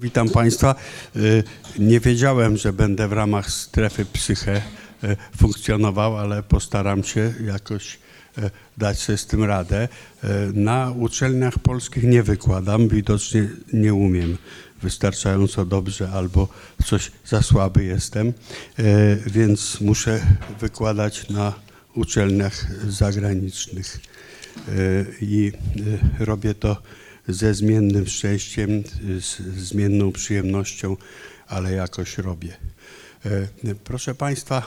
Witam 0.00 0.28
Państwa. 0.28 0.74
Y, 1.16 1.44
Nie 1.78 2.00
wiedziałem, 2.00 2.56
że 2.56 2.72
będę 2.72 3.08
w 3.08 3.12
ramach 3.12 3.50
strefy 3.50 4.04
psyche 4.04 4.62
y, 5.04 5.16
funkcjonował, 5.36 6.16
ale 6.16 6.42
postaram 6.42 7.04
się 7.04 7.34
jakoś 7.46 7.98
y, 8.38 8.50
dać 8.78 8.98
sobie 8.98 9.18
z 9.18 9.26
tym 9.26 9.44
radę. 9.44 9.88
Na 10.54 10.90
uczelniach 10.98 11.58
polskich 11.58 12.04
nie 12.04 12.22
wykładam, 12.22 12.88
widocznie 12.88 13.48
nie 13.72 13.94
umiem 13.94 14.38
wystarczająco 14.82 15.64
dobrze 15.64 16.10
albo 16.12 16.48
coś 16.84 17.12
za 17.26 17.42
słaby 17.42 17.84
jestem, 17.84 18.32
więc 19.26 19.80
muszę 19.80 20.20
wykładać 20.60 21.28
na 21.28 21.52
uczelniach 21.94 22.66
zagranicznych. 22.88 24.00
I 25.20 25.52
robię 26.18 26.54
to 26.54 26.76
ze 27.30 27.54
zmiennym 27.54 28.06
szczęściem, 28.06 28.82
z 29.20 29.36
zmienną 29.56 30.12
przyjemnością, 30.12 30.96
ale 31.46 31.72
jakoś 31.72 32.18
robię. 32.18 32.56
E, 33.26 33.74
Proszę 33.84 34.14
Państwa, 34.14 34.66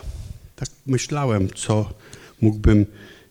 tak 0.56 0.70
myślałem, 0.86 1.50
co 1.56 1.94
mógłbym 2.42 2.86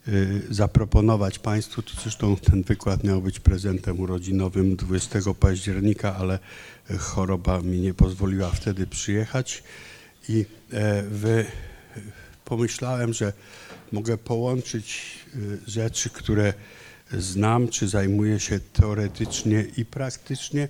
e, 0.09 0.13
zaproponować 0.51 1.39
Państwu. 1.39 1.83
To 1.83 1.91
Zresztą 2.03 2.37
ten 2.37 2.63
wykład 2.63 3.05
miał 3.05 3.23
być 3.23 3.41
prezentem 3.41 4.01
urodzinowym 4.01 4.77
20 4.77 5.19
października, 5.41 6.17
ale 6.17 6.39
choroba 6.99 7.61
mi 7.61 7.81
nie 7.81 7.95
pozwoliła 7.95 8.51
wtedy 8.51 8.87
przyjechać 8.87 9.63
i 10.29 10.45
e, 10.73 11.03
wy, 11.03 11.45
pomyślałem, 12.45 13.13
że 13.13 13.33
mogę 13.93 14.19
połączyć 14.19 15.19
rzeczy, 15.67 16.11
które 16.11 16.55
znam, 17.19 17.69
czy 17.69 17.89
zajmuję 17.89 18.41
się 18.41 18.61
teoretycznie 18.73 19.65
i 19.77 19.85
praktycznie 19.85 20.69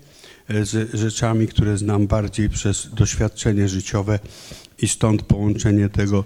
e, 0.48 0.64
z 0.64 0.94
rzeczami, 0.94 1.46
które 1.46 1.78
znam 1.78 2.06
bardziej 2.06 2.48
przez 2.50 2.88
doświadczenie 2.94 3.68
życiowe 3.68 4.18
i 4.78 4.88
stąd 4.88 5.22
połączenie 5.22 5.88
tego 5.88 6.24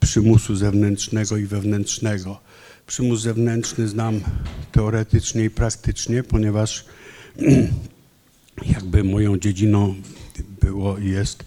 przymusu 0.00 0.56
zewnętrznego 0.56 1.36
i 1.36 1.46
wewnętrznego. 1.46 2.40
Przymus 2.86 3.20
zewnętrzny 3.20 3.88
znam 3.88 4.20
teoretycznie 4.72 5.44
i 5.44 5.50
praktycznie, 5.50 6.22
ponieważ 6.22 6.84
jakby 8.74 9.04
moją 9.04 9.38
dziedziną 9.38 9.94
było 10.60 10.98
i 10.98 11.08
jest 11.08 11.44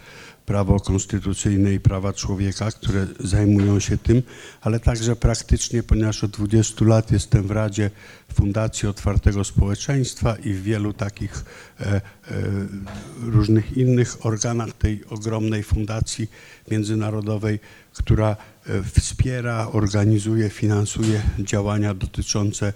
prawo 0.50 0.80
konstytucyjne 0.80 1.73
i 1.73 1.80
prawa 1.80 2.14
człowieka, 2.14 2.72
które 2.72 3.08
zajmują 3.19 3.80
się 3.80 3.97
tym, 3.97 4.22
ale 4.61 4.80
także 4.80 5.16
praktycznie, 5.16 5.83
ponieważ 5.83 6.23
od 6.23 6.31
20 6.31 6.86
lat 6.86 7.11
jestem 7.11 7.44
w 7.44 7.52
Radzie 7.52 7.92
Fundacji 8.33 8.89
Otwartego 8.89 9.44
Społeczeństwa 9.44 10.36
i 10.36 10.53
w 10.53 10.64
wielu 10.64 10.94
takich 10.94 11.45
e, 11.80 11.86
e, 11.86 12.02
różnych 13.22 13.77
innych 13.77 14.25
organach 14.25 14.73
tej 14.73 15.05
ogromnej 15.05 15.64
fundacji 15.64 16.27
międzynarodowej, 16.72 17.59
która 17.94 18.30
e, 18.30 18.83
wspiera, 18.83 19.67
organizuje, 19.72 20.50
finansuje 20.50 21.22
działania 21.39 21.94
dotyczące 21.94 22.73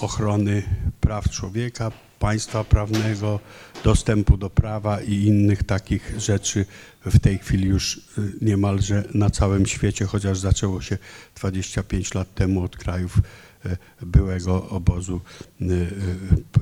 ochrony 0.00 0.62
praw 1.00 1.30
człowieka, 1.30 1.92
państwa 2.24 2.64
prawnego, 2.64 3.40
dostępu 3.84 4.36
do 4.36 4.50
prawa 4.50 5.00
i 5.00 5.14
innych 5.14 5.62
takich 5.62 6.14
rzeczy 6.18 6.66
w 7.06 7.18
tej 7.18 7.38
chwili 7.38 7.68
już 7.68 7.96
y, 7.96 8.32
niemalże 8.40 9.04
na 9.14 9.30
całym 9.30 9.66
świecie, 9.66 10.06
chociaż 10.06 10.38
zaczęło 10.38 10.80
się 10.82 10.98
25 11.36 12.14
lat 12.14 12.34
temu 12.34 12.62
od 12.62 12.76
krajów 12.76 13.18
y, 13.66 13.76
byłego 14.06 14.68
obozu 14.68 15.20
y, 15.60 15.66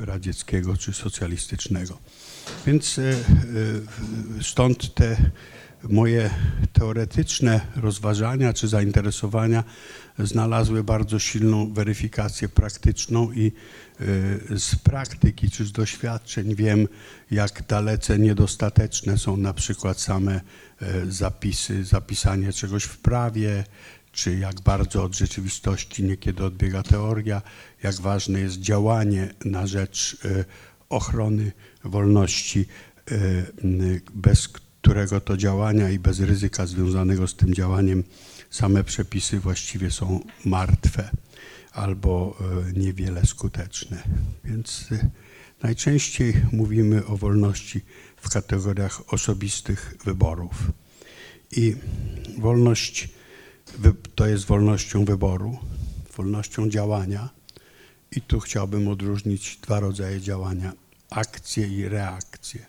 radzieckiego 0.01 0.77
czy 0.77 0.93
socjalistycznego. 0.93 1.99
Więc 2.67 3.01
stąd 4.41 4.95
te 4.95 5.17
moje 5.89 6.31
teoretyczne 6.73 7.61
rozważania 7.77 8.53
czy 8.53 8.69
zainteresowania 8.69 9.65
znalazły 10.19 10.85
bardzo 10.85 11.19
silną 11.19 11.73
weryfikację 11.73 12.49
praktyczną 12.49 13.33
i 13.33 13.53
y, 14.01 14.59
z 14.59 14.77
praktyki 14.77 15.51
czy 15.51 15.65
z 15.65 15.73
doświadczeń 15.73 16.55
wiem, 16.55 16.89
jak 17.31 17.67
dalece 17.67 18.19
niedostateczne 18.19 19.19
są 19.19 19.37
na 19.37 19.55
przykład 19.55 20.01
same 20.01 20.41
y, 20.83 21.13
zapisy, 21.13 21.85
zapisanie 21.85 22.53
czegoś 22.53 22.85
w 22.85 22.99
prawie, 22.99 23.65
czy 24.13 24.37
jak 24.39 24.61
bardzo 24.61 25.05
od 25.05 25.17
rzeczywistości 25.17 26.05
niekiedy 26.05 26.45
odbiega 26.45 26.83
teoria, 26.83 27.43
jak 27.83 27.95
ważne 27.95 28.41
jest 28.41 28.61
działanie 28.61 29.35
na 29.45 29.67
rzecz 29.67 30.17
y, 30.25 30.45
ochrony 30.89 31.53
wolności, 31.85 32.67
bez 34.15 34.49
którego 34.83 35.21
to 35.21 35.37
działania 35.37 35.91
i 35.91 35.99
bez 35.99 36.21
ryzyka 36.21 36.67
związanego 36.67 37.29
z 37.29 37.35
tym 37.35 37.55
działaniem 37.55 38.05
same 38.53 38.85
przepisy 38.85 39.41
właściwie 39.41 39.91
są 39.91 40.21
martwe 40.45 41.11
albo 41.73 42.37
e, 42.41 42.73
niewiele 42.73 43.27
skuteczne. 43.27 44.03
Więc 44.45 44.89
e, 44.93 45.11
najczęściej 45.63 46.35
mówimy 46.53 47.07
o 47.07 47.17
wolności 47.17 47.81
w 48.17 48.31
kategoriach 48.31 49.15
osobistych 49.15 49.95
wyborów. 50.05 50.71
I 51.51 51.77
wolność 52.39 53.09
to 54.15 54.27
jest 54.27 54.45
wolnością 54.45 55.05
wyboru, 55.05 55.59
wolnością 56.17 56.71
działania. 56.71 57.29
I 58.11 58.21
tu 58.21 58.41
chciałbym 58.41 58.89
odróżnić 58.89 59.57
dwa 59.57 59.81
rodzaje 59.81 60.21
działania: 60.21 60.73
akcje 61.11 61.69
i 61.69 61.89
reakcje. 61.89 62.67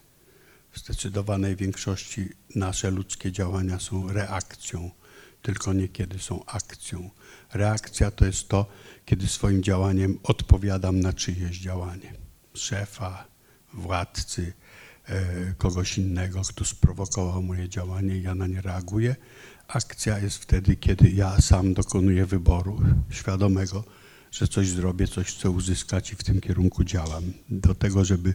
W 0.71 0.79
zdecydowanej 0.79 1.55
większości 1.55 2.29
nasze 2.55 2.91
ludzkie 2.91 3.31
działania 3.31 3.79
są 3.79 4.11
reakcją, 4.11 4.91
tylko 5.43 5.73
niekiedy 5.73 6.19
są 6.19 6.45
akcją. 6.45 7.09
Reakcja 7.53 8.11
to 8.11 8.25
jest 8.25 8.47
to, 8.47 8.65
kiedy 9.05 9.27
swoim 9.27 9.63
działaniem 9.63 10.19
odpowiadam 10.23 10.99
na 10.99 11.13
czyjeś 11.13 11.59
działanie. 11.59 12.13
Szefa, 12.53 13.27
władcy, 13.73 14.53
e, 15.05 15.53
kogoś 15.57 15.97
innego, 15.97 16.41
kto 16.49 16.65
sprowokował 16.65 17.43
moje 17.43 17.69
działanie 17.69 18.17
i 18.17 18.21
ja 18.21 18.35
na 18.35 18.47
nie 18.47 18.61
reaguję. 18.61 19.15
Akcja 19.67 20.19
jest 20.19 20.37
wtedy, 20.37 20.75
kiedy 20.75 21.09
ja 21.09 21.41
sam 21.41 21.73
dokonuję 21.73 22.25
wyboru 22.25 22.81
świadomego, 23.09 23.83
że 24.31 24.47
coś 24.47 24.69
zrobię, 24.69 25.07
coś 25.07 25.27
chcę 25.27 25.49
uzyskać 25.49 26.11
i 26.11 26.15
w 26.15 26.23
tym 26.23 26.41
kierunku 26.41 26.83
działam. 26.83 27.23
Do 27.49 27.75
tego, 27.75 28.05
żeby 28.05 28.33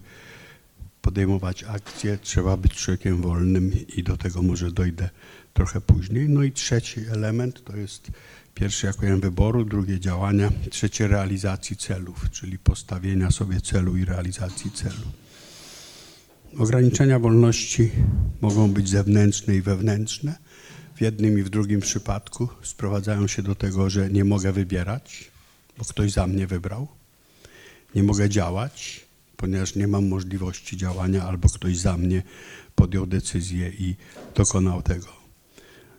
podejmować 1.03 1.65
akcje, 1.65 2.19
trzeba 2.19 2.57
być 2.57 2.73
człowiekiem 2.73 3.23
wolnym 3.23 3.73
i 3.97 4.03
do 4.03 4.17
tego 4.17 4.43
może 4.43 4.73
dojdę 4.73 5.11
trochę 5.59 5.81
później. 5.81 6.29
No 6.29 6.43
i 6.43 6.53
trzeci 6.53 7.01
element 7.01 7.65
to 7.65 7.77
jest 7.77 8.11
pierwszy, 8.55 8.87
jak 8.87 8.97
powiem, 8.97 9.21
wyboru, 9.21 9.65
drugie 9.65 10.01
działania, 10.01 10.51
trzecie 10.71 11.09
realizacji 11.09 11.77
celów, 11.77 12.31
czyli 12.31 12.59
postawienia 12.59 13.31
sobie 13.31 13.61
celu 13.61 13.97
i 13.97 14.05
realizacji 14.05 14.71
celu. 14.71 15.07
Ograniczenia 16.59 17.19
wolności 17.19 17.91
mogą 18.41 18.71
być 18.71 18.89
zewnętrzne 18.89 19.57
i 19.57 19.63
wewnętrzne. 19.63 20.39
W 20.95 21.01
jednym 21.01 21.39
i 21.39 21.43
w 21.43 21.51
drugim 21.51 21.81
przypadku 21.81 22.49
sprowadzają 22.63 23.27
się 23.27 23.43
do 23.43 23.55
tego, 23.55 23.91
że 23.91 24.11
nie 24.11 24.25
mogę 24.25 24.53
wybierać, 24.53 25.31
bo 25.79 25.85
ktoś 25.85 26.13
za 26.13 26.27
mnie 26.27 26.47
wybrał. 26.47 26.89
Nie 27.95 28.03
mogę 28.03 28.29
działać, 28.29 29.07
ponieważ 29.37 29.75
nie 29.75 29.89
mam 29.89 30.09
możliwości 30.09 30.77
działania, 30.77 31.25
albo 31.25 31.49
ktoś 31.49 31.79
za 31.79 31.97
mnie 31.97 32.23
podjął 32.75 33.07
decyzję 33.07 33.69
i 33.69 33.97
dokonał 34.35 34.83
tego. 34.83 35.18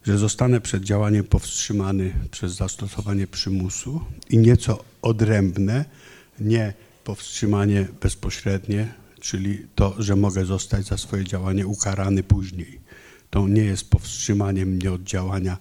Że 0.04 0.18
zostanę 0.18 0.62
przed 0.62 0.84
działaniem 0.84 1.24
powstrzymany 1.24 2.14
przez 2.32 2.54
zastosowanie 2.54 3.28
przymusu 3.28 4.02
i 4.30 4.38
nieco 4.38 4.84
odrębne, 5.02 5.86
nie 6.40 6.74
powstrzymanie 7.04 7.88
bezpośrednie, 8.02 8.94
czyli 9.20 9.66
to, 9.76 9.96
że 10.00 10.16
mogę 10.16 10.46
zostać 10.46 10.86
za 10.86 10.98
swoje 10.98 11.24
działanie 11.24 11.68
ukarany 11.68 12.24
później. 12.24 12.80
To 13.30 13.48
nie 13.48 13.62
jest 13.62 13.90
powstrzymaniem 13.90 14.69
mnie 14.69 14.92
od 14.92 15.04
działania 15.04 15.57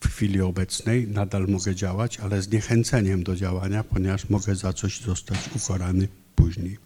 w 0.00 0.08
chwili 0.08 0.40
obecnej, 0.40 1.08
nadal 1.08 1.46
mogę 1.48 1.74
działać, 1.74 2.20
ale 2.20 2.42
zniechęceniem 2.42 3.22
do 3.22 3.36
działania, 3.36 3.84
ponieważ 3.84 4.28
mogę 4.28 4.56
za 4.56 4.72
coś 4.72 5.00
zostać 5.00 5.38
ukarany 5.56 6.08
później. 6.36 6.78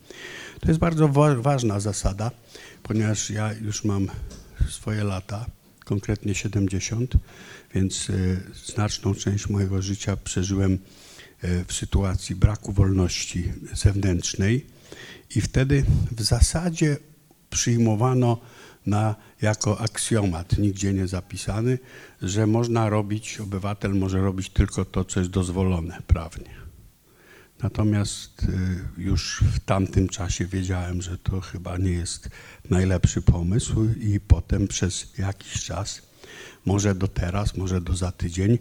To 0.61 0.69
jest 0.69 0.81
bardzo 0.81 1.09
wa- 1.09 1.35
ważna 1.35 1.81
zasada, 1.81 2.31
ponieważ 2.83 3.31
ja 3.31 3.53
już 3.53 3.85
mam 3.85 4.09
swoje 4.69 5.05
lata, 5.05 5.47
konkretnie 5.89 6.35
70, 6.35 7.15
więc 7.75 8.11
y, 8.11 8.41
znaczną 8.67 9.15
część 9.15 9.49
mojego 9.49 9.83
życia 9.83 10.17
przeżyłem 10.17 10.73
y, 11.45 11.65
w 11.69 11.73
sytuacji 11.73 12.37
braku 12.37 12.73
wolności 12.73 13.53
zewnętrznej 13.75 14.67
i 15.37 15.41
wtedy 15.41 15.85
w 16.13 16.23
zasadzie 16.23 16.97
przyjmowano 17.51 18.41
na, 18.87 19.15
jako 19.43 19.81
aksjomat, 19.81 20.59
nigdzie 20.59 20.93
nie 20.93 21.07
zapisany, 21.07 21.79
że 22.23 22.47
można 22.47 22.89
robić, 22.89 23.41
obywatel 23.41 23.95
może 23.95 24.21
robić 24.21 24.51
tylko 24.51 24.85
to, 24.85 25.05
co 25.05 25.21
jest 25.21 25.33
dozwolone 25.33 26.03
prawnie. 26.07 26.58
Natomiast 27.63 28.43
y, 28.43 29.03
już 29.03 29.45
w 29.53 29.61
tamtym 29.61 30.09
czasie 30.09 30.47
wiedziałem, 30.47 31.03
że 31.03 31.19
to 31.19 31.41
chyba 31.41 31.77
nie 31.77 31.93
jest 31.93 32.29
najlepszy 32.71 33.23
pomysł 33.23 33.85
i 34.01 34.21
potem 34.21 34.69
przez 34.69 35.19
jakiś 35.19 35.65
czas, 35.65 36.03
może 36.65 36.95
do 36.95 37.09
teraz, 37.09 37.57
może 37.57 37.81
do 37.81 37.97
za 37.97 38.13
tydzień, 38.13 38.59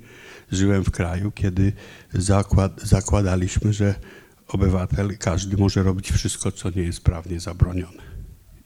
żyłem 0.51 0.83
w 0.83 0.91
kraju, 0.91 1.31
kiedy 1.31 1.73
zakład, 2.13 2.81
zakładaliśmy, 2.81 3.73
że 3.73 3.95
obywatel, 4.47 5.17
każdy 5.17 5.57
może 5.57 5.83
robić 5.83 6.11
wszystko, 6.11 6.51
co 6.51 6.69
nie 6.69 6.83
jest 6.83 7.01
prawnie 7.01 7.39
zabronione. 7.39 8.03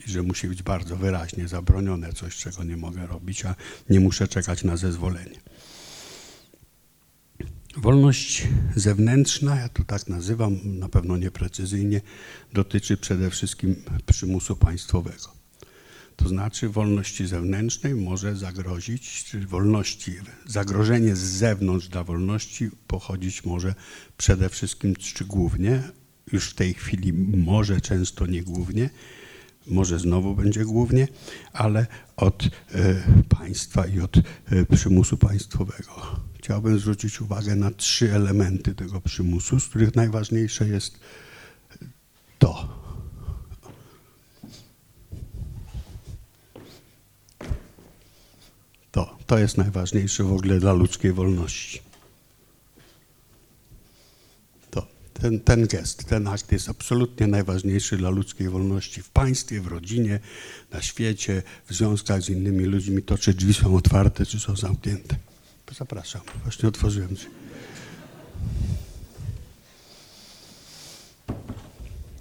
I 0.08 0.12
że 0.12 0.22
musi 0.22 0.48
być 0.48 0.64
bardzo 0.64 0.96
wyraźnie 0.96 1.48
zabronione 1.48 2.14
coś, 2.14 2.38
czego 2.38 2.64
nie 2.64 2.78
mogę 2.78 3.08
robić, 3.08 3.46
a 3.46 3.56
nie 3.90 4.00
muszę 4.00 4.28
czekać 4.28 4.64
na 4.64 4.78
zezwolenie. 4.78 5.40
Wolność 7.78 8.48
zewnętrzna, 8.76 9.56
ja 9.56 9.70
to 9.70 9.84
tak 9.84 10.08
nazywam, 10.08 10.58
na 10.64 10.90
pewno 10.90 11.18
nieprecyzyjnie, 11.18 12.02
dotyczy 12.54 12.98
przede 12.98 13.30
wszystkim 13.30 13.76
przymusu 14.06 14.56
państwowego. 14.56 15.34
To 16.16 16.30
znaczy 16.30 16.70
wolności 16.70 17.28
zewnętrznej 17.28 17.96
może 17.96 18.36
zagrozić, 18.36 19.24
czy 19.24 19.40
wolności, 19.48 20.14
zagrożenie 20.46 21.16
z 21.16 21.20
zewnątrz 21.20 21.88
dla 21.88 22.04
wolności 22.04 22.70
pochodzić 22.88 23.46
może 23.46 23.76
przede 24.18 24.50
wszystkim, 24.50 24.96
czy 24.96 25.26
głównie, 25.26 25.84
już 26.32 26.50
w 26.50 26.56
tej 26.56 26.74
chwili 26.74 27.14
może 27.38 27.82
często 27.82 28.26
nie 28.26 28.44
głównie, 28.44 28.90
może 29.68 30.00
znowu 30.00 30.36
będzie 30.36 30.66
głównie, 30.66 31.08
ale 31.54 31.88
od 32.18 32.44
e, 32.44 32.50
państwa 33.30 33.88
i 33.88 34.00
od 34.00 34.18
e, 34.18 34.22
przymusu 34.66 35.18
państwowego. 35.18 36.31
Chciałbym 36.52 36.80
zwrócić 36.80 37.22
uwagę 37.22 37.56
na 37.56 37.72
trzy 37.72 38.14
elementy 38.14 38.76
tego 38.76 39.02
przymusu, 39.02 39.60
z 39.60 39.68
których 39.68 39.96
najważniejsze 39.96 40.68
jest 40.68 41.00
to. 42.40 42.70
To, 48.92 49.18
to 49.26 49.38
jest 49.38 49.58
najważniejsze 49.58 50.24
w 50.24 50.34
ogóle 50.34 50.60
dla 50.60 50.74
ludzkiej 50.74 51.14
wolności. 51.14 51.82
To, 54.72 54.88
ten, 55.14 55.40
ten 55.40 55.68
gest, 55.68 56.06
ten 56.06 56.28
akt 56.28 56.52
jest 56.52 56.70
absolutnie 56.70 57.28
najważniejszy 57.28 57.98
dla 57.98 58.10
ludzkiej 58.10 58.50
wolności 58.50 59.02
w 59.02 59.10
państwie, 59.10 59.62
w 59.62 59.68
rodzinie, 59.68 60.20
na 60.72 60.82
świecie, 60.82 61.44
w 61.66 61.74
związkach 61.74 62.22
z 62.22 62.30
innymi 62.30 62.66
ludźmi. 62.66 63.04
To, 63.04 63.18
czy 63.18 63.34
drzwi 63.34 63.54
są 63.54 63.76
otwarte, 63.76 64.26
czy 64.26 64.40
są 64.40 64.56
zamknięte. 64.56 65.31
Zapraszam, 65.78 66.22
właśnie 66.44 66.70
otworzyłem 66.70 67.14
drzwi. 67.14 67.30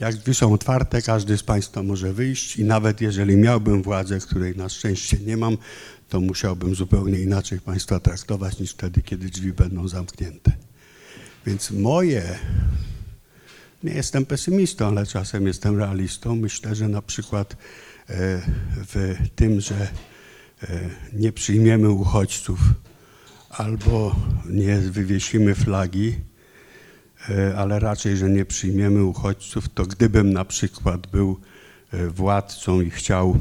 Jak 0.00 0.16
drzwi 0.16 0.34
są 0.34 0.52
otwarte, 0.52 1.02
każdy 1.02 1.38
z 1.38 1.42
Państwa 1.42 1.82
może 1.82 2.12
wyjść 2.12 2.56
i 2.56 2.64
nawet 2.64 3.00
jeżeli 3.00 3.36
miałbym 3.36 3.82
władzę, 3.82 4.20
której 4.20 4.56
na 4.56 4.68
szczęście 4.68 5.18
nie 5.18 5.36
mam, 5.36 5.58
to 6.08 6.20
musiałbym 6.20 6.74
zupełnie 6.74 7.20
inaczej 7.20 7.60
Państwa 7.60 8.00
traktować 8.00 8.58
niż 8.58 8.70
wtedy, 8.70 9.02
kiedy 9.02 9.28
drzwi 9.28 9.52
będą 9.52 9.88
zamknięte. 9.88 10.52
Więc 11.46 11.70
moje, 11.70 12.38
nie 13.82 13.92
jestem 13.92 14.26
pesymistą, 14.26 14.86
ale 14.86 15.06
czasem 15.06 15.46
jestem 15.46 15.78
realistą. 15.78 16.36
Myślę, 16.36 16.74
że 16.74 16.88
na 16.88 17.02
przykład 17.02 17.52
e, 17.52 17.56
w 18.76 19.16
tym, 19.36 19.60
że 19.60 19.88
e, 20.62 20.90
nie 21.12 21.32
przyjmiemy 21.32 21.90
uchodźców 21.90 22.60
albo 23.50 24.16
nie 24.50 24.78
wywiesimy 24.78 25.54
flagi, 25.54 26.14
e, 27.30 27.56
ale 27.56 27.78
raczej, 27.78 28.16
że 28.16 28.30
nie 28.30 28.44
przyjmiemy 28.44 29.04
uchodźców, 29.04 29.68
to 29.68 29.86
gdybym 29.86 30.32
na 30.32 30.44
przykład 30.44 31.06
był 31.06 31.40
władcą 32.08 32.80
i 32.80 32.90
chciał 32.90 33.36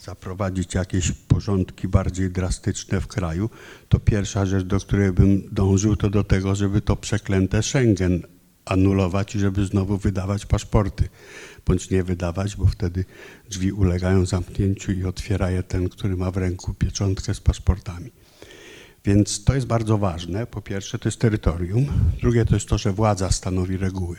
zaprowadzić 0.00 0.74
jakieś 0.74 1.12
porządki 1.12 1.88
bardziej 1.88 2.30
drastyczne 2.30 3.00
w 3.00 3.06
kraju, 3.06 3.50
to 3.88 3.98
pierwsza 3.98 4.46
rzecz, 4.46 4.64
do 4.64 4.80
której 4.80 5.12
bym 5.12 5.42
dążył, 5.52 5.96
to 5.96 6.10
do 6.10 6.24
tego, 6.24 6.54
żeby 6.54 6.80
to 6.80 6.96
przeklęte 6.96 7.62
Schengen 7.62 8.22
anulować 8.64 9.34
i 9.34 9.38
żeby 9.38 9.66
znowu 9.66 9.98
wydawać 9.98 10.46
paszporty, 10.46 11.08
bądź 11.66 11.90
nie 11.90 12.04
wydawać, 12.04 12.56
bo 12.56 12.66
wtedy 12.66 13.04
drzwi 13.50 13.72
ulegają 13.72 14.26
zamknięciu 14.26 14.92
i 14.92 15.04
otwiera 15.04 15.50
je 15.50 15.62
ten, 15.62 15.88
który 15.88 16.16
ma 16.16 16.30
w 16.30 16.36
ręku 16.36 16.74
pieczątkę 16.74 17.34
z 17.34 17.40
paszportami. 17.40 18.10
Więc 19.04 19.44
to 19.44 19.54
jest 19.54 19.66
bardzo 19.66 19.98
ważne. 19.98 20.46
Po 20.46 20.62
pierwsze, 20.62 20.98
to 20.98 21.08
jest 21.08 21.18
terytorium. 21.18 21.86
Drugie, 22.20 22.44
to 22.44 22.54
jest 22.54 22.68
to, 22.68 22.78
że 22.78 22.92
władza 22.92 23.30
stanowi 23.30 23.76
reguły, 23.76 24.16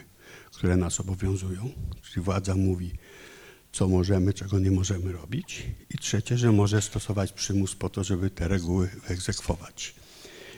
które 0.51 0.77
nas 0.77 0.99
obowiązują. 0.99 1.69
Czyli 2.01 2.23
władza 2.23 2.55
mówi, 2.55 2.91
co 3.71 3.87
możemy, 3.87 4.33
czego 4.33 4.59
nie 4.59 4.71
możemy 4.71 5.11
robić. 5.11 5.65
I 5.89 5.97
trzecie, 5.97 6.37
że 6.37 6.51
może 6.51 6.81
stosować 6.81 7.31
przymus 7.31 7.75
po 7.75 7.89
to, 7.89 8.03
żeby 8.03 8.29
te 8.29 8.47
reguły 8.47 8.89
wyegzekwować. 9.07 9.95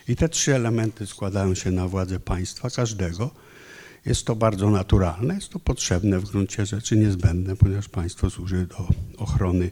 I 0.08 0.16
te 0.16 0.28
trzy 0.28 0.54
elementy 0.54 1.06
składają 1.06 1.54
się 1.54 1.70
na 1.70 1.88
władzę 1.88 2.20
państwa, 2.20 2.70
każdego. 2.70 3.30
Jest 4.06 4.24
to 4.24 4.36
bardzo 4.36 4.70
naturalne, 4.70 5.34
jest 5.34 5.48
to 5.48 5.58
potrzebne 5.58 6.18
w 6.20 6.30
gruncie 6.30 6.66
rzeczy, 6.66 6.96
niezbędne, 6.96 7.56
ponieważ 7.56 7.88
państwo 7.88 8.30
służy 8.30 8.66
do 8.66 8.88
ochrony 9.16 9.70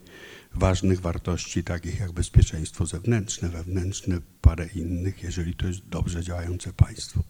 ważnych 0.54 1.00
wartości, 1.00 1.64
takich 1.64 2.00
jak 2.00 2.12
bezpieczeństwo 2.12 2.86
zewnętrzne, 2.86 3.48
wewnętrzne, 3.48 4.20
parę 4.40 4.66
innych, 4.74 5.22
jeżeli 5.22 5.54
to 5.54 5.66
jest 5.66 5.88
dobrze 5.88 6.22
działające 6.22 6.72
państwo. 6.72 7.22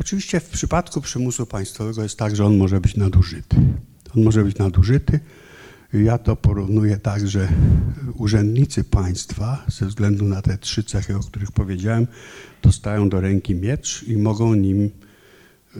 Oczywiście 0.00 0.40
w 0.40 0.48
przypadku 0.48 1.00
przymusu 1.00 1.46
państwowego 1.46 2.02
jest 2.02 2.18
tak, 2.18 2.36
że 2.36 2.44
on 2.44 2.56
może 2.56 2.80
być 2.80 2.96
nadużyty. 2.96 3.56
On 4.16 4.22
może 4.22 4.44
być 4.44 4.58
nadużyty. 4.58 5.20
Ja 5.92 6.18
to 6.18 6.36
porównuję 6.36 6.96
tak, 6.96 7.28
że 7.28 7.48
urzędnicy 8.14 8.84
państwa, 8.84 9.64
ze 9.68 9.86
względu 9.86 10.24
na 10.24 10.42
te 10.42 10.58
trzy 10.58 10.84
cechy, 10.84 11.16
o 11.16 11.20
których 11.20 11.52
powiedziałem, 11.52 12.06
dostają 12.62 13.08
do 13.08 13.20
ręki 13.20 13.54
miecz 13.54 14.02
i 14.02 14.16
mogą 14.16 14.54
nim 14.54 14.90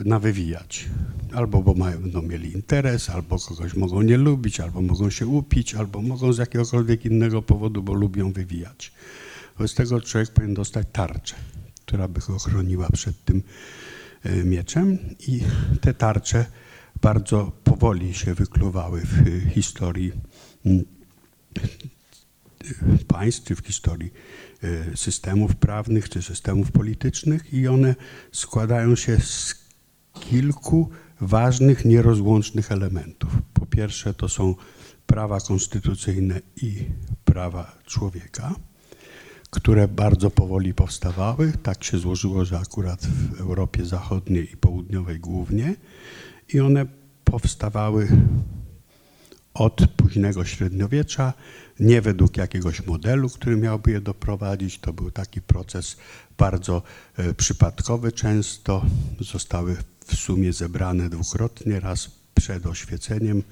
nawywijać. 0.04 0.88
Albo 1.34 1.62
bo 1.62 1.74
mają, 1.74 2.00
będą 2.00 2.22
mieli 2.22 2.52
interes, 2.52 3.10
albo 3.10 3.38
kogoś 3.38 3.74
mogą 3.74 4.02
nie 4.02 4.16
lubić, 4.16 4.60
albo 4.60 4.82
mogą 4.82 5.10
się 5.10 5.26
upić, 5.26 5.74
albo 5.74 6.02
mogą 6.02 6.32
z 6.32 6.38
jakiegokolwiek 6.38 7.04
innego 7.04 7.42
powodu, 7.42 7.82
bo 7.82 7.94
lubią 7.94 8.32
wywijać. 8.32 8.92
Wobec 9.58 9.74
tego 9.74 10.00
człowiek 10.00 10.30
powinien 10.30 10.54
dostać 10.54 10.86
tarczę, 10.92 11.34
która 11.86 12.08
by 12.08 12.20
go 12.20 12.38
chroniła 12.38 12.88
przed 12.92 13.24
tym 13.24 13.42
e, 14.22 14.44
mieczem 14.44 14.98
i 15.28 15.40
te 15.80 15.94
tarcze 15.94 16.46
bardzo 17.02 17.52
powoli 17.64 18.14
się 18.14 18.34
wykluwały 18.34 19.00
w 19.00 19.42
historii 19.54 20.12
mm, 20.66 20.84
państw, 23.08 23.44
czy 23.44 23.54
w 23.54 23.66
historii 23.66 24.12
e, 24.62 24.96
systemów 24.96 25.56
prawnych, 25.56 26.08
czy 26.08 26.22
systemów 26.22 26.72
politycznych 26.72 27.54
i 27.54 27.68
one 27.68 27.94
składają 28.32 28.96
się 28.96 29.20
z 29.20 29.65
kilku 30.20 30.90
ważnych, 31.20 31.84
nierozłącznych 31.84 32.72
elementów. 32.72 33.30
Po 33.54 33.66
pierwsze 33.66 34.14
to 34.14 34.28
są 34.28 34.54
prawa 35.06 35.40
konstytucyjne 35.40 36.40
i 36.62 36.84
prawa 37.24 37.72
człowieka, 37.86 38.54
które 39.50 39.88
bardzo 39.88 40.30
powoli 40.30 40.74
powstawały. 40.74 41.52
Tak 41.62 41.84
się 41.84 41.98
złożyło, 41.98 42.44
że 42.44 42.58
akurat 42.58 43.06
w 43.06 43.40
Europie 43.40 43.84
Zachodniej 43.84 44.52
i 44.52 44.56
Południowej 44.56 45.20
głównie 45.20 45.74
i 46.48 46.60
one 46.60 46.86
powstawały 47.24 48.08
od 49.54 49.80
późnego 49.96 50.44
średniowiecza, 50.44 51.32
nie 51.80 52.00
według 52.00 52.36
jakiegoś 52.36 52.86
modelu, 52.86 53.30
który 53.30 53.56
miałby 53.56 53.90
je 53.90 54.00
doprowadzić. 54.00 54.78
To 54.78 54.92
był 54.92 55.10
taki 55.10 55.40
proces 55.40 55.96
bardzo 56.38 56.82
e, 57.16 57.34
przypadkowy. 57.34 58.12
Często 58.12 58.84
zostały 59.20 59.76
w 60.06 60.14
sumie 60.14 60.52
zebrane 60.52 61.10
dwukrotnie, 61.10 61.80
raz 61.80 62.10
przed 62.34 62.66
oświeceniem 62.66 63.42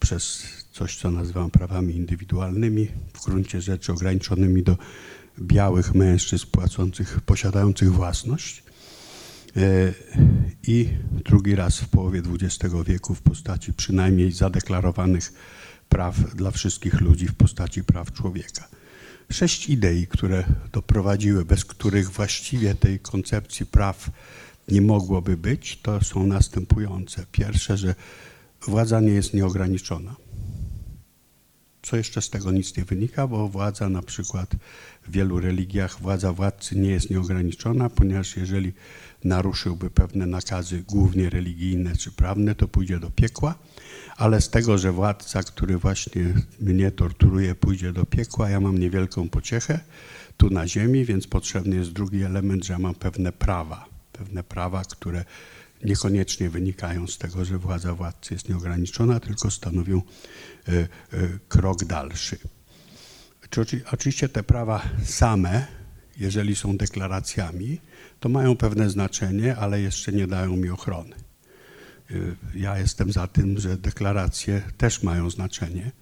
przez 0.00 0.42
coś, 0.72 0.96
co 0.96 1.10
nazywam 1.10 1.50
prawami 1.50 1.96
indywidualnymi, 1.96 2.88
w 3.14 3.24
gruncie 3.24 3.60
rzeczy 3.60 3.92
ograniczonymi 3.92 4.62
do 4.62 4.76
białych 5.38 5.94
mężczyzn 5.94 6.46
płacących, 6.46 7.20
posiadających 7.20 7.92
własność 7.92 8.62
E, 9.56 9.92
i 10.66 10.88
drugi 11.24 11.54
raz 11.54 11.80
w 11.80 11.88
połowie 11.88 12.22
XX 12.40 12.74
wieku 12.86 13.14
w 13.14 13.22
postaci 13.22 13.72
przynajmniej 13.72 14.32
zadeklarowanych 14.32 15.32
praw 15.88 16.34
dla 16.34 16.50
wszystkich 16.50 17.00
ludzi 17.00 17.26
w 17.26 17.34
postaci 17.34 17.84
praw 17.84 18.12
człowieka. 18.12 18.68
Sześć 19.32 19.68
idei, 19.68 20.06
które 20.06 20.44
doprowadziły, 20.72 21.44
bez 21.44 21.64
których 21.64 22.10
właściwie 22.10 22.74
tej 22.74 22.98
koncepcji 22.98 23.66
praw 23.66 24.10
nie 24.70 24.82
mogłoby 24.82 25.36
być, 25.36 25.80
to 25.82 26.04
są 26.04 26.26
następujące. 26.26 27.26
Pierwsze, 27.32 27.76
że 27.76 27.94
władza 28.66 29.00
nie 29.00 29.12
jest 29.12 29.34
nieograniczona, 29.34 30.16
Co 31.82 31.96
jeszcze 31.96 32.22
z 32.22 32.30
tego 32.30 32.52
nic 32.52 32.76
nie 32.76 32.84
wynika, 32.84 33.26
bo 33.26 33.48
władza 33.48 33.88
na 33.88 34.02
przykład 34.02 34.56
w 35.06 35.10
wielu 35.10 35.40
religiach, 35.40 36.00
władza 36.00 36.32
władcy 36.32 36.76
nie 36.78 36.90
jest 36.90 37.10
nieograniczona, 37.10 37.90
ponieważ 37.90 38.36
jeżeli 38.36 38.72
naruszyłby 39.24 39.90
pewne 39.90 40.26
nakazy, 40.26 40.82
głównie 40.82 41.30
religijne 41.30 41.96
czy 41.96 42.10
prawne, 42.12 42.54
to 42.54 42.68
pójdzie 42.68 42.98
do 42.98 43.10
piekła, 43.10 43.54
ale 44.16 44.40
z 44.40 44.50
tego, 44.50 44.78
że 44.78 44.92
władca, 44.92 45.42
który 45.42 45.78
właśnie 45.78 46.34
mnie 46.60 46.90
torturuje, 46.90 47.54
pójdzie 47.54 47.92
do 47.92 48.04
piekła, 48.06 48.50
ja 48.50 48.60
mam 48.60 48.78
niewielką 48.78 49.28
pociechę 49.28 49.80
tu 50.36 50.50
na 50.50 50.68
ziemi, 50.68 51.04
więc 51.04 51.26
potrzebny 51.26 51.76
jest 51.76 51.92
drugi 51.92 52.22
element, 52.22 52.64
że 52.64 52.72
ja 52.72 52.78
mam 52.78 52.94
pewne 52.94 53.32
prawa, 53.32 53.89
pewne 54.20 54.44
prawa, 54.44 54.82
które 54.84 55.24
niekoniecznie 55.84 56.50
wynikają 56.50 57.06
z 57.06 57.18
tego, 57.18 57.44
że 57.44 57.58
władza 57.58 57.94
władcy 57.94 58.34
jest 58.34 58.48
nieograniczona, 58.48 59.20
tylko 59.20 59.50
stanowią 59.50 60.02
e, 60.68 60.72
e, 60.72 60.88
krok 61.48 61.84
dalszy. 61.84 62.38
Oczywiście 63.92 64.28
te 64.28 64.42
prawa 64.42 64.82
same, 65.04 65.66
jeżeli 66.16 66.56
są 66.56 66.76
deklaracjami, 66.76 67.80
to 68.20 68.28
mają 68.28 68.56
pewne 68.56 68.90
znaczenie, 68.90 69.56
ale 69.56 69.80
jeszcze 69.80 70.12
nie 70.12 70.26
dają 70.26 70.56
mi 70.56 70.70
ochrony. 70.70 71.16
E, 71.16 72.14
ja 72.54 72.78
jestem 72.78 73.12
za 73.12 73.26
tym, 73.26 73.58
że 73.58 73.76
deklaracje 73.76 74.62
też 74.78 75.02
mają 75.02 75.30
znaczenie. 75.30 75.92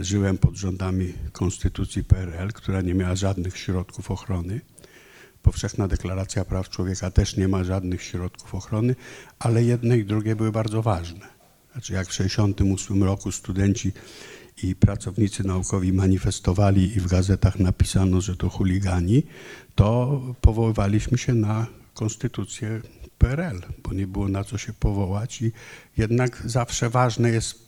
Żyłem 0.00 0.38
pod 0.38 0.56
rządami 0.56 1.14
Konstytucji 1.32 2.04
PRL, 2.04 2.48
która 2.52 2.80
nie 2.80 2.94
miała 2.94 3.16
żadnych 3.16 3.58
środków 3.58 4.10
ochrony 4.10 4.60
Powszechna 5.42 5.88
Deklaracja 5.88 6.44
Praw 6.44 6.68
Człowieka 6.68 7.10
też 7.10 7.36
nie 7.36 7.48
ma 7.48 7.64
żadnych 7.64 8.02
środków 8.02 8.54
ochrony, 8.54 8.94
ale 9.38 9.64
jedne 9.64 9.98
i 9.98 10.04
drugie 10.04 10.36
były 10.36 10.52
bardzo 10.52 10.82
ważne. 10.82 11.40
Znaczy 11.72 11.92
jak 11.92 12.06
w 12.06 12.10
1968 12.10 13.02
roku 13.02 13.32
studenci 13.32 13.92
i 14.62 14.74
pracownicy 14.74 15.46
naukowi 15.46 15.92
manifestowali 15.92 16.96
i 16.96 17.00
w 17.00 17.06
gazetach 17.06 17.58
napisano, 17.58 18.20
że 18.20 18.36
to 18.36 18.48
chuligani, 18.48 19.22
to 19.74 20.20
powoływaliśmy 20.40 21.18
się 21.18 21.34
na 21.34 21.66
konstytucję 21.94 22.80
PRL, 23.18 23.60
bo 23.82 23.92
nie 23.92 24.06
było 24.06 24.28
na 24.28 24.44
co 24.44 24.58
się 24.58 24.72
powołać 24.72 25.42
i 25.42 25.52
jednak 25.96 26.42
zawsze 26.44 26.90
ważne 26.90 27.30
jest, 27.30 27.58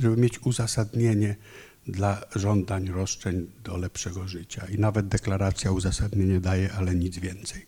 żeby 0.00 0.16
mieć 0.16 0.42
uzasadnienie 0.42 1.36
dla 1.86 2.22
żądań, 2.36 2.88
roszczeń 2.88 3.50
do 3.64 3.76
lepszego 3.76 4.28
życia. 4.28 4.66
I 4.66 4.78
nawet 4.78 5.08
deklaracja 5.08 5.72
uzasadnienie 5.72 6.40
daje, 6.40 6.72
ale 6.72 6.94
nic 6.94 7.18
więcej. 7.18 7.66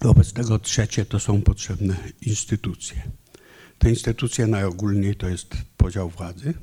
Wobec 0.00 0.32
tego 0.32 0.58
trzecie 0.58 1.06
to 1.06 1.20
są 1.20 1.42
potrzebne 1.42 1.96
instytucje. 2.22 3.02
Te 3.78 3.90
instytucje 3.90 4.46
najogólniej 4.46 5.16
to 5.16 5.28
jest 5.28 5.54
podział 5.76 6.10
władzy. 6.10 6.54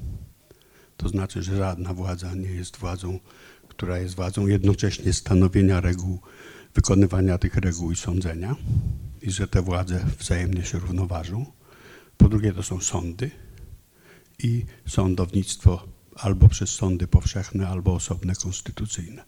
To 0.97 1.09
znaczy, 1.09 1.43
że 1.43 1.57
żadna 1.57 1.93
władza 1.93 2.35
nie 2.35 2.51
jest 2.51 2.77
władzą, 2.77 3.19
która 3.67 3.97
jest 3.97 4.15
władzą 4.15 4.47
jednocześnie 4.47 5.13
stanowienia 5.13 5.81
reguł, 5.81 6.19
wykonywania 6.75 7.37
tych 7.37 7.55
reguł 7.55 7.91
i 7.91 7.95
sądzenia 7.95 8.55
i 9.21 9.31
że 9.31 9.47
te 9.47 9.61
władze 9.61 10.05
wzajemnie 10.19 10.65
się 10.65 10.79
równoważą. 10.79 11.45
Po 12.17 12.29
drugie 12.29 12.53
to 12.53 12.63
są 12.63 12.81
sądy 12.81 13.31
i 14.39 14.65
sądownictwo 14.87 15.94
albo 16.15 16.49
przez 16.49 16.69
sądy 16.69 17.07
powszechne, 17.07 17.67
albo 17.67 17.93
osobne 17.93 18.35
konstytucyjne. 18.35 19.23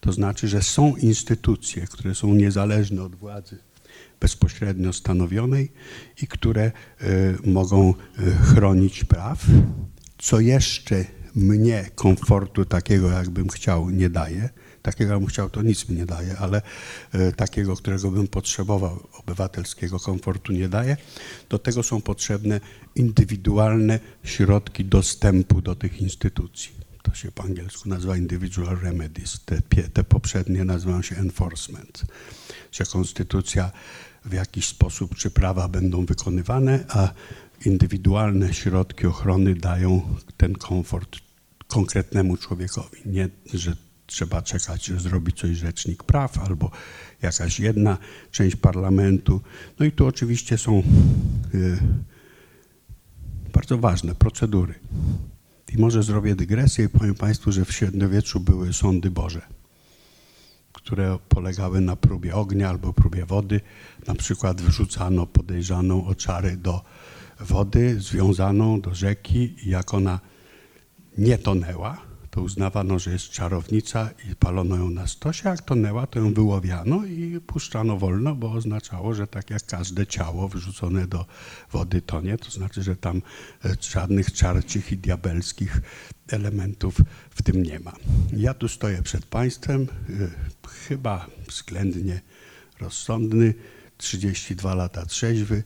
To 0.00 0.12
znaczy, 0.12 0.48
że 0.48 0.62
są 0.62 0.96
instytucje, 0.96 1.86
które 1.86 2.14
są 2.14 2.34
niezależne 2.34 3.02
od 3.02 3.14
władzy 3.14 3.58
bezpośrednio 4.20 4.92
stanowionej 4.92 5.72
i 6.22 6.26
które 6.26 6.72
y, 7.02 7.50
mogą 7.50 7.94
y, 8.18 8.30
chronić 8.30 9.04
praw. 9.04 9.46
Co 10.18 10.40
jeszcze 10.40 11.04
mnie 11.34 11.90
komfortu 11.94 12.64
takiego, 12.64 13.10
jakbym 13.10 13.48
chciał, 13.48 13.90
nie 13.90 14.10
daje. 14.10 14.48
Takiego, 14.84 15.12
jakbym 15.12 15.28
chciał, 15.28 15.50
to 15.50 15.62
nic 15.62 15.88
mi 15.88 15.96
nie 15.96 16.06
daje, 16.06 16.38
ale 16.38 16.62
y, 17.14 17.32
takiego, 17.32 17.76
którego 17.76 18.10
bym 18.10 18.28
potrzebował, 18.28 19.08
obywatelskiego 19.12 20.00
komfortu 20.00 20.52
nie 20.52 20.68
daje. 20.68 20.96
Do 21.48 21.58
tego 21.58 21.82
są 21.82 22.00
potrzebne 22.00 22.60
indywidualne 22.94 24.00
środki 24.24 24.84
dostępu 24.84 25.62
do 25.62 25.74
tych 25.74 26.00
instytucji. 26.00 26.70
To 27.02 27.14
się 27.14 27.32
po 27.32 27.42
angielsku 27.42 27.88
nazywa 27.88 28.16
individual 28.16 28.78
remedies. 28.82 29.40
Te, 29.44 29.62
te 29.92 30.04
poprzednie 30.04 30.64
nazywają 30.64 31.02
się 31.02 31.16
enforcement. 31.16 32.04
Że 32.72 32.84
konstytucja 32.84 33.70
w 34.24 34.32
jakiś 34.32 34.66
sposób 34.66 35.14
czy 35.14 35.30
prawa 35.30 35.68
będą 35.68 36.06
wykonywane, 36.06 36.84
a 36.88 37.12
indywidualne 37.66 38.54
środki 38.54 39.06
ochrony 39.06 39.54
dają 39.54 40.16
ten 40.36 40.52
komfort 40.52 41.16
konkretnemu 41.68 42.36
człowiekowi. 42.36 43.00
Nie, 43.06 43.28
że 43.54 43.76
trzeba 44.06 44.42
czekać, 44.42 44.84
że 44.84 45.00
zrobi 45.00 45.32
coś 45.32 45.56
rzecznik 45.56 46.02
praw 46.02 46.38
albo 46.38 46.70
jakaś 47.22 47.60
jedna 47.60 47.98
część 48.30 48.56
parlamentu. 48.56 49.40
No 49.78 49.86
i 49.86 49.92
tu 49.92 50.06
oczywiście 50.06 50.58
są 50.58 50.82
y, 51.54 51.78
bardzo 53.52 53.78
ważne 53.78 54.14
procedury. 54.14 54.74
I 55.72 55.78
może 55.78 56.02
zrobię 56.02 56.34
dygresję 56.34 56.84
i 56.84 56.88
powiem 56.88 57.14
Państwu, 57.14 57.52
że 57.52 57.64
w 57.64 57.72
średniowieczu 57.72 58.40
były 58.40 58.72
sądy 58.72 59.10
Boże, 59.10 59.42
które 60.72 61.18
polegały 61.28 61.80
na 61.80 61.96
próbie 61.96 62.34
ognia 62.34 62.68
albo 62.68 62.92
próbie 62.92 63.26
wody. 63.26 63.60
Na 64.06 64.14
przykład 64.14 64.62
wrzucano 64.62 65.26
podejrzaną 65.26 66.06
o 66.06 66.14
czary 66.14 66.56
do 66.56 66.84
wody, 67.40 68.00
związaną 68.00 68.80
do 68.80 68.94
rzeki 68.94 69.54
i 69.62 69.70
jak 69.70 69.94
ona 69.94 70.20
nie 71.18 71.38
tonęła, 71.38 72.13
to 72.34 72.42
uznawano, 72.42 72.98
że 72.98 73.12
jest 73.12 73.30
czarownica 73.30 74.10
i 74.30 74.36
palono 74.36 74.76
ją 74.76 74.90
na 74.90 75.06
stosie, 75.06 75.48
jak 75.48 75.62
tonęła, 75.62 76.06
to 76.06 76.18
ją 76.18 76.34
wyłowiano 76.34 77.04
i 77.04 77.40
puszczano 77.46 77.96
wolno, 77.96 78.34
bo 78.34 78.52
oznaczało, 78.52 79.14
że 79.14 79.26
tak 79.26 79.50
jak 79.50 79.66
każde 79.66 80.06
ciało 80.06 80.48
wrzucone 80.48 81.06
do 81.06 81.26
wody 81.72 82.02
tonie, 82.02 82.38
to 82.38 82.50
znaczy, 82.50 82.82
że 82.82 82.96
tam 82.96 83.22
e, 83.64 83.76
żadnych 83.80 84.32
czarcich 84.32 84.92
i 84.92 84.96
diabelskich 84.96 85.80
elementów 86.28 87.00
w 87.30 87.42
tym 87.42 87.62
nie 87.62 87.80
ma. 87.80 87.92
Ja 88.32 88.54
tu 88.54 88.68
stoję 88.68 89.02
przed 89.02 89.26
Państwem, 89.26 89.82
e, 89.82 90.68
chyba 90.88 91.26
względnie 91.48 92.20
rozsądny, 92.80 93.54
32 93.96 94.74
lata 94.74 95.06
trzeźwy 95.06 95.62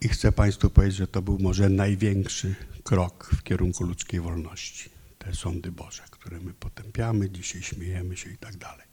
i 0.00 0.08
chcę 0.08 0.32
Państwu 0.32 0.70
powiedzieć, 0.70 0.98
że 0.98 1.06
to 1.06 1.22
był 1.22 1.38
może 1.38 1.68
największy 1.68 2.54
krok 2.84 3.30
w 3.32 3.42
kierunku 3.42 3.84
ludzkiej 3.84 4.20
wolności 4.20 4.97
sądy 5.34 5.72
Boże, 5.72 6.02
które 6.10 6.40
my 6.40 6.54
potępiamy, 6.54 7.30
dzisiaj 7.30 7.62
śmiejemy 7.62 8.16
się 8.16 8.30
i 8.30 8.38
tak 8.38 8.56
dalej. 8.56 8.88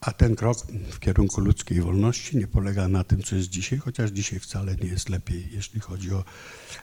A 0.00 0.12
ten 0.12 0.36
krok 0.36 0.58
w 0.90 0.98
kierunku 0.98 1.40
ludzkiej 1.40 1.80
wolności 1.80 2.36
nie 2.36 2.46
polega 2.46 2.88
na 2.88 3.04
tym, 3.04 3.22
co 3.22 3.36
jest 3.36 3.48
dzisiaj, 3.48 3.78
chociaż 3.78 4.10
dzisiaj 4.10 4.40
wcale 4.40 4.76
nie 4.76 4.88
jest 4.88 5.08
lepiej, 5.08 5.48
jeśli 5.52 5.80
chodzi 5.80 6.14
o 6.14 6.24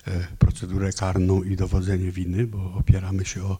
e, 0.08 0.28
procedurę 0.40 0.94
karną 0.94 1.44
i 1.44 1.56
dowodzenie 1.56 2.12
winy, 2.12 2.48
bo 2.48 2.74
opieramy 2.74 3.26
się 3.26 3.44
o 3.44 3.58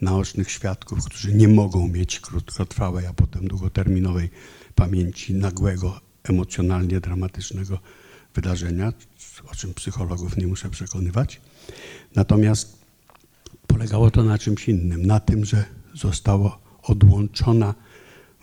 naocznych 0.00 0.50
świadków, 0.50 1.04
którzy 1.04 1.34
nie 1.34 1.48
mogą 1.48 1.88
mieć 1.88 2.20
krótkotrwałej, 2.20 3.06
a 3.06 3.12
potem 3.12 3.48
długoterminowej 3.48 4.30
pamięci 4.74 5.34
nagłego, 5.34 6.00
emocjonalnie 6.22 7.00
dramatycznego 7.00 7.78
wydarzenia, 8.34 8.92
o 9.52 9.54
czym 9.54 9.74
psychologów 9.74 10.36
nie 10.36 10.46
muszę 10.46 10.70
przekonywać. 10.70 11.40
Natomiast 12.14 12.79
Polegało 13.72 14.10
to 14.10 14.24
na 14.24 14.38
czymś 14.38 14.68
innym, 14.68 15.06
na 15.06 15.20
tym, 15.20 15.44
że 15.44 15.64
została 15.94 16.58
odłączona 16.82 17.74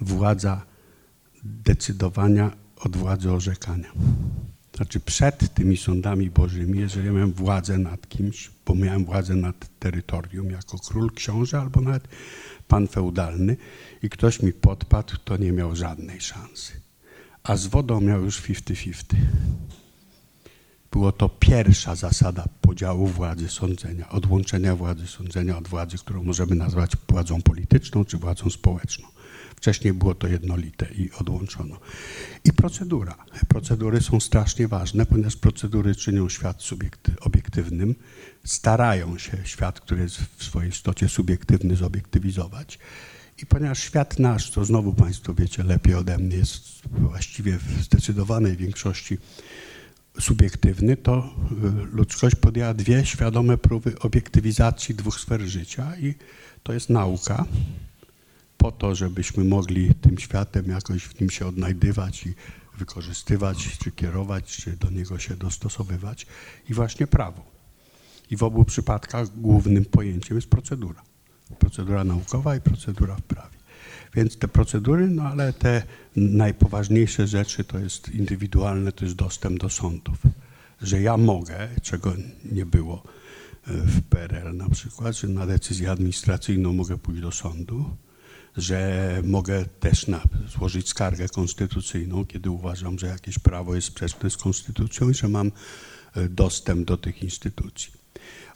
władza 0.01 0.65
decydowania 1.43 2.51
od 2.79 2.97
władzy 2.97 3.31
orzekania. 3.31 3.91
Znaczy 4.75 4.99
przed 4.99 5.53
tymi 5.53 5.77
sądami 5.77 6.29
bożymi, 6.29 6.79
jeżeli 6.79 7.09
miałem 7.09 7.33
władzę 7.33 7.77
nad 7.77 8.09
kimś, 8.09 8.51
bo 8.65 8.75
miałem 8.75 9.05
władzę 9.05 9.35
nad 9.35 9.79
terytorium 9.79 10.49
jako 10.49 10.77
król, 10.77 11.11
książę 11.11 11.59
albo 11.59 11.81
nawet 11.81 12.07
pan 12.67 12.87
feudalny 12.87 13.57
i 14.03 14.09
ktoś 14.09 14.41
mi 14.41 14.53
podpadł, 14.53 15.13
to 15.25 15.37
nie 15.37 15.51
miał 15.51 15.75
żadnej 15.75 16.21
szansy. 16.21 16.73
A 17.43 17.55
z 17.55 17.67
wodą 17.67 18.01
miał 18.01 18.23
już 18.23 18.41
50-50. 18.41 19.03
Było 20.91 21.11
to 21.11 21.29
pierwsza 21.29 21.95
zasada 21.95 22.45
podziału 22.61 23.07
władzy 23.07 23.49
sądzenia, 23.49 24.09
odłączenia 24.09 24.75
władzy 24.75 25.07
sądzenia 25.07 25.57
od 25.57 25.67
władzy, 25.67 25.97
którą 25.97 26.23
możemy 26.23 26.55
nazwać 26.55 26.91
władzą 27.09 27.41
polityczną 27.41 28.05
czy 28.05 28.17
władzą 28.17 28.49
społeczną. 28.49 29.07
Wcześniej 29.55 29.93
było 29.93 30.15
to 30.15 30.27
jednolite 30.27 30.87
i 30.93 31.11
odłączono. 31.11 31.79
I 32.43 32.53
procedura. 32.53 33.15
Procedury 33.47 34.01
są 34.01 34.19
strasznie 34.19 34.67
ważne, 34.67 35.05
ponieważ 35.05 35.35
procedury 35.35 35.95
czynią 35.95 36.29
świat 36.29 36.63
obiektywnym, 37.21 37.95
starają 38.45 39.17
się 39.17 39.37
świat, 39.43 39.79
który 39.79 40.01
jest 40.01 40.17
w 40.37 40.43
swojej 40.43 40.69
istocie 40.69 41.09
subiektywny, 41.09 41.75
zobiektywizować. 41.75 42.79
I 43.41 43.45
ponieważ 43.45 43.79
świat 43.79 44.19
nasz, 44.19 44.49
co 44.49 44.65
znowu 44.65 44.93
Państwo 44.93 45.33
wiecie 45.33 45.63
lepiej 45.63 45.95
ode 45.95 46.17
mnie, 46.17 46.37
jest 46.37 46.81
właściwie 46.91 47.57
w 47.57 47.83
zdecydowanej 47.83 48.57
większości 48.57 49.17
subiektywny, 50.19 50.97
to 50.97 51.35
y, 51.51 51.95
ludzkość 51.95 52.35
podjęła 52.35 52.73
dwie 52.73 53.05
świadome 53.05 53.57
próby 53.57 53.99
obiektywizacji 53.99 54.95
dwóch 54.95 55.19
sfer 55.19 55.41
życia 55.41 55.97
i 55.97 56.13
to 56.63 56.73
jest 56.73 56.89
nauka 56.89 57.45
po 58.57 58.71
to, 58.71 58.95
żebyśmy 58.95 59.43
mogli 59.43 59.95
tym 59.95 60.17
światem 60.17 60.65
jakoś 60.65 61.03
w 61.03 61.21
nim 61.21 61.29
się 61.29 61.47
odnajdywać 61.47 62.25
i 62.25 62.33
wykorzystywać, 62.77 63.77
czy 63.77 63.91
kierować, 63.91 64.57
czy 64.57 64.77
do 64.77 64.89
niego 64.89 65.19
się 65.19 65.35
dostosowywać 65.35 66.27
i 66.69 66.73
właśnie 66.73 67.07
prawo. 67.07 67.45
I 68.31 68.37
w 68.37 68.43
obu 68.43 68.65
przypadkach 68.65 69.39
głównym 69.39 69.85
pojęciem 69.85 70.37
jest 70.37 70.49
procedura. 70.49 71.01
Procedura 71.59 72.03
naukowa 72.03 72.55
i 72.55 72.61
procedura 72.61 73.15
w 73.15 73.21
prawie. 73.21 73.56
Więc 74.17 74.37
te 74.37 74.47
procedury, 74.47 75.07
no 75.07 75.23
ale 75.23 75.53
te 75.53 75.83
najpoważniejsze 76.15 77.27
rzeczy 77.27 77.63
to 77.63 77.79
jest 77.79 78.09
indywidualne, 78.09 78.91
to 78.91 79.05
jest 79.05 79.15
dostęp 79.15 79.59
do 79.59 79.69
sądów. 79.69 80.17
Że 80.81 81.01
ja 81.01 81.17
mogę, 81.17 81.69
czego 81.81 82.13
nie 82.51 82.65
było 82.65 83.03
e, 83.03 83.73
w 83.73 84.01
PRL 84.01 84.57
na 84.57 84.69
przykład, 84.69 85.17
że 85.17 85.27
na 85.27 85.45
decyzję 85.45 85.91
administracyjną 85.91 86.73
mogę 86.73 86.97
pójść 86.97 87.21
do 87.21 87.31
sądu, 87.31 87.85
że 88.57 89.21
mogę 89.23 89.65
też 89.65 90.07
na, 90.07 90.23
złożyć 90.57 90.89
skargę 90.89 91.29
konstytucyjną, 91.29 92.25
kiedy 92.25 92.49
uważam, 92.49 92.99
że 92.99 93.07
jakieś 93.07 93.39
prawo 93.39 93.75
jest 93.75 93.87
sprzeczne 93.87 94.29
z 94.29 94.37
konstytucją 94.37 95.09
i 95.09 95.13
że 95.13 95.27
mam 95.27 95.51
e, 96.15 96.29
dostęp 96.29 96.87
do 96.87 96.97
tych 96.97 97.23
instytucji. 97.23 97.91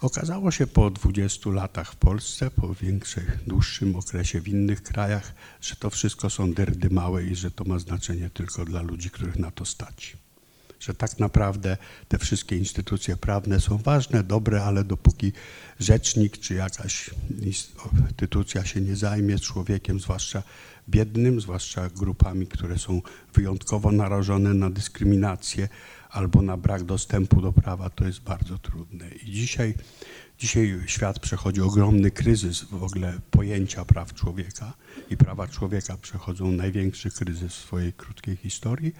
Okazało 0.01 0.51
się 0.51 0.67
po 0.67 0.89
20 0.89 1.49
latach 1.49 1.91
w 1.91 1.95
Polsce, 1.95 2.51
po 2.51 2.75
większym, 2.75 3.23
dłuższym 3.47 3.95
okresie 3.95 4.41
w 4.41 4.47
innych 4.47 4.83
krajach, 4.83 5.33
że 5.61 5.75
to 5.75 5.89
wszystko 5.89 6.29
są 6.29 6.53
derdy 6.53 6.89
małe 6.89 7.23
i 7.23 7.35
że 7.35 7.51
to 7.51 7.63
ma 7.63 7.79
znaczenie 7.79 8.29
tylko 8.29 8.65
dla 8.65 8.81
ludzi, 8.81 9.09
których 9.09 9.39
na 9.39 9.51
to 9.51 9.65
stać. 9.65 10.17
Że 10.79 10.93
tak 10.93 11.19
naprawdę 11.19 11.77
te 12.07 12.17
wszystkie 12.17 12.57
instytucje 12.57 13.17
prawne 13.17 13.59
są 13.59 13.77
ważne, 13.77 14.23
dobre, 14.23 14.63
ale 14.63 14.83
dopóki 14.83 15.31
rzecznik 15.79 16.37
czy 16.37 16.53
jakaś 16.53 17.09
instytucja 17.41 18.65
się 18.65 18.81
nie 18.81 18.95
zajmie 18.95 19.39
człowiekiem, 19.39 19.99
zwłaszcza 19.99 20.43
biednym, 20.89 21.41
zwłaszcza 21.41 21.89
grupami, 21.89 22.47
które 22.47 22.77
są 22.77 23.01
wyjątkowo 23.33 23.91
narażone 23.91 24.53
na 24.53 24.69
dyskryminację, 24.69 25.69
albo 26.11 26.41
na 26.41 26.57
brak 26.57 26.83
dostępu 26.83 27.41
do 27.41 27.53
prawa, 27.53 27.89
to 27.89 28.05
jest 28.05 28.21
bardzo 28.21 28.57
trudne. 28.57 29.09
I 29.11 29.31
dzisiaj, 29.31 29.73
dzisiaj 30.39 30.79
świat 30.85 31.19
przechodzi 31.19 31.61
ogromny 31.61 32.11
kryzys 32.11 32.63
w 32.63 32.83
ogóle 32.83 33.19
pojęcia 33.31 33.85
praw 33.85 34.13
człowieka 34.13 34.73
i 35.09 35.17
prawa 35.17 35.47
człowieka 35.47 35.97
przechodzą 35.97 36.51
największy 36.51 37.11
kryzys 37.11 37.53
w 37.53 37.59
swojej 37.59 37.93
krótkiej 37.93 38.35
historii 38.35 38.93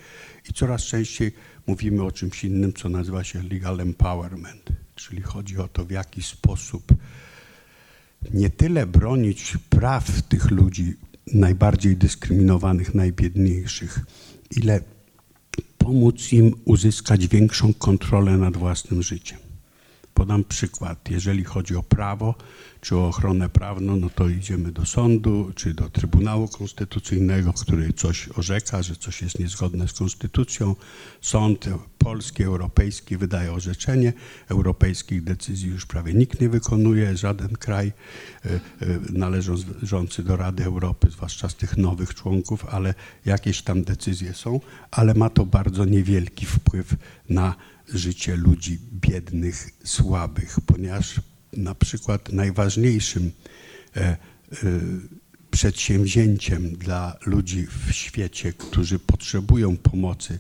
i 0.50 0.54
coraz 0.54 0.84
częściej 0.84 1.32
mówimy 1.68 2.04
o 2.04 2.12
czymś 2.12 2.44
innym, 2.44 2.74
co 2.74 2.90
nazywa 2.90 3.24
się 3.24 3.44
legal 3.44 3.80
empowerment, 3.80 4.70
czyli 4.96 5.22
chodzi 5.22 5.58
o 5.58 5.68
to, 5.68 5.86
w 5.86 5.92
jaki 5.92 6.24
sposób 6.24 6.84
nie 8.34 8.50
tyle 8.50 8.88
bronić 8.88 9.58
praw 9.70 10.22
tych 10.22 10.52
ludzi 10.52 10.94
najbardziej 11.34 11.98
dyskryminowanych, 11.98 12.96
najbiedniejszych, 12.96 14.00
ile 14.52 14.82
pomóc 15.92 16.34
im 16.34 16.54
uzyskać 16.66 17.28
większą 17.28 17.74
kontrolę 17.74 18.38
nad 18.38 18.58
własnym 18.58 19.04
życiem. 19.04 19.51
Podam 20.22 20.44
przykład. 20.44 21.10
Jeżeli 21.10 21.44
chodzi 21.44 21.76
o 21.76 21.84
prawo 21.84 22.36
czy 22.82 22.96
o 22.96 23.08
ochronę 23.08 23.50
prawną, 23.50 23.96
no 23.96 24.10
to 24.10 24.30
idziemy 24.30 24.72
do 24.72 24.86
sądu 24.86 25.52
czy 25.56 25.74
do 25.74 25.90
Trybunału 25.90 26.48
Konstytucyjnego, 26.48 27.54
który 27.54 27.94
coś 27.94 28.30
orzeka, 28.36 28.84
że 28.84 28.96
coś 28.96 29.22
jest 29.22 29.40
niezgodne 29.40 29.88
z 29.88 29.94
konstytucją. 29.94 30.76
Sąd 31.22 31.66
polski, 31.98 32.44
europejski 32.44 33.18
wydaje 33.18 33.52
orzeczenie. 33.52 34.14
Europejskich 34.50 35.24
decyzji 35.24 35.70
już 35.70 35.86
prawie 35.86 36.14
nikt 36.14 36.42
nie 36.42 36.50
wykonuje, 36.50 37.18
żaden 37.18 37.50
kraj 37.50 37.88
e, 37.88 38.50
e, 38.50 38.60
należący 39.10 40.24
do 40.24 40.36
Rady 40.36 40.64
Europy, 40.64 41.10
zwłaszcza 41.12 41.50
z 41.50 41.56
tych 41.56 41.78
nowych 41.78 42.16
członków, 42.16 42.66
ale 42.66 42.94
jakieś 43.26 43.62
tam 43.62 43.84
decyzje 43.84 44.34
są, 44.34 44.60
ale 44.92 45.14
ma 45.14 45.30
to 45.30 45.46
bardzo 45.46 45.86
niewielki 45.86 46.46
wpływ 46.46 46.96
na 47.30 47.56
życie 47.94 48.36
ludzi 48.36 48.80
biednych, 48.94 49.70
słabych, 49.84 50.58
ponieważ 50.66 51.22
na 51.54 51.76
przykład 51.76 52.34
najważniejszym 52.34 53.32
e, 53.96 54.02
e, 54.02 54.18
przedsięwzięciem 55.52 56.76
dla 56.76 57.18
ludzi 57.26 57.68
w 57.68 57.92
świecie, 57.92 58.54
którzy 58.54 59.00
potrzebują 59.00 59.78
pomocy 59.78 60.40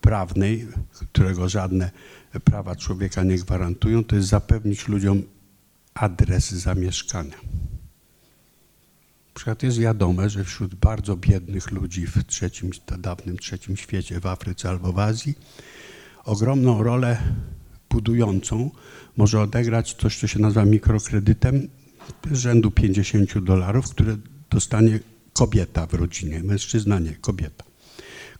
prawnej, 0.00 0.66
którego 1.12 1.48
żadne 1.48 1.90
prawa 2.44 2.76
człowieka 2.76 3.22
nie 3.22 3.36
gwarantują, 3.36 4.04
to 4.04 4.16
jest 4.16 4.28
zapewnić 4.28 4.88
ludziom 4.88 5.22
adres 5.94 6.50
zamieszkania. 6.50 7.36
Na 9.26 9.34
przykład 9.34 9.62
jest 9.62 9.78
wiadome, 9.78 10.30
że 10.30 10.44
wśród 10.44 10.74
bardzo 10.74 11.16
biednych 11.16 11.70
ludzi 11.70 12.06
w 12.06 12.24
trzecim, 12.24 12.70
dawnym 12.98 13.38
trzecim 13.38 13.76
świecie, 13.76 14.20
w 14.20 14.26
Afryce 14.26 14.68
albo 14.68 14.92
w 14.92 14.98
Azji, 14.98 15.34
ogromną 16.24 16.82
rolę 16.82 17.22
budującą 17.90 18.70
może 19.16 19.40
odegrać 19.40 19.94
coś, 19.94 20.18
co 20.18 20.26
się 20.26 20.38
nazywa 20.38 20.64
mikrokredytem 20.64 21.68
z 22.32 22.38
rzędu 22.38 22.70
50 22.70 23.38
dolarów, 23.38 23.90
które 23.90 24.16
dostanie 24.50 25.00
kobieta 25.32 25.86
w 25.86 25.94
rodzinie, 25.94 26.42
mężczyzna 26.42 26.98
nie, 26.98 27.14
kobieta. 27.14 27.64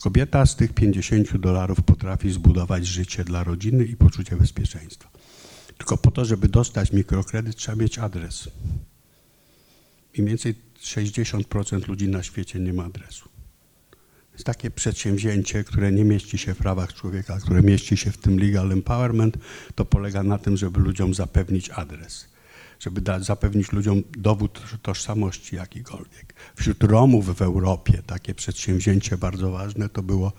Kobieta 0.01 0.47
z 0.47 0.57
tych 0.57 0.73
50 0.73 1.37
dolarów 1.37 1.83
potrafi 1.83 2.31
zbudować 2.31 2.87
życie 2.87 3.25
dla 3.25 3.45
rodziny 3.45 3.85
i 3.85 3.97
poczucie 3.97 4.37
bezpieczeństwa. 4.37 5.11
Tylko 5.79 5.97
po 5.97 6.11
to, 6.11 6.25
żeby 6.25 6.49
dostać 6.49 6.93
mikrokredyt, 6.93 7.57
trzeba 7.57 7.83
mieć 7.83 7.99
adres. 7.99 8.49
Mniej 10.15 10.29
więcej 10.29 10.55
60% 10.83 11.89
ludzi 11.89 12.09
na 12.09 12.23
świecie 12.23 12.61
nie 12.61 12.73
ma 12.73 12.85
adresu 12.85 13.30
takie 14.45 14.71
przedsięwzięcie, 14.71 15.65
które 15.65 15.93
nie 15.93 16.05
mieści 16.05 16.39
się 16.39 16.55
w 16.55 16.59
prawach 16.59 16.95
człowieka, 16.95 17.39
które 17.41 17.63
mieści 17.63 17.97
się 17.97 18.11
w 18.11 18.19
tym 18.19 18.39
legal 18.39 18.73
empowerment, 18.73 19.39
to 19.75 19.85
polega 19.85 20.23
na 20.23 20.39
tym, 20.39 20.57
żeby 20.57 20.81
ludziom 20.81 21.15
zapewnić 21.15 21.71
adres, 21.71 22.27
żeby 22.81 23.01
da, 23.01 23.21
zapewnić 23.21 23.73
ludziom 23.73 24.03
dowód 24.19 24.63
tożsamości 24.83 25.57
jakikolwiek. 25.57 26.35
Wśród 26.57 26.83
Romów 26.83 27.37
w 27.37 27.43
Europie 27.43 28.03
takie 28.07 28.35
przedsięwzięcie 28.35 29.17
bardzo 29.19 29.51
ważne 29.51 29.89
to 29.89 30.03
było, 30.03 30.33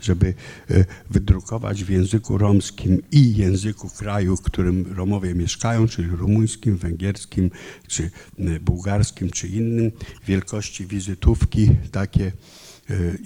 żeby 0.00 0.34
e, 0.70 0.84
wydrukować 1.10 1.84
w 1.84 1.90
języku 1.90 2.38
romskim 2.38 3.02
i 3.12 3.36
języku 3.36 3.88
kraju, 3.88 4.36
w 4.36 4.42
którym 4.42 4.92
Romowie 4.96 5.34
mieszkają, 5.34 5.88
czyli 5.88 6.08
rumuńskim, 6.08 6.76
węgierskim, 6.76 7.50
czy 7.86 8.10
e, 8.38 8.60
bułgarskim, 8.60 9.30
czy 9.30 9.48
innym, 9.48 9.92
wielkości 10.26 10.86
wizytówki 10.86 11.70
takie 11.92 12.32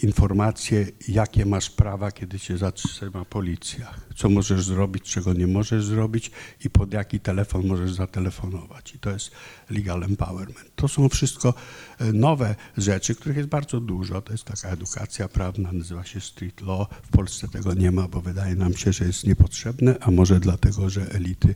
informacje, 0.03 0.87
jakie 1.09 1.47
masz 1.47 1.71
prawa, 1.71 2.13
kiedy 2.13 2.39
cię 2.39 2.59
zatrzyma 2.59 3.25
policja, 3.25 3.95
co 4.17 4.29
możesz 4.29 4.65
zrobić, 4.65 5.03
czego 5.03 5.33
nie 5.33 5.47
możesz 5.47 5.85
zrobić 5.85 6.31
i 6.65 6.71
pod 6.71 6.93
jaki 6.93 7.21
telefon 7.21 7.67
możesz 7.67 7.93
zatelefonować. 7.93 8.95
I 8.95 8.99
to 8.99 9.11
jest 9.11 9.31
legal 9.71 10.05
empowerment. 10.05 10.71
To 10.77 10.89
są 10.89 11.09
wszystko 11.09 11.55
e, 11.99 12.13
nowe 12.13 12.55
rzeczy, 12.77 13.15
których 13.15 13.37
jest 13.37 13.49
bardzo 13.49 13.81
dużo. 13.81 14.23
To 14.23 14.33
jest 14.33 14.45
taka 14.45 14.69
edukacja 14.69 15.29
prawna, 15.29 15.73
nazywa 15.73 16.05
się 16.05 16.21
street 16.21 16.61
law. 16.61 16.89
W 17.03 17.09
Polsce 17.09 17.49
tego 17.49 17.75
nie 17.75 17.91
ma, 17.91 18.09
bo 18.09 18.21
wydaje 18.21 18.55
nam 18.55 18.77
się, 18.77 18.93
że 18.93 19.05
jest 19.05 19.27
niepotrzebne, 19.27 19.97
a 20.01 20.11
może 20.11 20.41
dlatego, 20.41 20.91
że 20.91 21.11
elity 21.11 21.55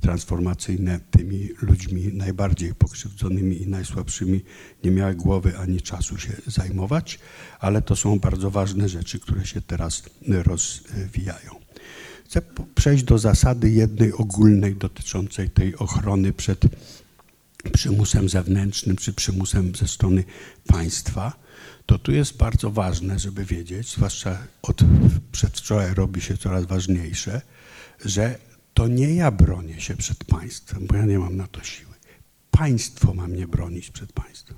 transformacyjne 0.00 1.00
tymi 1.10 1.48
ludźmi 1.62 2.12
najbardziej 2.12 2.74
pokrzywdzonymi 2.74 3.62
i 3.62 3.68
najsłabszymi 3.68 4.44
nie 4.84 4.90
miały 4.90 5.14
głowy 5.14 5.58
ani 5.58 5.82
czasu 5.82 6.18
się 6.18 6.32
zajmować, 6.46 7.18
ale 7.60 7.82
to 7.82 7.96
są 7.96 8.18
bardzo 8.18 8.50
ważne 8.50 8.88
rzeczy, 8.88 9.20
które 9.20 9.46
się 9.46 9.60
teraz 9.60 10.02
rozwijają. 10.28 11.50
Chcę 12.24 12.42
przejść 12.74 13.04
do 13.04 13.18
zasady 13.18 13.70
jednej 13.70 14.12
ogólnej 14.12 14.76
dotyczącej 14.76 15.50
tej 15.50 15.76
ochrony 15.76 16.32
przed 16.32 16.64
przymusem 17.72 18.28
zewnętrznym 18.28 18.96
czy 18.96 19.12
przymusem 19.12 19.74
ze 19.74 19.88
strony 19.88 20.24
państwa. 20.66 21.32
To 21.86 21.98
tu 21.98 22.12
jest 22.12 22.36
bardzo 22.36 22.70
ważne, 22.70 23.18
żeby 23.18 23.44
wiedzieć, 23.44 23.92
zwłaszcza 23.92 24.38
od 24.62 24.80
przedwczoraj 25.32 25.94
robi 25.94 26.20
się 26.20 26.36
coraz 26.36 26.66
ważniejsze, 26.66 27.40
że 28.04 28.38
to 28.78 28.88
nie 28.88 29.14
ja 29.14 29.30
bronię 29.30 29.80
się 29.80 29.96
przed 29.96 30.24
państwem, 30.24 30.86
bo 30.86 30.96
ja 30.96 31.06
nie 31.06 31.18
mam 31.18 31.36
na 31.36 31.46
to 31.46 31.64
siły. 31.64 31.94
Państwo 32.50 33.14
ma 33.14 33.26
mnie 33.26 33.46
bronić 33.46 33.90
przed 33.90 34.12
państwem. 34.12 34.56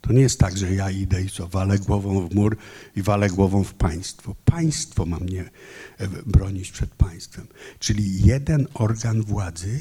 To 0.00 0.12
nie 0.12 0.20
jest 0.20 0.38
tak, 0.38 0.56
że 0.56 0.74
ja 0.74 0.90
idę 0.90 1.22
i 1.22 1.30
co, 1.30 1.48
walę 1.48 1.78
głową 1.78 2.28
w 2.28 2.34
mur 2.34 2.56
i 2.96 3.02
walę 3.02 3.28
głową 3.28 3.64
w 3.64 3.74
państwo. 3.74 4.34
Państwo 4.44 5.06
ma 5.06 5.18
mnie 5.18 5.50
e, 5.98 6.08
bronić 6.26 6.70
przed 6.70 6.90
państwem. 6.90 7.46
Czyli 7.78 8.22
jeden 8.22 8.66
organ 8.74 9.22
władzy 9.22 9.80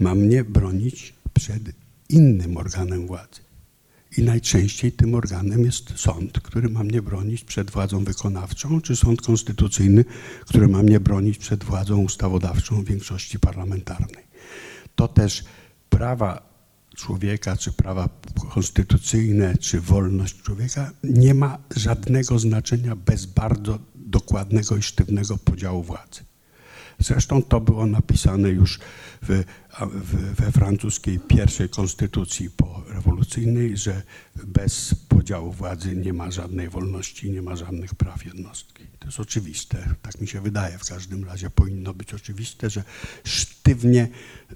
ma 0.00 0.14
mnie 0.14 0.44
bronić 0.44 1.14
przed 1.34 1.62
innym 2.08 2.56
organem 2.56 3.06
władzy. 3.06 3.40
I 4.16 4.22
najczęściej 4.22 4.92
tym 4.92 5.14
organem 5.14 5.64
jest 5.64 5.92
sąd, 5.96 6.40
który 6.40 6.68
ma 6.68 6.84
mnie 6.84 7.02
bronić 7.02 7.44
przed 7.44 7.70
władzą 7.70 8.04
wykonawczą, 8.04 8.80
czy 8.80 8.96
sąd 8.96 9.22
konstytucyjny, 9.22 10.04
który 10.46 10.68
ma 10.68 10.82
mnie 10.82 11.00
bronić 11.00 11.38
przed 11.38 11.64
władzą 11.64 11.98
ustawodawczą 11.98 12.84
większości 12.84 13.38
parlamentarnej. 13.38 14.24
To 14.94 15.08
też 15.08 15.44
prawa 15.90 16.52
człowieka, 16.96 17.56
czy 17.56 17.72
prawa 17.72 18.08
konstytucyjne, 18.50 19.56
czy 19.56 19.80
wolność 19.80 20.42
człowieka 20.42 20.90
nie 21.04 21.34
ma 21.34 21.58
żadnego 21.76 22.38
znaczenia 22.38 22.96
bez 22.96 23.26
bardzo 23.26 23.78
dokładnego 23.94 24.76
i 24.76 24.82
sztywnego 24.82 25.38
podziału 25.38 25.82
władzy. 25.82 26.31
Zresztą 27.02 27.42
to 27.42 27.60
było 27.60 27.86
napisane 27.86 28.48
już 28.48 28.78
w, 29.22 29.44
w, 29.80 30.34
we 30.34 30.52
francuskiej 30.52 31.18
pierwszej 31.18 31.68
konstytucji 31.68 32.50
porewolucyjnej, 32.50 33.76
że 33.76 34.02
bez 34.44 34.94
podziału 35.08 35.52
władzy 35.52 35.96
nie 35.96 36.12
ma 36.12 36.30
żadnej 36.30 36.68
wolności, 36.68 37.30
nie 37.30 37.42
ma 37.42 37.56
żadnych 37.56 37.94
praw 37.94 38.24
jednostki. 38.24 38.86
To 38.98 39.06
jest 39.06 39.20
oczywiste, 39.20 39.94
tak 40.02 40.20
mi 40.20 40.28
się 40.28 40.40
wydaje. 40.40 40.78
W 40.78 40.88
każdym 40.88 41.24
razie 41.24 41.50
powinno 41.50 41.94
być 41.94 42.14
oczywiste, 42.14 42.70
że 42.70 42.84
sztywnie 43.24 44.08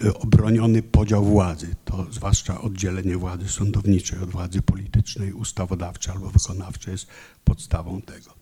y, 0.04 0.18
obroniony 0.18 0.82
podział 0.82 1.24
władzy, 1.24 1.74
to 1.85 2.06
zwłaszcza 2.11 2.61
oddzielenie 2.61 3.16
władzy 3.16 3.48
sądowniczej 3.48 4.18
od 4.18 4.30
władzy 4.30 4.62
politycznej, 4.62 5.32
ustawodawczej 5.32 6.14
albo 6.14 6.30
wykonawczej 6.30 6.92
jest 6.92 7.06
podstawą 7.44 8.02
tego. 8.02 8.36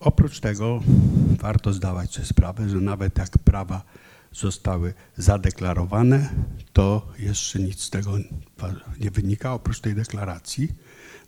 Oprócz 0.00 0.40
tego 0.40 0.80
warto 1.40 1.72
zdawać 1.72 2.14
sobie 2.14 2.26
sprawę, 2.26 2.68
że 2.68 2.76
nawet 2.76 3.18
jak 3.18 3.38
prawa 3.38 3.82
zostały 4.32 4.94
zadeklarowane, 5.16 6.28
to 6.72 7.12
jeszcze 7.18 7.58
nic 7.58 7.80
z 7.80 7.90
tego 7.90 8.18
nie 9.00 9.10
wynika 9.10 9.54
oprócz 9.54 9.80
tej 9.80 9.94
deklaracji. 9.94 10.72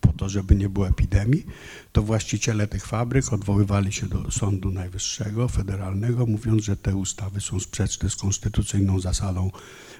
po 0.00 0.12
to, 0.12 0.28
żeby 0.28 0.54
nie 0.54 0.68
było 0.68 0.88
epidemii, 0.88 1.46
to 1.92 2.02
właściciele 2.02 2.66
tych 2.66 2.86
fabryk 2.86 3.32
odwoływali 3.32 3.92
się 3.92 4.06
do 4.06 4.30
Sądu 4.30 4.70
Najwyższego, 4.70 5.48
federalnego, 5.48 6.26
mówiąc, 6.26 6.62
że 6.62 6.76
te 6.76 6.96
ustawy 6.96 7.40
są 7.40 7.60
sprzeczne 7.60 8.10
z 8.10 8.16
konstytucyjną 8.16 9.00
zasadą 9.00 9.50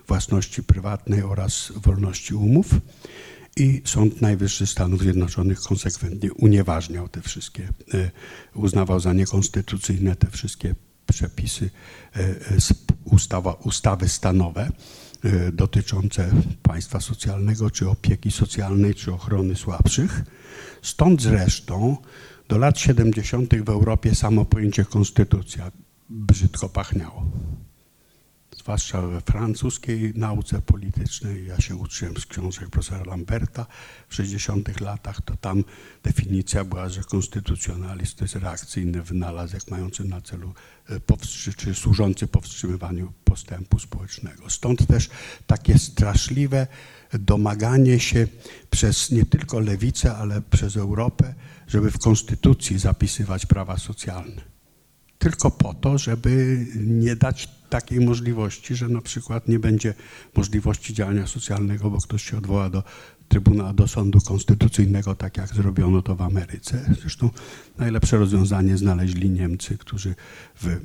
własności 0.09 0.63
prywatnej 0.63 1.23
oraz 1.23 1.73
wolności 1.77 2.35
umów 2.35 2.67
i 3.57 3.83
Sąd 3.85 4.21
Najwyższy 4.21 4.67
Stanów 4.67 5.01
Zjednoczonych 5.01 5.61
konsekwentnie 5.61 6.33
unieważniał 6.33 7.09
te 7.09 7.21
wszystkie, 7.21 7.69
e, 7.95 8.11
uznawał 8.55 9.01
za 9.01 9.13
niekonstytucyjne 9.13 10.17
te 10.17 10.31
wszystkie 10.31 10.75
przepisy, 11.07 11.71
e, 12.17 12.35
ustawa, 13.05 13.53
ustawy 13.53 14.09
stanowe 14.09 14.71
e, 15.25 15.53
dotyczące 15.53 16.31
państwa 16.63 17.01
socjalnego, 17.01 17.71
czy 17.71 17.89
opieki 17.91 18.31
socjalnej, 18.31 18.95
czy 18.95 19.13
ochrony 19.13 19.57
słabszych. 19.57 20.23
Stąd 20.83 21.23
zresztą 21.23 21.97
do 22.49 22.59
lat 22.59 22.79
70. 22.79 23.55
w 23.65 23.69
Europie 23.69 24.15
samo 24.15 24.45
pojęcie 24.45 24.85
konstytucja 24.85 25.73
brzydko 26.11 26.69
pachniało 26.69 27.27
zwłaszcza 28.63 29.03
we 29.03 29.21
francuskiej 29.21 30.13
nauce 30.17 30.61
politycznej. 30.61 31.47
Ja 31.47 31.61
się 31.61 31.77
uczyłem 31.77 32.17
z 32.17 32.27
książek 32.27 32.71
profesora 32.71 33.05
Lamberta 33.05 33.67
w 34.09 34.15
60 34.15 34.81
latach, 34.81 35.23
to 35.23 35.37
tam 35.37 35.65
definicja 36.03 36.65
była, 36.65 36.89
że 36.89 37.03
konstytucjonalizm 37.03 38.17
to 38.17 38.25
jest 38.25 38.37
reakcyjny 38.37 39.03
wynalazek 39.03 39.71
mający 39.71 40.05
na 40.05 40.21
celu 40.21 40.55
e, 40.91 41.01
czy 41.57 41.75
służący 41.75 42.27
powstrzymywaniu 42.27 43.13
postępu 43.25 43.79
społecznego. 43.79 44.51
Stąd 44.51 44.87
też 44.87 45.11
takie 45.47 45.79
straszliwe 45.79 46.67
domaganie 47.13 48.01
się 48.01 48.29
przez 48.71 49.11
nie 49.11 49.27
tylko 49.27 49.61
lewicę, 49.61 50.17
ale 50.17 50.43
przez 50.43 50.77
Europę, 50.77 51.35
żeby 51.67 51.91
w 51.91 51.99
konstytucji 51.99 52.79
zapisywać 52.79 53.47
prawa 53.47 53.79
socjalne 53.79 54.53
tylko 55.23 55.51
po 55.51 55.75
to, 55.75 55.99
żeby 55.99 56.67
nie 56.77 57.17
dać 57.17 57.49
takiej 57.73 58.01
możliwości, 58.01 58.77
że 58.77 58.89
na 58.89 59.01
przykład 59.01 59.49
nie 59.49 59.59
będzie 59.59 59.95
możliwości 60.37 60.95
działania 60.95 61.27
socjalnego, 61.27 61.91
bo 61.91 61.99
ktoś 61.99 62.23
się 62.23 62.39
odwoła 62.39 62.71
do 62.71 62.83
Trybunału, 63.29 63.73
do 63.73 63.89
Sądu 63.89 64.21
Konstytucyjnego, 64.21 65.15
tak 65.15 65.37
jak 65.37 65.55
zrobiono 65.55 66.03
to 66.03 66.17
w 66.17 66.23
Ameryce. 66.23 66.95
Zresztą 67.01 67.31
najlepsze 67.79 68.19
rozwiązanie 68.19 68.77
znaleźli 68.77 69.31
Niemcy, 69.31 69.79
którzy 69.79 70.15
w 70.55 70.81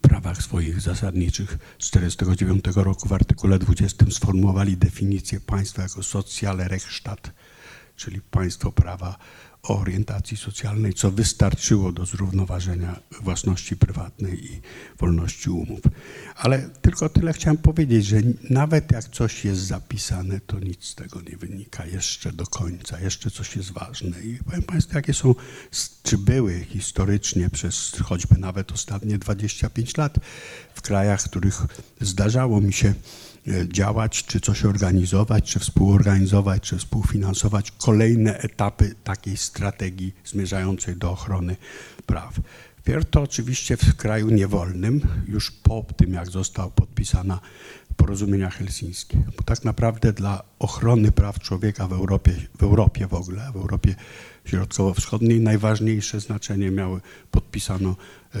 prawach 0.00 0.42
swoich 0.42 0.80
zasadniczych 0.80 1.58
z 1.78 1.90
1949 1.90 2.76
roku 2.76 3.08
w 3.08 3.12
artykule 3.12 3.58
20 3.58 4.06
sformułowali 4.10 4.76
definicję 4.76 5.40
państwa 5.40 5.82
jako 5.82 6.02
socjale 6.02 6.68
Rechtsstaat, 6.68 7.30
czyli 7.96 8.20
państwo 8.20 8.72
prawa 8.72 9.18
orientacji 9.74 10.36
socjalnej, 10.36 10.94
co 10.94 11.10
wystarczyło 11.10 11.92
do 11.92 12.06
zrównoważenia 12.06 13.00
własności 13.20 13.76
prywatnej 13.76 14.44
i 14.44 14.60
wolności 14.98 15.50
umów. 15.50 15.80
Ale 16.36 16.70
tylko 16.82 17.08
tyle 17.08 17.32
chciałem 17.32 17.56
powiedzieć, 17.56 18.06
że 18.06 18.16
nawet 18.50 18.92
jak 18.92 19.04
coś 19.04 19.44
jest 19.44 19.60
zapisane, 19.60 20.40
to 20.40 20.58
nic 20.60 20.84
z 20.84 20.94
tego 20.94 21.20
nie 21.20 21.36
wynika 21.36 21.86
jeszcze 21.86 22.32
do 22.32 22.46
końca, 22.46 23.00
jeszcze 23.00 23.30
coś 23.30 23.56
jest 23.56 23.70
ważne. 23.70 24.20
I 24.20 24.38
powiem 24.44 24.62
Państwu, 24.62 24.94
jakie 24.94 25.14
są, 25.14 25.34
czy 26.02 26.18
były 26.18 26.64
historycznie 26.64 27.50
przez 27.50 27.92
choćby 28.04 28.38
nawet 28.38 28.72
ostatnie 28.72 29.18
25 29.18 29.96
lat 29.96 30.18
w 30.74 30.82
krajach, 30.82 31.22
w 31.22 31.30
których 31.30 31.62
zdarzało 32.00 32.60
mi 32.60 32.72
się 32.72 32.94
działać, 33.72 34.24
czy 34.24 34.40
coś 34.40 34.64
organizować, 34.64 35.52
czy 35.52 35.58
współorganizować, 35.58 36.62
czy 36.62 36.78
współfinansować 36.78 37.70
kolejne 37.70 38.38
etapy 38.38 38.94
takiej 39.04 39.36
strategii 39.36 40.14
zmierzającej 40.24 40.96
do 40.96 41.10
ochrony 41.10 41.56
praw. 42.06 42.40
Pierw 42.84 43.10
to 43.10 43.22
oczywiście 43.22 43.76
w 43.76 43.96
kraju 43.96 44.30
niewolnym, 44.30 45.00
już 45.26 45.50
po 45.50 45.84
tym, 45.96 46.12
jak 46.12 46.30
została 46.30 46.70
podpisana 46.70 47.40
porozumienia 47.96 48.50
helsińskie. 48.50 49.18
Bo 49.36 49.42
tak 49.42 49.64
naprawdę 49.64 50.12
dla 50.12 50.42
ochrony 50.58 51.12
praw 51.12 51.40
człowieka 51.40 51.88
w 51.88 51.92
Europie, 51.92 52.32
w 52.58 52.62
Europie 52.62 53.06
w 53.06 53.14
ogóle, 53.14 53.52
w 53.52 53.56
Europie 53.56 53.94
Środkowo-Wschodniej 54.44 55.40
najważniejsze 55.40 56.20
znaczenie 56.20 56.70
miały 56.70 57.00
podpisano 57.30 57.96
e, 58.34 58.38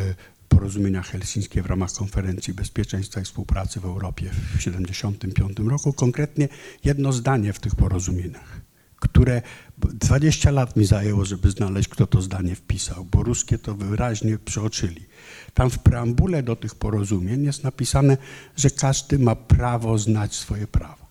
porozumienia 0.48 1.02
helsińskie 1.02 1.62
w 1.62 1.66
ramach 1.66 1.92
Konferencji 1.92 2.54
Bezpieczeństwa 2.54 3.20
i 3.20 3.24
Współpracy 3.24 3.80
w 3.80 3.84
Europie 3.84 4.30
w 4.30 4.56
1975 4.56 5.68
roku. 5.70 5.92
Konkretnie 5.92 6.48
jedno 6.84 7.12
zdanie 7.12 7.52
w 7.52 7.60
tych 7.60 7.74
porozumieniach, 7.74 8.60
które 8.96 9.42
20 9.78 10.50
lat 10.50 10.76
mi 10.76 10.84
zajęło, 10.84 11.24
żeby 11.24 11.50
znaleźć, 11.50 11.88
kto 11.88 12.06
to 12.06 12.22
zdanie 12.22 12.54
wpisał, 12.54 13.04
bo 13.04 13.22
ruskie 13.22 13.58
to 13.58 13.74
wyraźnie 13.74 14.38
przeoczyli. 14.38 15.06
Tam 15.54 15.70
w 15.70 15.78
preambule 15.78 16.42
do 16.42 16.56
tych 16.56 16.74
porozumień 16.74 17.44
jest 17.44 17.64
napisane, 17.64 18.16
że 18.56 18.70
każdy 18.70 19.18
ma 19.18 19.36
prawo 19.36 19.98
znać 19.98 20.34
swoje 20.34 20.66
prawa. 20.66 21.08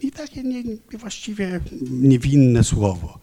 I 0.00 0.12
takie 0.12 0.42
nie, 0.42 0.62
właściwie 0.98 1.60
niewinne 1.90 2.64
słowo. 2.64 3.18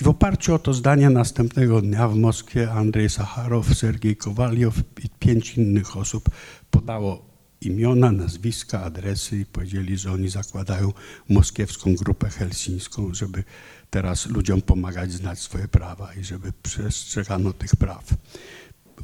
I 0.00 0.04
w 0.04 0.08
oparciu 0.08 0.54
o 0.54 0.58
to 0.58 0.74
zdanie 0.74 1.10
następnego 1.10 1.80
dnia 1.82 2.08
w 2.08 2.16
Moskwie 2.16 2.72
Andrzej 2.72 3.10
Sacharow, 3.10 3.74
Sergiej 3.74 4.16
Kowaliow 4.16 4.74
i 5.04 5.08
pięć 5.18 5.54
innych 5.58 5.96
osób 5.96 6.30
podało 6.70 7.26
imiona, 7.60 8.12
nazwiska, 8.12 8.82
adresy 8.82 9.38
i 9.38 9.46
powiedzieli, 9.46 9.98
że 9.98 10.12
oni 10.12 10.28
zakładają 10.28 10.92
moskiewską 11.28 11.94
grupę 11.94 12.30
helsińską, 12.30 13.14
żeby 13.14 13.44
teraz 13.90 14.26
ludziom 14.26 14.62
pomagać 14.62 15.12
znać 15.12 15.38
swoje 15.38 15.68
prawa 15.68 16.14
i 16.14 16.24
żeby 16.24 16.52
przestrzegano 16.62 17.52
tych 17.52 17.76
praw. 17.76 18.14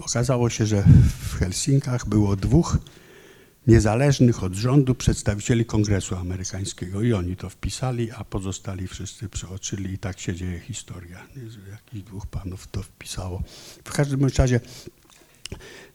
Okazało 0.01 0.51
się, 0.51 0.67
że 0.67 0.85
w 1.21 1.35
Helsinkach 1.39 2.09
było 2.09 2.37
dwóch 2.37 2.79
niezależnych 3.71 4.45
od 4.45 4.55
rządu 4.55 4.95
przedstawicieli 4.95 5.65
Kongresu 5.65 6.17
Amerykańskiego. 6.17 7.03
I 7.03 7.13
oni 7.13 7.37
to 7.37 7.51
wpisali, 7.51 8.11
a 8.11 8.25
pozostali 8.25 8.89
wszyscy 8.89 9.29
przeoczyli. 9.29 9.95
I 9.95 9.99
tak 9.99 10.21
się 10.21 10.35
dzieje 10.35 10.61
historia, 10.61 11.27
jakichś 11.71 12.03
dwóch 12.03 12.27
panów 12.27 12.67
to 12.67 12.83
wpisało. 12.83 13.43
W 13.85 13.93
każdym 13.93 14.25
razie 14.39 14.61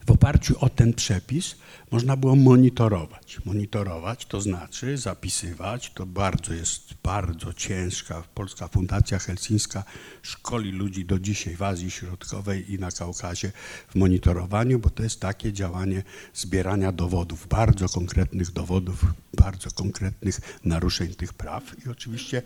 w 0.05 0.11
oparciu 0.11 0.55
o 0.59 0.69
ten 0.69 0.93
przepis 0.93 1.55
można 1.91 2.17
było 2.17 2.35
monitorować. 2.35 3.37
Monitorować 3.45 4.25
to 4.25 4.41
znaczy 4.41 4.97
zapisywać, 4.97 5.91
to 5.93 6.05
bardzo 6.05 6.53
jest 6.53 6.93
bardzo 7.03 7.53
ciężka. 7.53 8.23
Polska 8.33 8.67
Fundacja 8.67 9.19
Helsińska 9.19 9.83
szkoli 10.21 10.71
ludzi 10.71 11.05
do 11.05 11.19
dzisiaj 11.19 11.55
w 11.55 11.63
Azji 11.63 11.91
Środkowej 11.91 12.73
i 12.73 12.79
na 12.79 12.91
Kaukazie 12.91 13.51
w 13.87 13.95
monitorowaniu, 13.95 14.79
bo 14.79 14.89
to 14.89 15.03
jest 15.03 15.19
takie 15.19 15.53
działanie 15.53 16.03
zbierania 16.33 16.91
dowodów, 16.91 17.47
bardzo 17.47 17.89
konkretnych 17.89 18.51
dowodów, 18.51 19.05
bardzo 19.33 19.71
konkretnych 19.71 20.59
naruszeń 20.65 21.15
tych 21.15 21.33
praw 21.33 21.85
i 21.85 21.89
oczywiście 21.89 22.41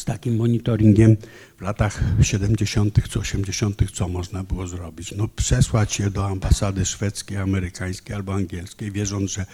z 0.00 0.04
takim 0.04 0.36
monitoringiem 0.36 1.16
w 1.58 1.60
latach 1.60 2.00
70. 2.22 3.08
czy 3.08 3.18
80. 3.18 3.92
co 3.92 4.08
można 4.08 4.44
było 4.44 4.66
zrobić? 4.66 5.14
No 5.16 5.28
przesłać 5.28 5.98
je 5.98 6.10
do 6.10 6.26
ambasady 6.26 6.86
szwedzkiej, 6.86 7.36
amerykańskiej 7.36 8.16
albo 8.16 8.34
angielskiej, 8.34 8.92
wierząc, 8.92 9.30
że 9.30 9.46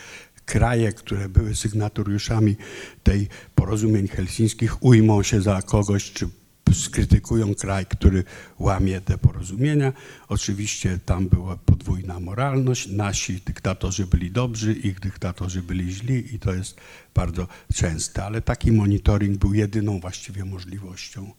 kraje, 0.45 0.93
które 0.93 1.29
były 1.29 1.55
sygnatariuszami 1.55 2.57
tej 3.03 3.29
porozumień 3.55 4.09
helsińskich 4.09 4.83
ujmą 4.83 5.23
się 5.23 5.41
za 5.41 5.63
kogoś, 5.63 6.13
czy 6.13 6.29
skrytykują 6.75 7.55
kraj, 7.55 7.87
który 7.87 8.25
łamie 8.59 9.01
te 9.01 9.19
porozumienia. 9.19 9.93
Oczywiście 10.29 10.99
tam 11.05 11.29
była 11.29 11.57
podwójna 11.57 12.21
moralność. 12.21 12.89
Nasi 12.89 13.41
dyktatorzy 13.47 14.07
byli 14.07 14.31
dobrzy, 14.31 14.73
ich 14.73 15.01
dyktatorzy 15.01 15.63
byli 15.63 15.93
źli 15.93 16.35
i 16.35 16.39
to 16.39 16.55
jest 16.55 16.77
bardzo 17.15 17.49
częste, 17.75 18.25
ale 18.25 18.43
taki 18.43 18.73
monitoring 18.73 19.39
był 19.39 19.55
jedyną 19.55 20.01
właściwie 20.01 20.45
możliwością. 20.45 21.33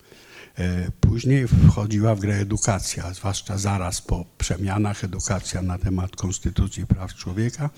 E, 0.58 0.92
później 1.00 1.48
wchodziła 1.48 2.16
w 2.16 2.20
grę 2.20 2.36
edukacja, 2.36 3.13
zwłaszcza 3.13 3.58
zaraz 3.58 4.02
po 4.02 4.26
przemianach 4.38 5.04
edukacja 5.04 5.62
na 5.62 5.78
temat 5.78 6.16
konstytucji 6.16 6.88
praw 6.88 7.13
człowieka 7.13 7.70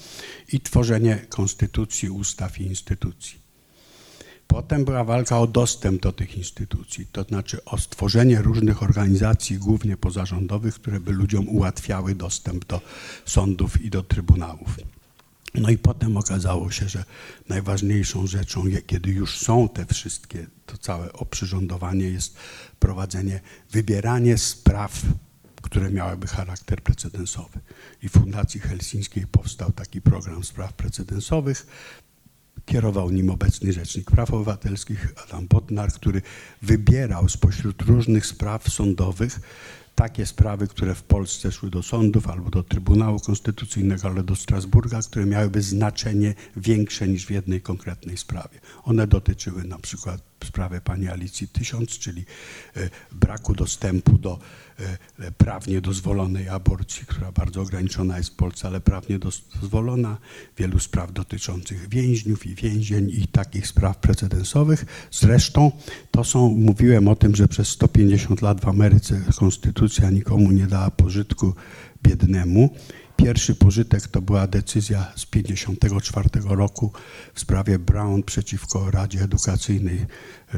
i 0.54 0.60
tworzenie 0.60 1.26
konstytucji, 1.30 2.10
ustaw 2.10 2.60
i 2.60 2.64
instytucji. 2.64 3.49
Potem 4.50 4.86
była 4.86 5.04
walka 5.04 5.40
o 5.40 5.48
dostęp 5.48 6.02
do 6.02 6.12
tych 6.12 6.38
instytucji, 6.38 7.08
to 7.12 7.24
znaczy 7.24 7.66
o 7.66 7.78
stworzenie 7.78 8.42
różnych 8.42 8.84
organizacji, 8.84 9.58
głównie 9.58 9.98
pozarządowych, 9.98 10.76
które 10.76 11.00
by 11.00 11.12
ludziom 11.12 11.50
ułatwiały 11.50 12.16
dostęp 12.16 12.66
do 12.66 12.82
sądów 13.26 13.82
i 13.82 13.90
do 13.90 14.04
trybunałów. 14.04 14.76
No 15.56 15.70
i 15.70 15.78
potem 15.78 16.18
okazało 16.18 16.72
się, 16.72 16.90
że 16.90 17.04
najważniejszą 17.50 18.28
rzeczą, 18.28 18.64
kiedy 18.88 19.12
już 19.12 19.38
są 19.38 19.70
te 19.70 19.86
wszystkie, 19.86 20.48
to 20.66 20.78
całe 20.78 21.14
oprzyrządowanie 21.14 22.06
jest 22.06 22.38
prowadzenie, 22.80 23.42
wybieranie 23.72 24.38
spraw, 24.38 25.02
które 25.62 25.92
miałyby 25.92 26.28
charakter 26.28 26.82
precedensowy. 26.82 27.60
I 28.04 28.10
w 28.10 28.12
Fundacji 28.12 28.60
Helsińskiej 28.60 29.28
powstał 29.28 29.72
taki 29.72 30.02
program 30.02 30.44
spraw 30.44 30.74
precedensowych. 30.74 31.68
Kierował 32.66 33.12
nim 33.12 33.30
obecny 33.30 33.74
Rzecznik 33.74 34.12
Praw 34.12 34.34
Obywatelskich 34.34 35.14
Adam 35.24 35.48
Bodnar, 35.48 35.92
który 35.92 36.22
wybierał 36.62 37.30
spośród 37.30 37.82
różnych 37.82 38.26
spraw 38.26 38.70
sądowych 38.70 39.40
takie 40.00 40.26
sprawy, 40.26 40.68
które 40.68 40.96
w 40.96 41.04
Polsce 41.04 41.52
szły 41.52 41.70
do 41.70 41.84
sądów 41.84 42.28
albo 42.28 42.50
do 42.50 42.64
Trybunału 42.64 43.20
Konstytucyjnego, 43.20 44.08
ale 44.08 44.24
do 44.24 44.36
Strasburga, 44.36 45.02
które 45.02 45.26
miałyby 45.26 45.62
znaczenie 45.62 46.34
większe 46.58 47.08
niż 47.08 47.26
w 47.26 47.32
jednej 47.32 47.62
konkretnej 47.62 48.18
sprawie. 48.18 48.60
One 48.84 49.08
dotyczyły 49.08 49.64
na 49.64 49.80
przykład 49.80 50.22
sprawy 50.44 50.82
pani 50.82 51.08
Alicji 51.08 51.48
Tysiąc, 51.48 51.90
czyli 51.90 52.26
e, 52.76 52.90
braku 53.12 53.54
dostępu 53.54 54.18
do 54.18 54.40
prawnie 55.38 55.82
dozwolonej 55.82 56.50
aborcji, 56.50 57.06
która 57.06 57.32
bardzo 57.32 57.62
ograniczona 57.62 58.18
jest 58.18 58.30
w 58.30 58.36
Polsce, 58.36 58.68
ale 58.68 58.82
prawnie 58.82 59.20
dozwolona, 59.20 60.18
wielu 60.58 60.80
spraw 60.80 61.14
dotyczących 61.14 61.90
więźniów 61.90 62.46
i 62.46 62.56
więzień 62.56 63.10
i 63.10 63.28
takich 63.28 63.68
spraw 63.68 63.98
precedensowych. 63.98 64.86
Zresztą 65.12 65.72
to 66.12 66.24
są, 66.24 66.50
mówiłem 66.50 67.08
o 67.08 67.16
tym, 67.16 67.36
że 67.36 67.48
przez 67.48 67.68
150 67.68 68.42
lat 68.42 68.62
w 68.62 68.68
Ameryce 68.68 69.22
konstytucja 69.40 70.10
nikomu 70.10 70.52
nie 70.52 70.68
dała 70.68 70.92
pożytku 70.92 71.54
biednemu. 72.04 72.70
Pierwszy 73.16 73.56
pożytek 73.56 74.08
to 74.08 74.22
była 74.22 74.48
decyzja 74.48 75.12
z 75.16 75.26
1954 75.30 76.30
roku 76.56 76.92
w 77.34 77.40
sprawie 77.40 77.80
Brown 77.80 78.24
przeciwko 78.24 78.92
Radzie 78.92 79.22
Edukacyjnej 79.22 80.06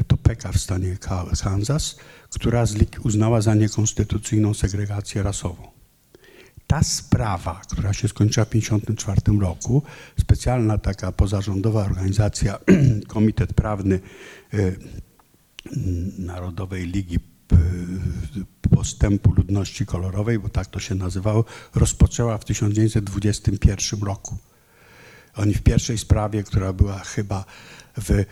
Topeka 0.07 0.51
w 0.51 0.57
stanie 0.57 0.97
Kansas, 1.43 1.95
która 2.29 2.65
uznała 3.03 3.41
za 3.41 3.55
niekonstytucyjną 3.55 4.53
segregację 4.53 5.23
rasową. 5.23 5.71
Ta 6.67 6.83
sprawa, 6.83 7.61
która 7.69 7.93
się 7.93 8.07
skończyła 8.07 8.45
w 8.45 8.49
1954 8.49 9.39
roku, 9.39 9.83
specjalna 10.19 10.77
taka 10.77 11.11
pozarządowa 11.11 11.85
organizacja, 11.85 12.59
Komitet 13.07 13.53
Prawny 13.53 13.99
y, 14.53 14.79
Narodowej 16.17 16.87
Ligi 16.87 17.19
postępu 18.75 19.33
ludności 19.33 19.85
kolorowej, 19.85 20.39
bo 20.39 20.49
tak 20.49 20.67
to 20.67 20.79
się 20.79 20.95
nazywało, 20.95 21.45
rozpoczęła 21.75 22.37
w 22.37 22.45
1921 22.45 24.01
roku. 24.01 24.37
Oni 25.35 25.53
w 25.53 25.61
pierwszej 25.61 25.97
sprawie, 25.97 26.43
która 26.43 26.73
była 26.73 26.99
chyba 26.99 27.45
w 27.97 28.11
e, 28.11 28.25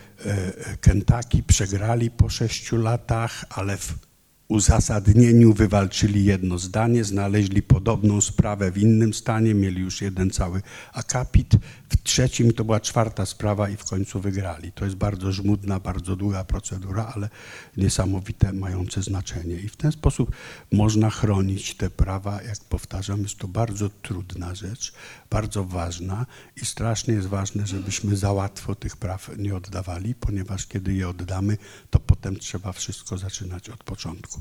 Kentucky, 0.80 1.42
przegrali 1.42 2.10
po 2.10 2.28
sześciu 2.28 2.76
latach, 2.76 3.44
ale 3.50 3.76
w 3.76 4.09
uzasadnieniu 4.50 5.52
wywalczyli 5.52 6.24
jedno 6.24 6.58
zdanie, 6.58 7.04
znaleźli 7.04 7.62
podobną 7.62 8.20
sprawę 8.20 8.70
w 8.70 8.78
innym 8.78 9.14
stanie, 9.14 9.54
mieli 9.54 9.80
już 9.80 10.02
jeden 10.02 10.30
cały 10.30 10.62
akapit. 10.92 11.56
W 11.88 12.02
trzecim 12.02 12.52
to 12.52 12.64
była 12.64 12.80
czwarta 12.80 13.26
sprawa 13.26 13.68
i 13.68 13.76
w 13.76 13.84
końcu 13.84 14.20
wygrali. 14.20 14.72
To 14.72 14.84
jest 14.84 14.96
bardzo 14.96 15.32
żmudna, 15.32 15.80
bardzo 15.80 16.16
długa 16.16 16.44
procedura, 16.44 17.12
ale 17.14 17.28
niesamowite, 17.76 18.52
mające 18.52 19.02
znaczenie. 19.02 19.54
I 19.54 19.68
w 19.68 19.76
ten 19.76 19.92
sposób 19.92 20.32
można 20.72 21.10
chronić 21.10 21.74
te 21.74 21.90
prawa. 21.90 22.42
Jak 22.42 22.58
powtarzam, 22.64 23.22
jest 23.22 23.38
to 23.38 23.48
bardzo 23.48 23.88
trudna 24.02 24.54
rzecz, 24.54 24.92
bardzo 25.30 25.64
ważna 25.64 26.26
i 26.62 26.66
strasznie 26.66 27.14
jest 27.14 27.28
ważne, 27.28 27.66
żebyśmy 27.66 28.16
za 28.16 28.32
łatwo 28.32 28.74
tych 28.74 28.96
praw 28.96 29.30
nie 29.38 29.56
oddawali, 29.56 30.14
ponieważ 30.14 30.66
kiedy 30.66 30.94
je 30.94 31.08
oddamy, 31.08 31.56
to 31.90 31.98
potem 31.98 32.36
trzeba 32.36 32.72
wszystko 32.72 33.18
zaczynać 33.18 33.68
od 33.68 33.84
początku. 33.84 34.39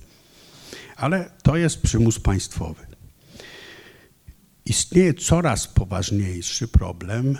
Ale 0.95 1.31
to 1.43 1.57
jest 1.57 1.81
przymus 1.81 2.19
państwowy. 2.19 2.89
Istnieje 4.65 5.13
coraz 5.13 5.67
poważniejszy 5.67 6.67
problem 6.67 7.37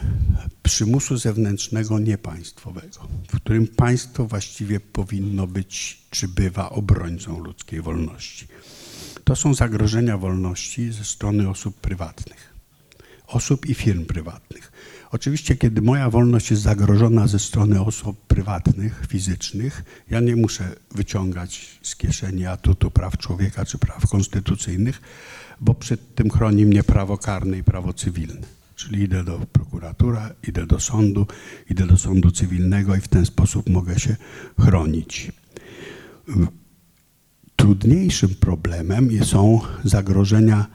przymusu 0.63 1.18
zewnętrznego 1.18 2.00
niepaństwowego, 2.00 3.08
w 3.28 3.36
którym 3.36 3.68
państwo 3.68 4.26
właściwie 4.26 4.80
powinno 4.80 5.48
być, 5.48 6.02
czy 6.10 6.28
bywa 6.28 6.70
obrońcą 6.70 7.39
ludzkiej 7.39 7.82
wolności. 7.82 8.48
To 9.24 9.36
są 9.36 9.54
zagrożenia 9.54 10.18
wolności 10.18 10.92
ze 10.92 11.04
strony 11.04 11.50
osób 11.50 11.82
prywatnych, 11.82 12.54
osób 13.30 13.65
i 13.65 13.74
firm 13.74 14.06
prywatnych. 14.06 14.72
Oczywiście, 15.12 15.56
kiedy 15.56 15.82
moja 15.82 16.10
wolność 16.10 16.52
jest 16.52 16.63
zagrożona 16.63 17.28
ze 17.28 17.39
strony 17.39 17.82
osób 17.82 18.28
prywatnych, 18.28 19.06
fizycznych, 19.08 19.84
ja 20.10 20.20
nie 20.20 20.36
muszę 20.36 20.76
wyciągać 20.96 21.80
z 21.82 21.96
kieszeni 21.96 22.46
atutu 22.46 22.92
praw 22.92 23.18
człowieka 23.18 23.65
czy 23.65 23.78
praw 23.78 24.10
konstytucyjnych, 24.10 25.02
bo 25.62 25.74
przed 25.74 26.15
tym 26.15 26.30
chroni 26.30 26.65
mnie 26.65 26.84
prawo 26.84 27.18
karne 27.18 27.58
i 27.58 27.63
prawo 27.63 27.94
cywilne. 27.94 28.48
Czyli 28.76 29.04
idę 29.04 29.24
do 29.24 29.39
prokuratura, 29.39 30.30
idę 30.48 30.65
do 30.65 30.80
sądu, 30.80 31.28
idę 31.70 31.88
do 31.88 31.98
sądu 31.98 32.32
cywilnego 32.32 32.96
i 32.96 33.02
w 33.02 33.08
ten 33.08 33.26
sposób 33.26 33.70
mogę 33.70 34.00
się 34.00 34.15
chronić. 34.60 35.32
Trudniejszym 37.56 38.36
problemem 38.36 39.26
są 39.26 39.62
zagrożenia 39.84 40.65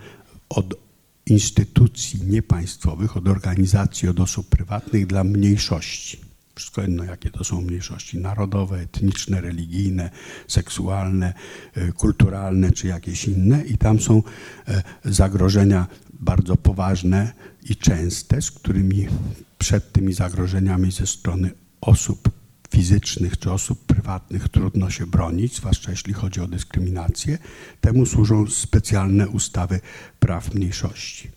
od 0.49 0.84
instytucji 1.27 2.23
niepaństwowych, 2.23 3.17
od 3.17 3.29
organizacji, 3.29 4.09
od 4.09 4.21
osób 4.21 4.49
prywatnych 4.49 5.07
dla 5.07 5.25
mniejszości. 5.25 6.21
Wszystko 6.55 6.83
jedno, 6.83 7.05
jakie 7.05 7.31
to 7.31 7.45
są 7.45 7.61
mniejszości 7.61 8.19
narodowe, 8.19 8.81
etniczne, 8.81 9.41
religijne, 9.41 10.11
seksualne, 10.49 11.35
e, 11.75 11.93
kulturalne 11.93 12.73
czy 12.73 12.87
jakieś 12.87 13.25
inne. 13.25 13.65
I 13.65 13.79
tam 13.79 14.01
są 14.01 14.23
e, 14.69 14.83
zagrożenia 15.05 15.87
bardzo 16.13 16.57
poważne 16.57 17.33
i 17.63 17.77
częste, 17.77 18.43
z 18.43 18.51
którymi 18.51 19.07
przed 19.59 19.93
tymi 19.93 20.13
zagrożeniami 20.13 20.93
ze 20.93 21.07
strony 21.07 21.51
osób 21.81 22.44
fizycznych 22.75 23.39
czy 23.39 23.53
osób 23.53 23.85
prywatnych 23.85 24.49
trudno 24.49 24.91
się 24.91 25.07
bronić, 25.07 25.57
zwłaszcza 25.57 25.91
jeśli 25.91 26.13
chodzi 26.13 26.41
o 26.41 26.47
dyskryminację. 26.47 27.39
Temu 27.81 28.07
służą 28.07 28.47
specjalne 28.47 29.29
ustawy 29.29 29.81
praw 30.19 30.55
mniejszości. 30.55 31.31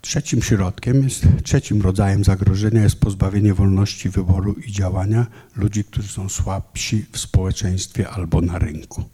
Trzecim 0.00 0.42
środkiem 0.42 1.04
jest, 1.04 1.26
trzecim 1.44 1.82
rodzajem 1.82 2.24
zagrożenia 2.24 2.82
jest 2.82 3.00
pozbawienie 3.00 3.54
wolności 3.54 4.08
wyboru 4.08 4.52
i 4.52 4.72
działania 4.72 5.26
ludzi, 5.56 5.84
którzy 5.84 6.08
są 6.08 6.28
słabsi 6.28 7.06
w 7.12 7.18
społeczeństwie 7.18 8.08
albo 8.08 8.40
na 8.40 8.58
rynku. 8.58 9.04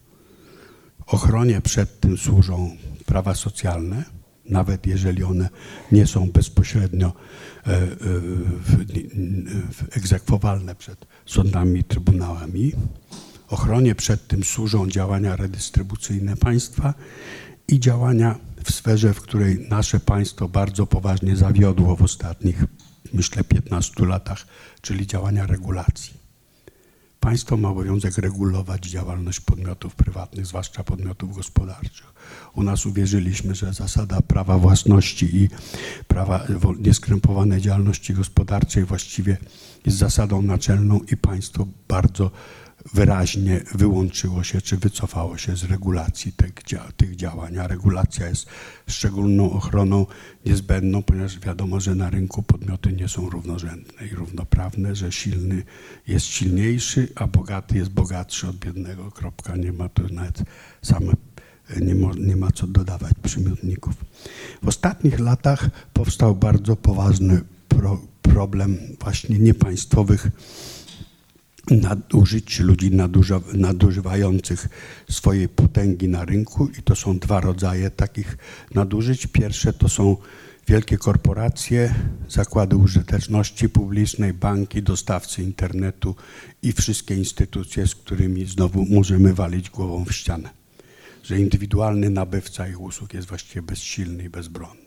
Ochronie 1.07 1.61
przed 1.61 2.01
tym 2.01 2.17
służą 2.19 2.77
prawa 3.07 3.35
socjalne, 3.35 4.05
nawet 4.45 4.87
jeżeli 4.87 5.23
one 5.23 5.49
nie 5.93 6.07
są 6.07 6.31
bezpośrednio 6.31 7.13
e, 7.67 7.71
e, 7.71 7.87
egzekwowalne 9.91 10.75
przed 10.75 11.07
sądami 11.27 11.85
trybunałami. 11.85 12.73
Ochronie 13.49 13.95
przed 13.95 14.29
tym 14.29 14.45
służą 14.45 14.89
działania 14.89 15.37
redystrybucyjne 15.37 16.37
państwa 16.37 16.95
i 17.69 17.81
działania 17.81 18.39
w 18.65 18.73
sferze, 18.73 19.15
w 19.15 19.21
której 19.21 19.67
nasze 19.69 20.01
państwo 20.01 20.49
bardzo 20.49 20.87
poważnie 20.87 21.37
zawiodło 21.37 21.97
w 21.97 22.03
ostatnich, 22.03 22.65
myślę, 23.13 23.45
15 23.45 24.07
latach, 24.07 24.47
czyli 24.81 25.07
działania 25.07 25.47
regulacji. 25.47 26.15
Państwo 27.21 27.57
ma 27.57 27.69
obowiązek 27.69 28.19
regulować 28.19 28.87
działalność 28.87 29.41
podmiotów 29.41 29.95
prywatnych, 29.95 30.47
zwłaszcza 30.47 30.85
podmiotów 30.85 31.37
gospodarczych. 31.37 32.14
U 32.55 32.63
nas 32.63 32.87
uwierzyliśmy, 32.87 33.55
że 33.55 33.73
zasada 33.73 34.21
prawa 34.21 34.59
własności 34.59 35.37
i 35.37 35.49
prawa 36.09 36.47
nieskrępowanej 36.79 37.61
działalności 37.61 38.15
gospodarczej 38.15 38.85
właściwie 38.85 39.37
jest 39.87 39.99
zasadą 39.99 40.43
naczelną 40.43 41.01
i 41.13 41.17
państwo 41.17 41.67
bardzo 41.89 42.31
wyraźnie 42.93 43.61
wyłączyło 43.75 44.45
się 44.45 44.61
czy 44.61 44.77
wycofało 44.77 45.39
się 45.39 45.57
z 45.57 45.65
regulacji 45.65 46.33
tych, 46.33 46.53
tych 46.97 47.17
działań. 47.17 47.59
A 47.59 47.67
regulacja 47.67 48.29
jest 48.29 48.47
szczególną 48.89 49.53
ochroną 49.53 50.07
niezbędną, 50.47 51.03
ponieważ 51.03 51.39
wiadomo, 51.39 51.81
że 51.81 51.95
na 51.95 52.11
rynku 52.11 52.43
podmioty 52.43 52.93
nie 52.93 53.09
są 53.09 53.31
równorzędne 53.31 54.07
i 54.07 54.15
równoprawne, 54.15 54.95
że 54.95 55.13
silny 55.13 55.63
jest 56.07 56.27
silniejszy, 56.27 57.09
a 57.15 57.27
bogaty 57.27 57.79
jest 57.79 57.91
bogatszy 57.91 58.49
od 58.49 58.57
biednego. 58.57 59.11
Kropka. 59.11 59.57
Nie 59.57 59.73
ma 59.73 59.89
tu 59.89 60.15
nawet 60.15 60.43
same 60.83 61.13
nie 61.81 61.95
ma, 61.95 62.11
nie 62.19 62.37
ma 62.37 62.51
co 62.51 62.67
dodawać 62.67 63.13
przymiotników. 63.23 63.95
W 64.63 64.69
ostatnich 64.69 65.21
latach 65.21 65.71
powstał 65.93 66.35
bardzo 66.35 66.77
poważny 66.77 67.41
pro, 67.69 68.01
problem 68.23 68.79
właśnie 69.01 69.39
niepaństwowych 69.39 70.31
nadużyć 71.71 72.61
ludzi 72.61 72.91
nadużywających 73.55 74.69
swojej 75.11 75.49
potęgi 75.49 76.09
na 76.09 76.25
rynku 76.25 76.69
i 76.79 76.83
to 76.83 76.97
są 76.97 77.19
dwa 77.19 77.41
rodzaje 77.41 77.91
takich 77.91 78.37
nadużyć. 78.75 79.27
Pierwsze 79.27 79.73
to 79.73 79.89
są 79.89 80.17
wielkie 80.67 80.99
korporacje, 80.99 81.95
zakłady 82.29 82.77
użyteczności 82.77 83.69
publicznej, 83.69 84.33
banki, 84.33 84.83
dostawcy 84.83 85.43
internetu 85.43 86.15
i 86.63 86.73
wszystkie 86.73 87.15
instytucje, 87.15 87.87
z 87.87 87.95
którymi 87.95 88.47
znowu 88.47 88.85
możemy 88.91 89.35
walić 89.35 89.71
głową 89.71 90.05
w 90.05 90.13
ścianę. 90.13 90.64
Że 91.25 91.39
indywidualny 91.39 92.11
nabywca 92.11 92.69
ich 92.69 92.81
usług 92.81 93.15
jest 93.15 93.29
właściwie 93.29 93.63
bezsilny 93.63 94.25
i 94.25 94.29
bezbronny. 94.29 94.85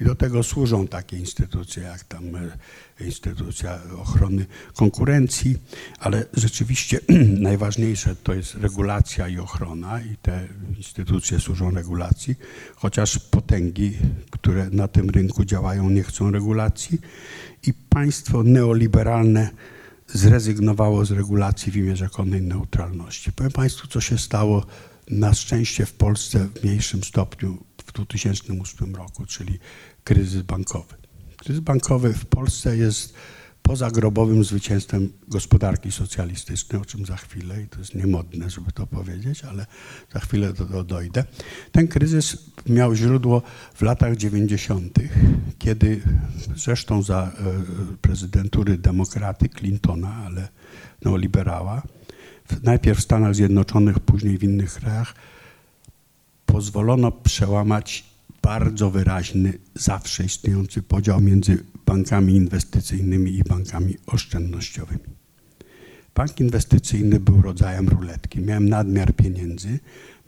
I 0.00 0.04
do 0.04 0.14
tego 0.14 0.42
służą 0.42 0.88
takie 0.88 1.16
instytucje 1.16 1.82
jak 1.82 2.04
tam 2.04 2.36
e, 2.36 3.04
instytucja 3.04 3.78
ochrony 3.98 4.46
konkurencji, 4.74 5.56
ale 5.98 6.24
rzeczywiście 6.32 7.00
najważniejsze 7.48 8.16
to 8.16 8.34
jest 8.34 8.54
regulacja 8.54 9.28
i 9.28 9.38
ochrona 9.38 10.00
i 10.00 10.16
te 10.22 10.48
instytucje 10.76 11.40
służą 11.40 11.70
regulacji, 11.70 12.34
chociaż 12.74 13.18
potęgi, 13.18 13.92
które 14.30 14.70
na 14.70 14.88
tym 14.88 15.10
rynku 15.10 15.44
działają, 15.44 15.90
nie 15.90 16.02
chcą 16.02 16.30
regulacji 16.30 16.98
i 17.66 17.72
państwo 17.72 18.42
neoliberalne 18.42 19.50
zrezygnowało 20.06 21.04
z 21.04 21.10
regulacji 21.10 21.72
w 21.72 21.76
imię 21.76 21.96
rzekomej 21.96 22.42
neutralności. 22.42 23.32
Powiem 23.32 23.52
Państwu, 23.52 23.88
co 23.88 24.00
się 24.00 24.18
stało 24.18 24.66
na 25.10 25.34
szczęście 25.34 25.86
w 25.86 25.92
Polsce 25.92 26.48
w 26.54 26.64
mniejszym 26.64 27.04
stopniu 27.04 27.64
w 27.86 27.92
2008 27.92 28.94
roku, 28.94 29.26
czyli 29.26 29.58
kryzys 30.04 30.42
bankowy. 30.42 30.94
Kryzys 31.36 31.60
bankowy 31.60 32.12
w 32.12 32.26
Polsce 32.26 32.76
jest 32.76 33.14
pozagrobowym 33.62 34.44
zwycięstwem 34.44 35.12
gospodarki 35.28 35.92
socjalistycznej, 35.92 36.82
o 36.82 36.84
czym 36.84 37.06
za 37.06 37.16
chwilę, 37.16 37.62
i 37.62 37.68
to 37.68 37.78
jest 37.78 37.94
niemodne, 37.94 38.50
żeby 38.50 38.72
to 38.72 38.86
powiedzieć, 38.86 39.44
ale 39.44 39.66
za 40.12 40.20
chwilę 40.20 40.52
do 40.52 40.64
tego 40.64 40.84
dojdę. 40.84 41.24
Ten 41.72 41.88
kryzys 41.88 42.36
miał 42.66 42.94
źródło 42.94 43.42
w 43.74 43.82
latach 43.82 44.16
90., 44.16 44.98
kiedy 45.58 46.02
zresztą 46.56 47.02
za 47.02 47.22
e, 47.22 47.32
prezydentury 48.00 48.78
demokraty 48.78 49.48
Clintona, 49.48 50.14
ale 50.26 50.48
neoliberała, 51.04 51.82
najpierw 52.62 52.98
w 52.98 53.02
Stanach 53.02 53.34
Zjednoczonych, 53.34 54.00
później 54.00 54.38
w 54.38 54.42
innych 54.42 54.74
krajach, 54.74 55.14
pozwolono 56.46 57.12
przełamać 57.12 58.04
bardzo 58.42 58.90
wyraźny, 58.90 59.58
zawsze 59.74 60.24
istniejący 60.24 60.82
podział 60.82 61.20
między 61.20 61.64
bankami 61.86 62.36
inwestycyjnymi 62.36 63.34
i 63.34 63.44
bankami 63.44 63.96
oszczędnościowymi. 64.06 65.14
Bank 66.14 66.40
inwestycyjny 66.40 67.20
był 67.20 67.42
rodzajem 67.42 67.88
ruletki. 67.88 68.40
Miałem 68.40 68.68
nadmiar 68.68 69.14
pieniędzy, 69.14 69.78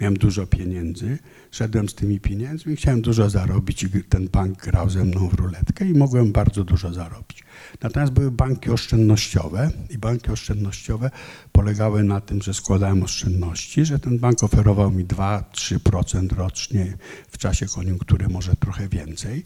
miałem 0.00 0.16
dużo 0.16 0.46
pieniędzy, 0.46 1.18
szedłem 1.56 1.88
z 1.88 1.94
tymi 1.94 2.20
pieniędzmi 2.20 2.76
chciałem 2.76 3.02
dużo 3.02 3.30
zarobić 3.30 3.82
i 3.82 3.88
ten 4.04 4.28
bank 4.28 4.58
grał 4.58 4.90
ze 4.90 5.04
mną 5.04 5.28
w 5.28 5.34
ruletkę 5.34 5.88
i 5.88 5.94
mogłem 5.94 6.32
bardzo 6.32 6.64
dużo 6.64 6.92
zarobić. 6.92 7.44
Natomiast 7.82 8.12
były 8.12 8.30
banki 8.30 8.70
oszczędnościowe 8.70 9.70
i 9.90 9.98
banki 9.98 10.30
oszczędnościowe 10.30 11.10
polegały 11.52 12.04
na 12.04 12.20
tym, 12.20 12.42
że 12.42 12.54
składałem 12.54 13.02
oszczędności, 13.02 13.84
że 13.84 13.98
ten 13.98 14.18
bank 14.18 14.42
oferował 14.44 14.90
mi 14.90 15.04
2-3% 15.04 16.36
rocznie, 16.36 16.96
w 17.28 17.38
czasie 17.38 17.66
koniunktury 17.66 18.28
może 18.28 18.56
trochę 18.56 18.88
więcej. 18.88 19.44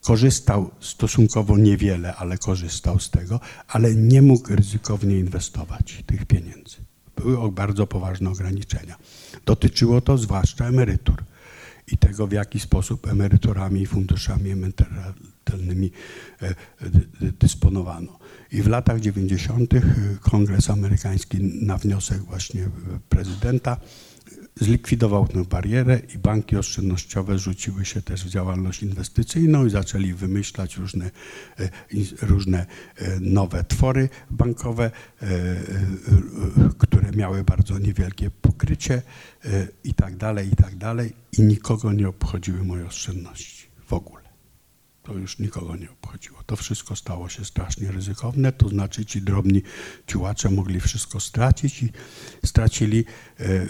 Korzystał 0.00 0.70
stosunkowo 0.80 1.58
niewiele, 1.58 2.14
ale 2.16 2.38
korzystał 2.38 2.98
z 2.98 3.10
tego, 3.10 3.40
ale 3.68 3.94
nie 3.94 4.22
mógł 4.22 4.56
ryzykownie 4.56 5.18
inwestować 5.18 6.04
tych 6.06 6.26
pieniędzy. 6.26 6.76
Były 7.16 7.52
bardzo 7.52 7.86
poważne 7.86 8.30
ograniczenia. 8.30 8.96
Dotyczyło 9.46 10.00
to 10.00 10.18
zwłaszcza 10.18 10.66
emerytur 10.66 11.24
i 11.86 11.96
tego, 11.96 12.26
w 12.26 12.32
jaki 12.32 12.60
sposób 12.60 13.08
emeryturami 13.08 13.82
i 13.82 13.86
funduszami 13.86 14.50
emerytalnymi 14.50 15.90
e, 16.42 16.54
dysponowano. 17.20 18.18
I 18.52 18.62
w 18.62 18.68
latach 18.68 19.00
90. 19.00 19.74
Kongres 20.20 20.70
Amerykański 20.70 21.38
na 21.42 21.78
wniosek 21.78 22.22
właśnie 22.22 22.68
prezydenta 23.08 23.76
zlikwidował 24.54 25.28
tę 25.28 25.44
barierę 25.44 26.00
i 26.14 26.18
banki 26.18 26.56
oszczędnościowe 26.56 27.38
rzuciły 27.38 27.84
się 27.84 28.02
też 28.02 28.24
w 28.24 28.28
działalność 28.28 28.82
inwestycyjną 28.82 29.66
i 29.66 29.70
zaczęli 29.70 30.14
wymyślać 30.14 30.76
różne, 30.76 31.10
e, 31.60 31.68
różne 32.22 32.66
e, 32.96 33.20
nowe 33.20 33.64
twory 33.64 34.08
bankowe, 34.30 34.90
e, 35.22 35.28
które 36.78 37.10
miały 37.10 37.44
bardzo 37.44 37.78
niewielkie 37.78 38.30
pokrycie 38.30 39.02
i 39.84 39.94
tak 39.94 40.16
dalej, 40.16 40.48
i 40.52 40.56
tak 40.56 40.76
dalej 40.76 41.12
i 41.38 41.42
nikogo 41.42 41.92
nie 41.92 42.08
obchodziły 42.08 42.64
moje 42.64 42.86
oszczędności 42.86 43.66
w 43.86 43.92
ogóle. 43.92 44.22
To 45.02 45.14
już 45.14 45.38
nikogo 45.38 45.76
nie 45.76 45.90
obchodziło. 45.90 46.42
To 46.46 46.56
wszystko 46.56 46.96
stało 46.96 47.28
się 47.28 47.44
strasznie 47.44 47.92
ryzykowne, 47.92 48.52
to 48.52 48.68
znaczy 48.68 49.04
ci 49.04 49.22
drobni 49.22 49.62
ciułacze 50.06 50.50
mogli 50.50 50.80
wszystko 50.80 51.20
stracić 51.20 51.82
i 51.82 51.92
stracili 52.44 53.04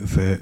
w 0.01 0.38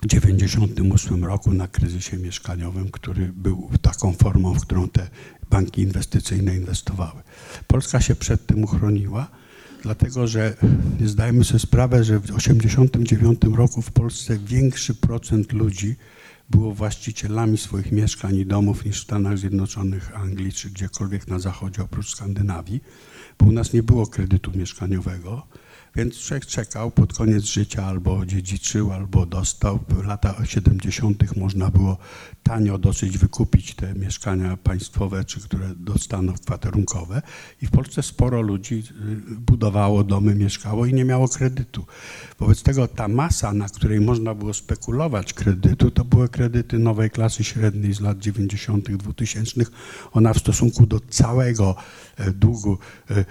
1998 0.00 1.24
roku 1.24 1.52
na 1.52 1.68
kryzysie 1.68 2.16
mieszkaniowym, 2.16 2.90
który 2.90 3.32
był 3.32 3.70
taką 3.82 4.12
formą, 4.12 4.54
w 4.54 4.60
którą 4.60 4.88
te 4.88 5.10
banki 5.50 5.82
inwestycyjne 5.82 6.56
inwestowały. 6.56 7.22
Polska 7.66 8.00
się 8.00 8.14
przed 8.14 8.46
tym 8.46 8.64
uchroniła, 8.64 9.28
dlatego 9.82 10.26
że 10.26 10.56
zdajemy 11.04 11.44
sobie 11.44 11.58
sprawę, 11.58 12.04
że 12.04 12.18
w 12.18 12.22
1989 12.22 13.56
roku 13.56 13.82
w 13.82 13.90
Polsce 13.90 14.38
większy 14.38 14.94
procent 14.94 15.52
ludzi 15.52 15.96
było 16.50 16.74
właścicielami 16.74 17.58
swoich 17.58 17.92
mieszkań 17.92 18.36
i 18.36 18.46
domów 18.46 18.84
niż 18.84 19.00
w 19.00 19.04
Stanach 19.04 19.38
Zjednoczonych, 19.38 20.16
Anglii 20.16 20.52
czy 20.52 20.70
gdziekolwiek 20.70 21.28
na 21.28 21.38
zachodzie 21.38 21.82
oprócz 21.82 22.10
Skandynawii, 22.10 22.80
bo 23.38 23.46
u 23.46 23.52
nas 23.52 23.72
nie 23.72 23.82
było 23.82 24.06
kredytu 24.06 24.50
mieszkaniowego. 24.58 25.46
Więc 25.98 26.18
człowiek 26.18 26.46
czekał 26.46 26.90
pod 26.90 27.12
koniec 27.12 27.44
życia 27.44 27.86
albo 27.86 28.26
dziedziczył, 28.26 28.92
albo 28.92 29.26
dostał. 29.26 29.78
W 29.88 30.06
latach 30.06 30.50
70. 30.50 31.36
można 31.36 31.70
było 31.70 31.98
tanio 32.48 32.78
dosyć 32.78 33.18
wykupić 33.18 33.74
te 33.74 33.94
mieszkania 33.94 34.56
państwowe, 34.56 35.24
czy 35.24 35.40
które 35.40 35.74
dostaną 35.76 36.32
kwaterunkowe. 36.32 37.22
I 37.62 37.66
w 37.66 37.70
Polsce 37.70 38.02
sporo 38.02 38.42
ludzi 38.42 38.74
y, 38.74 39.34
budowało 39.34 40.04
domy, 40.04 40.34
mieszkało 40.34 40.86
i 40.86 40.94
nie 40.94 41.04
miało 41.04 41.28
kredytu. 41.28 41.86
Wobec 42.38 42.62
tego 42.62 42.88
ta 42.88 43.08
masa, 43.08 43.52
na 43.52 43.68
której 43.68 44.00
można 44.00 44.34
było 44.34 44.54
spekulować 44.54 45.32
kredytu, 45.32 45.90
to 45.90 46.04
były 46.04 46.28
kredyty 46.28 46.78
nowej 46.78 47.10
klasy 47.10 47.44
średniej 47.44 47.94
z 47.94 48.00
lat 48.00 48.18
90., 48.18 48.96
2000. 48.96 49.64
Ona 50.12 50.34
w 50.34 50.38
stosunku 50.38 50.86
do 50.86 51.00
całego 51.00 51.76
e, 52.16 52.30
długu 52.30 52.78
e, 53.10 53.14
e, 53.18 53.24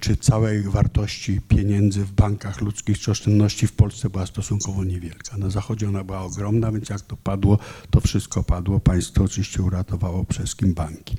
czy 0.00 0.16
całej 0.16 0.62
wartości 0.62 1.40
pieniędzy 1.48 2.04
w 2.04 2.12
bankach 2.12 2.60
ludzkich 2.60 2.98
czy 2.98 3.10
oszczędności 3.10 3.66
w 3.66 3.72
Polsce 3.72 4.10
była 4.10 4.26
stosunkowo 4.26 4.84
niewielka. 4.84 5.36
Na 5.36 5.50
zachodzie 5.50 5.88
ona 5.88 6.04
była 6.04 6.20
ogromna, 6.22 6.72
więc 6.72 6.88
jak 6.88 7.00
to 7.00 7.16
padło, 7.16 7.58
to 7.90 7.97
wszystko 8.00 8.42
padło. 8.42 8.80
Państwo 8.80 9.24
oczywiście 9.24 9.62
uratowało 9.62 10.26
wszystkim 10.32 10.74
banki. 10.74 11.16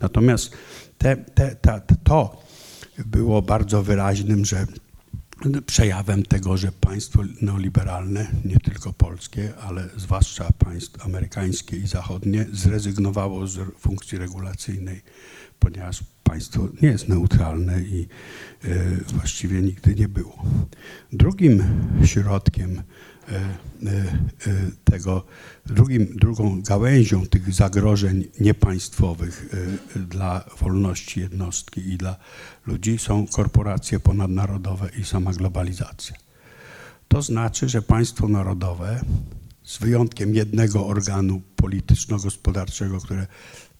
Natomiast 0.00 0.56
te, 0.98 1.16
te, 1.16 1.56
ta, 1.56 1.80
to 1.80 2.42
było 3.06 3.42
bardzo 3.42 3.82
wyraźnym, 3.82 4.44
że 4.44 4.66
przejawem 5.66 6.22
tego, 6.22 6.56
że 6.56 6.72
państwo 6.72 7.22
neoliberalne, 7.42 8.26
nie 8.44 8.60
tylko 8.60 8.92
polskie, 8.92 9.52
ale 9.56 9.88
zwłaszcza 9.96 10.52
państw 10.52 11.06
amerykańskie 11.06 11.76
i 11.76 11.86
zachodnie, 11.86 12.46
zrezygnowało 12.52 13.46
z 13.46 13.58
funkcji 13.78 14.18
regulacyjnej, 14.18 15.02
ponieważ 15.58 16.04
państwo 16.24 16.68
nie 16.82 16.88
jest 16.88 17.08
neutralne 17.08 17.82
i 17.82 18.08
e, 18.64 18.68
właściwie 19.14 19.62
nigdy 19.62 19.94
nie 19.94 20.08
było. 20.08 20.42
Drugim 21.12 21.64
środkiem 22.04 22.82
tego, 24.84 25.24
drugim, 25.66 26.06
drugą 26.16 26.62
gałęzią 26.62 27.26
tych 27.26 27.54
zagrożeń 27.54 28.24
niepaństwowych 28.40 29.54
dla 29.96 30.44
wolności 30.60 31.20
jednostki 31.20 31.80
i 31.80 31.96
dla 31.96 32.16
ludzi 32.66 32.98
są 32.98 33.26
korporacje 33.26 34.00
ponadnarodowe 34.00 34.90
i 34.98 35.04
sama 35.04 35.32
globalizacja. 35.32 36.16
To 37.08 37.22
znaczy, 37.22 37.68
że 37.68 37.82
państwo 37.82 38.28
narodowe, 38.28 39.00
z 39.64 39.78
wyjątkiem 39.78 40.34
jednego 40.34 40.86
organu 40.86 41.42
polityczno-gospodarczego, 41.56 43.00
które 43.00 43.26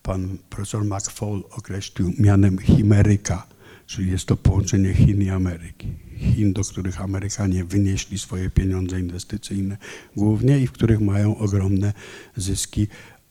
pan 0.03 0.39
profesor 0.51 0.85
McFall 0.85 1.45
określił 1.51 2.13
mianem 2.19 2.59
chimeryka, 2.59 3.47
czyli 3.87 4.11
jest 4.11 4.27
to 4.27 4.37
połączenie 4.37 4.95
Chin 4.95 5.23
i 5.23 5.31
Ameryki. 5.31 5.89
Chin, 6.21 6.53
do 6.53 6.63
których 6.65 7.01
Amerykanie 7.01 7.65
wynieśli 7.65 8.19
swoje 8.19 8.51
pieniądze 8.51 9.01
inwestycyjne 9.01 9.77
głównie 10.17 10.59
i 10.59 10.67
w 10.67 10.73
których 10.73 11.01
mają 11.01 11.39
ogromne 11.39 11.93
zyski 12.37 12.87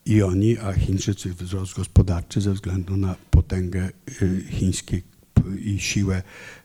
i 0.05 0.21
oni, 0.21 0.57
a 0.57 0.73
Chińczycy 0.73 1.33
wzrost 1.33 1.75
gospodarczy 1.75 2.41
ze 2.41 2.53
względu 2.53 2.97
na 2.97 3.15
potęgę 3.31 3.89
y, 4.21 4.43
chińskiej 4.49 5.03
i 5.59 5.79
siłę 5.79 6.21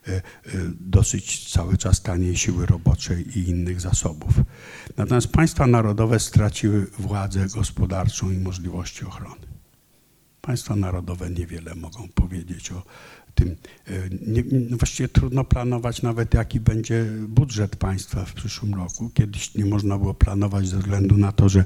y, 0.07 0.11
y, 0.11 0.21
dosyć 0.79 1.53
cały 1.53 1.77
czas 1.77 2.01
taniej 2.01 2.37
siły 2.37 2.65
roboczej 2.65 3.39
i 3.39 3.49
innych 3.49 3.81
zasobów. 3.81 4.33
Natomiast 4.97 5.27
państwa 5.27 5.67
narodowe 5.67 6.19
straciły 6.19 6.85
władzę 6.99 7.47
gospodarczą 7.55 8.31
i 8.31 8.37
możliwości 8.37 9.05
ochrony. 9.05 9.45
Państwa 10.41 10.75
narodowe 10.75 11.29
niewiele 11.29 11.75
mogą 11.75 12.07
powiedzieć 12.09 12.71
o 12.71 12.83
tym. 13.35 13.55
E, 13.87 13.91
nie, 14.27 14.43
właściwie 14.77 15.09
trudno 15.09 15.43
planować 15.43 16.01
nawet 16.01 16.33
jaki 16.33 16.59
będzie 16.59 17.05
budżet 17.27 17.75
państwa 17.75 18.25
w 18.25 18.33
przyszłym 18.33 18.73
roku. 18.73 19.09
Kiedyś 19.13 19.55
nie 19.55 19.65
można 19.65 19.97
było 19.97 20.13
planować 20.13 20.67
ze 20.67 20.77
względu 20.77 21.17
na 21.17 21.31
to, 21.31 21.49
że 21.49 21.65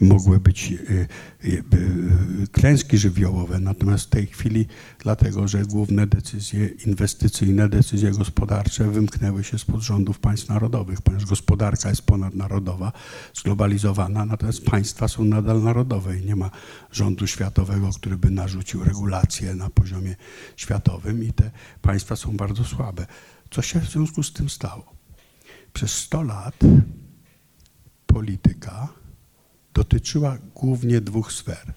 mogły 0.00 0.40
być 0.40 0.72
e, 0.72 1.06
e, 1.48 2.46
klęski 2.52 2.98
żywiołowe. 2.98 3.60
Natomiast 3.60 4.06
w 4.06 4.10
tej 4.10 4.26
chwili 4.26 4.66
dlatego, 4.98 5.48
że 5.48 5.62
główne 5.62 6.06
decyzje 6.06 6.68
inwestycyjne, 6.86 7.68
decyzje 7.68 8.10
gospodarcze 8.10 8.90
wymknęły 8.90 9.44
się 9.44 9.58
spod 9.58 9.80
rządów 9.80 10.18
państw 10.18 10.48
narodowych, 10.48 11.02
ponieważ 11.02 11.26
gospodarka 11.26 11.88
jest 11.88 12.02
ponadnarodowa, 12.02 12.92
zglobalizowana, 13.34 14.24
natomiast 14.24 14.64
państwa 14.64 15.08
są 15.08 15.24
nadal 15.24 15.62
narodowe 15.62 16.18
i 16.18 16.24
nie 16.24 16.36
ma 16.36 16.50
rządu 16.96 17.26
światowego, 17.26 17.90
który 17.94 18.16
by 18.16 18.30
narzucił 18.30 18.84
regulacje 18.84 19.54
na 19.54 19.70
poziomie 19.70 20.16
światowym 20.56 21.24
i 21.24 21.32
te 21.32 21.50
państwa 21.82 22.16
są 22.16 22.36
bardzo 22.36 22.64
słabe. 22.64 23.06
Co 23.50 23.62
się 23.62 23.80
w 23.80 23.90
związku 23.90 24.22
z 24.22 24.32
tym 24.32 24.48
stało? 24.48 24.92
Przez 25.72 25.92
100 25.92 26.22
lat 26.22 26.56
polityka 28.06 28.88
dotyczyła 29.74 30.38
głównie 30.54 31.00
dwóch 31.00 31.32
sfer. 31.32 31.72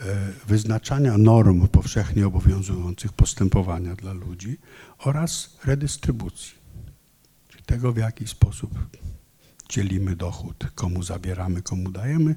E, 0.00 0.32
wyznaczania 0.46 1.18
norm 1.18 1.68
powszechnie 1.68 2.26
obowiązujących 2.26 3.12
postępowania 3.12 3.94
dla 3.94 4.12
ludzi 4.12 4.58
oraz 4.98 5.56
redystrybucji, 5.64 6.54
czyli 7.48 7.64
tego, 7.64 7.92
w 7.92 7.96
jaki 7.96 8.28
sposób 8.28 8.78
dzielimy 9.68 10.16
dochód, 10.16 10.66
komu 10.74 11.02
zabieramy, 11.02 11.62
komu 11.62 11.90
dajemy, 11.90 12.34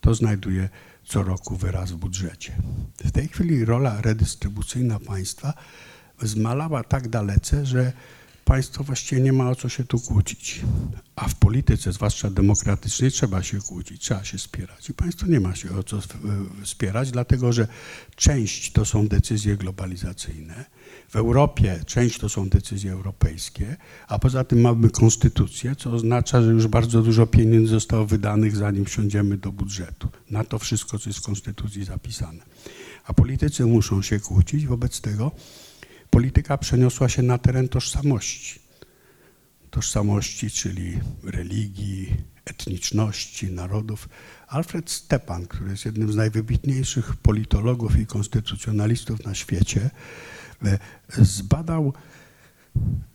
to 0.00 0.14
znajduje 0.14 0.68
co 1.06 1.22
roku 1.22 1.56
wyraz 1.56 1.92
w 1.92 1.96
budżecie. 1.96 2.52
W 3.04 3.10
tej 3.10 3.28
chwili 3.28 3.64
rola 3.64 4.00
redystrybucyjna 4.00 4.98
państwa 4.98 5.54
zmalała 6.22 6.84
tak 6.84 7.08
dalece, 7.08 7.66
że 7.66 7.92
państwo 8.44 8.84
właściwie 8.84 9.22
nie 9.22 9.32
ma 9.32 9.50
o 9.50 9.54
co 9.54 9.68
się 9.68 9.84
tu 9.84 10.00
kłócić. 10.00 10.60
A 11.16 11.28
w 11.28 11.34
polityce, 11.34 11.92
zwłaszcza 11.92 12.30
demokratycznej, 12.30 13.10
trzeba 13.10 13.42
się 13.42 13.58
kłócić, 13.58 14.02
trzeba 14.02 14.24
się 14.24 14.38
spierać. 14.38 14.90
I 14.90 14.94
państwo 14.94 15.26
nie 15.26 15.40
ma 15.40 15.54
się 15.54 15.76
o 15.76 15.82
co 15.82 15.98
spierać, 16.64 17.10
dlatego 17.10 17.52
że 17.52 17.68
część 18.16 18.72
to 18.72 18.84
są 18.84 19.08
decyzje 19.08 19.56
globalizacyjne. 19.56 20.64
W 21.08 21.16
Europie 21.16 21.80
część 21.86 22.18
to 22.18 22.28
są 22.28 22.48
decyzje 22.48 22.92
europejskie, 22.92 23.76
a 24.08 24.18
poza 24.18 24.44
tym 24.44 24.60
mamy 24.60 24.90
konstytucję, 24.90 25.76
co 25.76 25.90
oznacza, 25.90 26.42
że 26.42 26.50
już 26.50 26.66
bardzo 26.66 27.02
dużo 27.02 27.26
pieniędzy 27.26 27.70
zostało 27.70 28.06
wydanych, 28.06 28.56
zanim 28.56 28.84
wsiądziemy 28.84 29.36
do 29.36 29.52
budżetu. 29.52 30.08
Na 30.30 30.44
to 30.44 30.58
wszystko, 30.58 30.98
co 30.98 31.10
jest 31.10 31.18
w 31.18 31.22
konstytucji 31.22 31.84
zapisane. 31.84 32.42
A 33.04 33.14
politycy 33.14 33.66
muszą 33.66 34.02
się 34.02 34.20
kłócić, 34.20 34.66
wobec 34.66 35.00
tego 35.00 35.30
polityka 36.10 36.58
przeniosła 36.58 37.08
się 37.08 37.22
na 37.22 37.38
teren 37.38 37.68
tożsamości. 37.68 38.60
Tożsamości, 39.70 40.50
czyli 40.50 41.00
religii, 41.24 42.16
etniczności, 42.44 43.50
narodów. 43.50 44.08
Alfred 44.48 44.90
Stepan, 44.90 45.46
który 45.46 45.70
jest 45.70 45.84
jednym 45.84 46.12
z 46.12 46.16
najwybitniejszych 46.16 47.16
politologów 47.16 47.98
i 47.98 48.06
konstytucjonalistów 48.06 49.24
na 49.24 49.34
świecie, 49.34 49.90
zbadał 51.18 51.92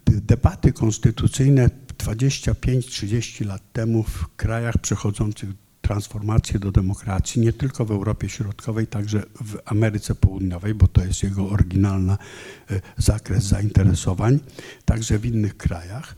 debaty 0.06 0.74
konstytucyjne 0.74 1.70
25-30 1.98 3.46
lat 3.46 3.74
temu 3.74 4.04
w 4.04 4.36
krajach 4.36 4.78
przechodzących 4.78 5.50
transformację 5.82 6.60
do 6.60 6.72
demokracji, 6.72 7.42
nie 7.42 7.54
tylko 7.54 7.86
w 7.86 7.92
Europie 7.92 8.30
Środkowej, 8.30 8.88
także 8.88 9.24
w 9.42 9.58
Ameryce 9.66 10.16
Południowej, 10.16 10.76
bo 10.76 10.88
to 10.88 11.06
jest 11.06 11.24
jego 11.24 11.50
oryginalny 11.50 12.14
e, 12.14 12.18
zakres 12.98 13.44
zainteresowań, 13.44 14.40
także 14.86 15.20
w 15.20 15.26
innych 15.26 15.58
krajach. 15.58 16.16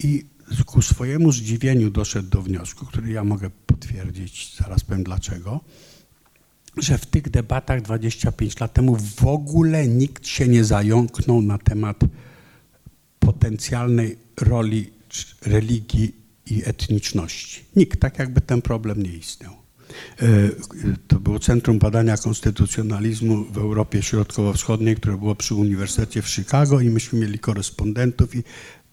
I 0.00 0.24
ku 0.66 0.82
swojemu 0.82 1.32
zdziwieniu 1.32 1.90
doszedł 1.90 2.28
do 2.28 2.42
wniosku, 2.42 2.86
który 2.86 3.12
ja 3.12 3.24
mogę 3.24 3.50
potwierdzić, 3.66 4.56
zaraz 4.56 4.84
powiem 4.84 5.04
dlaczego, 5.04 5.60
że 6.80 6.98
w 6.98 7.06
tych 7.06 7.30
debatach 7.30 7.82
25 7.82 8.60
lat 8.60 8.72
temu 8.72 8.96
w 9.16 9.26
ogóle 9.26 9.88
nikt 9.88 10.26
się 10.26 10.48
nie 10.48 10.64
zająknął 10.64 11.42
na 11.42 11.58
temat 11.58 11.96
potencjalnej 13.18 14.16
roli 14.40 14.90
religii 15.46 16.14
i 16.46 16.62
etniczności. 16.64 17.64
Nikt, 17.76 18.00
tak 18.00 18.18
jakby 18.18 18.40
ten 18.40 18.62
problem 18.62 19.02
nie 19.02 19.12
istniał. 19.12 19.52
E, 20.22 20.26
to 21.08 21.20
było 21.20 21.38
Centrum 21.38 21.78
Badania 21.78 22.16
Konstytucjonalizmu 22.16 23.44
w 23.44 23.58
Europie 23.58 24.02
Środkowo-Wschodniej, 24.02 24.96
które 24.96 25.16
było 25.16 25.34
przy 25.34 25.54
Uniwersytecie 25.54 26.22
w 26.22 26.28
Chicago 26.28 26.80
i 26.80 26.90
myśmy 26.90 27.20
mieli 27.20 27.38
korespondentów 27.38 28.34
i 28.34 28.42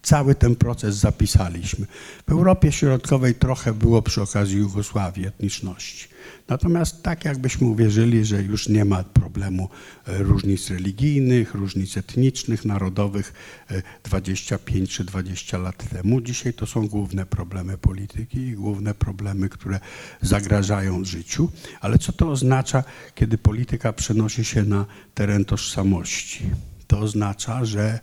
cały 0.06 0.34
ten 0.34 0.56
proces 0.56 0.96
zapisaliśmy. 0.96 1.86
W 2.28 2.32
Europie 2.32 2.72
Środkowej 2.72 3.34
trochę 3.34 3.72
było 3.72 4.02
przy 4.02 4.22
okazji 4.22 4.58
Jugosławii 4.58 5.26
etniczności. 5.26 6.08
Natomiast 6.48 7.02
tak 7.02 7.24
jakbyśmy 7.24 7.66
uwierzyli, 7.66 8.24
że 8.24 8.42
już 8.42 8.68
nie 8.68 8.84
ma 8.84 9.04
problemu 9.04 9.68
e, 10.06 10.18
różnic 10.18 10.70
religijnych, 10.70 11.54
różnic 11.54 11.96
etnicznych, 11.96 12.64
narodowych 12.64 13.32
e, 13.70 13.82
25 14.04 14.90
czy 14.90 15.04
20 15.04 15.58
lat 15.58 15.88
temu. 15.90 16.20
Dzisiaj 16.20 16.52
to 16.54 16.66
są 16.66 16.88
główne 16.88 17.26
problemy 17.26 17.78
polityki 17.78 18.38
i 18.38 18.54
główne 18.54 18.94
problemy, 18.94 19.48
które 19.48 19.80
zagrażają 20.22 21.04
życiu. 21.04 21.50
Ale 21.80 21.98
co 21.98 22.12
to 22.12 22.30
oznacza, 22.30 22.84
kiedy 23.14 23.38
polityka 23.38 23.92
przenosi 23.92 24.44
się 24.44 24.62
na 24.62 24.86
teren 25.14 25.44
tożsamości? 25.44 26.50
To 26.86 26.98
oznacza, 26.98 27.64
że 27.64 28.00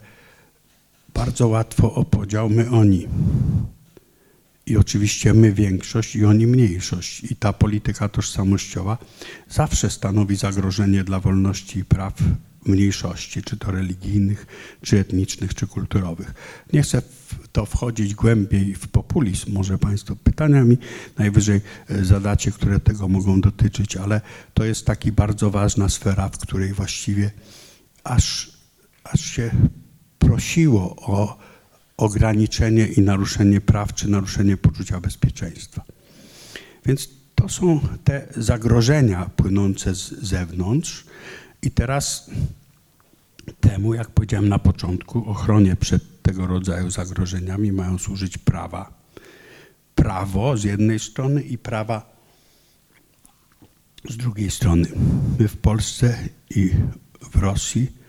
bardzo 1.14 1.48
łatwo 1.48 1.94
o 1.94 2.04
podział 2.04 2.50
my 2.50 2.70
oni. 2.70 3.08
I 4.66 4.76
oczywiście 4.76 5.34
my 5.34 5.52
większość 5.52 6.16
i 6.16 6.24
oni 6.24 6.46
mniejszość. 6.46 7.24
I 7.24 7.36
ta 7.36 7.52
polityka 7.52 8.08
tożsamościowa 8.08 8.98
zawsze 9.48 9.90
stanowi 9.90 10.36
zagrożenie 10.36 11.04
dla 11.04 11.20
wolności 11.20 11.78
i 11.78 11.84
praw 11.84 12.14
mniejszości, 12.66 13.42
czy 13.42 13.56
to 13.56 13.70
religijnych, 13.70 14.46
czy 14.82 14.98
etnicznych, 14.98 15.54
czy 15.54 15.66
kulturowych. 15.66 16.34
Nie 16.72 16.82
chcę 16.82 17.02
w 17.02 17.48
to 17.52 17.66
wchodzić 17.66 18.14
głębiej 18.14 18.74
w 18.74 18.88
populizm. 18.88 19.52
Może 19.52 19.78
Państwo 19.78 20.16
pytaniami 20.16 20.78
najwyżej 21.18 21.60
e, 21.88 22.04
zadacie, 22.04 22.50
które 22.50 22.80
tego 22.80 23.08
mogą 23.08 23.40
dotyczyć, 23.40 23.96
ale 23.96 24.20
to 24.54 24.64
jest 24.64 24.86
taki 24.86 25.12
bardzo 25.12 25.50
ważna 25.50 25.88
sfera, 25.88 26.28
w 26.28 26.38
której 26.38 26.72
właściwie 26.72 27.30
aż, 28.04 28.52
aż 29.04 29.20
się 29.20 29.50
prosiło 30.26 30.96
o 30.96 31.38
ograniczenie 31.96 32.86
i 32.86 33.00
naruszenie 33.00 33.60
praw, 33.60 33.94
czy 33.94 34.10
naruszenie 34.10 34.56
poczucia 34.56 35.00
bezpieczeństwa. 35.00 35.84
Więc 36.86 37.08
to 37.34 37.48
są 37.48 37.80
te 38.04 38.28
zagrożenia 38.36 39.30
płynące 39.36 39.94
z 39.94 40.08
zewnątrz. 40.08 41.04
I 41.62 41.70
teraz 41.70 42.30
temu, 43.60 43.94
jak 43.94 44.10
powiedziałem 44.10 44.48
na 44.48 44.58
początku, 44.58 45.30
ochronie 45.30 45.76
przed 45.76 46.22
tego 46.22 46.46
rodzaju 46.46 46.90
zagrożeniami 46.90 47.72
mają 47.72 47.98
służyć 47.98 48.38
prawa. 48.38 48.92
Prawo 49.94 50.56
z 50.56 50.64
jednej 50.64 50.98
strony 50.98 51.42
i 51.42 51.58
prawa 51.58 52.14
z 54.08 54.16
drugiej 54.16 54.50
strony. 54.50 54.88
My 55.38 55.48
w 55.48 55.56
Polsce 55.56 56.18
i 56.50 56.70
w 57.32 57.36
Rosji 57.36 58.03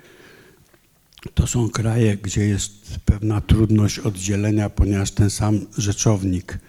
to 1.33 1.47
są 1.47 1.69
kraje, 1.69 2.17
gdzie 2.17 2.45
jest 2.45 2.99
pewna 3.05 3.41
trudność 3.41 3.99
oddzielenia, 3.99 4.69
ponieważ 4.69 5.11
ten 5.11 5.29
sam 5.29 5.65
rzeczownik 5.77 6.59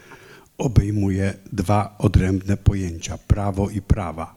obejmuje 0.58 1.34
dwa 1.52 1.98
odrębne 1.98 2.56
pojęcia 2.56 3.18
prawo 3.18 3.70
i 3.70 3.82
prawa. 3.82 4.34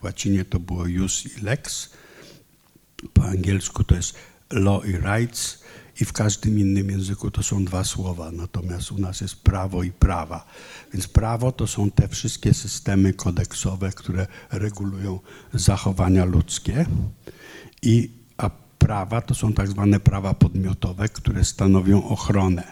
W 0.00 0.04
łacinie 0.04 0.44
to 0.44 0.60
było 0.60 0.86
jus 0.86 1.26
i 1.26 1.40
lex, 1.40 1.90
po 3.12 3.24
angielsku 3.24 3.84
to 3.84 3.94
jest 3.94 4.14
law 4.50 4.86
i 4.86 4.92
rights, 4.92 5.62
i 6.00 6.04
w 6.04 6.12
każdym 6.12 6.58
innym 6.58 6.90
języku 6.90 7.30
to 7.30 7.42
są 7.42 7.64
dwa 7.64 7.84
słowa, 7.84 8.30
natomiast 8.30 8.92
u 8.92 8.98
nas 8.98 9.20
jest 9.20 9.36
prawo 9.36 9.82
i 9.82 9.92
prawa. 9.92 10.46
Więc 10.92 11.08
prawo 11.08 11.52
to 11.52 11.66
są 11.66 11.90
te 11.90 12.08
wszystkie 12.08 12.54
systemy 12.54 13.12
kodeksowe, 13.12 13.92
które 13.92 14.26
regulują 14.50 15.20
zachowania 15.54 16.24
ludzkie 16.24 16.86
i 17.82 18.10
prawa 18.82 19.20
to 19.20 19.34
są 19.34 19.52
tak 19.52 19.68
zwane 19.68 20.00
prawa 20.00 20.34
podmiotowe, 20.34 21.08
które 21.08 21.44
stanowią 21.44 22.04
ochronę. 22.04 22.62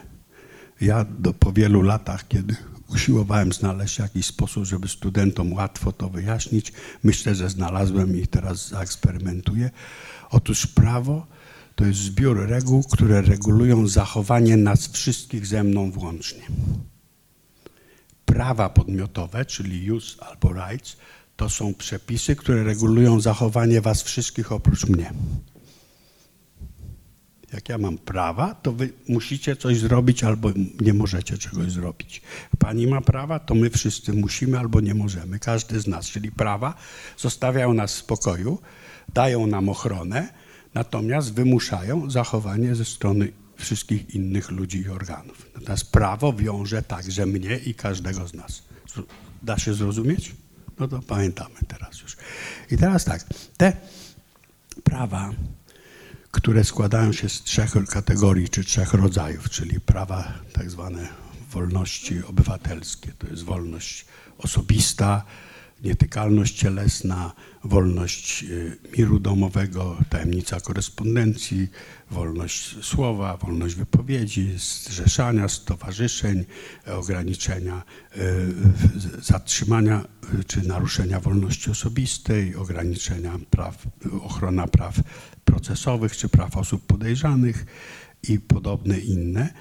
Ja 0.81 1.05
do, 1.05 1.33
po 1.33 1.51
wielu 1.53 1.81
latach, 1.81 2.27
kiedy 2.27 2.55
usiłowałem 2.87 3.53
znaleźć 3.53 3.99
jakiś 3.99 4.25
sposób, 4.25 4.65
żeby 4.65 4.87
studentom 4.87 5.53
łatwo 5.53 5.91
to 5.91 6.09
wyjaśnić, 6.09 6.73
myślę, 7.03 7.35
że 7.35 7.49
znalazłem 7.49 8.17
i 8.17 8.27
teraz 8.27 8.67
zaeksperymentuję. 8.67 9.69
Otóż 10.29 10.67
prawo 10.67 11.27
to 11.75 11.85
jest 11.85 11.99
zbiór 11.99 12.47
reguł, 12.49 12.83
które 12.83 13.21
regulują 13.21 13.87
zachowanie 13.87 14.57
nas 14.57 14.87
wszystkich 14.87 15.47
ze 15.47 15.63
mną 15.63 15.91
włącznie. 15.91 16.43
Prawa 18.25 18.69
podmiotowe, 18.69 19.45
czyli 19.45 19.91
use 19.91 20.23
albo 20.23 20.53
rights, 20.53 20.97
to 21.35 21.49
są 21.49 21.73
przepisy, 21.73 22.35
które 22.35 22.63
regulują 22.63 23.19
zachowanie 23.19 23.81
was 23.81 24.03
wszystkich 24.03 24.51
oprócz 24.51 24.85
mnie 24.85 25.13
jak 27.53 27.69
ja 27.69 27.77
mam 27.77 27.97
prawa, 27.97 28.55
to 28.55 28.71
wy 28.71 28.89
musicie 29.07 29.55
coś 29.55 29.79
zrobić 29.79 30.23
albo 30.23 30.49
nie 30.81 30.93
możecie 30.93 31.37
czegoś 31.37 31.71
zrobić. 31.71 32.21
Pani 32.59 32.87
ma 32.87 33.01
prawa, 33.01 33.39
to 33.39 33.55
my 33.55 33.69
wszyscy 33.69 34.13
musimy 34.13 34.59
albo 34.59 34.81
nie 34.81 34.93
możemy, 34.95 35.39
każdy 35.39 35.79
z 35.79 35.87
nas. 35.87 36.05
Czyli 36.05 36.31
prawa 36.31 36.73
zostawiają 37.17 37.73
nas 37.73 37.93
w 37.93 37.97
spokoju, 37.97 38.59
dają 39.13 39.47
nam 39.47 39.69
ochronę, 39.69 40.33
natomiast 40.73 41.33
wymuszają 41.33 42.09
zachowanie 42.09 42.75
ze 42.75 42.85
strony 42.85 43.31
wszystkich 43.55 44.15
innych 44.15 44.51
ludzi 44.51 44.81
i 44.81 44.89
organów. 44.89 45.45
Natomiast 45.55 45.91
prawo 45.91 46.33
wiąże 46.33 46.81
także 46.81 47.25
mnie 47.25 47.57
i 47.57 47.75
każdego 47.75 48.27
z 48.27 48.33
nas. 48.33 48.63
Da 49.43 49.57
się 49.57 49.73
zrozumieć? 49.73 50.35
No 50.79 50.87
to 50.87 50.99
pamiętamy 50.99 51.55
teraz 51.67 52.01
już. 52.01 52.17
I 52.71 52.77
teraz 52.77 53.05
tak, 53.05 53.25
te 53.57 53.73
prawa 54.83 55.29
które 56.31 56.63
składają 56.63 57.13
się 57.13 57.29
z 57.29 57.43
trzech 57.43 57.71
kategorii 57.89 58.49
czy 58.49 58.63
trzech 58.63 58.93
rodzajów, 58.93 59.49
czyli 59.49 59.79
prawa 59.79 60.33
tak 60.53 60.71
zwane 60.71 61.07
wolności 61.51 62.23
obywatelskie. 62.23 63.11
To 63.17 63.27
jest 63.27 63.43
wolność 63.43 64.05
osobista, 64.37 65.23
nietykalność 65.83 66.55
cielesna, 66.55 67.33
wolność 67.63 68.43
y, 68.43 68.77
miru 68.97 69.19
domowego, 69.19 69.97
tajemnica 70.09 70.59
korespondencji, 70.59 71.67
wolność 72.11 72.85
słowa, 72.85 73.37
wolność 73.37 73.75
wypowiedzi, 73.75 74.53
zrzeszania, 74.57 75.47
stowarzyszeń, 75.47 76.45
ograniczenia, 76.85 77.83
y, 78.17 78.21
zatrzymania 79.21 80.05
y, 80.39 80.43
czy 80.43 80.67
naruszenia 80.67 81.19
wolności 81.19 81.71
osobistej, 81.71 82.55
ograniczenia 82.55 83.39
praw, 83.49 83.87
ochrona 84.21 84.67
praw 84.67 84.95
procesowych 85.45 86.17
czy 86.17 86.29
praw 86.29 86.57
osób 86.57 86.85
podejrzanych 86.85 87.65
i 88.29 88.39
podobne 88.39 88.99
inne. 88.99 89.53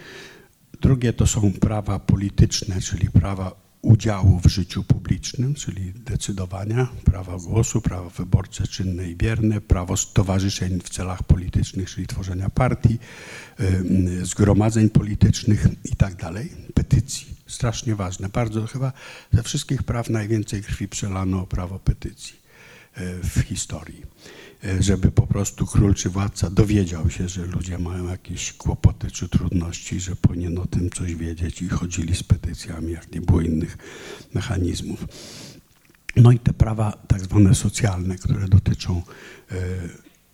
Drugie 0.80 1.12
to 1.12 1.26
są 1.26 1.52
prawa 1.52 1.98
polityczne, 1.98 2.80
czyli 2.80 3.10
prawa 3.10 3.59
udziału 3.82 4.40
w 4.40 4.46
życiu 4.46 4.84
publicznym, 4.84 5.54
czyli 5.54 5.92
decydowania, 5.92 6.88
prawa 7.04 7.36
głosu, 7.38 7.80
prawo 7.80 8.10
wyborcze 8.10 8.66
czynne 8.66 9.10
i 9.10 9.16
bierne, 9.16 9.60
prawo 9.60 9.96
stowarzyszeń 9.96 10.80
w 10.80 10.88
celach 10.88 11.22
politycznych, 11.22 11.90
czyli 11.90 12.06
tworzenia 12.06 12.50
partii, 12.50 12.98
zgromadzeń 14.22 14.90
politycznych 14.90 15.66
i 15.84 15.96
tak 15.96 16.14
petycji. 16.74 17.26
Strasznie 17.46 17.94
ważne. 17.94 18.28
Bardzo 18.28 18.66
chyba 18.66 18.92
ze 19.32 19.42
wszystkich 19.42 19.82
praw 19.82 20.10
najwięcej 20.10 20.62
krwi 20.62 20.88
przelano 20.88 21.40
o 21.40 21.46
prawo 21.46 21.78
petycji 21.78 22.36
e, 22.94 23.00
w 23.22 23.40
historii. 23.40 24.02
E, 24.64 24.82
żeby 24.82 25.10
po 25.10 25.26
prostu 25.26 25.66
król 25.66 25.94
czy 25.94 26.10
władca 26.10 26.50
dowiedział 26.50 27.10
się, 27.10 27.28
że 27.28 27.46
ludzie 27.46 27.78
mają 27.78 28.08
jakieś 28.08 28.52
kłopoty 28.52 29.10
czy 29.10 29.28
trudności, 29.28 30.00
że 30.00 30.16
powinien 30.16 30.58
o 30.58 30.66
tym 30.66 30.90
coś 30.90 31.14
wiedzieć 31.14 31.62
i 31.62 31.68
chodzili 31.68 32.14
z 32.14 32.22
petycjami, 32.22 32.92
jak 32.92 33.12
nie 33.12 33.20
było 33.20 33.40
innych 33.40 33.78
mechanizmów. 34.34 35.04
No 36.16 36.32
i 36.32 36.38
te 36.38 36.52
prawa 36.52 36.92
tak 37.08 37.20
zwane 37.20 37.54
socjalne, 37.54 38.16
które 38.16 38.48
dotyczą 38.48 39.02
e, 39.50 39.56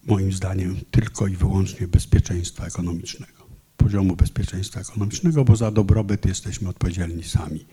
moim 0.07 0.33
zdaniem 0.33 0.77
tylko 0.91 1.27
i 1.27 1.37
wyłącznie 1.37 1.89
bezpieczeństwa 1.89 2.67
ekonomicznego 2.67 3.37
poziomu 3.87 4.17
bezpieczeństwa 4.17 4.81
ekonomicznego, 4.81 5.45
bo 5.45 5.57
za 5.57 5.71
dobrobyt 5.71 6.27
jesteśmy 6.27 6.69
odpowiedzialni 6.69 7.25
sami. 7.25 7.67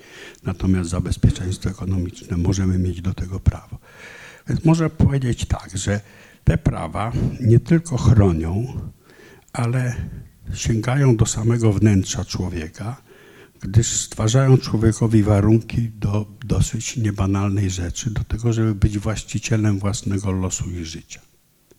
Natomiast 0.43 0.89
za 0.89 1.01
bezpieczeństwo 1.01 1.69
ekonomiczne 1.69 2.37
możemy 2.37 2.77
mieć 2.79 3.01
do 3.01 3.13
tego 3.13 3.39
prawo. 3.39 3.77
Więc 4.47 4.65
można 4.65 4.89
powiedzieć 4.89 5.45
tak, 5.45 5.77
że 5.77 6.01
te 6.43 6.57
prawa 6.57 7.11
nie 7.41 7.59
tylko 7.59 7.97
chronią, 7.97 8.67
ale 9.53 9.95
sięgają 10.53 11.15
do 11.15 11.25
samego 11.25 11.73
wnętrza 11.73 12.25
człowieka, 12.25 13.01
gdyż 13.59 13.87
stwarzają 13.87 14.57
człowiekowi 14.57 15.23
warunki 15.23 15.89
do 15.89 16.25
dosyć 16.45 16.97
niebanalnej 16.97 17.69
rzeczy, 17.69 18.11
do 18.11 18.23
tego, 18.23 18.53
żeby 18.53 18.75
być 18.75 18.99
właścicielem 18.99 19.79
własnego 19.79 20.31
losu 20.31 20.69
i 20.69 20.85
życia. 20.85 21.21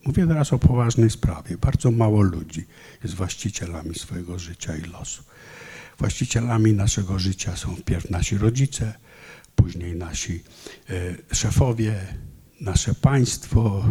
Mówię 0.06 0.26
teraz 0.26 0.52
o 0.52 0.58
poważnej 0.58 1.10
sprawie. 1.10 1.58
Bardzo 1.58 1.90
mało 1.90 2.22
ludzi 2.22 2.66
jest 3.02 3.14
właścicielami 3.14 3.94
swojego 3.94 4.38
życia 4.38 4.76
i 4.76 4.82
losu. 4.82 5.22
Właścicielami 5.98 6.72
naszego 6.72 7.18
życia 7.18 7.56
są 7.56 7.76
wpierw 7.76 8.10
nasi 8.10 8.38
rodzice, 8.38 8.94
później 9.56 9.96
nasi 9.96 10.42
e, 10.90 11.34
szefowie, 11.34 11.94
nasze 12.60 12.94
państwo, 12.94 13.84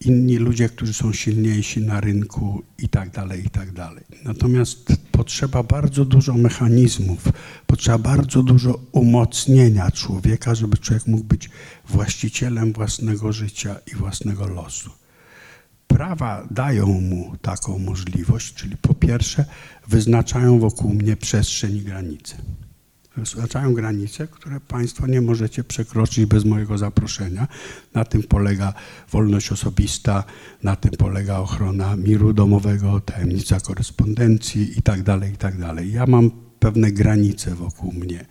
inni 0.00 0.36
ludzie, 0.36 0.68
którzy 0.68 0.92
są 0.92 1.12
silniejsi 1.12 1.80
na 1.80 2.00
rynku 2.00 2.62
i 2.78 2.88
tak 2.88 3.10
dalej, 3.10 3.46
i 3.46 3.50
tak 3.50 3.72
dalej. 3.72 4.04
Natomiast 4.24 4.92
potrzeba 5.12 5.62
bardzo 5.62 6.04
dużo 6.04 6.34
mechanizmów, 6.34 7.28
potrzeba 7.66 7.98
bardzo 7.98 8.42
dużo 8.42 8.80
umocnienia 8.92 9.90
człowieka, 9.90 10.54
żeby 10.54 10.76
człowiek 10.76 11.06
mógł 11.06 11.24
być 11.24 11.50
właścicielem 11.88 12.72
własnego 12.72 13.32
życia 13.32 13.76
i 13.92 13.96
własnego 13.96 14.46
losu. 14.46 14.90
Prawa 15.86 16.46
dają 16.50 16.86
mu 16.86 17.36
taką 17.42 17.78
możliwość, 17.78 18.54
czyli 18.54 18.76
po 18.76 18.94
pierwsze 18.94 19.44
wyznaczają 19.88 20.58
wokół 20.58 20.94
mnie 20.94 21.16
przestrzeń 21.16 21.76
i 21.76 21.80
granice 21.80 22.36
wyznaczają 23.16 23.74
granice, 23.74 24.28
które 24.28 24.60
Państwo 24.60 25.06
nie 25.06 25.20
możecie 25.20 25.64
przekroczyć 25.64 26.26
bez 26.26 26.44
mojego 26.44 26.78
zaproszenia. 26.78 27.48
Na 27.94 28.04
tym 28.04 28.22
polega 28.22 28.74
wolność 29.10 29.52
osobista, 29.52 30.24
na 30.62 30.76
tym 30.76 30.90
polega 30.90 31.38
ochrona 31.38 31.96
miru 31.96 32.32
domowego, 32.32 33.00
tajemnica 33.00 33.60
korespondencji 33.60 34.68
itd. 34.76 35.04
Tak 35.04 35.30
itd. 35.30 35.66
Tak 35.74 35.86
ja 35.86 36.06
mam 36.06 36.30
pewne 36.58 36.92
granice 36.92 37.54
wokół 37.54 37.92
mnie. 37.92 38.26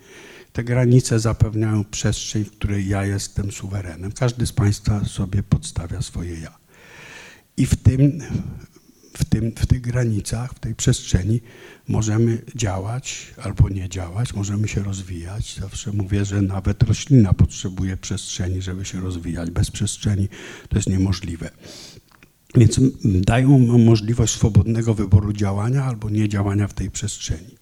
Te 0.53 0.63
granice 0.63 1.19
zapewniają 1.19 1.84
przestrzeń, 1.84 2.43
w 2.43 2.51
której 2.51 2.88
ja 2.88 3.05
jestem 3.05 3.51
suwerenem. 3.51 4.11
Każdy 4.11 4.45
z 4.45 4.53
Państwa 4.53 5.05
sobie 5.05 5.43
podstawia 5.43 6.01
swoje 6.01 6.39
ja. 6.39 6.57
I 7.57 7.65
w 7.65 7.75
tym 7.75 8.21
w, 9.22 9.26
tym, 9.26 9.51
w 9.55 9.67
tych 9.67 9.82
granicach, 9.82 10.53
w 10.53 10.59
tej 10.59 10.76
przestrzeni 10.76 11.41
możemy 11.88 12.41
działać 12.55 13.34
albo 13.43 13.69
nie 13.69 13.89
działać, 13.89 14.34
możemy 14.34 14.67
się 14.67 14.84
rozwijać. 14.84 15.57
Zawsze 15.59 15.91
mówię, 15.91 16.26
że 16.26 16.41
nawet 16.41 16.84
roślina 16.84 17.34
potrzebuje 17.34 17.97
przestrzeni, 17.97 18.61
żeby 18.61 18.86
się 18.86 18.99
rozwijać. 18.99 19.51
Bez 19.51 19.72
przestrzeni 19.72 20.30
to 20.69 20.76
jest 20.78 20.89
niemożliwe. 20.89 21.49
Więc 22.55 22.80
dają 23.03 23.59
możliwość 23.59 24.34
swobodnego 24.34 24.93
wyboru 24.93 25.34
działania 25.34 25.84
albo 25.84 26.09
nie 26.09 26.30
działania 26.30 26.67
w 26.67 26.74
tej 26.74 26.91
przestrzeni. 26.91 27.61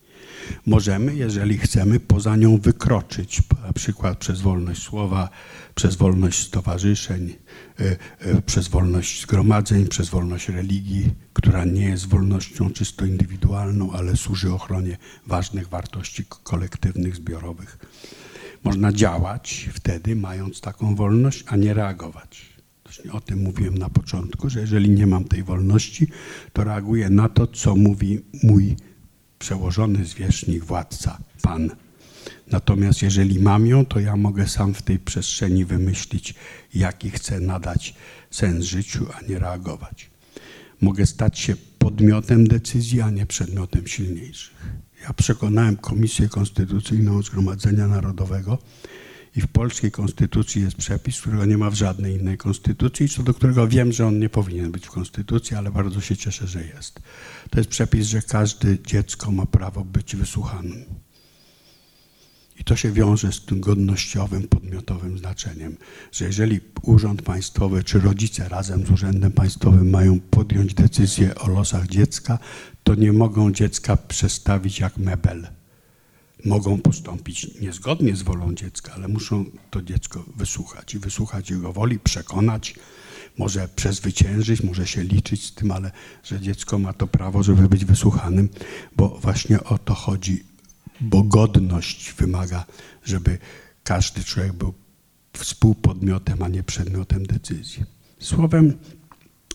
Możemy, 0.66 1.16
jeżeli 1.16 1.58
chcemy, 1.58 2.00
poza 2.00 2.36
nią 2.36 2.58
wykroczyć, 2.58 3.41
na 3.68 3.74
przykład 3.74 4.18
przez 4.18 4.41
wolność 4.41 4.82
słowa, 4.82 5.30
przez 5.76 5.95
wolność 5.95 6.39
stowarzyszeń, 6.39 7.36
y, 7.80 7.97
y, 8.26 8.41
przez 8.41 8.68
wolność 8.68 9.22
zgromadzeń, 9.22 9.88
przez 9.88 10.10
wolność 10.10 10.50
religii, 10.50 11.10
która 11.34 11.66
nie 11.66 11.86
jest 11.86 12.08
wolnością 12.08 12.70
czysto 12.72 13.06
indywidualną, 13.06 13.91
ale 13.91 14.18
służy 14.18 14.54
ochronie 14.54 14.97
ważnych 15.28 15.68
wartości 15.68 16.26
kolektywnych, 16.43 17.16
zbiorowych. 17.16 17.78
Można 18.64 18.93
działać 18.93 19.70
wtedy, 19.74 20.16
mając 20.16 20.62
taką 20.62 20.95
wolność, 20.95 21.43
a 21.47 21.56
nie 21.56 21.74
reagować. 21.74 22.60
Właśnie 22.84 23.12
o 23.12 23.22
tym 23.22 23.43
mówiłem 23.43 23.78
na 23.78 23.89
początku, 23.89 24.50
że 24.50 24.60
jeżeli 24.60 24.89
nie 24.89 25.08
mam 25.08 25.24
tej 25.24 25.43
wolności, 25.43 26.08
to 26.54 26.64
reaguję 26.64 27.10
na 27.10 27.30
to, 27.30 27.47
co 27.47 27.76
mówi 27.76 28.22
mój 28.43 28.76
przełożony 29.39 30.05
zwierzchnik, 30.05 30.63
władca, 30.63 31.17
pan. 31.41 31.71
Natomiast 32.51 33.01
jeżeli 33.01 33.39
mam 33.39 33.67
ją, 33.67 33.85
to 33.85 33.99
ja 33.99 34.15
mogę 34.15 34.47
sam 34.47 34.73
w 34.73 34.81
tej 34.81 34.99
przestrzeni 34.99 35.65
wymyślić, 35.65 36.35
jaki 36.73 37.11
chcę 37.11 37.39
nadać 37.39 37.95
sens 38.31 38.65
życiu, 38.65 39.05
a 39.17 39.31
nie 39.31 39.39
reagować. 39.39 40.09
Mogę 40.81 41.05
stać 41.05 41.39
się 41.39 41.55
podmiotem 41.79 42.47
decyzji, 42.47 43.01
a 43.01 43.09
nie 43.09 43.25
przedmiotem 43.25 43.87
silniejszych. 43.87 44.55
Ja 45.03 45.13
przekonałem 45.13 45.77
Komisję 45.77 46.29
Konstytucyjną 46.29 47.21
Zgromadzenia 47.21 47.87
Narodowego 47.87 48.57
i 49.36 49.41
w 49.41 49.47
polskiej 49.47 49.91
konstytucji 49.91 50.61
jest 50.61 50.77
przepis, 50.77 51.21
którego 51.21 51.45
nie 51.45 51.57
ma 51.57 51.69
w 51.69 51.73
żadnej 51.73 52.15
innej 52.15 52.38
konstytucji, 52.38 53.09
co 53.09 53.23
do 53.23 53.34
którego 53.34 53.67
wiem, 53.67 53.91
że 53.91 54.07
on 54.07 54.19
nie 54.19 54.30
powinien 54.30 54.71
być 54.71 54.86
w 54.86 54.91
konstytucji, 54.91 55.57
ale 55.57 55.71
bardzo 55.71 56.01
się 56.01 56.17
cieszę, 56.17 56.47
że 56.47 56.63
jest. 56.63 56.99
To 57.49 57.59
jest 57.59 57.69
przepis, 57.69 58.07
że 58.07 58.21
każde 58.21 58.80
dziecko 58.80 59.32
ma 59.32 59.45
prawo 59.45 59.86
być 59.86 60.15
wysłuchanym. 60.15 60.86
I 62.59 62.63
to 62.63 62.75
się 62.75 62.91
wiąże 62.91 63.32
z 63.32 63.45
tym 63.45 63.59
godnościowym, 63.59 64.47
podmiotowym 64.47 65.17
znaczeniem, 65.17 65.77
że 66.11 66.25
jeżeli 66.25 66.59
urząd 66.82 67.21
państwowy 67.21 67.84
czy 67.84 67.99
rodzice 67.99 68.49
razem 68.49 68.86
z 68.86 68.91
urzędem 68.91 69.32
państwowym 69.32 69.89
mają 69.89 70.19
podjąć 70.19 70.73
decyzję 70.73 71.36
o 71.36 71.47
losach 71.47 71.88
dziecka, 71.88 72.39
to 72.84 72.95
nie 72.95 73.13
mogą 73.13 73.51
dziecka 73.51 73.97
przestawić 73.97 74.80
jak 74.80 74.97
mebel. 74.97 75.59
Mogą 76.45 76.81
postąpić 76.81 77.59
niezgodnie 77.61 78.15
z 78.15 78.21
wolą 78.21 78.55
dziecka, 78.55 78.93
ale 78.93 79.07
muszą 79.07 79.45
to 79.69 79.81
dziecko 79.81 80.25
wysłuchać 80.35 80.93
i 80.93 80.99
wysłuchać 80.99 81.49
jego 81.49 81.73
woli, 81.73 81.99
przekonać, 81.99 82.75
może 83.37 83.67
przezwyciężyć, 83.75 84.63
może 84.63 84.87
się 84.87 85.03
liczyć 85.03 85.45
z 85.45 85.53
tym, 85.53 85.71
ale 85.71 85.91
że 86.23 86.39
dziecko 86.39 86.79
ma 86.79 86.93
to 86.93 87.07
prawo, 87.07 87.43
żeby 87.43 87.69
być 87.69 87.85
wysłuchanym, 87.85 88.49
bo 88.95 89.09
właśnie 89.09 89.63
o 89.63 89.77
to 89.77 89.93
chodzi 89.93 90.43
bo 91.01 91.23
godność 91.23 92.13
wymaga, 92.13 92.65
żeby 93.03 93.37
każdy 93.83 94.23
człowiek 94.23 94.53
był 94.53 94.73
współpodmiotem, 95.33 96.43
a 96.43 96.47
nie 96.47 96.63
przedmiotem 96.63 97.25
decyzji. 97.25 97.83
Słowem, 98.19 98.77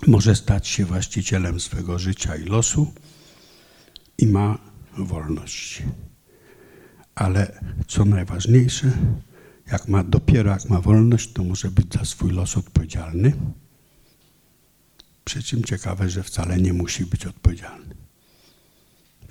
może 0.07 0.37
stać 0.37 0.69
się 0.69 0.85
właścicielem 0.85 1.61
swego 1.61 1.99
życia 1.99 2.37
i 2.37 2.45
losu 2.45 2.93
i 4.19 4.27
ma 4.27 4.59
wolność. 4.99 5.83
Ale 7.15 7.61
co 7.87 8.05
najważniejsze, 8.05 8.91
jak 9.73 9.89
ma, 9.89 10.05
dopiero 10.05 10.51
jak 10.51 10.71
ma 10.71 10.81
wolność, 10.81 11.33
to 11.33 11.45
może 11.45 11.71
być 11.71 11.93
za 11.93 12.05
swój 12.05 12.31
los 12.31 12.57
odpowiedzialny. 12.57 13.33
Przy 15.25 15.43
czym 15.43 15.65
ciekawe, 15.65 16.11
że 16.11 16.23
wcale 16.23 16.57
nie 16.57 16.73
musi 16.73 17.07
być 17.07 17.27
odpowiedzialny. 17.27 17.95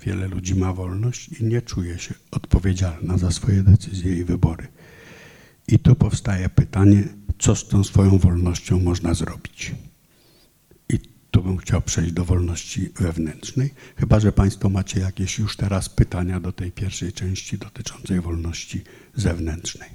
Wiele 0.02 0.28
ludzi 0.28 0.54
ma 0.54 0.72
wolność 0.72 1.28
i 1.28 1.44
nie 1.44 1.62
czuje 1.62 1.98
się 1.98 2.14
odpowiedzialna 2.30 3.18
za 3.18 3.30
swoje 3.30 3.62
decyzje 3.62 4.16
i 4.16 4.24
wybory. 4.24 4.68
I 5.68 5.78
tu 5.78 5.94
powstaje 5.94 6.48
pytanie, 6.48 7.04
co 7.38 7.56
z 7.56 7.68
tą 7.68 7.84
swoją 7.84 8.18
wolnością 8.18 8.80
można 8.80 9.14
zrobić. 9.14 9.74
Tu 11.34 11.42
bym 11.42 11.56
chciał 11.56 11.82
przejść 11.82 12.12
do 12.12 12.24
wolności 12.24 12.88
wewnętrznej, 13.00 13.74
chyba 13.96 14.20
że 14.20 14.32
Państwo 14.32 14.68
macie 14.68 15.00
jakieś 15.00 15.38
już 15.38 15.56
teraz 15.56 15.88
pytania 15.88 16.40
do 16.40 16.52
tej 16.52 16.72
pierwszej 16.72 17.12
części 17.12 17.58
dotyczącej 17.58 18.20
wolności 18.20 18.84
zewnętrznej. 19.14 19.90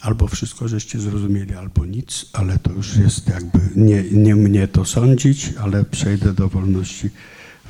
Albo 0.00 0.28
wszystko 0.28 0.68
żeście 0.68 1.00
zrozumieli, 1.00 1.54
albo 1.54 1.86
nic, 1.86 2.26
ale 2.32 2.58
to 2.58 2.72
już 2.72 2.96
jest 2.96 3.28
jakby 3.28 3.60
nie, 3.76 4.02
nie 4.02 4.36
mnie 4.36 4.68
to 4.68 4.84
sądzić, 4.84 5.52
ale 5.60 5.84
przejdę 5.84 6.32
do 6.32 6.48
wolności 6.48 7.10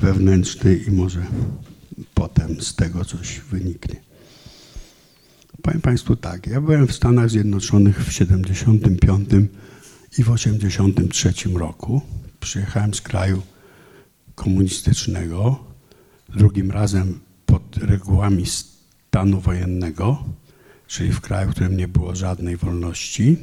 wewnętrznej 0.01 0.87
i 0.87 0.91
może 0.91 1.25
potem 2.13 2.61
z 2.61 2.75
tego 2.75 3.05
coś 3.05 3.39
wyniknie. 3.39 4.08
Powiem 5.61 5.81
Państwu 5.81 6.15
tak, 6.15 6.47
ja 6.47 6.61
byłem 6.61 6.87
w 6.87 6.95
Stanach 6.95 7.29
Zjednoczonych 7.29 8.05
w 8.05 8.11
75 8.11 9.29
i 10.17 10.23
w 10.23 10.31
83 10.31 11.33
roku. 11.55 12.01
Przyjechałem 12.39 12.93
z 12.93 13.01
kraju 13.01 13.41
komunistycznego, 14.35 15.63
drugim 16.29 16.71
razem 16.71 17.19
pod 17.45 17.77
regułami 17.77 18.45
stanu 18.45 19.39
wojennego 19.39 20.23
czyli 20.89 21.13
w 21.13 21.21
kraju, 21.21 21.49
w 21.49 21.51
którym 21.51 21.77
nie 21.77 21.87
było 21.87 22.15
żadnej 22.15 22.57
wolności. 22.57 23.37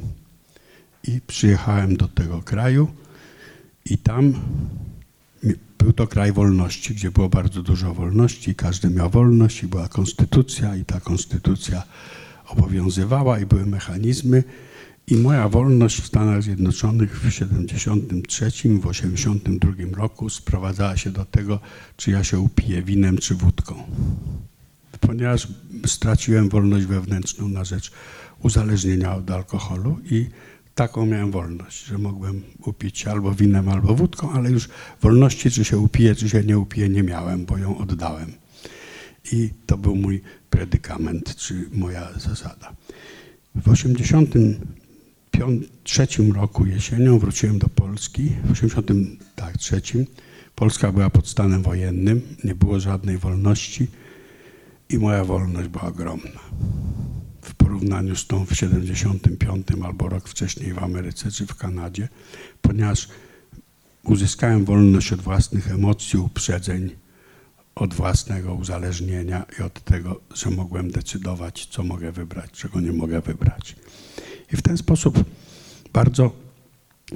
I 1.05 1.21
przyjechałem 1.27 1.97
do 1.97 2.09
tego 2.09 2.43
kraju 2.43 2.89
i 3.85 3.99
tam 3.99 4.35
był 5.79 5.93
to 5.93 6.07
kraj 6.07 6.33
wolności, 6.33 6.95
gdzie 6.95 7.11
było 7.11 7.29
bardzo 7.29 7.63
dużo 7.63 7.95
wolności, 7.95 8.55
każdy 8.55 8.91
miał 8.91 9.11
wolność 9.11 9.63
i 9.63 9.67
była 9.67 9.89
konstytucja 9.89 10.77
i 10.77 10.85
ta 10.85 11.01
konstytucja 11.01 11.83
obowiązywała 12.47 13.39
i 13.39 13.47
były 13.47 13.67
mechanizmy. 13.67 14.45
I 15.09 15.17
moja 15.17 15.49
wolność 15.49 16.01
w 16.01 16.07
Stanach 16.07 16.43
Zjednoczonych 16.43 17.21
w 17.21 17.31
73, 17.31 18.51
w 18.81 18.87
82 18.87 19.73
roku 19.97 20.31
sprowadzała 20.31 20.97
się 20.97 21.11
do 21.11 21.25
tego, 21.25 21.61
czy 21.97 22.11
ja 22.11 22.25
się 22.25 22.41
upiję 22.41 22.83
winem 22.83 23.19
czy 23.19 23.35
wódką 23.35 23.85
ponieważ 25.01 25.49
straciłem 25.87 26.49
wolność 26.49 26.87
wewnętrzną 26.87 27.49
na 27.49 27.65
rzecz 27.65 27.93
uzależnienia 28.43 29.15
od 29.15 29.31
alkoholu 29.31 29.99
i 30.11 30.27
taką 30.77 31.07
miałem 31.07 31.31
wolność, 31.31 31.85
że 31.85 31.99
mogłem 31.99 32.43
upić 32.65 33.07
albo 33.07 33.35
winem, 33.35 33.69
albo 33.69 33.95
wódką, 33.95 34.33
ale 34.33 34.51
już 34.51 34.69
wolności, 35.03 35.51
czy 35.51 35.65
się 35.65 35.79
upiję, 35.79 36.15
czy 36.15 36.29
się 36.29 36.43
nie 36.43 36.59
upiję, 36.59 36.89
nie 36.89 37.03
miałem, 37.03 37.45
bo 37.45 37.59
ją 37.59 37.79
oddałem. 37.79 38.33
I 39.33 39.51
to 39.67 39.79
był 39.79 39.97
mój 39.97 40.23
predykament, 40.51 41.37
czy 41.37 41.69
moja 41.73 42.09
zasada. 42.19 42.73
W 43.55 43.63
1983 43.63 46.07
roku 46.35 46.67
jesienią 46.67 47.19
wróciłem 47.19 47.59
do 47.59 47.69
Polski. 47.69 48.23
W 48.23 48.53
1983 48.53 49.81
tak, 49.81 49.95
Polska 50.55 50.93
była 50.93 51.11
pod 51.11 51.29
stanem 51.29 51.63
wojennym, 51.63 52.21
nie 52.45 52.55
było 52.55 52.81
żadnej 52.81 53.19
wolności 53.19 53.87
i 54.91 54.99
moja 54.99 55.25
wolność 55.25 55.69
była 55.69 55.85
ogromna. 55.85 56.41
Porównaniu 57.67 58.17
z 58.17 58.27
tą 58.27 58.47
w 58.47 58.55
75 58.55 59.67
albo 59.85 60.09
rok 60.09 60.29
wcześniej 60.29 60.73
w 60.73 60.79
Ameryce 60.79 61.31
czy 61.31 61.47
w 61.47 61.55
Kanadzie, 61.55 62.09
ponieważ 62.63 63.09
uzyskałem 64.05 64.65
wolność 64.65 65.13
od 65.13 65.21
własnych 65.21 65.71
emocji, 65.71 66.19
uprzedzeń, 66.19 66.91
od 67.75 67.95
własnego 67.95 68.55
uzależnienia 68.55 69.45
i 69.59 69.63
od 69.63 69.85
tego, 69.85 70.21
że 70.35 70.51
mogłem 70.51 70.91
decydować, 70.91 71.67
co 71.71 71.83
mogę 71.83 72.13
wybrać, 72.13 72.51
czego 72.51 72.81
nie 72.81 72.93
mogę 72.93 73.21
wybrać. 73.21 73.77
I 74.53 74.57
w 74.57 74.63
ten 74.63 74.77
sposób 74.77 75.25
bardzo 75.93 76.33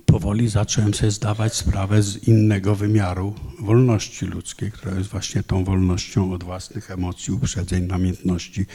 powoli 0.06 0.48
zacząłem 0.48 0.94
sobie 0.94 1.10
zdawać 1.10 1.54
sprawę 1.54 2.02
z 2.02 2.28
innego 2.28 2.74
wymiaru 2.74 3.34
wolności 3.58 4.26
ludzkiej, 4.26 4.72
która 4.72 4.94
jest 4.94 5.10
właśnie 5.10 5.42
tą 5.42 5.64
wolnością 5.64 6.32
od 6.32 6.44
własnych 6.44 6.90
emocji, 6.90 7.32
uprzedzeń, 7.32 7.86
namiętności 7.86 8.66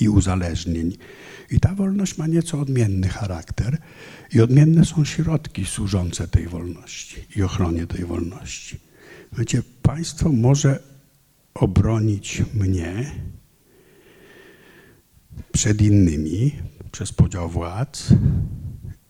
i 0.00 0.08
uzależnień. 0.08 0.96
I 1.50 1.60
ta 1.60 1.74
wolność 1.74 2.18
ma 2.18 2.26
nieco 2.26 2.60
odmienny 2.60 3.08
charakter 3.08 3.78
i 4.34 4.40
odmienne 4.40 4.84
są 4.84 5.04
środki 5.04 5.66
służące 5.66 6.28
tej 6.28 6.48
wolności 6.48 7.16
i 7.36 7.42
ochronie 7.42 7.86
tej 7.86 8.04
wolności. 8.04 8.80
Wiecie, 9.38 9.62
państwo 9.82 10.32
może 10.32 10.82
obronić 11.54 12.42
mnie 12.54 13.10
przed 15.52 15.82
innymi 15.82 16.52
przez 16.92 17.12
podział 17.12 17.48
władz 17.48 18.08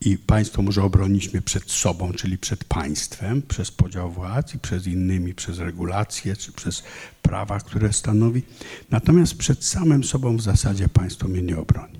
i 0.05 0.17
państwo 0.17 0.61
może 0.61 0.83
obronić 0.83 1.33
mnie 1.33 1.41
przed 1.41 1.71
sobą, 1.71 2.13
czyli 2.13 2.37
przed 2.37 2.63
państwem, 2.63 3.41
przez 3.41 3.71
podział 3.71 4.11
władz 4.11 4.53
i 4.53 4.59
przez 4.59 4.87
innymi, 4.87 5.33
przez 5.33 5.59
regulacje 5.59 6.35
czy 6.35 6.51
przez 6.51 6.83
prawa, 7.21 7.59
które 7.59 7.93
stanowi. 7.93 8.43
Natomiast 8.91 9.37
przed 9.37 9.63
samym 9.63 10.03
sobą 10.03 10.37
w 10.37 10.41
zasadzie 10.41 10.89
państwo 10.89 11.27
mnie 11.27 11.41
nie 11.41 11.57
obroni. 11.57 11.99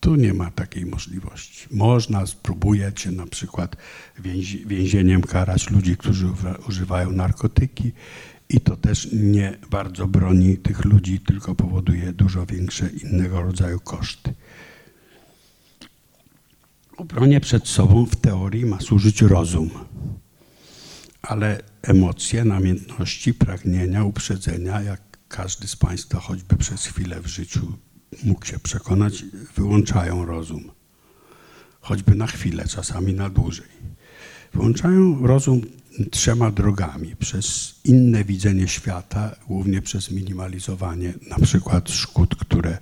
Tu 0.00 0.14
nie 0.14 0.34
ma 0.34 0.50
takiej 0.50 0.86
możliwości. 0.86 1.66
Można, 1.70 2.26
spróbujecie 2.26 3.10
na 3.10 3.26
przykład 3.26 3.76
więzieniem 4.66 5.22
karać 5.22 5.70
ludzi, 5.70 5.96
którzy 5.96 6.26
używają 6.68 7.10
narkotyki 7.10 7.92
i 8.48 8.60
to 8.60 8.76
też 8.76 9.08
nie 9.12 9.58
bardzo 9.70 10.06
broni 10.06 10.56
tych 10.56 10.84
ludzi, 10.84 11.20
tylko 11.20 11.54
powoduje 11.54 12.12
dużo 12.12 12.46
większe 12.46 12.88
innego 12.88 13.42
rodzaju 13.42 13.80
koszty. 13.80 14.34
Obronie 16.96 17.40
przed 17.40 17.68
sobą 17.68 18.06
w 18.06 18.16
teorii 18.16 18.66
ma 18.66 18.80
służyć 18.80 19.22
rozum, 19.22 19.70
ale 21.22 21.62
emocje, 21.82 22.44
namiętności, 22.44 23.34
pragnienia, 23.34 24.04
uprzedzenia, 24.04 24.80
jak 24.80 25.00
każdy 25.28 25.68
z 25.68 25.76
Państwa 25.76 26.20
choćby 26.20 26.56
przez 26.56 26.86
chwilę 26.86 27.20
w 27.20 27.26
życiu 27.26 27.72
mógł 28.24 28.46
się 28.46 28.58
przekonać, 28.58 29.24
wyłączają 29.56 30.24
rozum. 30.24 30.70
Choćby 31.80 32.14
na 32.14 32.26
chwilę, 32.26 32.64
czasami 32.68 33.14
na 33.14 33.30
dłużej. 33.30 33.68
Wyłączają 34.52 35.26
rozum 35.26 35.60
trzema 36.10 36.50
drogami. 36.50 37.16
Przez 37.16 37.74
inne 37.84 38.24
widzenie 38.24 38.68
świata, 38.68 39.36
głównie 39.48 39.82
przez 39.82 40.10
minimalizowanie 40.10 41.14
na 41.30 41.38
przykład 41.38 41.90
szkód, 41.90 42.36
które 42.36 42.70
e, 42.70 42.78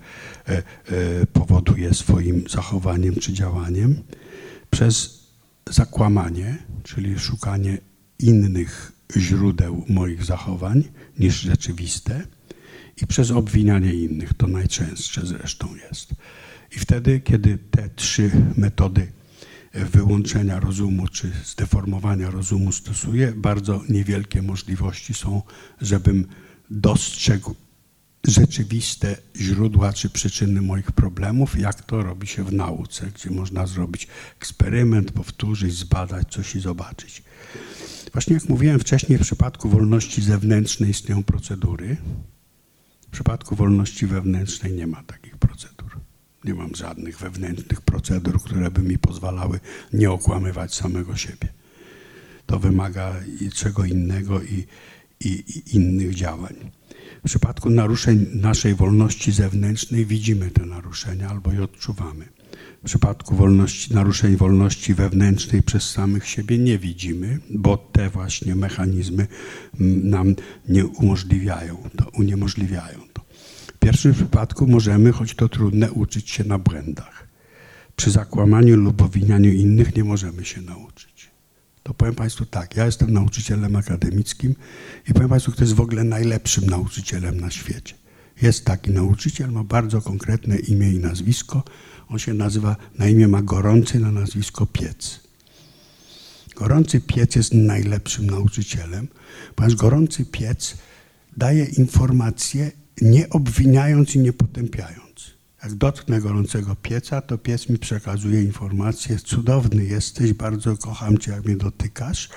e, 0.49 0.63
powoduje 1.33 1.95
swoim 1.95 2.45
zachowaniem 2.51 3.15
czy 3.15 3.33
działaniem, 3.33 4.03
przez 4.71 5.23
zakłamanie, 5.71 6.59
czyli 6.83 7.19
szukanie 7.19 7.79
innych 8.19 8.93
źródeł 9.17 9.85
moich 9.89 10.25
zachowań 10.25 10.85
niż 11.19 11.41
rzeczywiste 11.41 12.27
i 13.03 13.07
przez 13.07 13.31
obwinianie 13.31 13.95
innych. 13.95 14.35
To 14.35 14.47
najczęstsze 14.47 15.27
zresztą 15.27 15.69
jest. 15.89 16.15
I 16.77 16.79
wtedy, 16.79 17.21
kiedy 17.21 17.59
te 17.71 17.89
trzy 17.89 18.31
metody 18.57 19.13
wyłączenia 19.75 20.61
rozumu 20.61 21.09
czy 21.09 21.33
zdeformowania 21.45 22.31
rozumu 22.31 22.73
stosuję, 22.73 23.33
bardzo 23.37 23.83
niewielkie 23.89 24.43
możliwości 24.43 25.15
są, 25.15 25.43
żebym 25.81 26.27
dostrzegł 26.71 27.55
rzeczywiste 28.27 29.17
źródła 29.37 29.93
czy 29.93 30.11
przyczyny 30.11 30.63
moich 30.63 30.93
problemów, 30.93 31.59
jak 31.59 31.83
to 31.83 32.03
robi 32.03 32.27
się 32.27 32.45
w 32.45 32.53
nauce, 32.53 33.07
gdzie 33.15 33.31
można 33.31 33.67
zrobić 33.67 34.09
eksperyment, 34.37 35.13
powtórzyć, 35.13 35.75
zbadać 35.75 36.29
coś 36.31 36.55
i 36.55 36.61
zobaczyć. 36.61 37.23
Właśnie 38.13 38.35
jak 38.35 38.49
mówiłem 38.49 38.81
wcześniej, 38.81 39.19
w 39.19 39.23
przypadku 39.23 39.69
wolności 39.69 40.23
zewnętrznej 40.23 40.91
istnieją 40.91 41.23
procedury. 41.23 41.97
W 43.09 43.11
przypadku 43.11 43.57
wolności 43.57 44.07
wewnętrznej 44.07 44.73
nie 44.73 44.87
ma 44.87 45.03
takich 45.03 45.37
procedur. 45.37 45.72
Nie 46.45 46.55
mam 46.55 46.75
żadnych 46.75 47.19
wewnętrznych 47.19 47.81
procedur, 47.81 48.43
które 48.43 48.71
by 48.71 48.83
mi 48.83 48.99
pozwalały 48.99 49.61
nie 49.93 50.11
okłamywać 50.11 50.75
samego 50.75 51.17
siebie. 51.17 51.49
To 52.47 52.59
wymaga 52.59 53.15
czego 53.55 53.85
innego 53.85 54.43
i, 54.43 54.67
i, 55.21 55.29
i 55.29 55.77
innych 55.77 56.15
działań. 56.15 56.55
W 57.23 57.25
przypadku 57.25 57.71
naruszeń 57.71 58.27
naszej 58.35 58.75
wolności 58.75 59.33
zewnętrznej 59.33 60.07
widzimy 60.07 60.51
te 60.51 60.67
naruszenia 60.67 61.29
albo 61.29 61.53
je 61.53 61.63
odczuwamy. 61.63 62.25
W 62.83 62.85
przypadku 62.85 63.37
wolności, 63.37 63.95
naruszeń 63.95 64.37
wolności 64.37 64.95
wewnętrznej 64.95 65.63
przez 65.63 65.91
samych 65.91 66.29
siebie 66.29 66.59
nie 66.59 66.79
widzimy, 66.79 67.39
bo 67.51 67.77
te 67.77 68.11
właśnie 68.11 68.55
mechanizmy 68.55 69.27
nam 70.03 70.35
nie 70.69 70.87
umożliwiają 70.87 71.77
to, 71.97 72.05
uniemożliwiają 72.19 72.99
pierwszym 73.83 74.15
przypadku 74.15 74.67
możemy, 74.67 75.13
choć 75.13 75.35
to 75.35 75.49
trudne, 75.49 75.93
uczyć 75.93 76.31
się 76.31 76.45
na 76.45 76.59
błędach. 76.59 77.27
Przy 77.97 78.11
zakłamaniu 78.11 78.77
lub 78.77 79.03
obwinianiu 79.03 79.53
innych 79.53 79.97
nie 79.97 80.05
możemy 80.05 80.45
się 80.45 80.61
nauczyć. 80.61 81.31
To 81.83 81.95
powiem 81.95 82.15
Państwu 82.15 82.47
tak, 82.47 82.77
ja 82.77 82.87
jestem 82.87 83.13
nauczycielem 83.13 83.77
akademickim 83.77 84.55
i 85.09 85.13
powiem 85.13 85.29
Państwu, 85.29 85.53
kto 85.53 85.63
jest 85.63 85.75
w 85.75 85.81
ogóle 85.81 86.05
najlepszym 86.05 86.67
nauczycielem 86.67 87.41
na 87.41 87.51
świecie. 87.51 87.95
Jest 88.43 88.65
taki 88.65 88.91
nauczyciel, 88.91 89.51
ma 89.53 89.65
bardzo 89.65 90.03
konkretne 90.03 90.59
imię 90.59 90.93
i 90.93 90.99
nazwisko. 90.99 91.63
On 92.09 92.19
się 92.19 92.35
nazywa, 92.35 92.77
na 92.99 93.09
imię 93.09 93.29
ma 93.29 93.43
Gorący, 93.43 94.01
na 94.01 94.13
nazwisko 94.13 94.67
Piec. 94.67 95.21
Gorący 96.57 97.01
Piec 97.01 97.37
jest 97.37 97.55
najlepszym 97.55 98.27
nauczycielem, 98.27 99.09
ponieważ 99.55 99.77
Gorący 99.77 100.25
Piec 100.25 100.77
daje 101.37 101.65
informacje 101.65 102.82
nie 103.01 103.31
obwiniając 103.31 104.15
i 104.15 104.19
nie 104.19 104.33
potępiając. 104.33 105.03
Jak 105.63 105.75
dotknę 105.75 106.21
gorącego 106.21 106.77
pieca, 106.77 107.21
to 107.21 107.39
piec 107.39 107.69
mi 107.69 107.79
przekazuje 107.79 108.43
informację, 108.43 109.19
cudowny 109.19 109.85
jesteś, 109.85 110.33
bardzo 110.33 110.77
kocham 110.77 111.19
cię, 111.19 111.31
jak 111.31 111.45
mnie 111.45 111.57
dotykasz 111.57 112.29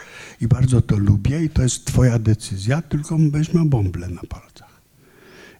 i 0.41 0.47
bardzo 0.47 0.81
to 0.81 0.97
lubię 0.97 1.43
i 1.43 1.49
to 1.49 1.63
jest 1.63 1.85
twoja 1.85 2.19
decyzja, 2.19 2.81
tylko 2.81 3.17
będziesz 3.17 3.53
miał 3.53 3.65
bąble 3.65 4.07
na 4.07 4.21
palcach. 4.29 4.81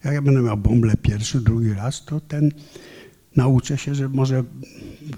Jak 0.03 0.13
ja 0.13 0.21
będę 0.21 0.41
miał 0.41 0.57
bąble 0.57 0.97
pierwszy, 0.97 1.41
drugi 1.41 1.73
raz, 1.73 2.05
to 2.05 2.19
ten 2.19 2.51
nauczę 3.35 3.77
się, 3.77 3.95
że 3.95 4.09
może 4.09 4.43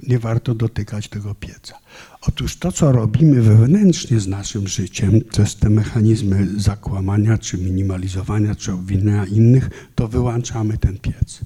nie 0.03 0.19
warto 0.19 0.55
dotykać 0.55 1.09
tego 1.09 1.35
pieca. 1.35 1.79
Otóż 2.27 2.57
to, 2.57 2.71
co 2.71 2.91
robimy 2.91 3.41
wewnętrznie 3.41 4.19
z 4.19 4.27
naszym 4.27 4.67
życiem, 4.67 5.21
jest 5.37 5.59
te 5.59 5.69
mechanizmy 5.69 6.47
zakłamania, 6.59 7.37
czy 7.37 7.57
minimalizowania, 7.57 8.55
czy 8.55 8.73
obwiniania 8.73 9.25
innych, 9.25 9.69
to 9.95 10.07
wyłączamy 10.07 10.77
ten 10.77 10.97
piec. 10.97 11.39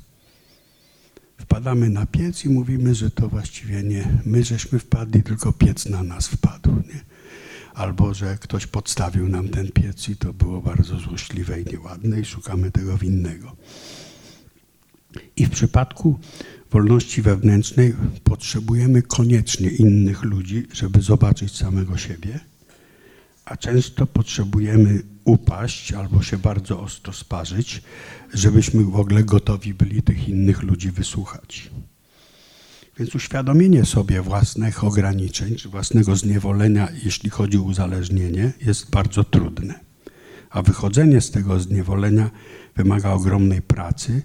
Wpadamy 1.38 1.90
na 1.90 2.06
piec 2.06 2.46
i 2.46 2.50
mówimy, 2.50 2.96
że 2.96 3.12
to 3.12 3.28
właściwie 3.28 3.84
nie 3.84 4.22
my 4.26 4.44
żeśmy 4.44 4.80
wpadli, 4.80 5.24
tylko 5.24 5.54
piec 5.54 5.90
na 5.90 6.04
nas 6.04 6.28
wpadł. 6.28 6.72
Nie? 6.72 7.02
Albo, 7.74 8.14
że 8.14 8.38
ktoś 8.38 8.68
podstawił 8.68 9.30
nam 9.30 9.50
ten 9.50 9.72
piec 9.72 10.10
i 10.10 10.16
to 10.16 10.34
było 10.34 10.62
bardzo 10.62 11.00
złośliwe 11.00 11.62
i 11.62 11.66
nieładne 11.66 12.20
i 12.20 12.26
szukamy 12.26 12.72
tego 12.72 12.98
winnego. 12.98 13.56
I 15.36 15.46
w 15.46 15.50
przypadku 15.50 16.20
wolności 16.72 17.22
wewnętrznej 17.22 17.96
potrzebujemy 18.24 19.02
koniecznie 19.02 19.70
innych 19.70 20.24
ludzi, 20.24 20.68
żeby 20.74 21.02
zobaczyć 21.02 21.56
samego 21.56 21.98
siebie, 21.98 22.40
a 23.46 23.58
często 23.58 24.08
potrzebujemy 24.08 25.02
upaść 25.24 25.94
albo 25.94 26.22
się 26.22 26.38
bardzo 26.38 26.82
ostro 26.82 27.14
sparzyć, 27.14 27.84
żebyśmy 28.34 28.84
w 28.84 28.96
ogóle 28.96 29.24
gotowi 29.24 29.74
byli 29.74 30.04
tych 30.04 30.30
innych 30.30 30.64
ludzi 30.64 30.92
wysłuchać. 30.92 31.72
Więc 33.00 33.16
uświadomienie 33.16 33.86
sobie 33.86 34.22
własnych 34.22 34.84
ograniczeń 34.84 35.56
czy 35.56 35.70
własnego 35.70 36.16
zniewolenia, 36.16 36.88
jeśli 37.04 37.30
chodzi 37.30 37.58
o 37.58 37.62
uzależnienie, 37.62 38.52
jest 38.66 38.90
bardzo 38.90 39.24
trudne. 39.24 39.80
A 40.50 40.62
wychodzenie 40.62 41.22
z 41.22 41.32
tego 41.32 41.60
zniewolenia 41.60 42.30
wymaga 42.76 43.10
ogromnej 43.12 43.62
pracy, 43.62 44.22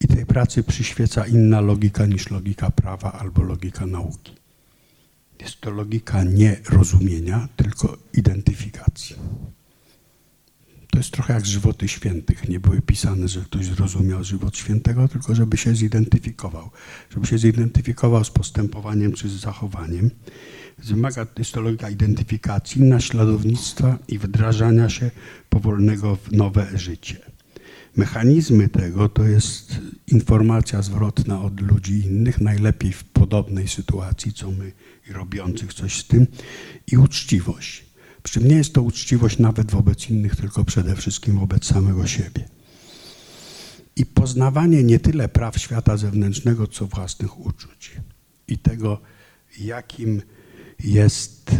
i 0.00 0.08
tej 0.08 0.26
pracy 0.26 0.62
przyświeca 0.62 1.26
inna 1.26 1.60
logika 1.60 2.06
niż 2.06 2.30
logika 2.30 2.70
prawa 2.70 3.12
albo 3.12 3.42
logika 3.42 3.86
nauki. 3.86 4.32
Jest 5.40 5.60
to 5.60 5.70
logika 5.70 6.24
nie 6.24 6.56
rozumienia, 6.70 7.48
tylko 7.56 7.98
identyfikacji. 8.12 9.16
To 10.90 10.98
jest 10.98 11.10
trochę 11.10 11.34
jak 11.34 11.46
żywoty 11.46 11.88
świętych. 11.88 12.48
Nie 12.48 12.60
były 12.60 12.82
pisane, 12.82 13.28
że 13.28 13.40
ktoś 13.40 13.66
zrozumiał 13.66 14.24
żywot 14.24 14.56
świętego, 14.56 15.08
tylko 15.08 15.34
żeby 15.34 15.56
się 15.56 15.74
zidentyfikował. 15.74 16.70
Żeby 17.10 17.26
się 17.26 17.38
zidentyfikował 17.38 18.24
z 18.24 18.30
postępowaniem 18.30 19.12
czy 19.12 19.28
z 19.28 19.32
zachowaniem. 19.32 20.10
Wymaga, 20.78 21.26
jest 21.38 21.52
to 21.52 21.60
logika 21.60 21.90
identyfikacji, 21.90 22.82
naśladownictwa 22.82 23.98
i 24.08 24.18
wdrażania 24.18 24.88
się 24.88 25.10
powolnego 25.48 26.16
w 26.16 26.32
nowe 26.32 26.78
życie. 26.78 27.16
Mechanizmy 27.96 28.68
tego 28.68 29.08
to 29.08 29.24
jest 29.24 29.80
informacja 30.12 30.82
zwrotna 30.82 31.42
od 31.42 31.60
ludzi 31.60 32.00
innych, 32.00 32.40
najlepiej 32.40 32.92
w 32.92 33.04
podobnej 33.04 33.68
sytuacji, 33.68 34.32
co 34.32 34.50
my 34.50 34.72
i 35.10 35.12
robiących 35.12 35.74
coś 35.74 35.98
z 35.98 36.06
tym, 36.06 36.26
i 36.92 36.96
uczciwość. 36.96 37.84
Przy 38.22 38.40
czym 38.40 38.48
nie 38.48 38.56
jest 38.56 38.72
to 38.72 38.82
uczciwość 38.82 39.38
nawet 39.38 39.70
wobec 39.70 40.10
innych, 40.10 40.36
tylko 40.36 40.64
przede 40.64 40.96
wszystkim 40.96 41.38
wobec 41.38 41.64
samego 41.64 42.06
siebie. 42.06 42.48
I 43.96 44.06
poznawanie 44.06 44.82
nie 44.82 44.98
tyle 44.98 45.28
praw 45.28 45.58
świata 45.58 45.96
zewnętrznego, 45.96 46.66
co 46.66 46.86
własnych 46.86 47.40
uczuć. 47.40 47.92
I 48.48 48.58
tego, 48.58 49.00
jakim 49.60 50.22
jest, 50.84 51.50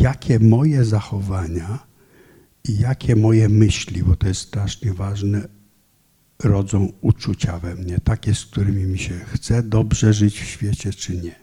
jakie 0.00 0.38
moje 0.38 0.84
zachowania 0.84 1.86
i 2.68 2.78
jakie 2.78 3.16
moje 3.16 3.48
myśli, 3.48 4.02
bo 4.02 4.16
to 4.16 4.28
jest 4.28 4.40
strasznie 4.40 4.92
ważne, 4.92 5.48
rodzą 6.44 6.92
uczucia 7.00 7.58
we 7.58 7.74
mnie, 7.74 7.98
takie, 8.04 8.34
z 8.34 8.46
którymi 8.46 8.84
mi 8.84 8.98
się 8.98 9.14
chce 9.14 9.62
dobrze 9.62 10.12
żyć 10.12 10.40
w 10.40 10.46
świecie, 10.46 10.92
czy 10.92 11.16
nie. 11.16 11.34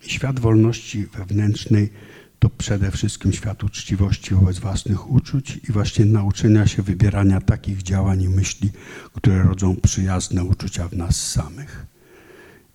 Świat 0.00 0.40
wolności 0.40 1.06
wewnętrznej 1.06 1.90
to 2.38 2.50
przede 2.50 2.90
wszystkim 2.90 3.32
świat 3.32 3.64
uczciwości 3.64 4.34
wobec 4.34 4.58
własnych 4.58 5.10
uczuć 5.10 5.60
i 5.68 5.72
właśnie 5.72 6.04
nauczenia 6.04 6.66
się 6.66 6.82
wybierania 6.82 7.40
takich 7.40 7.82
działań 7.82 8.22
i 8.22 8.28
myśli, 8.28 8.70
które 9.12 9.42
rodzą 9.42 9.76
przyjazne 9.76 10.44
uczucia 10.44 10.88
w 10.88 10.96
nas 10.96 11.30
samych. 11.30 11.86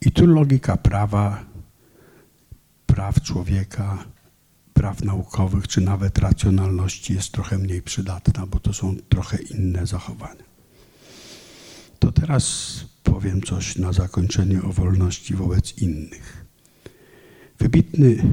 I 0.02 0.12
tu 0.12 0.28
logika 0.28 0.78
prawa, 0.78 1.46
praw 2.86 3.22
człowieka, 3.22 4.06
praw 4.74 5.04
naukowych, 5.04 5.68
czy 5.68 5.82
nawet 5.82 6.18
racjonalności 6.18 7.14
jest 7.14 7.32
trochę 7.32 7.58
mniej 7.58 7.82
przydatna, 7.82 8.46
bo 8.46 8.60
to 8.60 8.74
są 8.74 8.96
trochę 9.10 9.38
inne 9.38 9.86
zachowania. 9.86 10.47
To 12.00 12.12
teraz 12.12 12.76
powiem 13.04 13.42
coś 13.42 13.76
na 13.76 13.94
zakończenie 13.94 14.62
o 14.62 14.74
wolności 14.74 15.36
wobec 15.36 15.78
innych. 15.78 16.46
Wybitny 17.60 18.24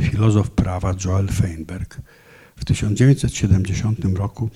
filozof 0.00 0.50
prawa 0.50 0.94
Joel 1.04 1.28
Feinberg 1.28 2.00
w 2.56 2.64
1970 2.64 4.04
roku 4.04 4.50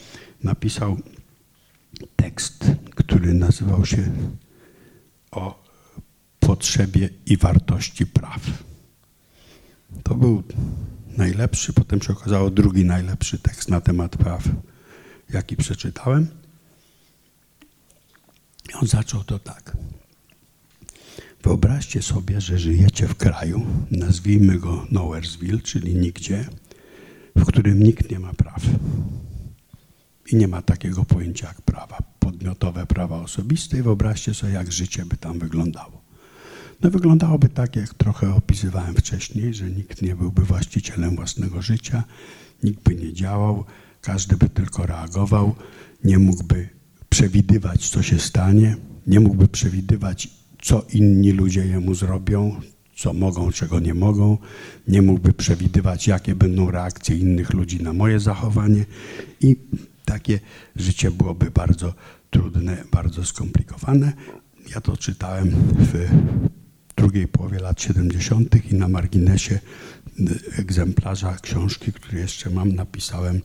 napisał 0.45 0.97
tekst, 2.17 2.65
który 2.95 3.35
nazywał 3.35 3.87
się 3.87 4.13
o 5.31 5.65
potrzebie 6.41 7.09
i 7.27 7.37
wartości 7.37 8.07
praw. 8.07 8.41
To 10.03 10.15
był 10.15 10.43
najlepszy, 11.17 11.73
potem 11.73 12.03
się 12.03 12.13
okazało 12.13 12.51
drugi 12.51 12.85
najlepszy 12.85 13.39
tekst 13.39 13.69
na 13.69 13.81
temat 13.81 14.17
praw, 14.17 14.49
jaki 15.31 15.57
przeczytałem. 15.57 16.42
On 18.81 18.87
zaczął 18.87 19.25
to 19.25 19.39
tak. 19.39 19.77
Wyobraźcie 21.43 22.03
sobie, 22.03 22.41
że 22.41 22.59
żyjecie 22.59 23.09
w 23.09 23.15
kraju, 23.15 23.67
nazwijmy 23.91 24.59
go 24.59 24.87
Nowheresville, 24.91 25.61
czyli 25.61 25.95
nigdzie, 25.95 26.45
w 27.37 27.45
którym 27.45 27.83
nikt 27.83 28.11
nie 28.11 28.19
ma 28.19 28.33
praw. 28.33 28.63
I 30.33 30.37
nie 30.37 30.49
ma 30.49 30.63
takiego 30.63 31.05
pojęcia 31.05 31.47
jak 31.47 31.63
prawa, 31.63 31.99
podmiotowe 32.19 32.87
prawa 32.87 33.21
osobiste 33.21 33.79
i 33.79 33.83
wyobraźcie 33.83 34.35
sobie, 34.35 34.53
jak 34.53 34.73
życie 34.73 35.07
by 35.07 35.17
tam 35.17 35.39
wyglądało. 35.39 36.03
No 36.81 36.91
wyglądałoby 36.91 37.49
tak, 37.49 37.77
jak 37.77 37.95
trochę 37.95 38.35
opisywałem 38.35 38.95
wcześniej, 38.95 39.55
że 39.55 39.71
nikt 39.71 40.03
nie 40.03 40.17
byłby 40.17 40.43
właścicielem 40.43 41.17
własnego 41.17 41.63
życia, 41.63 42.05
nikt 42.63 42.83
by 42.83 42.95
nie 42.95 43.13
działał, 43.13 43.65
każdy 44.01 44.37
by 44.37 44.49
tylko 44.49 44.87
reagował, 44.87 45.55
nie 46.05 46.19
mógłby 46.19 46.69
przewidywać, 47.13 47.89
co 47.89 48.03
się 48.03 48.19
stanie, 48.19 48.77
nie 49.07 49.21
mógłby 49.21 49.49
przewidywać, 49.49 50.29
co 50.63 50.85
inni 50.93 51.33
ludzie 51.33 51.67
jemu 51.67 51.95
zrobią, 51.95 52.61
co 52.97 53.13
mogą, 53.13 53.53
czego 53.53 53.81
nie 53.81 53.95
mogą, 53.95 54.39
nie 54.89 55.03
mógłby 55.03 55.33
przewidywać, 55.33 56.07
jakie 56.07 56.35
będą 56.35 56.71
reakcje 56.71 57.17
innych 57.17 57.53
ludzi 57.53 57.83
na 57.83 57.93
moje 57.93 58.21
zachowanie 58.21 58.85
i 59.41 59.57
takie 60.05 60.41
życie 60.77 61.11
byłoby 61.11 61.51
bardzo 61.51 61.95
trudne, 62.31 62.85
bardzo 62.93 63.25
skomplikowane. 63.25 64.13
Ja 64.75 64.81
to 64.81 64.97
czytałem 64.97 65.51
w 65.79 66.09
drugiej 66.97 67.29
połowie 67.29 67.59
lat 67.59 67.83
70. 67.83 68.73
i 68.73 68.75
na 68.75 68.89
marginesie 68.89 69.59
egzemplarza 70.59 71.37
książki, 71.43 71.93
który 71.93 72.19
jeszcze 72.19 72.51
mam, 72.51 72.73
napisałem, 72.73 73.41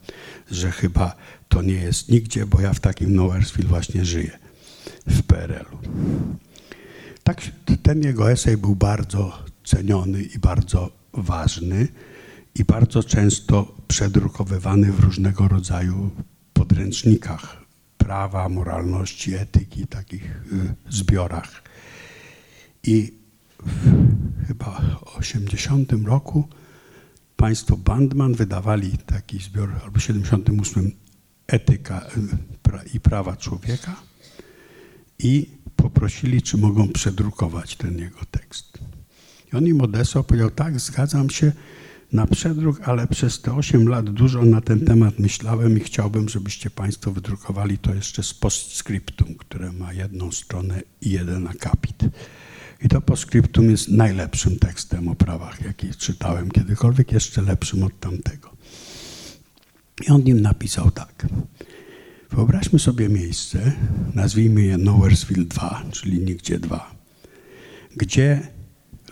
że 0.50 0.70
chyba 0.70 1.16
to 1.48 1.62
nie 1.62 1.74
jest 1.74 2.08
nigdzie, 2.08 2.46
bo 2.46 2.60
ja 2.60 2.72
w 2.72 2.80
takim 2.80 3.14
Nowheresville 3.14 3.68
właśnie 3.68 4.04
żyję, 4.04 4.38
w 5.06 5.22
PRL-u. 5.22 5.78
Tak, 7.22 7.42
ten 7.82 8.02
jego 8.02 8.32
esej 8.32 8.56
był 8.56 8.76
bardzo 8.76 9.42
ceniony 9.64 10.22
i 10.22 10.38
bardzo 10.38 10.90
ważny 11.12 11.88
i 12.54 12.64
bardzo 12.64 13.02
często 13.02 13.74
przedrukowywany 13.88 14.92
w 14.92 15.00
różnego 15.00 15.48
rodzaju 15.48 16.10
podręcznikach 16.52 17.56
prawa, 17.98 18.48
moralności, 18.48 19.34
etyki, 19.34 19.86
takich 19.86 20.24
y, 20.24 20.74
zbiorach. 20.88 21.62
I 22.82 23.12
w 23.66 24.46
chyba 24.46 24.80
80 25.16 25.92
roku 26.06 26.48
państwo 27.38 27.76
Bandman 27.76 28.34
wydawali 28.34 28.98
taki 28.98 29.38
zbiór, 29.38 29.72
albo 29.84 29.98
w 29.98 30.02
78 30.02 30.92
Etyka 31.46 32.06
y, 32.86 32.88
i 32.94 33.00
prawa 33.00 33.36
człowieka 33.36 33.96
i 35.18 35.50
poprosili, 35.76 36.42
czy 36.42 36.56
mogą 36.56 36.88
przedrukować 36.88 37.76
ten 37.76 37.98
jego 37.98 38.20
tekst. 38.30 38.78
I 39.52 39.56
on 39.56 39.66
im 39.66 39.80
odesłał, 39.80 40.24
powiedział, 40.24 40.50
tak, 40.50 40.80
zgadzam 40.80 41.30
się 41.30 41.52
na 42.12 42.26
przedruk, 42.26 42.80
ale 42.88 43.06
przez 43.06 43.40
te 43.40 43.54
8 43.54 43.88
lat 43.88 44.10
dużo 44.10 44.44
na 44.44 44.60
ten 44.60 44.80
temat 44.80 45.18
myślałem 45.18 45.78
i 45.78 45.80
chciałbym, 45.80 46.28
żebyście 46.28 46.70
Państwo 46.70 47.12
wydrukowali 47.12 47.78
to 47.78 47.94
jeszcze 47.94 48.22
z 48.22 48.34
postscriptum, 48.34 49.34
które 49.34 49.72
ma 49.72 49.92
jedną 49.92 50.32
stronę 50.32 50.82
i 51.00 51.10
jeden 51.10 51.46
akapit. 51.46 52.02
I 52.84 52.88
to 52.88 53.00
postscriptum 53.00 53.70
jest 53.70 53.88
najlepszym 53.88 54.58
tekstem 54.58 55.08
o 55.08 55.14
prawach, 55.14 55.64
jaki 55.64 55.94
czytałem 55.94 56.50
kiedykolwiek, 56.50 57.12
jeszcze 57.12 57.42
lepszym 57.42 57.82
od 57.82 58.00
tamtego. 58.00 58.50
I 60.06 60.10
on 60.10 60.22
im 60.22 60.40
napisał 60.40 60.90
tak. 60.90 61.26
Wyobraźmy 62.30 62.78
sobie 62.78 63.08
miejsce, 63.08 63.72
nazwijmy 64.14 64.62
je 64.62 64.78
Nowheresville 64.78 65.44
2, 65.44 65.82
czyli 65.90 66.18
nigdzie 66.18 66.58
2, 66.58 66.94
gdzie 67.96 68.40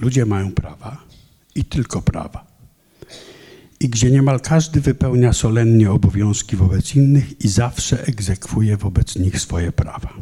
ludzie 0.01 0.27
mają 0.27 0.53
prawa 0.53 1.05
i 1.55 1.65
tylko 1.65 2.03
prawa. 2.03 2.47
I 3.81 3.89
gdzie 3.89 4.11
niemal 4.11 4.41
każdy 4.41 4.81
wypełnia 4.81 5.33
solennie 5.33 5.91
obowiązki 5.91 6.57
wobec 6.57 6.95
innych 6.97 7.41
i 7.41 7.49
zawsze 7.49 8.07
egzekwuje 8.07 8.77
wobec 8.77 9.17
nich 9.17 9.41
swoje 9.41 9.73
prawa. 9.73 10.13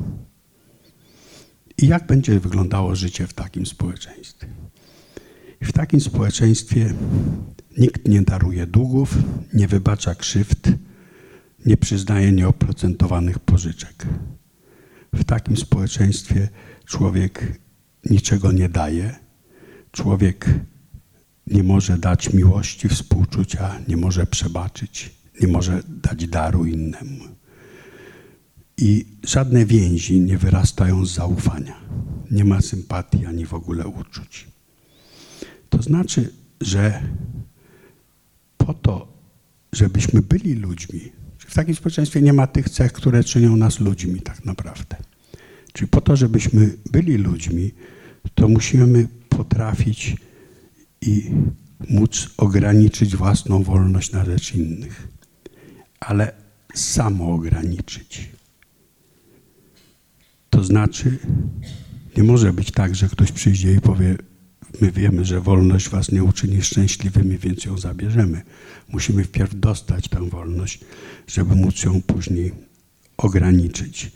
I 1.79 1.87
jak 1.87 2.07
będzie 2.07 2.41
wyglądało 2.41 2.97
życie 2.97 3.27
w 3.27 3.33
takim 3.33 3.67
społeczeństwie? 3.67 4.47
W 5.63 5.73
takim 5.73 6.01
społeczeństwie 6.01 6.95
nikt 7.79 8.09
nie 8.09 8.23
daruje 8.23 8.67
długów, 8.67 9.19
nie 9.55 9.69
wybacza 9.69 10.15
krzywd, 10.15 10.69
nie 11.67 11.77
przyznaje 11.77 12.33
nieoprocentowanych 12.33 13.39
pożyczek. 13.39 14.07
W 15.13 15.25
takim 15.25 15.57
społeczeństwie 15.57 16.49
człowiek 16.87 17.61
niczego 18.11 18.53
nie 18.53 18.69
daje, 18.69 19.15
człowiek 19.93 20.47
nie 21.47 21.65
może 21.65 21.99
dać 21.99 22.33
miłości, 22.33 22.89
współczucia, 22.89 23.81
nie 23.89 23.97
może 23.97 24.27
przebaczyć, 24.27 25.15
nie 25.41 25.49
może 25.49 25.83
dać 25.89 26.27
daru 26.27 26.67
innemu. 26.67 27.25
I 28.79 29.07
żadne 29.23 29.67
więzi 29.67 30.21
nie 30.21 30.39
wyrastają 30.39 31.07
z 31.07 31.15
zaufania. 31.15 31.81
Nie 32.31 32.45
ma 32.45 32.61
sympatii 32.61 33.27
ani 33.27 33.47
w 33.47 33.55
ogóle 33.55 33.87
uczuć. 33.87 34.47
To 35.71 35.83
znaczy, 35.83 36.33
że 36.61 37.03
po 38.57 38.75
to, 38.75 39.09
żebyśmy 39.73 40.23
byli 40.23 40.55
ludźmi, 40.55 41.01
w 41.39 41.55
takim 41.55 41.75
społeczeństwie 41.75 42.23
nie 42.23 42.33
ma 42.33 42.47
tych 42.47 42.71
cech, 42.71 42.93
które 42.93 43.25
czynią 43.25 43.57
nas 43.57 43.81
ludźmi 43.81 44.21
tak 44.21 44.45
naprawdę. 44.45 44.97
Czyli 45.73 45.89
po 45.89 46.01
to, 46.01 46.17
żebyśmy 46.17 46.77
byli 46.93 47.17
ludźmi, 47.17 47.73
to 48.35 48.49
musimy 48.49 49.09
potrafić 49.29 50.17
i 51.01 51.31
móc 51.91 52.29
ograniczyć 52.37 53.17
własną 53.17 53.63
wolność 53.63 54.13
na 54.13 54.25
rzecz 54.25 54.55
innych. 54.55 55.09
Ale 56.01 56.33
samoograniczyć. 56.75 58.29
To 60.55 60.65
znaczy, 60.65 61.19
nie 62.17 62.23
może 62.23 62.53
być 62.53 62.71
tak, 62.71 62.95
że 62.95 63.09
ktoś 63.09 63.33
przyjdzie 63.33 63.75
i 63.75 63.81
powie, 63.81 64.17
my 64.81 64.93
wiemy, 64.93 65.25
że 65.25 65.41
wolność 65.41 65.89
was 65.89 66.13
nie 66.13 66.25
uczyni 66.25 66.63
szczęśliwymi, 66.63 67.39
więc 67.39 67.65
ją 67.65 67.79
zabierzemy. 67.79 68.43
Musimy 68.89 69.25
wpierw 69.25 69.61
dostać 69.61 70.09
tę 70.09 70.29
wolność, 70.31 70.81
żeby 71.27 71.55
móc 71.55 71.83
ją 71.83 72.03
później 72.03 72.53
ograniczyć. 73.17 74.11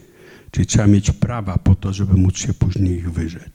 Czyli 0.50 0.66
trzeba 0.66 0.86
mieć 0.86 1.10
prawa 1.10 1.58
po 1.58 1.74
to, 1.74 1.92
żeby 1.92 2.14
móc 2.14 2.38
się 2.38 2.54
później 2.54 2.96
ich 2.96 3.12
wyrzec. 3.12 3.52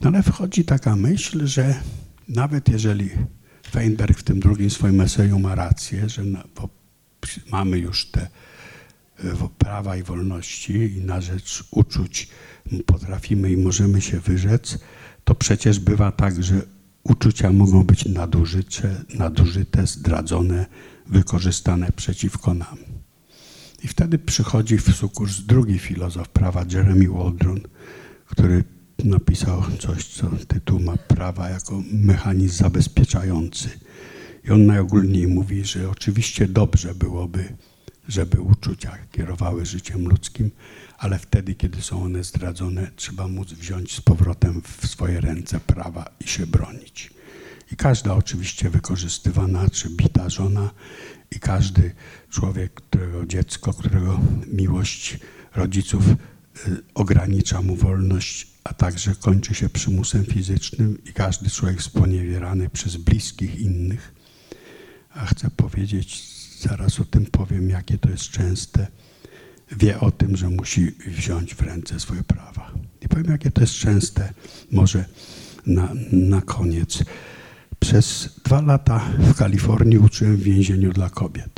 No 0.00 0.08
ale 0.08 0.22
wchodzi 0.22 0.64
taka 0.64 0.96
myśl, 0.96 1.46
że 1.46 1.74
nawet 2.28 2.68
jeżeli 2.68 3.10
Feinberg 3.70 4.18
w 4.18 4.22
tym 4.22 4.40
drugim 4.40 4.70
swoim 4.70 5.00
eseju 5.00 5.38
ma 5.38 5.54
rację, 5.54 6.08
że 6.08 6.22
mamy 7.50 7.78
już 7.78 8.06
te 8.06 8.28
prawa 9.58 9.96
i 9.96 10.02
wolności 10.02 10.72
i 10.72 11.04
na 11.04 11.20
rzecz 11.20 11.64
uczuć 11.70 12.28
potrafimy 12.86 13.52
i 13.52 13.56
możemy 13.56 14.00
się 14.00 14.20
wyrzec, 14.20 14.78
to 15.24 15.34
przecież 15.34 15.80
bywa 15.80 16.12
tak, 16.12 16.42
że 16.42 16.62
uczucia 17.02 17.52
mogą 17.52 17.84
być 17.84 18.04
nadużyte, 18.04 19.04
nadużyte 19.14 19.86
zdradzone, 19.86 20.66
wykorzystane 21.06 21.92
przeciwko 21.92 22.54
nam. 22.54 22.76
I 23.84 23.88
wtedy 23.88 24.18
przychodzi 24.18 24.78
w 24.78 24.96
sukurs 24.96 25.40
drugi 25.40 25.78
filozof 25.78 26.28
prawa, 26.28 26.64
Jeremy 26.72 27.08
Waldron, 27.08 27.60
który 28.26 28.64
napisał 29.04 29.62
coś, 29.78 30.04
co 30.04 30.30
tytuł 30.48 30.80
ma 30.80 30.96
prawa 30.96 31.48
jako 31.48 31.82
mechanizm 31.92 32.56
zabezpieczający. 32.56 33.68
I 34.44 34.50
on 34.50 34.66
najogólniej 34.66 35.26
mówi, 35.26 35.64
że 35.64 35.90
oczywiście 35.90 36.48
dobrze 36.48 36.94
byłoby, 36.94 37.56
żeby 38.08 38.40
uczucia 38.40 38.98
kierowały 39.12 39.66
życiem 39.66 40.08
ludzkim, 40.08 40.50
ale 40.98 41.18
wtedy, 41.18 41.54
kiedy 41.54 41.82
są 41.82 42.02
one 42.02 42.24
zdradzone, 42.24 42.90
trzeba 42.96 43.28
móc 43.28 43.52
wziąć 43.52 43.92
z 43.92 44.00
powrotem 44.00 44.62
w 44.62 44.86
swoje 44.86 45.20
ręce 45.20 45.60
prawa 45.60 46.10
i 46.20 46.28
się 46.28 46.46
bronić. 46.46 47.10
I 47.72 47.76
każda 47.76 48.14
oczywiście 48.14 48.70
wykorzystywana 48.70 49.70
czy 49.70 49.90
bita 49.90 50.30
żona 50.30 50.70
i 51.30 51.40
każdy 51.40 51.94
człowiek, 52.30 52.74
którego 52.74 53.26
dziecko, 53.26 53.72
którego 53.72 54.20
miłość 54.52 55.18
rodziców 55.54 56.08
y, 56.08 56.14
ogranicza 56.94 57.62
mu 57.62 57.76
wolność, 57.76 58.46
a 58.64 58.74
także 58.74 59.14
kończy 59.14 59.54
się 59.54 59.68
przymusem 59.68 60.24
fizycznym 60.24 60.98
i 61.04 61.12
każdy 61.12 61.50
człowiek 61.50 61.82
sponiewierany 61.82 62.70
przez 62.70 62.96
bliskich 62.96 63.60
innych. 63.60 64.14
A 65.14 65.26
chcę 65.26 65.50
powiedzieć, 65.50 66.37
zaraz 66.60 67.00
o 67.00 67.04
tym 67.04 67.26
powiem, 67.26 67.70
jakie 67.70 67.98
to 67.98 68.10
jest 68.10 68.24
częste, 68.24 68.86
wie 69.72 70.00
o 70.00 70.10
tym, 70.10 70.36
że 70.36 70.50
musi 70.50 70.90
wziąć 71.06 71.54
w 71.54 71.60
ręce 71.60 72.00
swoje 72.00 72.22
prawa. 72.22 72.72
I 73.02 73.08
powiem, 73.08 73.26
jakie 73.30 73.50
to 73.50 73.60
jest 73.60 73.74
częste, 73.74 74.32
może 74.72 75.04
na, 75.66 75.88
na 76.12 76.40
koniec. 76.40 77.04
Przez 77.80 78.34
dwa 78.44 78.60
lata 78.60 78.98
w 79.18 79.34
Kalifornii 79.34 79.98
uczyłem 79.98 80.36
w 80.36 80.42
więzieniu 80.42 80.92
dla 80.92 81.10
kobiet. 81.10 81.50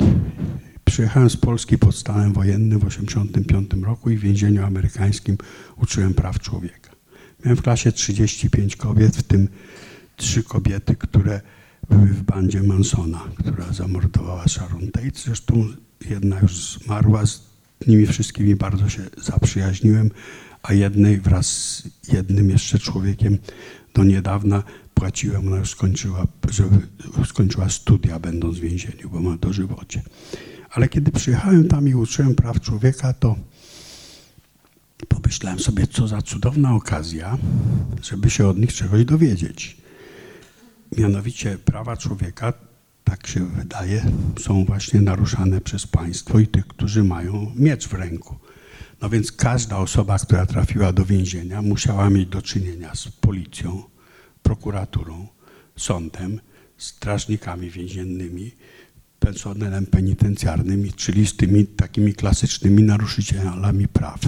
Przyjechałem 0.85 1.29
z 1.29 1.37
Polski 1.37 1.77
pod 1.77 1.95
stanem 1.95 2.33
wojennym 2.33 2.79
w 2.79 2.85
1985 2.85 3.83
roku 3.85 4.09
i 4.09 4.17
w 4.17 4.21
więzieniu 4.21 4.65
amerykańskim 4.65 5.37
uczyłem 5.77 6.13
praw 6.13 6.39
człowieka. 6.39 6.91
Miałem 7.45 7.57
w 7.57 7.61
klasie 7.61 7.91
35 7.91 8.75
kobiet, 8.75 9.17
w 9.17 9.23
tym 9.23 9.47
trzy 10.15 10.43
kobiety, 10.43 10.95
które 10.95 11.41
były 11.89 12.07
w 12.07 12.23
bandzie 12.23 12.63
Mansona, 12.63 13.23
która 13.37 13.73
zamordowała 13.73 14.47
Sharon 14.47 14.91
Tate. 14.91 15.19
Zresztą 15.25 15.67
jedna 16.09 16.39
już 16.39 16.77
zmarła, 16.77 17.25
z 17.25 17.41
nimi 17.87 18.05
wszystkimi 18.05 18.55
bardzo 18.55 18.89
się 18.89 19.03
zaprzyjaźniłem, 19.17 20.11
a 20.63 20.73
jednej 20.73 21.21
wraz 21.21 21.47
z 22.01 22.13
jednym 22.13 22.49
jeszcze 22.49 22.79
człowiekiem 22.79 23.37
do 23.93 24.03
niedawna 24.03 24.63
płaciłem, 24.93 25.47
ona 25.47 25.57
już 25.57 25.69
skończyła, 25.69 26.27
żeby 26.49 26.87
skończyła 27.25 27.69
studia 27.69 28.19
będąc 28.19 28.57
w 28.57 28.61
więzieniu, 28.61 29.09
bo 29.09 29.19
ma 29.19 29.37
dożywocie. 29.37 30.01
Ale 30.69 30.89
kiedy 30.89 31.11
przyjechałem 31.11 31.67
tam 31.67 31.87
i 31.87 31.95
uczyłem 31.95 32.35
praw 32.35 32.59
człowieka, 32.61 33.13
to 33.13 33.35
pomyślałem 35.07 35.59
sobie, 35.59 35.87
co 35.87 36.07
za 36.07 36.21
cudowna 36.21 36.75
okazja, 36.75 37.37
żeby 38.01 38.29
się 38.29 38.47
od 38.47 38.57
nich 38.57 38.73
czegoś 38.73 39.05
dowiedzieć. 39.05 39.77
Mianowicie 40.97 41.57
prawa 41.57 41.97
człowieka, 41.97 42.53
tak 43.03 43.27
się 43.27 43.45
wydaje, 43.45 44.05
są 44.39 44.65
właśnie 44.65 45.01
naruszane 45.01 45.61
przez 45.61 45.87
państwo 45.87 46.39
i 46.39 46.47
tych, 46.47 46.67
którzy 46.67 47.03
mają 47.03 47.51
miecz 47.55 47.87
w 47.87 47.93
ręku. 47.93 48.35
No 49.01 49.09
więc 49.09 49.31
każda 49.31 49.77
osoba, 49.77 50.19
która 50.19 50.45
trafiła 50.45 50.93
do 50.93 51.05
więzienia, 51.05 51.61
musiała 51.61 52.09
mieć 52.09 52.29
do 52.29 52.41
czynienia 52.41 52.95
z 52.95 53.07
policją, 53.07 53.83
prokuraturą, 54.43 55.27
sądem, 55.77 56.39
strażnikami 56.77 57.69
więziennymi, 57.69 58.51
personelem 59.19 59.85
penitencjarnym, 59.85 60.91
czyli 60.95 61.27
z 61.27 61.35
tymi 61.35 61.65
takimi 61.65 62.13
klasycznymi 62.13 62.83
naruszycielami 62.83 63.87
praw. 63.87 64.19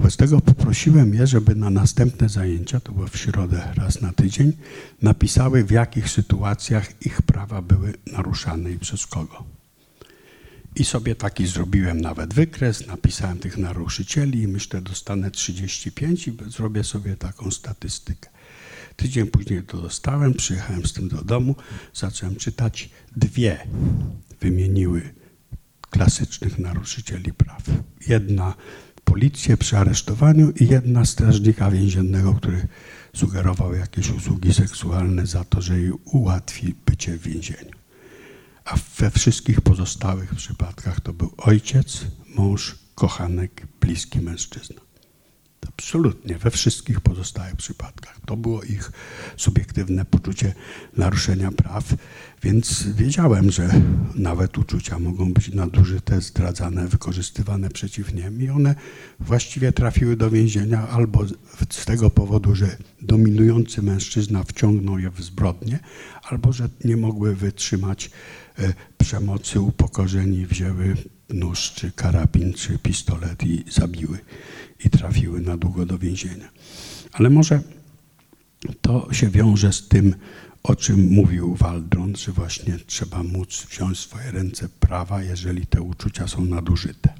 Wobec 0.00 0.16
tego 0.16 0.40
poprosiłem 0.40 1.14
je, 1.14 1.26
żeby 1.26 1.54
na 1.54 1.70
następne 1.70 2.28
zajęcia, 2.28 2.80
to 2.80 2.92
było 2.92 3.06
w 3.06 3.16
środę 3.16 3.72
raz 3.76 4.00
na 4.00 4.12
tydzień, 4.12 4.52
napisały 5.02 5.64
w 5.64 5.70
jakich 5.70 6.10
sytuacjach 6.10 7.06
ich 7.06 7.22
prawa 7.22 7.62
były 7.62 7.94
naruszane 8.12 8.72
i 8.72 8.78
przez 8.78 9.06
kogo. 9.06 9.44
I 10.76 10.84
sobie 10.84 11.14
taki 11.14 11.46
zrobiłem 11.46 12.00
nawet 12.00 12.34
wykres, 12.34 12.86
napisałem 12.86 13.38
tych 13.38 13.58
naruszycieli 13.58 14.42
i 14.42 14.48
myślę, 14.48 14.80
dostanę 14.80 15.30
35 15.30 16.28
i 16.28 16.36
zrobię 16.48 16.84
sobie 16.84 17.16
taką 17.16 17.50
statystykę. 17.50 18.30
Tydzień 18.96 19.26
później 19.26 19.62
to 19.62 19.82
dostałem, 19.82 20.34
przyjechałem 20.34 20.86
z 20.86 20.92
tym 20.92 21.08
do 21.08 21.24
domu, 21.24 21.56
zacząłem 21.94 22.36
czytać. 22.36 22.90
Dwie 23.16 23.58
wymieniły 24.40 25.14
klasycznych 25.90 26.58
naruszycieli 26.58 27.32
praw. 27.32 27.62
Jedna 28.08 28.54
policję 29.10 29.56
przy 29.56 29.78
aresztowaniu 29.78 30.50
i 30.50 30.66
jedna 30.68 31.04
strażnika 31.04 31.70
więziennego, 31.70 32.34
który 32.34 32.66
sugerował 33.16 33.74
jakieś 33.74 34.10
usługi 34.10 34.54
seksualne 34.54 35.26
za 35.26 35.44
to, 35.44 35.62
że 35.62 35.80
jej 35.80 35.92
ułatwi 36.04 36.74
bycie 36.86 37.18
w 37.18 37.22
więzieniu. 37.22 37.76
A 38.64 38.74
we 38.98 39.10
wszystkich 39.10 39.60
pozostałych 39.60 40.34
przypadkach 40.34 41.00
to 41.00 41.12
był 41.12 41.30
ojciec, 41.36 42.04
mąż, 42.36 42.78
kochanek, 42.94 43.66
bliski 43.80 44.20
mężczyzna. 44.20 44.80
Absolutnie, 45.68 46.38
we 46.38 46.50
wszystkich 46.50 47.00
pozostałych 47.00 47.56
przypadkach. 47.56 48.20
To 48.26 48.36
było 48.36 48.62
ich 48.62 48.92
subiektywne 49.36 50.04
poczucie 50.04 50.54
naruszenia 50.96 51.50
praw, 51.52 51.84
więc 52.42 52.82
wiedziałem, 52.82 53.50
że 53.50 53.70
nawet 54.14 54.58
uczucia 54.58 54.98
mogą 54.98 55.32
być 55.32 55.48
nadużyte, 55.48 56.20
zdradzane, 56.20 56.88
wykorzystywane 56.88 57.70
przeciw 57.70 58.14
nim 58.14 58.42
i 58.42 58.48
one 58.48 58.74
właściwie 59.20 59.72
trafiły 59.72 60.16
do 60.16 60.30
więzienia 60.30 60.88
albo 60.88 61.26
z 61.70 61.84
tego 61.84 62.10
powodu, 62.10 62.54
że 62.54 62.76
dominujący 63.02 63.82
mężczyzna 63.82 64.44
wciągnął 64.44 64.98
je 64.98 65.10
w 65.10 65.22
zbrodnie, 65.22 65.78
albo 66.22 66.52
że 66.52 66.68
nie 66.84 66.96
mogły 66.96 67.36
wytrzymać 67.36 68.10
e, 68.58 68.74
przemocy, 68.98 69.60
upokorzeni, 69.60 70.46
wzięły 70.46 70.96
nóż, 71.28 71.72
czy 71.74 71.92
karabin, 71.92 72.52
czy 72.52 72.78
pistolet 72.78 73.44
i 73.44 73.64
zabiły 73.70 74.18
i 74.84 74.90
trafiły 74.90 75.40
na 75.40 75.56
długo 75.56 75.86
do 75.86 75.98
więzienia. 75.98 76.48
Ale 77.12 77.30
może 77.30 77.60
to 78.80 79.08
się 79.12 79.28
wiąże 79.30 79.72
z 79.72 79.88
tym, 79.88 80.14
o 80.62 80.76
czym 80.76 81.12
mówił 81.12 81.54
Waldron, 81.54 82.16
że 82.16 82.32
właśnie 82.32 82.78
trzeba 82.86 83.22
móc 83.22 83.66
wziąć 83.70 83.98
w 83.98 84.00
swoje 84.00 84.30
ręce 84.30 84.68
prawa, 84.68 85.22
jeżeli 85.22 85.66
te 85.66 85.82
uczucia 85.82 86.28
są 86.28 86.44
nadużyte. 86.44 87.14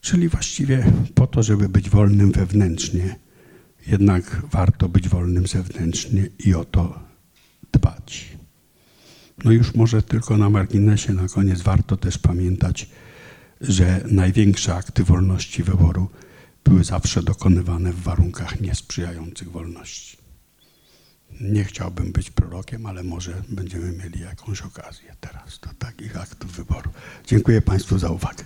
Czyli 0.00 0.28
właściwie 0.28 0.92
po 1.14 1.26
to, 1.26 1.42
żeby 1.42 1.68
być 1.68 1.90
wolnym 1.90 2.32
wewnętrznie, 2.32 3.16
jednak 3.86 4.42
warto 4.50 4.88
być 4.88 5.08
wolnym 5.08 5.46
zewnętrznie 5.46 6.28
i 6.38 6.54
o 6.54 6.64
to 6.64 7.02
dbać. 7.72 8.36
No 9.44 9.50
już 9.52 9.74
może 9.74 10.02
tylko 10.02 10.36
na 10.36 10.50
marginesie 10.50 11.12
na 11.12 11.28
koniec 11.28 11.62
warto 11.62 11.96
też 11.96 12.18
pamiętać, 12.18 12.90
że 13.60 14.04
największe 14.10 14.74
akty 14.74 15.04
wolności 15.04 15.62
wyboru 15.62 16.10
były 16.64 16.84
zawsze 16.84 17.22
dokonywane 17.22 17.92
w 17.92 18.02
warunkach 18.02 18.60
niesprzyjających 18.60 19.50
wolności. 19.50 20.21
Nie 21.42 21.64
chciałbym 21.64 22.12
być 22.12 22.30
prorokiem, 22.30 22.86
ale 22.86 23.02
może 23.02 23.42
będziemy 23.48 23.92
mieli 23.92 24.20
jakąś 24.20 24.62
okazję 24.62 25.14
teraz 25.20 25.58
do 25.58 25.68
takich 25.78 26.16
aktów 26.16 26.52
wyboru. 26.52 26.90
Dziękuję 27.26 27.62
Państwu 27.62 27.98
za 27.98 28.10
uwagę. 28.10 28.44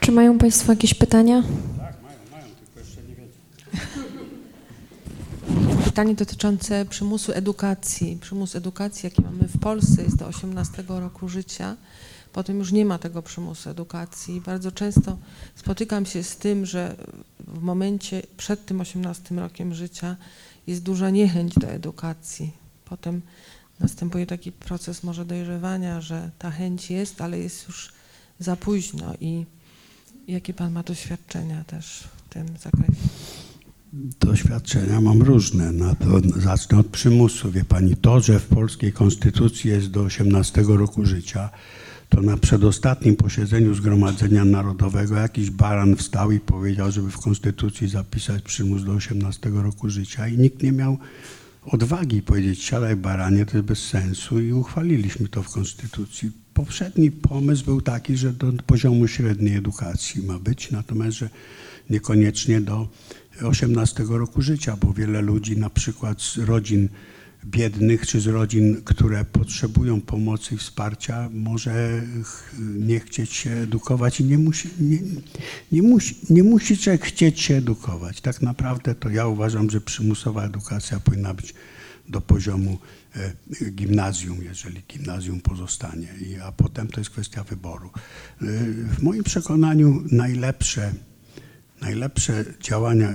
Czy 0.00 0.12
mają 0.12 0.38
Państwo 0.38 0.72
jakieś 0.72 0.94
pytania? 0.94 1.42
Tak, 1.78 2.02
mają, 2.02 2.18
mają, 2.30 2.54
tylko 2.54 2.80
jeszcze 2.80 3.02
nie 3.02 3.14
wiedzą. 3.14 3.34
pytanie 5.84 6.14
dotyczące 6.14 6.84
przymusu 6.84 7.32
edukacji. 7.32 8.18
Przymus 8.20 8.56
edukacji, 8.56 9.06
jaki 9.06 9.22
mamy 9.22 9.48
w 9.48 9.58
Polsce, 9.58 10.02
jest 10.02 10.16
do 10.16 10.26
18 10.26 10.84
roku 10.88 11.28
życia. 11.28 11.76
Potem 12.32 12.58
już 12.58 12.72
nie 12.72 12.84
ma 12.84 12.98
tego 12.98 13.22
przymusu 13.22 13.70
edukacji. 13.70 14.40
Bardzo 14.40 14.72
często 14.72 15.18
spotykam 15.54 16.06
się 16.06 16.22
z 16.22 16.36
tym, 16.36 16.66
że 16.66 16.96
w 17.48 17.62
momencie 17.62 18.22
przed 18.36 18.66
tym 18.66 18.80
18 18.80 19.34
rokiem 19.34 19.74
życia 19.74 20.16
jest 20.66 20.82
duża 20.82 21.10
niechęć 21.10 21.54
do 21.54 21.66
edukacji. 21.66 22.52
Potem 22.84 23.22
następuje 23.80 24.26
taki 24.26 24.52
proces 24.52 25.02
może 25.02 25.24
dojrzewania, 25.24 26.00
że 26.00 26.30
ta 26.38 26.50
chęć 26.50 26.90
jest, 26.90 27.20
ale 27.20 27.38
jest 27.38 27.68
już 27.68 27.92
za 28.38 28.56
późno. 28.56 29.14
I 29.20 29.44
jakie 30.28 30.54
Pan 30.54 30.72
ma 30.72 30.82
doświadczenia 30.82 31.64
też 31.64 32.08
w 32.26 32.32
tym 32.32 32.46
zakresie? 32.46 33.08
Doświadczenia 34.20 35.00
mam 35.00 35.22
różne. 35.22 35.72
Na 35.72 35.94
to 35.94 36.40
zacznę 36.40 36.78
od 36.78 36.86
przymusu. 36.86 37.50
Wie 37.50 37.64
pani, 37.64 37.96
to, 37.96 38.20
że 38.20 38.40
w 38.40 38.46
polskiej 38.46 38.92
konstytucji 38.92 39.70
jest 39.70 39.90
do 39.90 40.02
18 40.02 40.62
roku 40.62 41.06
życia, 41.06 41.50
to 42.10 42.20
na 42.22 42.36
przedostatnim 42.36 43.16
posiedzeniu 43.16 43.74
Zgromadzenia 43.74 44.44
Narodowego 44.44 45.16
jakiś 45.16 45.50
baran 45.50 45.96
wstał 45.96 46.32
i 46.32 46.40
powiedział, 46.40 46.92
żeby 46.92 47.10
w 47.10 47.18
konstytucji 47.18 47.88
zapisać 47.88 48.42
przymus 48.42 48.84
do 48.84 48.92
18 48.92 49.50
roku 49.50 49.90
życia 49.90 50.28
i 50.28 50.38
nikt 50.38 50.62
nie 50.62 50.72
miał 50.72 50.98
odwagi 51.66 52.22
powiedzieć, 52.22 52.62
siadaj 52.62 52.96
baranie, 52.96 53.46
to 53.46 53.56
jest 53.56 53.68
bez 53.68 53.78
sensu 53.78 54.40
i 54.40 54.52
uchwaliliśmy 54.52 55.28
to 55.28 55.42
w 55.42 55.50
konstytucji. 55.50 56.30
Poprzedni 56.54 57.10
pomysł 57.10 57.64
był 57.64 57.80
taki, 57.80 58.16
że 58.16 58.32
do 58.32 58.52
poziomu 58.66 59.08
średniej 59.08 59.56
edukacji 59.56 60.22
ma 60.22 60.38
być, 60.38 60.70
natomiast, 60.70 61.16
że 61.16 61.30
niekoniecznie 61.90 62.60
do 62.60 62.88
18 63.42 64.04
roku 64.08 64.42
życia, 64.42 64.76
bo 64.76 64.92
wiele 64.92 65.22
ludzi 65.22 65.56
na 65.56 65.70
przykład 65.70 66.22
z 66.22 66.38
rodzin 66.38 66.88
biednych 67.44 68.06
czy 68.06 68.20
z 68.20 68.26
rodzin, 68.26 68.82
które 68.84 69.24
potrzebują 69.24 70.00
pomocy 70.00 70.54
i 70.54 70.58
wsparcia, 70.58 71.28
może 71.32 72.02
nie 72.58 73.00
chcieć 73.00 73.32
się 73.32 73.50
edukować 73.50 74.20
i 74.20 74.24
nie 74.24 74.38
musi, 74.38 74.68
nie, 74.80 74.98
nie, 75.72 75.82
musi, 75.82 76.16
nie 76.30 76.42
musi 76.42 76.78
człowiek 76.78 77.04
chcieć 77.04 77.40
się 77.40 77.54
edukować. 77.54 78.20
Tak 78.20 78.42
naprawdę 78.42 78.94
to 78.94 79.10
ja 79.10 79.26
uważam, 79.26 79.70
że 79.70 79.80
przymusowa 79.80 80.44
edukacja 80.44 81.00
powinna 81.00 81.34
być 81.34 81.54
do 82.08 82.20
poziomu 82.20 82.78
e, 83.16 83.70
gimnazjum, 83.70 84.42
jeżeli 84.42 84.82
gimnazjum 84.88 85.40
pozostanie, 85.40 86.08
a 86.44 86.52
potem 86.52 86.88
to 86.88 87.00
jest 87.00 87.10
kwestia 87.10 87.44
wyboru. 87.44 87.90
E, 88.42 88.46
w 88.96 89.02
moim 89.02 89.24
przekonaniu 89.24 90.04
najlepsze 90.12 90.92
najlepsze 91.80 92.44
działania. 92.60 93.12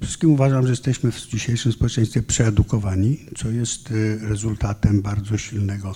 Wszystkim 0.00 0.30
uważam, 0.30 0.64
że 0.64 0.70
jesteśmy 0.70 1.12
w 1.12 1.26
dzisiejszym 1.26 1.72
społeczeństwie 1.72 2.22
przeedukowani, 2.22 3.26
co 3.36 3.50
jest 3.50 3.90
y, 3.90 4.18
rezultatem 4.22 5.02
bardzo 5.02 5.38
silnego 5.38 5.94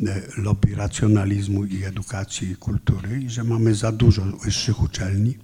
y, 0.00 0.04
lobby 0.36 0.74
racjonalizmu 0.74 1.64
i 1.64 1.84
edukacji 1.84 2.50
i 2.50 2.56
kultury 2.56 3.22
i 3.22 3.30
że 3.30 3.44
mamy 3.44 3.74
za 3.74 3.92
dużo 3.92 4.22
wyższych 4.44 4.82
uczelni, 4.82 5.38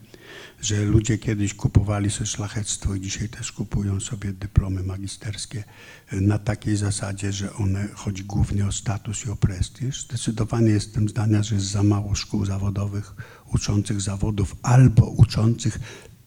że 0.60 0.84
ludzie 0.84 1.18
kiedyś 1.18 1.54
kupowali 1.54 2.10
sobie 2.10 2.26
szlachectwo 2.26 2.94
i 2.94 3.00
dzisiaj 3.00 3.28
też 3.28 3.52
kupują 3.52 4.00
sobie 4.00 4.32
dyplomy 4.32 4.82
magisterskie 4.82 5.64
y, 6.12 6.20
na 6.20 6.38
takiej 6.38 6.76
zasadzie, 6.76 7.32
że 7.32 7.54
one 7.54 7.88
chodzi 7.94 8.24
głównie 8.24 8.66
o 8.66 8.72
status 8.72 9.26
i 9.26 9.30
o 9.30 9.36
prestiż. 9.36 10.04
Zdecydowanie 10.04 10.70
jestem 10.70 11.08
zdania, 11.08 11.42
że 11.42 11.54
jest 11.54 11.66
za 11.66 11.82
mało 11.82 12.14
szkół 12.14 12.44
zawodowych 12.44 13.14
uczących 13.54 14.00
zawodów 14.00 14.56
albo 14.62 15.06
uczących 15.06 15.78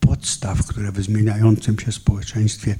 podstaw, 0.07 0.67
które 0.67 0.91
w 0.91 1.03
zmieniającym 1.03 1.79
się 1.79 1.91
społeczeństwie 1.91 2.75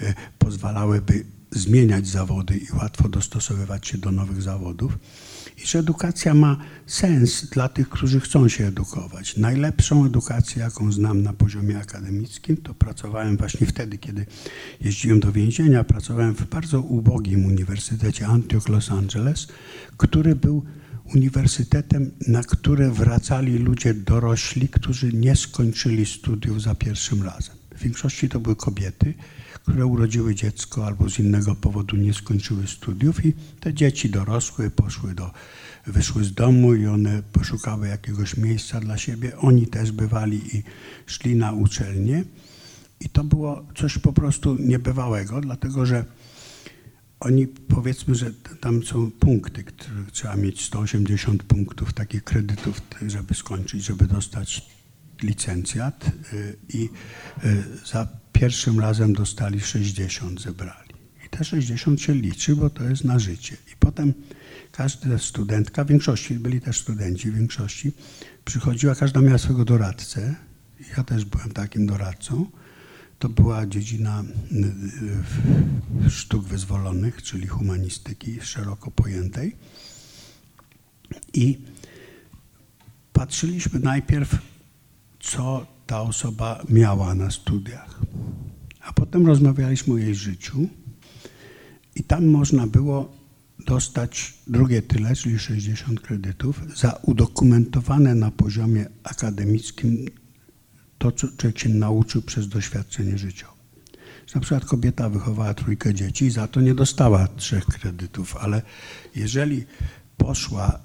e, 0.00 0.14
pozwalałyby 0.38 1.24
zmieniać 1.50 2.06
zawody 2.06 2.56
i 2.56 2.72
łatwo 2.72 3.08
dostosowywać 3.08 3.86
się 3.86 3.98
do 3.98 4.12
nowych 4.12 4.42
zawodów. 4.42 4.98
I 5.62 5.66
że 5.66 5.78
edukacja 5.78 6.34
ma 6.34 6.56
sens 6.86 7.50
dla 7.50 7.68
tych, 7.68 7.88
którzy 7.88 8.20
chcą 8.20 8.48
się 8.48 8.66
edukować. 8.66 9.36
Najlepszą 9.36 10.06
edukację, 10.06 10.62
jaką 10.62 10.92
znam 10.92 11.22
na 11.22 11.32
poziomie 11.32 11.78
akademickim, 11.78 12.56
to 12.56 12.74
pracowałem 12.74 13.36
właśnie 13.36 13.66
wtedy, 13.66 13.98
kiedy 13.98 14.26
jeździłem 14.80 15.20
do 15.20 15.32
więzienia. 15.32 15.84
Pracowałem 15.84 16.34
w 16.34 16.46
bardzo 16.46 16.80
ubogim 16.80 17.44
Uniwersytecie 17.44 18.26
Antioch 18.26 18.68
Los 18.68 18.90
Angeles, 18.90 19.48
który 19.96 20.34
był 20.34 20.64
uniwersytetem, 21.14 22.10
na 22.28 22.42
które 22.42 22.90
wracali 22.90 23.58
ludzie 23.58 23.94
dorośli, 23.94 24.68
którzy 24.68 25.12
nie 25.12 25.36
skończyli 25.36 26.06
studiów 26.06 26.62
za 26.62 26.74
pierwszym 26.74 27.22
razem. 27.22 27.56
W 27.76 27.82
większości 27.82 28.28
to 28.28 28.40
były 28.40 28.56
kobiety, 28.56 29.14
które 29.54 29.86
urodziły 29.86 30.34
dziecko 30.34 30.86
albo 30.86 31.10
z 31.10 31.18
innego 31.18 31.54
powodu 31.54 31.96
nie 31.96 32.14
skończyły 32.14 32.66
studiów 32.66 33.24
i 33.24 33.32
te 33.60 33.74
dzieci 33.74 34.10
dorosły, 34.10 34.70
poszły 34.70 35.14
do, 35.14 35.30
wyszły 35.86 36.24
z 36.24 36.34
domu 36.34 36.74
i 36.74 36.86
one 36.86 37.22
poszukały 37.32 37.88
jakiegoś 37.88 38.36
miejsca 38.36 38.80
dla 38.80 38.98
siebie. 38.98 39.36
Oni 39.38 39.66
też 39.66 39.92
bywali 39.92 40.56
i 40.56 40.62
szli 41.06 41.36
na 41.36 41.52
uczelnię 41.52 42.24
i 43.00 43.08
to 43.08 43.24
było 43.24 43.66
coś 43.76 43.98
po 43.98 44.12
prostu 44.12 44.56
niebywałego, 44.60 45.40
dlatego 45.40 45.86
że 45.86 46.04
oni 47.20 47.46
powiedzmy, 47.46 48.14
że 48.14 48.30
tam 48.60 48.82
są 48.82 49.10
punkty, 49.10 49.64
które 49.64 50.04
trzeba 50.12 50.36
mieć 50.36 50.64
180 50.64 51.42
punktów 51.42 51.92
takich 51.92 52.24
kredytów, 52.24 52.82
żeby 53.06 53.34
skończyć, 53.34 53.84
żeby 53.84 54.06
dostać 54.06 54.62
licencjat 55.22 56.10
y, 56.32 56.56
i 56.68 56.88
y, 57.44 57.64
za 57.86 58.08
pierwszym 58.32 58.80
razem 58.80 59.12
dostali 59.12 59.60
60, 59.60 60.40
zebrali. 60.40 60.94
I 61.26 61.28
te 61.28 61.44
60 61.44 62.00
się 62.00 62.14
liczy, 62.14 62.56
bo 62.56 62.70
to 62.70 62.84
jest 62.84 63.04
na 63.04 63.18
życie. 63.18 63.56
I 63.72 63.76
potem 63.78 64.14
każda 64.72 65.18
studentka, 65.18 65.84
w 65.84 65.88
większości, 65.88 66.34
byli 66.34 66.60
też 66.60 66.80
studenci, 66.80 67.30
w 67.30 67.34
większości, 67.34 67.92
przychodziła, 68.44 68.94
każda 68.94 69.20
miała 69.20 69.38
swego 69.38 69.64
doradcę. 69.64 70.34
Ja 70.96 71.04
też 71.04 71.24
byłem 71.24 71.52
takim 71.52 71.86
doradcą 71.86 72.46
to 73.18 73.28
była 73.28 73.66
dziedzina 73.66 74.24
y, 74.52 76.06
y, 76.06 76.10
sztuk 76.10 76.44
wyzwolonych, 76.44 77.22
czyli 77.22 77.46
humanistyki 77.46 78.40
szeroko 78.40 78.90
pojętej. 78.90 79.56
I 81.34 81.58
patrzyliśmy 83.12 83.80
najpierw, 83.80 84.38
co 85.20 85.66
ta 85.86 86.00
osoba 86.00 86.62
miała 86.68 87.14
na 87.14 87.30
studiach, 87.30 88.00
a 88.80 88.92
potem 88.92 89.26
rozmawialiśmy 89.26 89.94
o 89.94 89.98
jej 89.98 90.14
życiu 90.14 90.68
i 91.94 92.04
tam 92.04 92.26
można 92.26 92.66
było 92.66 93.16
dostać 93.66 94.34
drugie 94.46 94.82
tyle, 94.82 95.16
czyli 95.16 95.38
60 95.38 96.00
kredytów, 96.00 96.60
za 96.76 96.92
udokumentowane 97.02 98.14
na 98.14 98.30
poziomie 98.30 98.86
akademickim 99.02 100.06
to, 100.98 101.12
co 101.12 101.28
człowiek 101.36 101.58
się 101.58 101.68
nauczył 101.68 102.22
przez 102.22 102.48
doświadczenie 102.48 103.18
życiowe. 103.18 103.56
Na 104.34 104.40
przykład 104.40 104.64
kobieta 104.64 105.08
wychowała 105.08 105.54
trójkę 105.54 105.94
dzieci 105.94 106.24
i 106.24 106.30
za 106.30 106.48
to 106.48 106.60
nie 106.60 106.74
dostała 106.74 107.28
trzech 107.28 107.64
kredytów, 107.64 108.36
ale 108.36 108.62
jeżeli 109.14 109.64
poszła 110.16 110.78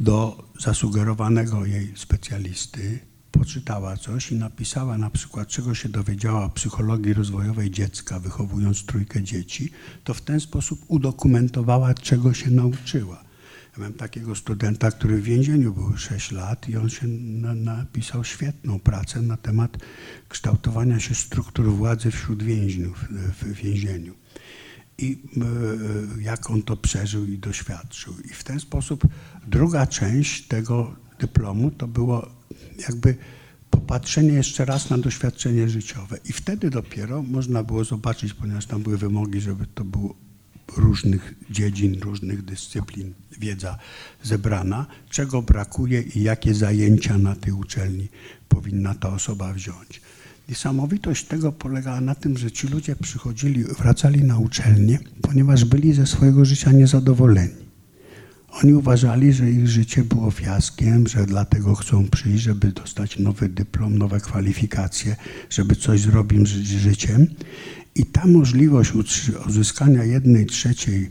do 0.00 0.44
zasugerowanego 0.60 1.66
jej 1.66 1.92
specjalisty, 1.96 2.98
poczytała 3.30 3.96
coś 3.96 4.32
i 4.32 4.34
napisała 4.34 4.98
na 4.98 5.10
przykład, 5.10 5.48
czego 5.48 5.74
się 5.74 5.88
dowiedziała 5.88 6.44
o 6.44 6.50
psychologii 6.50 7.12
rozwojowej 7.14 7.70
dziecka, 7.70 8.20
wychowując 8.20 8.86
trójkę 8.86 9.22
dzieci, 9.22 9.70
to 10.04 10.14
w 10.14 10.20
ten 10.20 10.40
sposób 10.40 10.80
udokumentowała, 10.88 11.94
czego 11.94 12.34
się 12.34 12.50
nauczyła. 12.50 13.29
Miałem 13.80 13.94
takiego 13.94 14.34
studenta, 14.34 14.90
który 14.90 15.16
w 15.16 15.24
więzieniu 15.24 15.72
był 15.72 15.96
6 15.96 16.32
lat 16.32 16.68
i 16.68 16.76
on 16.76 16.90
się 16.90 17.06
na, 17.08 17.54
napisał 17.54 18.24
świetną 18.24 18.80
pracę 18.80 19.22
na 19.22 19.36
temat 19.36 19.78
kształtowania 20.28 21.00
się 21.00 21.14
struktur 21.14 21.70
władzy 21.72 22.10
wśród 22.10 22.42
więźniów 22.42 23.04
w 23.10 23.52
więzieniu. 23.52 24.14
I 24.98 25.22
y, 26.18 26.22
jak 26.22 26.50
on 26.50 26.62
to 26.62 26.76
przeżył 26.76 27.24
i 27.24 27.38
doświadczył. 27.38 28.14
I 28.24 28.28
w 28.28 28.44
ten 28.44 28.60
sposób 28.60 29.04
druga 29.46 29.86
część 29.86 30.46
tego 30.46 30.96
dyplomu 31.18 31.70
to 31.70 31.88
było 31.88 32.30
jakby 32.88 33.16
popatrzenie 33.70 34.32
jeszcze 34.32 34.64
raz 34.64 34.90
na 34.90 34.98
doświadczenie 34.98 35.68
życiowe. 35.68 36.18
I 36.24 36.32
wtedy 36.32 36.70
dopiero 36.70 37.22
można 37.22 37.62
było 37.62 37.84
zobaczyć, 37.84 38.34
ponieważ 38.34 38.66
tam 38.66 38.82
były 38.82 38.98
wymogi, 38.98 39.40
żeby 39.40 39.66
to 39.66 39.84
było 39.84 40.29
różnych 40.76 41.34
dziedzin, 41.50 42.00
różnych 42.00 42.42
dyscyplin 42.42 43.14
wiedza 43.38 43.78
zebrana, 44.22 44.86
czego 45.10 45.42
brakuje 45.42 46.02
i 46.02 46.22
jakie 46.22 46.54
zajęcia 46.54 47.18
na 47.18 47.34
tej 47.36 47.52
uczelni 47.52 48.08
powinna 48.48 48.94
ta 48.94 49.08
osoba 49.08 49.52
wziąć. 49.52 50.00
Niesamowitość 50.48 51.24
tego 51.24 51.52
polegała 51.52 52.00
na 52.00 52.14
tym, 52.14 52.38
że 52.38 52.50
ci 52.50 52.68
ludzie 52.68 52.96
przychodzili, 52.96 53.64
wracali 53.64 54.24
na 54.24 54.38
uczelnię, 54.38 54.98
ponieważ 55.22 55.64
byli 55.64 55.92
ze 55.92 56.06
swojego 56.06 56.44
życia 56.44 56.72
niezadowoleni. 56.72 57.70
Oni 58.52 58.74
uważali, 58.74 59.32
że 59.32 59.50
ich 59.50 59.68
życie 59.68 60.04
było 60.04 60.30
fiaskiem, 60.30 61.06
że 61.06 61.26
dlatego 61.26 61.74
chcą 61.74 62.08
przyjść, 62.08 62.44
żeby 62.44 62.72
dostać 62.72 63.18
nowy 63.18 63.48
dyplom, 63.48 63.98
nowe 63.98 64.20
kwalifikacje, 64.20 65.16
żeby 65.50 65.76
coś 65.76 66.00
zrobić 66.00 66.48
z 66.48 66.52
życiem. 66.52 67.26
I 67.94 68.06
ta 68.06 68.26
możliwość 68.26 68.92
uzyskania 69.48 70.04
jednej 70.04 70.46
trzeciej 70.46 71.10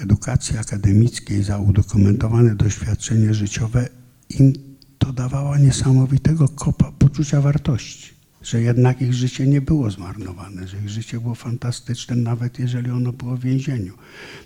edukacji 0.00 0.58
akademickiej 0.58 1.42
za 1.42 1.58
udokumentowane 1.58 2.54
doświadczenie 2.54 3.34
życiowe 3.34 3.88
im 4.30 4.52
to 4.98 5.12
dawała 5.12 5.58
niesamowitego 5.58 6.48
kopa 6.48 6.92
poczucia 6.98 7.40
wartości, 7.40 8.14
że 8.42 8.60
jednak 8.60 9.02
ich 9.02 9.14
życie 9.14 9.46
nie 9.46 9.60
było 9.60 9.90
zmarnowane, 9.90 10.68
że 10.68 10.78
ich 10.78 10.88
życie 10.88 11.20
było 11.20 11.34
fantastyczne, 11.34 12.16
nawet 12.16 12.58
jeżeli 12.58 12.90
ono 12.90 13.12
było 13.12 13.36
w 13.36 13.40
więzieniu, 13.40 13.92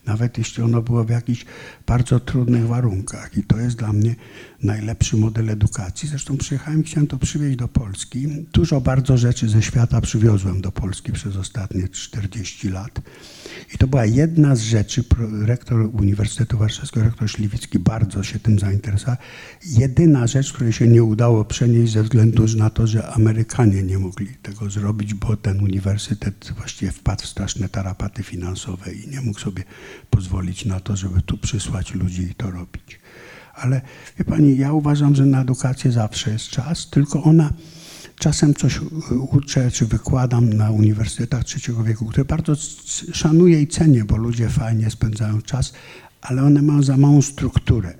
nawet 0.07 0.39
jeśli 0.39 0.63
ono 0.63 0.83
było 0.83 1.05
w 1.05 1.11
jakichś 1.11 1.45
bardzo 1.87 2.21
trudnych 2.21 2.67
warunkach. 2.67 3.37
I 3.37 3.43
to 3.43 3.61
jest 3.61 3.77
dla 3.77 3.93
mnie 3.93 4.15
najlepszy 4.63 5.17
model 5.17 5.51
edukacji. 5.51 6.09
Zresztą 6.09 6.37
przyjechałem 6.37 6.81
i 6.81 6.85
chciałem 6.85 7.07
to 7.07 7.19
przywieźć 7.19 7.57
do 7.57 7.69
Polski. 7.69 8.29
Dużo 8.53 8.81
bardzo 8.81 9.17
rzeczy 9.17 9.49
ze 9.49 9.63
świata 9.63 10.01
przywiozłem 10.01 10.61
do 10.61 10.73
Polski 10.73 11.13
przez 11.13 11.37
ostatnie 11.37 11.89
40 11.89 12.69
lat. 12.69 13.01
I 13.75 13.79
to 13.79 13.87
była 13.87 14.05
jedna 14.05 14.57
z 14.57 14.61
rzeczy, 14.61 15.05
rektor 15.43 15.91
Uniwersytetu 15.93 16.59
Warszawskiego, 16.59 17.07
rektor 17.07 17.31
Śliwicki 17.31 17.79
bardzo 17.79 18.23
się 18.23 18.39
tym 18.39 18.59
zainteresował. 18.59 19.17
Jedyna 19.67 20.27
rzecz, 20.27 20.53
której 20.53 20.73
się 20.73 20.87
nie 20.89 21.05
udało 21.05 21.45
przenieść 21.45 21.93
ze 21.93 22.03
względu 22.03 22.47
na 22.57 22.71
to, 22.71 22.87
że 22.87 23.07
Amerykanie 23.07 23.83
nie 23.83 23.99
mogli 23.99 24.27
tego 24.43 24.71
zrobić, 24.71 25.15
bo 25.15 25.37
ten 25.37 25.61
uniwersytet 25.61 26.53
właściwie 26.57 26.93
wpadł 26.93 27.23
w 27.23 27.27
straszne 27.27 27.69
tarapaty 27.69 28.23
finansowe 28.23 28.93
i 28.93 29.09
nie 29.09 29.21
mógł 29.21 29.41
sobie 29.41 29.63
pozwolić 30.11 30.65
na 30.65 30.81
to, 30.81 30.97
żeby 30.97 31.23
tu 31.23 31.39
przysłać 31.39 31.95
ludzi 31.95 32.23
i 32.23 32.35
to 32.35 32.51
robić. 32.51 33.01
Ale 33.55 33.81
wie 34.19 34.25
pani, 34.25 34.57
ja 34.57 34.73
uważam, 34.73 35.15
że 35.15 35.27
na 35.27 35.43
edukację 35.43 35.93
zawsze 35.93 36.31
jest 36.31 36.49
czas, 36.49 36.91
tylko 36.91 37.23
ona 37.23 37.53
czasem 38.23 38.55
coś 38.55 38.81
u- 38.81 38.89
uczę 39.37 39.71
czy 39.71 39.87
wykładam 39.87 40.53
na 40.53 40.71
uniwersytetach 40.71 41.45
trzeciego 41.45 41.83
wieku, 41.85 42.07
które 42.07 42.25
bardzo 42.25 42.55
szanuję 43.13 43.63
i 43.63 43.67
cenię, 43.67 44.05
bo 44.05 44.17
ludzie 44.17 44.49
fajnie 44.49 44.91
spędzają 44.91 45.43
czas, 45.43 45.73
ale 46.21 46.43
one 46.43 46.63
mają 46.63 46.83
za 46.83 46.97
małą 46.97 47.23
strukturę. 47.23 47.95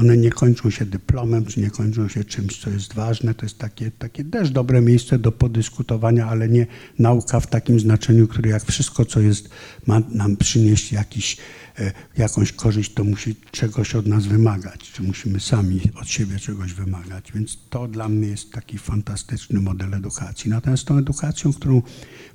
One 0.00 0.16
nie 0.16 0.30
kończą 0.30 0.70
się 0.70 0.86
dyplomem, 0.86 1.44
czy 1.44 1.60
nie 1.60 1.70
kończą 1.70 2.08
się 2.08 2.24
czymś, 2.24 2.60
co 2.60 2.70
jest 2.70 2.94
ważne. 2.94 3.34
To 3.34 3.46
jest 3.46 3.58
takie, 3.58 3.90
takie 3.90 4.24
też 4.24 4.50
dobre 4.50 4.80
miejsce 4.80 5.18
do 5.18 5.32
podyskutowania, 5.32 6.26
ale 6.26 6.48
nie 6.48 6.66
nauka 6.98 7.40
w 7.40 7.46
takim 7.46 7.80
znaczeniu, 7.80 8.28
które 8.28 8.50
jak 8.50 8.64
wszystko, 8.64 9.04
co 9.04 9.20
jest, 9.20 9.48
ma 9.86 10.00
nam 10.08 10.36
przynieść 10.36 10.92
jakiś, 10.92 11.36
e, 11.78 11.92
jakąś 12.16 12.52
korzyść, 12.52 12.94
to 12.94 13.04
musi 13.04 13.36
czegoś 13.50 13.94
od 13.94 14.06
nas 14.06 14.26
wymagać, 14.26 14.92
czy 14.92 15.02
musimy 15.02 15.40
sami 15.40 15.80
od 16.00 16.08
siebie 16.08 16.38
czegoś 16.38 16.72
wymagać. 16.72 17.32
Więc 17.32 17.58
to 17.70 17.88
dla 17.88 18.08
mnie 18.08 18.28
jest 18.28 18.52
taki 18.52 18.78
fantastyczny 18.78 19.60
model 19.60 19.94
edukacji. 19.94 20.50
Natomiast 20.50 20.84
tą 20.84 20.98
edukacją, 20.98 21.52
którą 21.52 21.82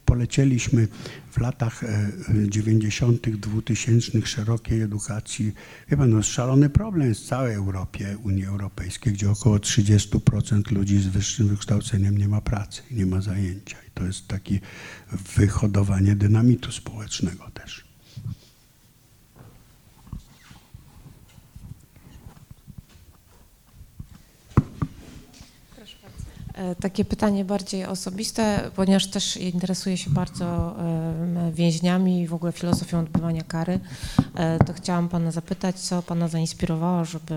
polecieliśmy 0.05 0.87
w 1.31 1.37
latach 1.37 1.83
e, 1.83 2.11
90., 2.49 3.29
2000 3.29 4.21
szerokiej 4.25 4.81
edukacji, 4.81 5.53
pan, 5.97 6.09
no, 6.09 6.23
szalony 6.23 6.69
problem 6.69 7.09
jest 7.09 7.21
w 7.21 7.27
całej 7.27 7.55
Europie, 7.55 8.17
Unii 8.23 8.45
Europejskiej, 8.45 9.13
gdzie 9.13 9.31
około 9.31 9.57
30% 9.57 10.71
ludzi 10.71 11.01
z 11.01 11.07
wyższym 11.07 11.47
wykształceniem 11.47 12.17
nie 12.17 12.27
ma 12.27 12.41
pracy, 12.41 12.81
nie 12.91 13.05
ma 13.05 13.21
zajęcia. 13.21 13.77
I 13.87 13.91
to 13.93 14.03
jest 14.05 14.27
takie 14.27 14.59
wyhodowanie 15.35 16.15
dynamitu 16.15 16.71
społecznego 16.71 17.49
też. 17.53 17.84
Takie 26.79 27.05
pytanie 27.05 27.45
bardziej 27.45 27.85
osobiste, 27.85 28.71
ponieważ 28.75 29.07
też 29.07 29.37
interesuję 29.37 29.97
się 29.97 30.09
bardzo 30.09 30.75
więźniami 31.53 32.21
i 32.21 32.27
w 32.27 32.33
ogóle 32.33 32.51
filozofią 32.51 32.99
odbywania 32.99 33.43
kary, 33.43 33.79
e, 34.35 34.59
to 34.59 34.73
chciałam 34.73 35.09
Pana 35.09 35.31
zapytać, 35.31 35.79
co 35.79 36.01
Pana 36.01 36.27
zainspirowało, 36.27 37.05
żeby 37.05 37.35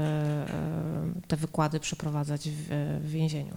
te 1.28 1.36
wykłady 1.36 1.80
przeprowadzać 1.80 2.48
w 2.50 3.10
więzieniu? 3.10 3.54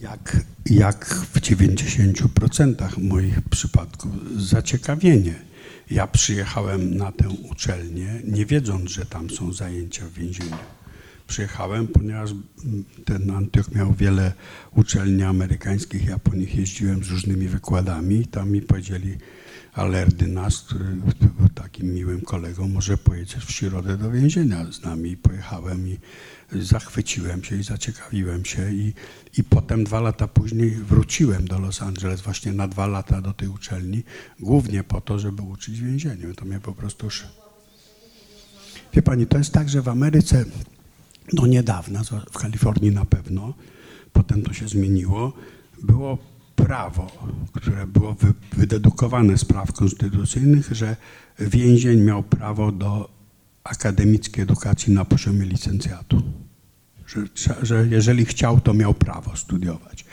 Jak, 0.00 0.36
jak 0.70 1.06
w 1.06 1.40
90% 1.40 2.98
moich 2.98 3.40
przypadków 3.40 4.12
zaciekawienie. 4.36 5.34
Ja 5.90 6.06
przyjechałem 6.06 6.96
na 6.96 7.12
tę 7.12 7.28
uczelnię, 7.28 8.20
nie 8.24 8.46
wiedząc, 8.46 8.90
że 8.90 9.06
tam 9.06 9.30
są 9.30 9.52
zajęcia 9.52 10.06
w 10.06 10.12
więzieniu. 10.12 10.56
Przyjechałem, 11.26 11.88
ponieważ 11.88 12.30
mm, 12.30 12.84
ten 13.04 13.30
Antioch 13.30 13.74
miał 13.74 13.92
wiele 13.92 14.32
uczelni 14.76 15.22
amerykańskich, 15.22 16.04
ja 16.04 16.18
po 16.18 16.34
nich 16.34 16.54
jeździłem 16.54 17.04
z 17.04 17.10
różnymi 17.10 17.48
wykładami 17.48 18.16
i 18.16 18.26
tam 18.26 18.50
mi 18.50 18.62
powiedzieli, 18.62 19.18
Alerdynas, 19.74 20.60
który 20.60 20.84
był 20.84 21.48
takim 21.54 21.94
miłym 21.94 22.20
kolegą, 22.20 22.68
może 22.68 22.98
pojedziesz 22.98 23.46
w 23.46 23.50
środę 23.50 23.96
do 23.96 24.10
więzienia 24.10 24.72
z 24.72 24.82
nami. 24.82 25.16
Pojechałem 25.16 25.88
i 25.88 25.98
zachwyciłem 26.52 27.44
się 27.44 27.56
i 27.56 27.62
zaciekawiłem 27.62 28.44
się 28.44 28.72
i, 28.72 28.94
i 29.38 29.44
potem 29.44 29.84
dwa 29.84 30.00
lata 30.00 30.28
później 30.28 30.70
wróciłem 30.70 31.48
do 31.48 31.58
Los 31.58 31.82
Angeles 31.82 32.20
właśnie 32.20 32.52
na 32.52 32.68
dwa 32.68 32.86
lata 32.86 33.20
do 33.20 33.32
tej 33.32 33.48
uczelni, 33.48 34.02
głównie 34.40 34.84
po 34.84 35.00
to, 35.00 35.18
żeby 35.18 35.42
uczyć 35.42 35.80
więzieniu. 35.80 36.34
To 36.34 36.44
mnie 36.44 36.60
po 36.60 36.72
prostu... 36.72 37.08
Wie 38.92 39.02
pani, 39.02 39.26
to 39.26 39.38
jest 39.38 39.52
tak, 39.52 39.68
że 39.68 39.82
w 39.82 39.88
Ameryce 39.88 40.44
do 41.32 41.46
niedawna, 41.46 42.02
w 42.32 42.38
Kalifornii 42.38 42.90
na 42.90 43.04
pewno, 43.04 43.54
potem 44.12 44.42
to 44.42 44.52
się 44.52 44.68
zmieniło, 44.68 45.32
było 45.82 46.18
prawo, 46.56 47.10
które 47.52 47.86
było 47.86 48.14
wy, 48.14 48.32
wydedukowane 48.52 49.38
z 49.38 49.44
praw 49.44 49.72
konstytucyjnych, 49.72 50.68
że 50.72 50.96
więzień 51.38 52.00
miał 52.00 52.22
prawo 52.22 52.72
do 52.72 53.08
akademickiej 53.64 54.42
edukacji 54.42 54.92
na 54.92 55.04
poziomie 55.04 55.46
licencjatu. 55.46 56.22
Że, 57.06 57.54
że 57.62 57.86
jeżeli 57.90 58.24
chciał, 58.24 58.60
to 58.60 58.74
miał 58.74 58.94
prawo 58.94 59.36
studiować. 59.36 60.04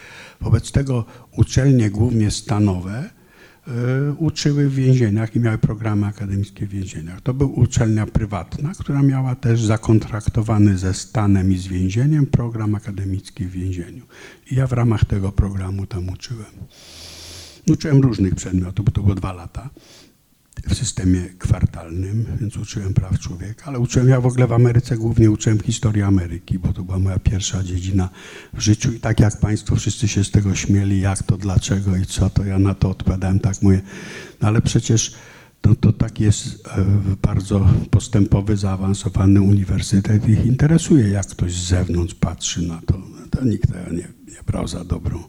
Wobec 0.41 0.71
tego 0.71 1.05
uczelnie, 1.37 1.89
głównie 1.89 2.31
stanowe, 2.31 3.09
uczyły 4.17 4.69
w 4.69 4.75
więzieniach 4.75 5.35
i 5.35 5.39
miały 5.39 5.57
programy 5.57 6.07
akademickie 6.07 6.67
w 6.67 6.69
więzieniach. 6.69 7.21
To 7.21 7.33
była 7.33 7.49
uczelnia 7.49 8.05
prywatna, 8.05 8.71
która 8.79 9.01
miała 9.01 9.35
też 9.35 9.63
zakontraktowany 9.63 10.77
ze 10.77 10.93
Stanem 10.93 11.51
i 11.51 11.57
z 11.57 11.67
więzieniem 11.67 12.25
program 12.25 12.75
akademicki 12.75 13.45
w 13.45 13.51
więzieniu. 13.51 14.05
I 14.51 14.55
ja 14.55 14.67
w 14.67 14.71
ramach 14.71 15.05
tego 15.05 15.31
programu 15.31 15.85
tam 15.85 16.09
uczyłem. 16.09 16.51
Uczyłem 17.67 18.01
różnych 18.01 18.35
przedmiotów, 18.35 18.85
bo 18.85 18.91
to 18.91 19.01
było 19.01 19.15
dwa 19.15 19.33
lata 19.33 19.69
w 20.67 20.75
systemie 20.75 21.21
kwartalnym, 21.39 22.25
więc 22.41 22.57
uczyłem 22.57 22.93
praw 22.93 23.19
człowieka, 23.19 23.65
ale 23.65 23.79
uczyłem 23.79 24.09
ja 24.09 24.21
w 24.21 24.25
ogóle 24.25 24.47
w 24.47 24.53
Ameryce, 24.53 24.97
głównie 24.97 25.31
uczyłem 25.31 25.59
historii 25.59 26.01
Ameryki, 26.01 26.59
bo 26.59 26.73
to 26.73 26.83
była 26.83 26.99
moja 26.99 27.19
pierwsza 27.19 27.63
dziedzina 27.63 28.09
w 28.53 28.59
życiu 28.61 28.91
i 28.91 28.99
tak 28.99 29.19
jak 29.19 29.39
Państwo 29.39 29.75
wszyscy 29.75 30.07
się 30.07 30.23
z 30.23 30.31
tego 30.31 30.55
śmieli, 30.55 31.01
jak 31.01 31.23
to, 31.23 31.37
dlaczego 31.37 31.97
i 31.97 32.05
co, 32.05 32.29
to 32.29 32.45
ja 32.45 32.59
na 32.59 32.73
to 32.73 32.89
odpowiadałem 32.89 33.39
tak 33.39 33.61
mówię, 33.61 33.81
no 34.41 34.47
ale 34.47 34.61
przecież 34.61 35.15
to, 35.61 35.75
to 35.75 35.93
tak 35.93 36.19
jest 36.19 36.67
e, 36.67 36.85
bardzo 37.21 37.67
postępowy, 37.89 38.57
zaawansowany 38.57 39.41
uniwersytet 39.41 40.29
ich 40.29 40.45
interesuje, 40.45 41.09
jak 41.09 41.27
ktoś 41.27 41.53
z 41.53 41.67
zewnątrz 41.67 42.15
patrzy 42.15 42.61
na 42.61 42.81
to. 42.85 43.01
To 43.29 43.45
nikt 43.45 43.73
tego 43.73 43.91
nie, 43.91 44.07
nie 44.27 44.43
brał 44.47 44.67
za 44.67 44.83
dobrą 44.83 45.23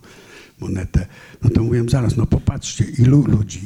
monetę. 0.61 1.07
No 1.43 1.51
to 1.51 1.63
mówiłem 1.63 1.89
zaraz, 1.89 2.17
no 2.17 2.27
popatrzcie, 2.27 2.85
ilu 2.85 3.27
ludzi 3.27 3.63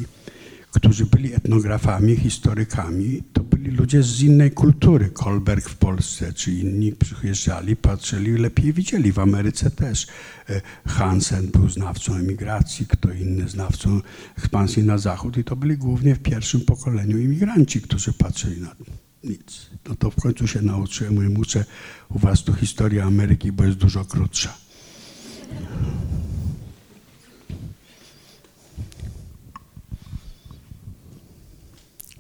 którzy 0.76 1.06
byli 1.06 1.34
etnografami, 1.34 2.16
historykami, 2.16 3.22
to 3.32 3.42
byli 3.42 3.70
ludzie 3.70 4.02
z 4.02 4.22
innej 4.22 4.50
kultury. 4.50 5.10
Kolberg 5.10 5.68
w 5.68 5.76
Polsce 5.76 6.32
czy 6.32 6.52
inni 6.52 6.92
przyjeżdżali, 6.92 7.76
patrzyli, 7.76 8.32
lepiej 8.32 8.72
widzieli. 8.72 9.12
W 9.12 9.18
Ameryce 9.18 9.70
też. 9.70 10.06
E, 10.48 10.60
Hansen 10.86 11.46
był 11.46 11.68
znawcą 11.68 12.14
emigracji, 12.14 12.86
kto 12.86 13.12
inny 13.12 13.48
znawcą 13.48 14.00
ekspansji 14.38 14.82
na 14.82 14.98
zachód 14.98 15.36
i 15.36 15.44
to 15.44 15.56
byli 15.56 15.76
głównie 15.76 16.14
w 16.14 16.22
pierwszym 16.22 16.60
pokoleniu 16.60 17.18
imigranci, 17.18 17.82
którzy 17.82 18.12
patrzyli 18.12 18.60
na 18.60 18.76
nic. 19.24 19.70
No 19.88 19.94
to 19.94 20.10
w 20.10 20.16
końcu 20.16 20.46
się 20.46 20.62
nauczyłem, 20.62 21.14
mówię, 21.14 21.30
uczę 21.40 21.64
u 22.10 22.18
was 22.18 22.44
tu 22.44 22.54
historia 22.54 23.04
Ameryki, 23.04 23.52
bo 23.52 23.64
jest 23.64 23.78
dużo 23.78 24.04
krótsza. 24.04 24.65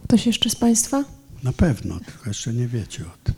Ktoś 0.06 0.26
jeszcze 0.26 0.50
z 0.50 0.56
Państwa? 0.56 1.04
Na 1.42 1.52
pewno, 1.52 2.00
tylko 2.00 2.30
jeszcze 2.30 2.52
nie 2.52 2.68
wiecie 2.68 3.04
o 3.04 3.16
tym. 3.24 3.34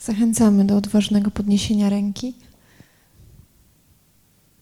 Zachęcamy 0.00 0.64
do 0.64 0.76
odważnego 0.76 1.30
podniesienia 1.30 1.90
ręki. 1.90 2.34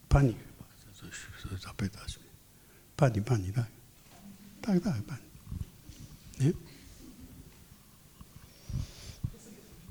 Pani 0.09 0.33
chyba 0.35 0.65
chce 0.71 1.03
coś 1.49 1.61
zapytać. 1.63 2.19
mnie. 2.19 2.29
Pani, 2.97 3.23
pani, 3.23 3.53
tak. 3.53 3.67
Tak, 4.63 4.83
tak, 4.83 5.03
pani. 5.03 5.23
Nie? 6.41 6.53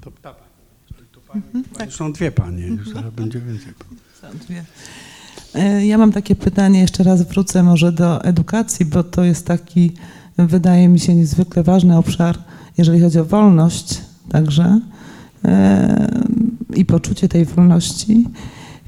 To 0.01 0.11
ta 0.11 0.33
pani. 0.33 0.51
To, 1.11 1.21
pani. 1.21 1.41
tak. 1.77 1.93
Są 1.93 2.13
dwie 2.13 2.31
panie, 2.31 2.67
już 2.67 2.89
zaraz 2.89 3.13
będzie 3.13 3.39
więcej. 3.41 3.73
Są 4.21 4.37
dwie. 4.37 4.65
E, 5.55 5.85
Ja 5.85 5.97
mam 5.97 6.11
takie 6.11 6.35
pytanie, 6.35 6.79
jeszcze 6.79 7.03
raz 7.03 7.21
wrócę 7.21 7.63
może 7.63 7.91
do 7.91 8.23
edukacji, 8.23 8.85
bo 8.85 9.03
to 9.03 9.23
jest 9.23 9.45
taki, 9.47 9.91
wydaje 10.37 10.89
mi 10.89 10.99
się, 10.99 11.15
niezwykle 11.15 11.63
ważny 11.63 11.97
obszar, 11.97 12.37
jeżeli 12.77 13.01
chodzi 13.01 13.19
o 13.19 13.25
wolność 13.25 14.01
także 14.29 14.79
e, 15.45 16.11
i 16.75 16.85
poczucie 16.85 17.27
tej 17.27 17.45
wolności. 17.45 18.27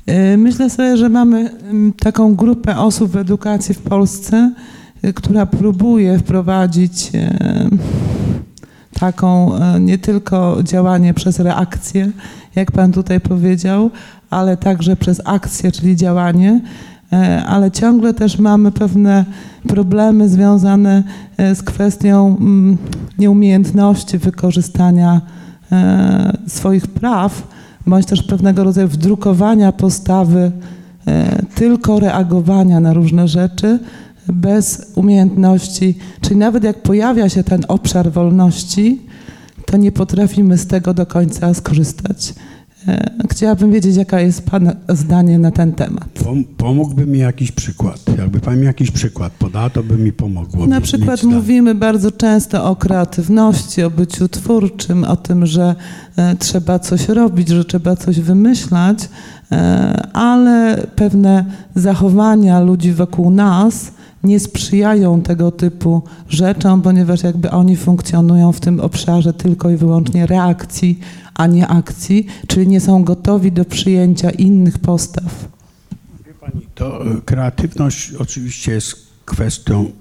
E, 0.06 0.38
Myślę 0.38 0.70
sobie, 0.70 0.98
że 0.98 1.10
mamy 1.10 1.50
taką 2.00 2.36
grupę 2.36 2.78
osób 2.78 3.12
w 3.12 3.18
edukacji 3.18 3.76
w 3.76 3.82
Polsce, 3.82 4.54
która 5.16 5.46
próbuje 5.46 6.20
wprowadzić 6.20 7.12
taką 9.00 9.52
nie 9.80 9.98
tylko 9.98 10.58
działanie 10.64 11.14
przez 11.14 11.40
reakcję, 11.40 12.12
jak 12.56 12.72
Pan 12.72 12.92
tutaj 12.92 13.22
powiedział, 13.22 13.92
ale 14.34 14.58
także 14.58 14.96
przez 14.96 15.22
akcję, 15.26 15.72
czyli 15.72 15.96
działanie, 15.96 16.62
e, 17.14 17.44
ale 17.46 17.72
ciągle 17.72 18.14
też 18.14 18.40
mamy 18.40 18.72
pewne 18.72 19.26
problemy 19.68 20.30
związane 20.30 21.04
e, 21.38 21.56
z 21.56 21.64
kwestią 21.64 22.38
mm, 22.40 22.78
nieumiejętności 23.20 24.18
wykorzystania 24.18 25.22
e, 25.72 26.38
swoich 26.48 26.88
praw, 26.88 27.48
bądź 27.88 28.06
też 28.06 28.24
pewnego 28.24 28.64
rodzaju 28.64 28.88
wdrukowania 28.88 29.72
postawy 29.72 30.52
tylko 31.56 32.00
reagowania 32.00 32.80
na 32.80 32.94
różne 32.94 33.28
rzeczy 33.28 33.80
bez 34.28 34.92
umiejętności, 34.96 35.98
czyli 36.22 36.36
nawet 36.36 36.64
jak 36.64 36.82
pojawia 36.82 37.30
się 37.30 37.44
ten 37.44 37.62
obszar 37.68 38.12
wolności, 38.12 39.02
to 39.66 39.78
nie 39.78 39.92
potrafimy 39.92 40.58
z 40.58 40.68
tego 40.68 40.94
do 40.94 41.06
końca 41.06 41.54
skorzystać. 41.54 42.34
E, 42.88 43.14
Chciałabym 43.32 43.72
wiedzieć, 43.72 43.96
jaka 43.96 44.20
jest 44.20 44.46
Pana 44.50 44.76
zdanie 44.90 45.40
na 45.40 45.52
ten 45.52 45.72
temat. 45.74 46.10
Pom- 46.24 46.44
pomógłby 46.58 47.06
mi 47.06 47.20
jakiś 47.20 47.52
przykład. 47.52 48.00
Jakby 48.18 48.40
pan 48.40 48.60
mi 48.60 48.66
jakiś 48.66 48.92
przykład 48.92 49.34
podała, 49.34 49.70
to 49.70 49.84
by 49.84 49.98
mi 49.98 50.14
pomogło. 50.14 50.68
Na 50.68 50.82
przykład 50.82 51.24
mówimy 51.24 51.76
bardzo 51.76 52.12
często 52.12 52.66
o 52.66 52.76
kreatywności, 52.76 53.84
o 53.84 53.90
byciu 53.90 54.28
twórczym, 54.28 55.04
o 55.04 55.16
tym, 55.16 55.46
że 55.46 55.76
e, 56.16 56.36
trzeba 56.36 56.80
coś 56.80 57.10
robić, 57.10 57.50
że 57.50 57.66
trzeba 57.66 57.96
coś 57.96 58.20
wymyślać, 58.20 59.10
e, 59.52 60.08
ale 60.14 60.88
pewne 60.96 61.46
zachowania 61.76 62.60
ludzi 62.60 62.94
wokół 62.94 63.30
nas 63.32 63.92
nie 64.24 64.40
sprzyjają 64.40 65.22
tego 65.22 65.52
typu 65.52 66.02
rzeczom, 66.30 66.82
ponieważ 66.82 67.24
jakby 67.24 67.52
oni 67.52 67.78
funkcjonują 67.78 68.52
w 68.52 68.60
tym 68.60 68.80
obszarze 68.80 69.34
tylko 69.34 69.70
i 69.70 69.78
wyłącznie 69.78 70.26
reakcji, 70.26 71.00
a 71.34 71.48
nie 71.48 71.68
akcji, 71.68 72.28
czyli 72.48 72.68
nie 72.68 72.82
są 72.82 73.04
gotowi 73.04 73.52
do 73.52 73.66
przyjęcia 73.66 74.30
innych 74.30 74.80
postaw. 74.80 75.48
Wie 76.28 76.34
pani, 76.34 76.68
to 76.76 77.06
e, 77.06 77.22
kreatywność 77.22 78.14
oczywiście 78.14 78.72
jest 78.72 78.96
kwestią 79.26 79.92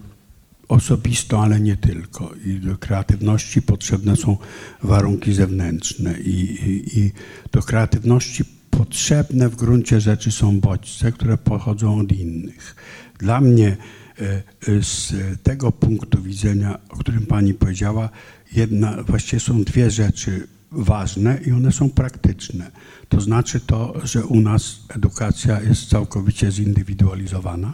osobistą, 0.69 1.43
ale 1.43 1.61
nie 1.61 1.77
tylko. 1.77 2.31
I 2.45 2.55
do 2.55 2.79
kreatywności 2.79 3.63
potrzebne 3.63 4.17
są 4.17 4.37
warunki 4.83 5.33
zewnętrzne 5.33 6.21
i, 6.21 6.31
i, 6.31 6.99
i 6.99 7.13
do 7.53 7.63
kreatywności 7.63 8.45
potrzebne 8.71 9.49
w 9.49 9.57
gruncie 9.57 10.01
rzeczy 10.01 10.33
są 10.33 10.61
bodźce, 10.61 11.13
które 11.13 11.39
pochodzą 11.39 11.99
od 11.99 12.13
innych. 12.13 12.77
Dla 13.19 13.41
mnie 13.41 13.77
e, 14.21 14.25
e, 14.25 14.43
z 14.83 15.13
tego 15.43 15.73
punktu 15.73 16.23
widzenia, 16.23 16.79
o 16.89 16.97
którym 16.97 17.27
pani 17.27 17.55
powiedziała, 17.55 18.09
jedna, 18.53 19.03
właściwie 19.03 19.41
są 19.41 19.65
dwie 19.65 19.91
rzeczy 19.91 20.47
ważne 20.73 21.39
i 21.47 21.53
one 21.53 21.73
są 21.73 21.91
praktyczne. 21.91 22.71
To 23.09 23.21
znaczy 23.21 23.61
to, 23.61 24.07
że 24.07 24.27
u 24.27 24.41
nas 24.41 24.81
edukacja 24.89 25.61
jest 25.61 25.89
całkowicie 25.89 26.51
zindywidualizowana, 26.51 27.73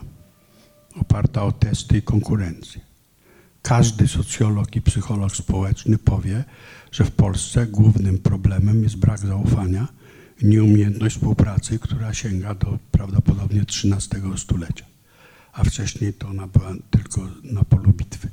oparta 1.00 1.42
o 1.42 1.52
testy 1.52 1.98
i 1.98 2.02
konkurencję. 2.02 2.80
Każdy 3.62 4.08
socjolog 4.08 4.76
i 4.76 4.82
psycholog 4.82 5.36
społeczny 5.36 5.98
powie, 5.98 6.44
że 6.92 7.04
w 7.04 7.10
Polsce 7.10 7.66
głównym 7.66 8.18
problemem 8.18 8.82
jest 8.82 8.96
brak 8.96 9.18
zaufania 9.18 9.88
i 10.42 10.46
nieumiejętność 10.46 11.16
współpracy, 11.16 11.78
która 11.78 12.14
sięga 12.14 12.54
do 12.54 12.78
prawdopodobnie 12.90 13.60
XIII 13.60 14.38
stulecia. 14.38 14.84
A 15.52 15.64
wcześniej 15.64 16.12
to 16.12 16.28
ona 16.28 16.46
była 16.46 16.74
tylko 16.90 17.28
na 17.42 17.64
polu 17.64 17.92
bitwy. 17.92 18.28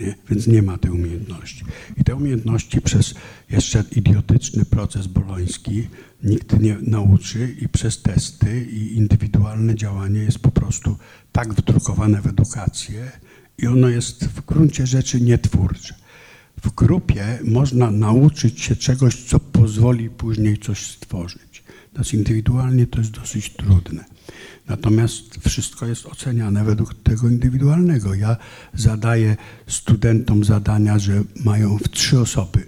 Nie? 0.00 0.14
Więc 0.30 0.46
nie 0.46 0.62
ma 0.62 0.78
tej 0.78 0.90
umiejętności. 0.90 1.64
I 1.96 2.04
te 2.04 2.14
umiejętności 2.14 2.80
przez 2.80 3.14
jeszcze 3.50 3.84
idiotyczny 3.96 4.64
proces 4.64 5.06
boloński 5.06 5.88
nikt 6.24 6.60
nie 6.60 6.76
nauczy 6.82 7.56
i 7.60 7.68
przez 7.68 8.02
testy 8.02 8.64
i 8.64 8.96
indywidualne 8.96 9.74
działanie 9.74 10.20
jest 10.20 10.38
po 10.38 10.50
prostu 10.50 10.96
tak 11.32 11.54
wdrukowane 11.54 12.22
w 12.22 12.26
edukację 12.26 13.10
i 13.58 13.66
ono 13.66 13.88
jest 13.88 14.24
w 14.24 14.46
gruncie 14.46 14.86
rzeczy 14.86 15.20
nietwórcze. 15.20 15.94
W 16.62 16.74
grupie 16.74 17.38
można 17.44 17.90
nauczyć 17.90 18.60
się 18.60 18.76
czegoś, 18.76 19.24
co 19.24 19.40
pozwoli 19.40 20.10
później 20.10 20.58
coś 20.58 20.86
stworzyć. 20.86 21.64
Natomiast 21.86 22.14
indywidualnie 22.14 22.86
to 22.86 22.98
jest 22.98 23.10
dosyć 23.10 23.50
trudne. 23.50 24.04
Natomiast 24.68 25.48
wszystko 25.48 25.86
jest 25.86 26.06
oceniane 26.06 26.64
według 26.64 26.94
tego 26.94 27.28
indywidualnego. 27.28 28.14
Ja 28.14 28.36
zadaję 28.74 29.36
studentom 29.66 30.44
zadania, 30.44 30.98
że 30.98 31.22
mają 31.44 31.78
w 31.78 31.88
trzy 31.88 32.20
osoby 32.20 32.66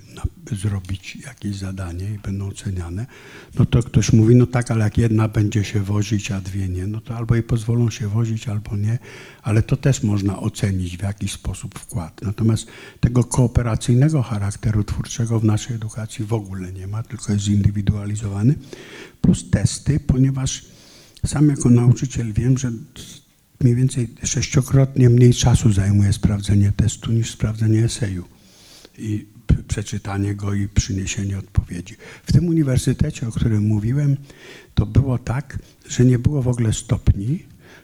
zrobić 0.56 1.16
jakieś 1.16 1.56
zadanie 1.56 2.14
i 2.14 2.18
będą 2.18 2.48
oceniane. 2.48 3.06
No 3.54 3.64
to 3.64 3.82
ktoś 3.82 4.12
mówi, 4.12 4.36
no 4.36 4.46
tak, 4.46 4.70
ale 4.70 4.84
jak 4.84 4.98
jedna 4.98 5.28
będzie 5.28 5.64
się 5.64 5.80
wozić, 5.80 6.30
a 6.30 6.40
dwie 6.40 6.68
nie, 6.68 6.86
no 6.86 7.00
to 7.00 7.16
albo 7.16 7.34
jej 7.34 7.42
pozwolą 7.42 7.90
się 7.90 8.08
wozić, 8.08 8.48
albo 8.48 8.76
nie, 8.76 8.98
ale 9.42 9.62
to 9.62 9.76
też 9.76 10.02
można 10.02 10.40
ocenić 10.40 10.96
w 10.96 11.02
jakiś 11.02 11.32
sposób 11.32 11.78
wkład. 11.78 12.20
Natomiast 12.22 12.66
tego 13.00 13.24
kooperacyjnego 13.24 14.22
charakteru 14.22 14.84
twórczego 14.84 15.40
w 15.40 15.44
naszej 15.44 15.76
edukacji 15.76 16.24
w 16.24 16.32
ogóle 16.32 16.72
nie 16.72 16.86
ma, 16.86 17.02
tylko 17.02 17.32
jest 17.32 17.44
zindywidualizowany, 17.44 18.54
plus 19.20 19.50
testy, 19.50 20.00
ponieważ 20.00 20.77
sam 21.26 21.48
jako 21.48 21.70
nauczyciel 21.70 22.32
wiem, 22.32 22.58
że 22.58 22.72
mniej 23.60 23.74
więcej 23.74 24.08
sześciokrotnie 24.22 25.10
mniej 25.10 25.34
czasu 25.34 25.72
zajmuje 25.72 26.12
sprawdzenie 26.12 26.72
testu 26.76 27.12
niż 27.12 27.30
sprawdzenie 27.30 27.84
eseju 27.84 28.24
i 28.98 29.26
przeczytanie 29.68 30.34
go 30.34 30.54
i 30.54 30.68
przyniesienie 30.68 31.38
odpowiedzi. 31.38 31.96
W 32.26 32.32
tym 32.32 32.48
uniwersytecie, 32.48 33.28
o 33.28 33.32
którym 33.32 33.66
mówiłem, 33.66 34.16
to 34.74 34.86
było 34.86 35.18
tak, 35.18 35.58
że 35.88 36.04
nie 36.04 36.18
było 36.18 36.42
w 36.42 36.48
ogóle 36.48 36.72
stopni, 36.72 37.42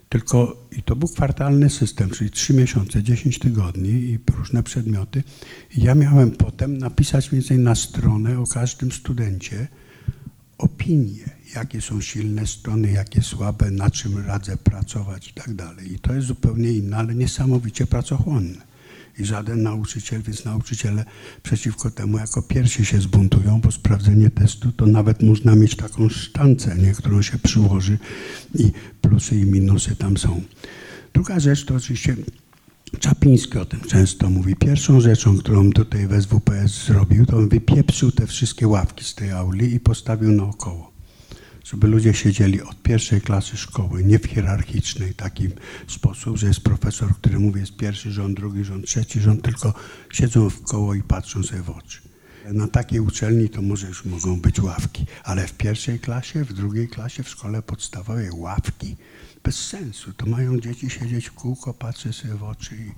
tylko 0.08 0.66
i 0.78 0.82
to 0.82 0.96
był 0.96 1.08
kwartalny 1.08 1.70
system, 1.70 2.10
czyli 2.10 2.30
trzy 2.30 2.54
miesiące, 2.54 3.02
10 3.02 3.38
tygodni 3.38 3.90
i 3.90 4.18
różne 4.36 4.62
przedmioty. 4.62 5.22
I 5.76 5.82
ja 5.82 5.94
miałem 5.94 6.30
potem 6.30 6.78
napisać 6.78 7.30
więcej 7.30 7.58
na 7.58 7.74
stronę 7.74 8.38
o 8.38 8.46
każdym 8.46 8.92
studencie, 8.92 9.68
opinie, 10.58 11.30
jakie 11.54 11.80
są 11.80 12.00
silne 12.00 12.46
strony, 12.46 12.92
jakie 12.92 13.22
słabe, 13.22 13.70
na 13.70 13.90
czym 13.90 14.26
radzę 14.26 14.56
pracować 14.56 15.28
i 15.28 15.32
tak 15.32 15.54
dalej. 15.54 15.92
I 15.92 15.98
to 15.98 16.14
jest 16.14 16.26
zupełnie 16.26 16.72
inne, 16.72 16.96
ale 16.96 17.14
niesamowicie 17.14 17.86
pracochłonne. 17.86 18.74
I 19.18 19.24
żaden 19.24 19.62
nauczyciel, 19.62 20.22
więc 20.22 20.44
nauczyciele 20.44 21.04
przeciwko 21.42 21.90
temu 21.90 22.18
jako 22.18 22.42
pierwsi 22.42 22.84
się 22.84 23.00
zbuntują, 23.00 23.60
bo 23.60 23.72
sprawdzenie 23.72 24.30
testu 24.30 24.72
to 24.72 24.86
nawet 24.86 25.22
można 25.22 25.54
mieć 25.54 25.76
taką 25.76 26.08
sztancę, 26.08 26.76
nie, 26.76 26.92
którą 26.92 27.22
się 27.22 27.38
przyłoży 27.38 27.98
i 28.54 28.72
plusy 29.00 29.36
i 29.36 29.44
minusy 29.44 29.96
tam 29.96 30.16
są. 30.16 30.42
Druga 31.14 31.40
rzecz 31.40 31.64
to 31.64 31.74
oczywiście 31.74 32.16
Czapliński 33.00 33.58
o 33.58 33.64
tym 33.64 33.80
często 33.80 34.30
mówi. 34.30 34.56
Pierwszą 34.56 35.00
rzeczą, 35.00 35.38
którą 35.38 35.72
tutaj 35.72 36.06
w 36.06 36.22
SWPS 36.22 36.86
zrobił, 36.86 37.26
to 37.26 37.36
on 37.36 37.48
wypieprzył 37.48 38.12
te 38.12 38.26
wszystkie 38.26 38.68
ławki 38.68 39.04
z 39.04 39.14
tej 39.14 39.30
auli 39.30 39.74
i 39.74 39.80
postawił 39.80 40.32
naokoło. 40.32 40.93
Żeby 41.64 41.86
ludzie 41.86 42.14
siedzieli 42.14 42.62
od 42.62 42.82
pierwszej 42.82 43.20
klasy 43.20 43.56
szkoły, 43.56 44.04
nie 44.04 44.18
w 44.18 44.24
hierarchicznej 44.24 45.14
taki 45.14 45.48
sposób, 45.88 46.36
że 46.36 46.46
jest 46.46 46.60
profesor, 46.60 47.14
który 47.14 47.38
mówi 47.38 47.60
jest 47.60 47.76
pierwszy 47.76 48.12
rząd, 48.12 48.36
drugi 48.36 48.64
rząd, 48.64 48.86
trzeci 48.86 49.20
rząd, 49.20 49.42
tylko 49.42 49.74
siedzą 50.12 50.50
w 50.50 50.62
koło 50.62 50.94
i 50.94 51.02
patrzą 51.02 51.42
sobie 51.42 51.62
w 51.62 51.70
oczy. 51.70 51.98
Na 52.52 52.68
takiej 52.68 53.00
uczelni 53.00 53.48
to 53.48 53.62
może 53.62 53.86
już 53.86 54.04
mogą 54.04 54.40
być 54.40 54.60
ławki, 54.60 55.06
ale 55.24 55.46
w 55.46 55.52
pierwszej 55.52 56.00
klasie, 56.00 56.44
w 56.44 56.52
drugiej 56.52 56.88
klasie, 56.88 57.22
w 57.22 57.28
szkole 57.28 57.62
podstawowej 57.62 58.30
ławki 58.30 58.96
bez 59.44 59.66
sensu. 59.66 60.12
To 60.12 60.26
mają 60.26 60.60
dzieci 60.60 60.90
siedzieć 60.90 61.26
w 61.26 61.32
kółko, 61.32 61.74
patrzeć 61.74 62.16
sobie 62.16 62.34
w 62.34 62.42
oczy 62.42 62.76
i 62.76 62.92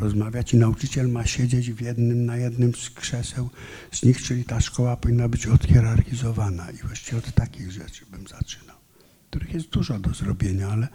rozmawiać 0.00 0.54
i 0.54 0.56
nauczyciel 0.56 1.08
ma 1.08 1.26
siedzieć 1.26 1.72
w 1.72 1.80
jednym, 1.80 2.26
na 2.26 2.36
jednym 2.36 2.74
z 2.74 2.90
krzeseł 2.90 3.50
z 3.92 4.02
nich, 4.02 4.22
czyli 4.22 4.44
ta 4.44 4.60
szkoła 4.60 4.96
powinna 4.96 5.28
być 5.28 5.46
odhierarchizowana 5.46 6.70
i 6.70 6.76
właściwie 6.76 7.18
od 7.18 7.34
takich 7.34 7.72
rzeczy 7.72 8.06
bym 8.10 8.26
zaczynał, 8.26 8.76
których 9.30 9.54
jest 9.54 9.68
dużo 9.68 9.98
do 9.98 10.14
zrobienia, 10.14 10.68
ale, 10.68 10.88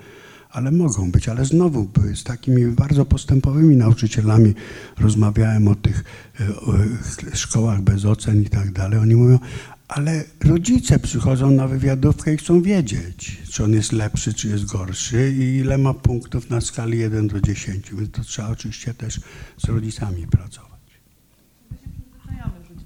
ale 0.49 0.71
mogą 0.71 1.11
być. 1.11 1.29
Ale 1.29 1.45
znowu 1.45 1.89
z 2.15 2.23
takimi 2.23 2.65
bardzo 2.65 3.05
postępowymi 3.05 3.75
nauczycielami 3.75 4.53
rozmawiałem 4.97 5.67
o 5.67 5.75
tych 5.75 6.03
e, 6.39 6.55
o, 6.55 6.75
e, 6.77 7.35
szkołach 7.35 7.81
bez 7.81 8.05
ocen 8.05 8.41
i 8.41 8.49
tak 8.49 8.71
dalej. 8.71 8.99
Oni 8.99 9.15
mówią, 9.15 9.39
ale 9.87 10.23
rodzice 10.45 10.99
przychodzą 10.99 11.51
na 11.51 11.67
wywiadówkę 11.67 12.33
i 12.33 12.37
chcą 12.37 12.61
wiedzieć, 12.61 13.41
czy 13.51 13.63
on 13.63 13.73
jest 13.73 13.91
lepszy, 13.91 14.33
czy 14.33 14.47
jest 14.47 14.65
gorszy 14.65 15.33
i 15.37 15.57
ile 15.57 15.77
ma 15.77 15.93
punktów 15.93 16.49
na 16.49 16.61
skali 16.61 16.99
1 16.99 17.27
do 17.27 17.41
10. 17.41 17.91
Więc 17.93 18.11
to 18.11 18.23
trzeba 18.23 18.49
oczywiście 18.49 18.93
też 18.93 19.19
z 19.57 19.69
rodzicami 19.69 20.27
pracować. 20.27 20.69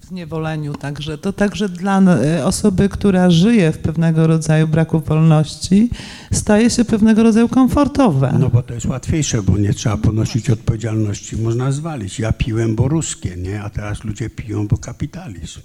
w 0.01 0.05
zniewoleniu, 0.05 0.73
także 0.73 1.17
to 1.17 1.33
także 1.33 1.69
dla 1.69 2.01
e, 2.01 2.45
osoby, 2.45 2.89
która 2.89 3.29
żyje 3.29 3.71
w 3.71 3.77
pewnego 3.77 4.27
rodzaju 4.27 4.67
braku 4.67 4.99
wolności, 4.99 5.89
staje 6.31 6.69
się 6.69 6.85
pewnego 6.85 7.23
rodzaju 7.23 7.49
komfortowe. 7.49 8.35
No 8.39 8.49
bo 8.49 8.63
to 8.63 8.73
jest 8.73 8.85
łatwiejsze, 8.85 9.43
bo 9.43 9.57
nie 9.57 9.73
trzeba 9.73 9.97
ponosić 9.97 10.49
odpowiedzialności, 10.49 11.37
można 11.37 11.71
zwalić. 11.71 12.19
Ja 12.19 12.31
piłem, 12.31 12.75
bo 12.75 12.87
ruskie, 12.87 13.35
nie? 13.37 13.61
A 13.61 13.69
teraz 13.69 14.03
ludzie 14.03 14.29
piją, 14.29 14.67
bo 14.67 14.77
kapitalizm. 14.77 15.59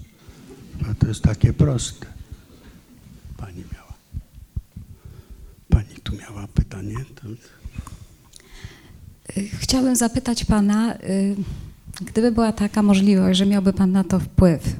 A 0.90 0.94
to 0.94 1.06
jest 1.06 1.22
takie 1.22 1.52
proste. 1.52 2.06
Pani 3.36 3.64
miała. 3.72 3.92
Pani 5.68 6.00
tu 6.02 6.16
miała 6.16 6.46
pytanie? 6.48 6.96
To... 7.14 7.28
Chciałabym 9.60 9.96
zapytać 9.96 10.44
Pana, 10.44 10.94
y, 10.94 11.36
gdyby 12.00 12.32
była 12.32 12.52
taka 12.52 12.82
możliwość, 12.82 13.38
że 13.38 13.46
miałby 13.46 13.72
Pan 13.72 13.92
na 13.92 14.04
to 14.04 14.20
wpływ, 14.20 14.76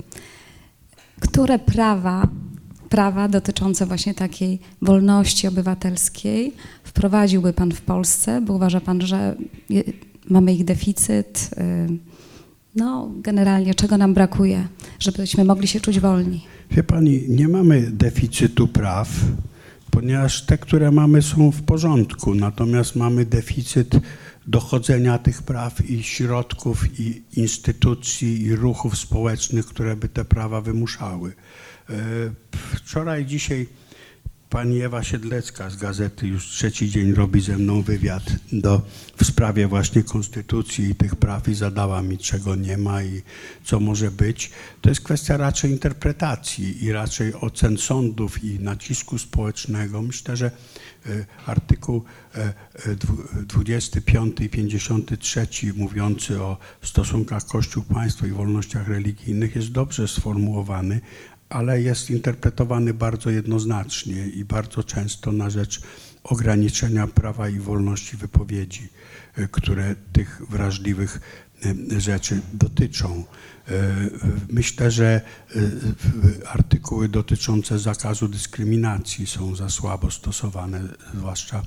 które 1.21 1.59
prawa, 1.59 2.29
prawa 2.89 3.29
dotyczące 3.29 3.87
właśnie 3.87 4.15
takiej 4.15 4.61
wolności 4.83 5.49
obywatelskiej 5.49 6.53
wprowadziłby 6.85 7.53
Pan 7.53 7.73
w 7.73 7.81
Polsce, 7.81 8.41
bo 8.41 8.55
uważa 8.55 8.81
Pan, 8.81 9.01
że 9.01 9.37
mamy 10.29 10.55
ich 10.55 10.65
deficyt, 10.65 11.51
y, 11.59 12.14
no 12.77 13.11
generalnie 13.17 13.75
czego 13.75 13.99
nam 13.99 14.15
brakuje, 14.15 14.69
żebyśmy 14.99 15.45
mogli 15.45 15.69
się 15.69 15.81
czuć 15.81 16.01
wolni? 16.01 16.45
Wie 16.71 16.83
pani, 16.83 17.25
nie 17.29 17.49
mamy 17.49 17.91
deficytu 17.91 18.69
praw, 18.69 19.09
ponieważ 19.91 20.43
te, 20.47 20.59
które 20.59 20.91
mamy, 20.91 21.23
są 21.23 21.51
w 21.51 21.63
porządku. 21.63 22.35
Natomiast 22.35 22.97
mamy 22.97 23.25
deficyt 23.25 23.95
dochodzenia 24.47 25.19
tych 25.19 25.43
praw 25.43 25.91
i 25.91 26.03
środków, 26.03 27.01
i 27.01 27.23
instytucji, 27.37 28.43
i 28.43 28.57
ruchów 28.57 28.99
społecznych, 28.99 29.67
które 29.67 29.97
by 29.97 30.09
te 30.09 30.25
prawa 30.25 30.61
wymuszały. 30.61 31.33
E, 31.91 31.95
Wczoraj, 32.75 33.27
dzisiaj 33.27 33.67
pani 34.55 34.83
Ewa 34.83 35.03
Siedlecka 35.03 35.71
z 35.71 35.77
gazety 35.77 36.27
już 36.27 36.49
trzeci 36.49 36.91
dzień 36.91 37.15
robi 37.15 37.41
ze 37.41 37.59
mną 37.59 37.83
wywiad 37.83 38.23
do, 38.53 38.83
w 39.17 39.25
sprawie 39.25 39.69
właśnie 39.69 40.03
konstytucji 40.03 40.85
i 40.85 40.95
tych 40.95 41.17
praw 41.17 41.49
i 41.49 41.55
zadała 41.55 42.03
mi, 42.03 42.19
czego 42.19 42.57
nie 42.57 42.77
ma 42.79 43.03
i 43.03 43.23
co 43.65 43.81
może 43.81 44.11
być. 44.11 44.51
To 44.81 44.89
jest 44.89 45.01
kwestia 45.01 45.37
raczej 45.37 45.71
interpretacji 45.71 46.85
i 46.85 46.93
raczej 46.93 47.35
ocen 47.35 47.79
sądów 47.79 48.45
i 48.45 48.61
nacisku 48.61 49.19
społecznego. 49.19 50.03
Myślę, 50.03 50.37
że 50.37 50.47
e, 50.47 51.11
artykuł 51.47 52.05
e, 52.35 52.53
e, 52.75 52.95
dwu- 52.97 53.43
25 53.49 54.41
i 54.41 54.49
53 54.49 55.47
mówiący 55.77 56.43
o 56.43 56.57
stosunkach 56.83 57.47
Kościół-Państwo 57.47 58.27
i 58.27 58.31
wolnościach 58.31 58.89
religijnych 58.89 59.57
jest 59.57 59.73
dobrze 59.73 60.09
sformułowany, 60.09 61.01
ale 61.49 61.83
jest 61.83 62.11
interpretowany 62.11 62.95
bardzo 62.95 63.31
jednoznacznie 63.31 64.29
i 64.29 64.45
bardzo 64.45 64.85
często 64.85 65.33
na 65.33 65.51
rzecz 65.51 65.81
ograniczenia 66.25 67.07
prawa 67.07 67.49
i 67.49 67.59
wolności 67.59 68.17
wypowiedzi, 68.17 68.89
e, 69.37 69.49
które 69.49 69.95
tych 70.13 70.43
wrażliwych 70.51 71.21
e, 71.97 72.01
rzeczy 72.01 72.41
dotyczą. 72.53 73.25
E, 73.69 73.73
Myślę, 74.49 74.91
że 74.91 75.21
artykuły 76.47 77.09
dotyczące 77.09 77.79
zakazu 77.79 78.29
dyskryminacji 78.29 79.27
są 79.27 79.57
za 79.57 79.69
słabo 79.69 80.11
stosowane, 80.11 80.81
zwłaszcza 81.15 81.63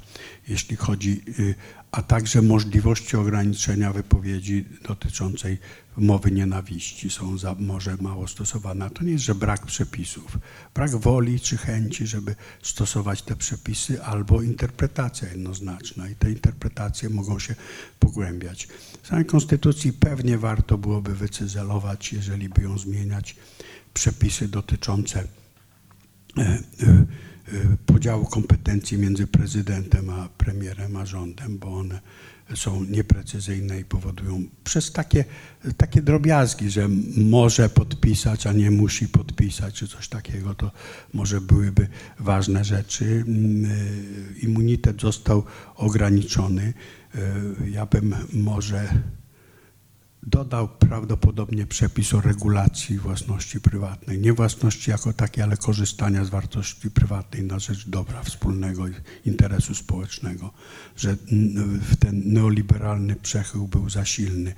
jeśli 0.48 0.76
chodzi, 0.76 1.22
y, 1.40 1.56
a 1.92 2.02
także 2.02 2.42
możliwości 2.42 3.18
ograniczenia 3.18 3.94
wypowiedzi 3.94 4.66
dotyczącej 4.88 5.58
mowy 5.98 6.32
nienawiści 6.32 7.10
są 7.10 7.38
za 7.38 7.56
może 7.60 7.98
mało 8.02 8.28
stosowane. 8.28 8.90
To 8.90 9.04
nie 9.04 9.12
jest, 9.12 9.24
że 9.24 9.36
brak 9.36 9.66
przepisów. 9.66 10.38
Brak 10.74 10.96
woli 10.96 11.40
czy 11.40 11.58
chęci, 11.58 12.08
żeby 12.08 12.36
stosować 12.62 13.22
te 13.22 13.36
przepisy, 13.36 14.04
albo 14.04 14.42
interpretacja 14.42 15.30
jednoznaczna 15.30 16.10
i 16.10 16.16
te 16.16 16.32
interpretacje 16.32 17.10
mogą 17.10 17.40
się 17.40 17.56
pogłębiać. 18.00 18.68
W 19.02 19.08
samej 19.08 19.26
Konstytucji 19.26 19.94
pewnie 19.94 20.38
warto 20.38 20.78
byłoby 20.78 21.16
wycyzelować, 21.16 22.14
jeżeli 22.14 22.50
by 22.50 22.62
ją 22.62 22.78
zmieniać, 22.78 23.36
przepisy 23.94 24.48
dotyczące 24.48 25.28
e, 26.38 26.42
e, 26.42 27.06
podziału 27.86 28.26
kompetencji 28.26 28.98
między 28.98 29.28
prezydentem 29.28 30.10
a 30.10 30.30
premierem 30.38 30.96
a 30.96 31.06
rządem, 31.06 31.58
bo 31.58 31.68
one 31.68 32.00
są 32.56 32.84
nieprecyzyjne 32.84 33.80
i 33.80 33.86
powodują 33.86 34.44
przez 34.64 34.92
takie, 34.92 35.26
takie 35.78 36.02
drobiazgi, 36.02 36.70
że 36.70 36.88
może 37.18 37.70
podpisać, 37.70 38.48
a 38.48 38.54
nie 38.54 38.72
musi 38.72 39.08
podpisać, 39.08 39.76
czy 39.76 39.88
coś 39.88 40.08
takiego, 40.08 40.56
to 40.56 40.72
może 41.14 41.42
byłyby 41.42 41.88
ważne 42.20 42.64
rzeczy. 42.64 43.24
Mm, 43.28 43.72
e, 43.72 44.40
Immunitet 44.40 45.02
został 45.02 45.44
ograniczony. 45.76 46.74
E, 47.16 47.20
Ja 47.70 47.86
bym 47.86 48.16
może 48.34 48.88
dodał 50.28 50.68
prawdopodobnie 50.68 51.66
przepis 51.66 52.14
o 52.14 52.22
regulacji 52.22 53.00
własności 53.00 53.62
prywatnej. 53.62 54.20
Nie 54.20 54.34
własności 54.34 54.92
jako 54.92 55.14
takiej, 55.14 55.44
ale 55.44 55.58
korzystania 55.58 56.26
z 56.26 56.30
wartości 56.30 56.92
prywatnej 56.92 57.44
na 57.44 57.60
rzecz 57.60 57.90
dobra 57.90 58.24
wspólnego 58.24 58.88
i 58.88 58.92
interesu 59.26 59.76
społecznego. 59.76 60.54
Że 60.96 61.18
ten 62.00 62.34
neoliberalny 62.34 63.16
przechył 63.16 63.68
był 63.68 63.90
za 63.90 64.06
silny 64.06 64.56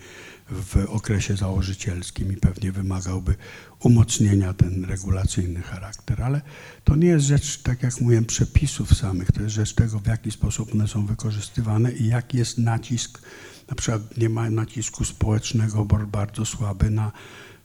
w 0.52 0.86
okresie 0.88 1.36
założycielskim 1.36 2.34
i 2.34 2.38
pewnie 2.38 2.72
wymagałby 2.72 3.36
umocnienia 3.80 4.54
ten 4.54 4.86
regulacyjny 4.86 5.62
charakter. 5.62 6.24
Ale 6.24 6.42
to 6.84 6.96
nie 6.96 7.08
jest 7.08 7.26
rzecz, 7.26 7.62
tak 7.62 7.84
jak 7.84 8.02
mówiłem, 8.02 8.26
przepisów 8.26 8.98
samych, 8.98 9.32
to 9.32 9.42
jest 9.42 9.56
rzecz 9.56 9.74
tego, 9.74 10.00
w 10.00 10.08
jaki 10.08 10.32
sposób 10.32 10.74
one 10.74 10.88
są 10.88 11.06
wykorzystywane 11.06 11.92
i 11.92 12.08
jaki 12.08 12.38
jest 12.38 12.58
nacisk 12.58 13.22
na 13.70 13.76
przykład 13.76 14.18
nie 14.18 14.30
ma 14.30 14.50
nacisku 14.50 15.06
społecznego 15.06 15.86
bo 15.86 15.98
bardzo 15.98 16.46
słaby 16.46 16.90
na 16.90 17.12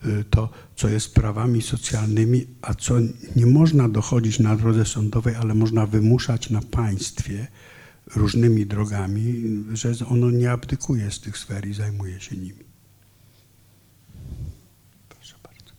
y, 0.07 0.25
to, 0.31 0.49
co 0.77 0.89
jest 0.89 1.15
prawami 1.15 1.63
socjalnymi, 1.63 2.47
a 2.63 2.75
co 2.75 2.95
nie 3.37 3.47
można 3.47 3.89
dochodzić 3.89 4.39
na 4.39 4.57
drodze 4.57 4.85
sądowej, 4.85 5.35
ale 5.35 5.55
można 5.55 5.87
wymuszać 5.87 6.51
na 6.51 6.63
państwie 6.63 7.47
różnymi 8.17 8.67
drogami, 8.67 9.43
że 9.73 9.93
ono 10.09 10.31
nie 10.31 10.51
abdykuje 10.51 11.11
z 11.11 11.21
tych 11.21 11.39
sfer 11.39 11.67
i 11.67 11.75
zajmuje 11.75 12.21
się 12.21 12.37
nimi. 12.37 12.65
Proszę 15.09 15.35
bardzo. 15.43 15.73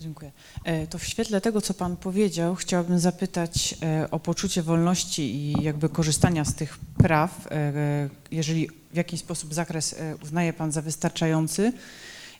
Dziękuję. 0.00 0.32
E, 0.32 0.51
To 0.90 0.98
w 0.98 1.04
świetle 1.04 1.40
tego, 1.40 1.60
co 1.60 1.74
Pan 1.74 1.96
powiedział, 1.96 2.54
chciałabym 2.54 2.98
zapytać 2.98 3.74
e, 3.82 4.10
o 4.10 4.20
poczucie 4.20 4.62
wolności 4.62 5.22
i 5.34 5.62
jakby 5.62 5.88
korzystania 5.88 6.44
z 6.44 6.54
tych 6.54 6.78
praw. 6.98 7.48
e, 7.50 8.08
Jeżeli 8.30 8.68
w 8.92 8.96
jakiś 8.96 9.20
sposób 9.20 9.54
zakres 9.54 9.92
e, 9.92 10.16
uznaje 10.22 10.52
Pan 10.52 10.72
za 10.72 10.82
wystarczający, 10.82 11.72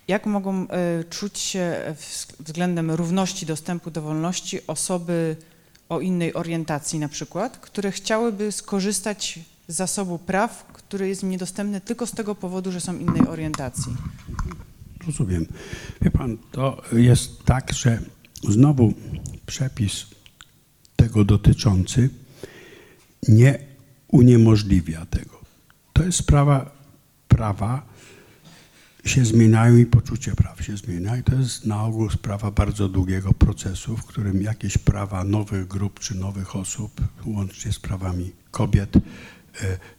jak 0.08 0.26
mogą 0.26 0.68
e, 0.68 1.04
czuć 1.04 1.38
się 1.38 1.94
względem 2.40 2.90
równości 2.90 3.46
dostępu 3.46 3.90
do 3.90 4.02
wolności 4.02 4.66
osoby 4.66 5.36
o 5.88 6.00
innej 6.00 6.34
orientacji 6.34 6.98
na 6.98 7.08
przykład, 7.08 7.58
które 7.58 7.92
chciałyby 7.92 8.52
skorzystać 8.52 9.38
z 9.68 9.76
zasobu 9.76 10.18
praw, 10.18 10.64
który 10.72 11.08
jest 11.08 11.22
im 11.22 11.30
niedostępny 11.30 11.80
tylko 11.80 12.06
z 12.06 12.12
tego 12.12 12.34
powodu, 12.34 12.72
że 12.72 12.80
są 12.80 12.98
innej 12.98 13.28
orientacji? 13.28 13.96
Rozumiem. 15.06 15.46
Wie 16.02 16.10
pan, 16.10 16.38
to 16.52 16.82
jest 16.92 17.44
tak, 17.44 17.72
że 17.72 17.98
znowu 18.48 18.94
przepis 19.46 20.06
tego 20.96 21.24
dotyczący 21.24 22.10
nie 23.28 23.58
uniemożliwia 24.08 25.06
tego. 25.06 25.40
To 25.92 26.04
jest 26.04 26.18
sprawa 26.18 26.70
prawa, 27.28 27.92
się 29.04 29.24
zmieniają 29.24 29.76
i 29.76 29.86
poczucie 29.86 30.34
praw 30.34 30.64
się 30.64 30.76
zmienia 30.76 31.16
i 31.16 31.22
to 31.22 31.34
jest 31.34 31.66
na 31.66 31.84
ogół 31.84 32.10
sprawa 32.10 32.50
bardzo 32.50 32.88
długiego 32.88 33.32
procesu, 33.32 33.96
w 33.96 34.06
którym 34.06 34.42
jakieś 34.42 34.78
prawa 34.78 35.24
nowych 35.24 35.68
grup 35.68 36.00
czy 36.00 36.14
nowych 36.14 36.56
osób, 36.56 37.00
łącznie 37.26 37.72
z 37.72 37.78
prawami 37.78 38.32
kobiet, 38.50 38.96
e, 38.96 39.00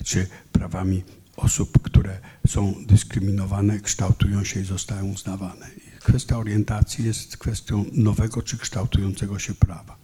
czy 0.03 0.27
prawami 0.51 1.03
osób, 1.37 1.81
które 1.81 2.19
są 2.47 2.75
dyskryminowane, 2.87 3.79
kształtują 3.79 4.43
się 4.43 4.59
i 4.59 4.65
zostają 4.65 5.05
uznawane. 5.05 5.67
Kwestia 5.99 6.37
orientacji 6.37 7.05
jest 7.05 7.37
kwestią 7.37 7.85
nowego 7.91 8.41
czy 8.41 8.57
kształtującego 8.57 9.39
się 9.39 9.53
prawa. 9.53 9.97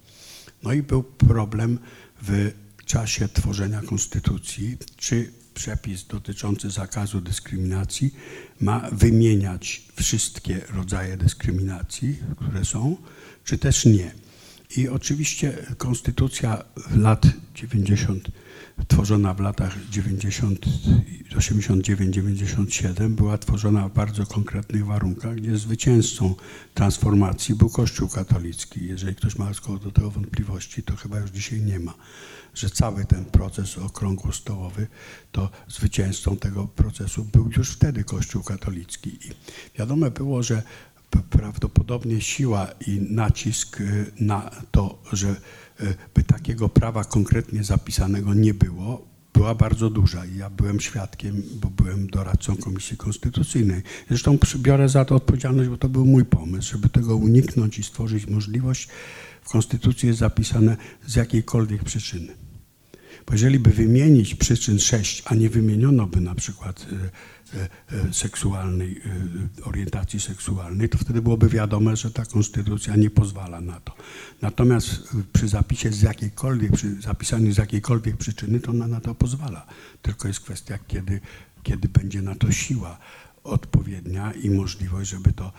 No 0.62 0.72
i 0.72 0.82
był 0.82 1.02
problem 1.02 1.78
w 2.22 2.52
czasie 2.84 3.28
tworzenia 3.28 3.82
konstytucji, 3.82 4.76
czy 4.96 5.32
przepis 5.54 6.06
dotyczący 6.06 6.70
zakazu 6.70 7.20
dyskryminacji 7.20 8.14
ma 8.60 8.90
wymieniać 8.92 9.82
wszystkie 9.96 10.60
rodzaje 10.68 11.16
dyskryminacji, 11.16 12.16
które 12.36 12.64
są, 12.64 12.96
czy 13.44 13.58
też 13.58 13.84
nie. 13.84 14.14
I 14.76 14.88
oczywiście 14.88 15.66
konstytucja 15.78 16.64
lat 16.96 17.26
90, 17.54 18.28
tworzona 18.88 19.34
w 19.34 19.40
latach 19.40 19.76
90, 19.90 20.66
89-97 21.36 23.08
była 23.08 23.38
tworzona 23.38 23.88
w 23.88 23.92
bardzo 23.92 24.26
konkretnych 24.26 24.86
warunkach, 24.86 25.34
gdzie 25.34 25.56
zwycięzcą 25.56 26.34
transformacji 26.74 27.54
był 27.54 27.70
Kościół 27.70 28.08
katolicki. 28.08 28.86
Jeżeli 28.86 29.14
ktoś 29.14 29.36
ma 29.36 29.50
do 29.84 29.90
tego 29.90 30.10
wątpliwości, 30.10 30.82
to 30.82 30.96
chyba 30.96 31.18
już 31.18 31.30
dzisiaj 31.30 31.60
nie 31.60 31.80
ma, 31.80 31.94
że 32.54 32.70
cały 32.70 33.04
ten 33.04 33.24
proces 33.24 33.78
okrągłostołowy, 33.78 34.86
to 35.32 35.50
zwycięzcą 35.68 36.36
tego 36.36 36.66
procesu 36.66 37.24
był 37.24 37.50
już 37.56 37.70
wtedy 37.70 38.04
Kościół 38.04 38.42
katolicki. 38.42 39.10
I 39.10 39.30
wiadomo 39.78 40.10
było, 40.10 40.42
że 40.42 40.62
prawdopodobnie 41.30 42.20
siła 42.20 42.68
i 42.86 43.00
nacisk 43.10 43.80
y, 43.80 44.12
na 44.20 44.50
to, 44.70 45.02
że 45.12 45.36
by 46.14 46.22
takiego 46.22 46.68
prawa 46.68 47.04
konkretnie 47.04 47.64
zapisanego 47.64 48.34
nie 48.34 48.54
było, 48.54 49.10
była 49.34 49.54
bardzo 49.54 49.90
duża 49.90 50.26
i 50.26 50.36
ja 50.36 50.50
byłem 50.50 50.80
świadkiem, 50.80 51.42
bo 51.54 51.70
byłem 51.70 52.06
doradcą 52.06 52.56
Komisji 52.56 52.96
Konstytucyjnej. 52.96 53.82
Zresztą 54.08 54.38
biorę 54.56 54.88
za 54.88 55.04
to 55.04 55.14
odpowiedzialność, 55.14 55.68
bo 55.68 55.76
to 55.76 55.88
był 55.88 56.06
mój 56.06 56.24
pomysł, 56.24 56.72
żeby 56.72 56.88
tego 56.88 57.16
uniknąć 57.16 57.78
i 57.78 57.82
stworzyć 57.82 58.26
możliwość. 58.26 58.88
W 59.42 59.48
Konstytucji 59.48 60.06
jest 60.06 60.18
zapisane 60.18 60.76
z 61.06 61.14
jakiejkolwiek 61.16 61.84
przyczyny. 61.84 62.34
Bo 63.26 63.32
jeżeli 63.32 63.58
by 63.58 63.70
wymienić 63.70 64.34
przyczyn 64.34 64.78
sześć, 64.78 65.22
a 65.26 65.34
nie 65.34 65.50
wymieniono 65.50 66.06
by 66.06 66.20
na 66.20 66.34
przykład 66.34 66.86
e, 66.92 66.94
e, 66.94 66.96
e, 66.96 67.10
seksualnej, 68.12 69.00
e, 69.60 69.64
orientacji 69.64 70.20
seksualnej, 70.20 70.88
to 70.88 70.98
wtedy 70.98 71.22
byłoby 71.22 71.48
wiadome, 71.48 71.96
że 71.96 72.10
ta 72.10 72.24
konstytucja 72.24 72.96
nie 72.96 73.10
pozwala 73.10 73.60
na 73.60 73.80
to. 73.80 73.94
Natomiast 74.42 74.90
e, 74.90 75.22
przy 75.32 75.48
zapisie 75.48 75.92
z 75.92 76.02
jakiejkolwiek, 76.02 76.72
przy 76.72 77.00
zapisaniu 77.00 77.52
z 77.52 77.56
jakiejkolwiek 77.58 78.16
przyczyny, 78.16 78.60
to 78.60 78.70
ona 78.70 78.86
na 78.86 79.00
to 79.00 79.14
pozwala. 79.14 79.66
Tylko 80.02 80.28
jest 80.28 80.40
kwestia, 80.40 80.78
kiedy, 80.88 81.20
kiedy 81.62 81.88
będzie 81.88 82.22
na 82.22 82.34
to 82.34 82.52
siła 82.52 82.98
odpowiednia 83.44 84.32
i 84.32 84.50
możliwość, 84.50 85.10
żeby 85.10 85.32
to 85.32 85.52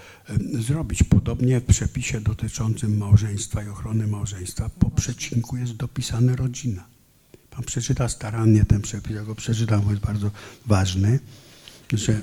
zrobić. 0.54 1.04
Podobnie 1.04 1.60
w 1.60 1.66
przepisie 1.66 2.22
dotyczącym 2.22 2.98
małżeństwa 2.98 3.64
i 3.64 3.68
ochrony 3.68 4.08
małżeństwa 4.08 4.70
po 4.80 4.90
przecinku 4.90 5.58
jest 5.58 5.74
dopisane 5.74 6.36
rodzina. 6.36 6.84
Pan 7.50 7.64
przeczyta 7.64 8.10
starannie 8.10 8.66
ten 8.66 8.82
przepis, 8.82 9.16
ja 9.16 9.24
go 9.24 9.36
przeczytam, 9.36 9.82
bo 9.82 9.92
jest 9.92 10.04
bardzo 10.04 10.32
ważny, 10.66 11.20
że 11.98 12.22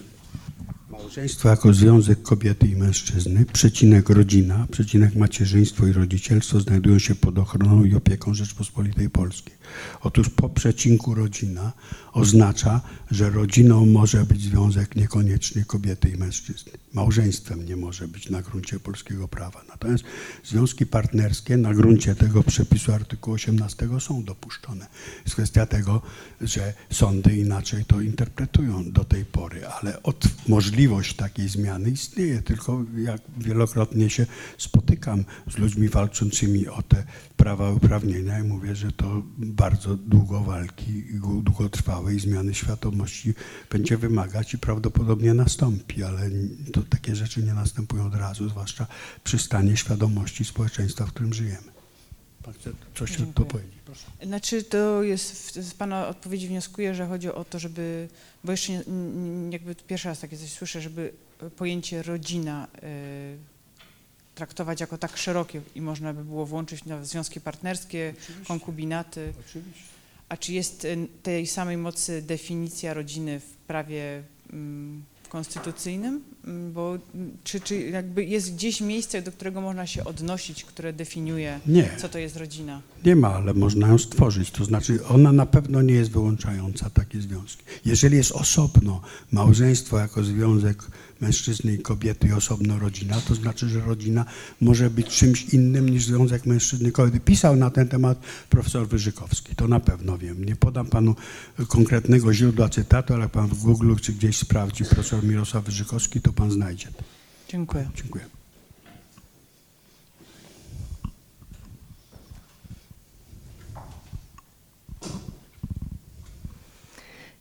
małżeństwo 0.91 1.49
jako 1.49 1.73
związek 1.73 2.23
kobiety 2.23 2.67
i 2.67 2.77
mężczyzny, 2.77 3.45
przecinek 3.53 4.09
rodzina, 4.11 4.67
przecinek 4.71 5.15
macierzyństwo 5.15 5.87
i 5.87 5.93
rodzicielstwo 5.93 6.61
znajdują 6.61 6.99
się 6.99 7.15
pod 7.15 7.39
ochroną 7.39 7.85
i 7.85 7.95
opieką 7.95 8.35
Rzeczpospolitej 8.35 9.11
Polskiej. 9.11 9.55
Otóż 10.01 10.29
po 10.29 10.49
przecinku 10.49 11.15
rodzina 11.15 11.73
oznacza, 12.19 12.81
że 13.11 13.31
rodziną 13.31 13.87
może 13.87 14.25
być 14.25 14.43
związek 14.43 14.97
niekoniecznie 14.97 15.65
kobiety 15.65 16.09
i 16.09 16.17
mężczyzny. 16.17 16.73
Małżeństwem 16.93 17.65
nie 17.65 17.77
może 17.77 18.09
być 18.09 18.31
na 18.31 18.43
gruncie 18.43 18.81
polskiego 18.81 19.29
prawa. 19.29 19.63
Natomiast 19.69 20.05
związki 20.45 20.87
partnerskie 20.87 21.57
na 21.57 21.75
gruncie 21.75 22.15
tego 22.15 22.43
przepisu 22.43 22.93
artykułu 22.93 23.35
18 23.35 23.89
są 24.01 24.25
dopuszczone. 24.25 24.87
Jest 25.25 25.35
kwestia 25.35 25.67
tego, 25.67 26.03
że 26.41 26.75
sądy 26.91 27.37
inaczej 27.37 27.85
to 27.85 28.01
interpretują 28.01 28.93
do 28.93 29.05
tej 29.05 29.25
pory, 29.25 29.67
ale 29.67 30.03
od, 30.03 30.25
możliwość 30.49 31.17
takiej 31.17 31.49
zmiany 31.49 31.91
istnieje, 31.91 32.43
tylko 32.43 32.85
jak 32.97 33.21
wielokrotnie 33.39 34.11
się 34.11 34.27
spotykam 34.59 35.25
z 35.51 35.59
ludźmi 35.59 35.89
walczącymi 35.89 36.69
o 36.69 36.83
te 36.83 37.05
prawa 37.37 37.71
uprawnienia 37.71 38.39
i 38.39 38.43
mówię, 38.43 38.77
że 38.77 38.93
to 38.93 39.23
bardzo 39.39 39.97
długo 39.97 40.41
walki, 40.41 41.05
i 41.15 41.19
długotrwałej 42.09 42.21
zmiany 42.21 42.55
świadomości 42.55 43.35
będzie 43.71 43.97
wymagać 43.97 44.55
i 44.55 44.59
prawdopodobnie 44.59 45.35
nastąpi, 45.35 46.03
ale 46.03 46.31
to 46.73 46.83
takie 46.83 47.17
rzeczy 47.17 47.43
nie 47.43 47.55
następują 47.55 48.07
od 48.07 48.15
razu, 48.15 48.49
zwłaszcza 48.49 48.87
przy 49.25 49.39
stanie 49.39 49.77
świadomości 49.77 50.45
społeczeństwa, 50.45 51.07
w 51.07 51.13
którym 51.13 51.35
żyjemy. 51.35 51.73
Pan 52.43 52.55
chce 52.55 52.71
coś 52.95 53.13
tu 53.13 53.19
Dziękuję. 53.19 53.49
powiedzieć? 53.49 53.75
Proszę. 53.85 54.07
Znaczy 54.23 54.63
to 54.63 55.03
jest, 55.03 55.55
z 55.55 55.75
Pana 55.75 56.09
odpowiedzi 56.09 56.49
wnioskuję, 56.49 56.95
że 56.95 57.07
chodzi 57.07 57.29
o 57.33 57.45
to, 57.45 57.59
żeby, 57.59 58.09
bo 58.45 58.53
jeszcze 58.53 58.73
nie, 58.73 58.83
jakby 59.51 59.75
pierwszy 59.75 60.09
raz 60.09 60.21
takie 60.21 60.37
coś 60.37 60.53
słyszę, 60.53 60.81
żeby 60.81 61.13
pojęcie 61.57 62.03
rodzina 62.03 62.67
y, 62.67 63.39
traktować 64.35 64.81
jako 64.81 64.99
tak 64.99 65.17
szerokie 65.17 65.61
i 65.75 65.81
można 65.81 66.15
by 66.15 66.25
było 66.25 66.47
włączyć 66.47 66.85
nawet 66.85 67.07
związki 67.07 67.41
partnerskie, 67.41 68.15
konkubinaty. 68.47 69.33
Oczywiście. 69.41 69.98
A 70.29 70.37
czy 70.37 70.53
jest 70.53 70.85
y, 70.85 71.09
tej 71.23 71.47
samej 71.47 71.77
mocy 71.77 72.23
definicja 72.23 72.95
rodziny 72.95 73.41
w 73.41 73.67
prawie 73.67 74.23
mm, 74.53 75.03
konstytucyjnym? 75.29 76.21
Mm, 76.47 76.73
Bo 76.73 76.99
mm, 77.15 77.31
czy, 77.45 77.61
czy 77.61 77.79
jakby 77.81 78.25
jest 78.25 78.55
gdzieś 78.55 78.81
miejsce, 78.81 79.23
do 79.23 79.33
którego 79.33 79.61
można 79.61 79.87
się 79.87 80.05
odnosić, 80.05 80.65
które 80.65 80.93
definiuje, 80.93 81.61
Nie. 81.67 81.91
co 81.97 82.09
to 82.09 82.19
jest 82.19 82.37
rodzina? 82.37 82.83
Nie 83.05 83.17
ma, 83.17 83.35
ale 83.35 83.55
można 83.55 83.89
ją 83.89 83.99
stworzyć. 83.99 84.51
To 84.51 84.65
znaczy, 84.65 85.07
ona 85.07 85.33
na 85.33 85.47
pewno 85.47 85.83
nie 85.83 85.95
jest 85.95 86.11
wyłączająca 86.11 86.91
takie 86.91 87.21
związki. 87.21 87.63
Jeżeli 87.85 88.17
jest 88.17 88.33
osobno 88.33 89.01
małżeństwo 89.33 89.99
jako 89.99 90.25
związek 90.25 90.83
mężczyzny 91.21 91.75
i 91.75 91.79
kobiety 91.79 92.29
i 92.29 92.33
osobno 92.33 92.79
rodzina, 92.79 93.21
to 93.21 93.35
znaczy, 93.35 93.69
że 93.69 93.81
rodzina 93.81 94.25
może 94.61 94.91
być 94.91 95.07
czymś 95.07 95.45
innym 95.45 95.89
niż 95.89 96.05
związek 96.05 96.47
mężczyzny 96.47 96.89
i 96.89 96.93
kobiety. 96.93 97.21
Pisał 97.21 97.57
na 97.57 97.71
ten 97.71 97.89
temat 97.89 98.19
profesor 98.51 98.89
Wyżykowski, 98.89 99.57
to 99.57 99.69
na 99.69 99.81
pewno 99.81 100.19
wiem. 100.19 100.45
Nie 100.45 100.57
podam 100.57 100.87
panu 100.87 101.17
konkretnego 101.69 102.35
źródła 102.35 102.69
cytatu, 102.69 103.15
ale 103.15 103.23
jak 103.23 103.33
pan 103.33 103.47
w 103.47 103.63
Google 103.63 103.95
czy 104.03 104.13
gdzieś 104.13 104.37
sprawdzi 104.37 104.85
profesor 104.85 105.25
Mirosław 105.25 105.65
Wyżykowski, 105.65 106.21
to 106.21 106.33
pan 106.33 106.51
znajdzie. 106.51 106.89
Dziękuję. 107.49 107.91
Dziękuję. 107.95 108.38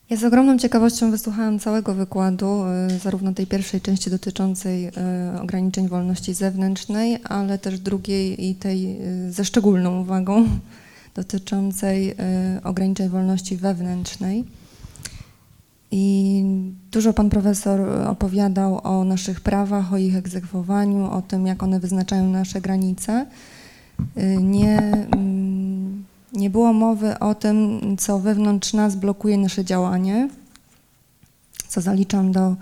Ja 0.09 0.17
z 0.17 0.23
ogromną 0.23 0.57
ciekawością 0.57 1.11
wysłuchałam 1.11 1.59
całego 1.59 1.93
wykładu, 1.93 2.63
y, 2.95 2.99
zarówno 2.99 3.34
tej 3.34 3.47
pierwszej 3.47 3.81
części 3.81 4.09
dotyczącej 4.09 4.88
y, 4.88 4.91
ograniczeń 5.41 5.88
wolności 5.88 6.34
zewnętrznej, 6.34 7.17
ale 7.23 7.57
też 7.57 7.79
drugiej 7.79 8.49
i 8.49 8.55
tej 8.55 9.01
y, 9.27 9.31
ze 9.31 9.45
szczególną 9.45 10.01
uwagą 10.01 10.45
dotyczącej 11.15 12.15
ograniczeń 12.63 13.09
wolności 13.09 13.57
wewnętrznej. 13.57 14.43
I 15.91 16.43
dużo 16.91 17.13
pan 17.13 17.29
profesor 17.29 17.81
opowiadał 18.07 18.79
o 18.84 19.03
naszych 19.03 19.41
prawach, 19.41 19.93
o 19.93 19.97
ich 19.97 20.15
egzekwowaniu, 20.15 21.11
o 21.11 21.21
tym, 21.21 21.47
jak 21.47 21.63
one 21.63 21.79
wyznaczają 21.79 22.29
nasze 22.29 22.61
granice. 22.61 23.25
Nie, 24.41 24.77
mm, 24.77 25.36
nie 26.34 26.49
było 26.49 26.74
mowy 26.74 27.20
o 27.20 27.36
tym, 27.36 27.80
co 27.98 28.20
wewnątrz 28.20 28.74
nas 28.74 28.95
blokuje 28.95 29.38
nasze 29.38 29.66
działanie, 29.66 30.30
co 31.68 31.82
zaliczam 31.82 32.32
do 32.32 32.56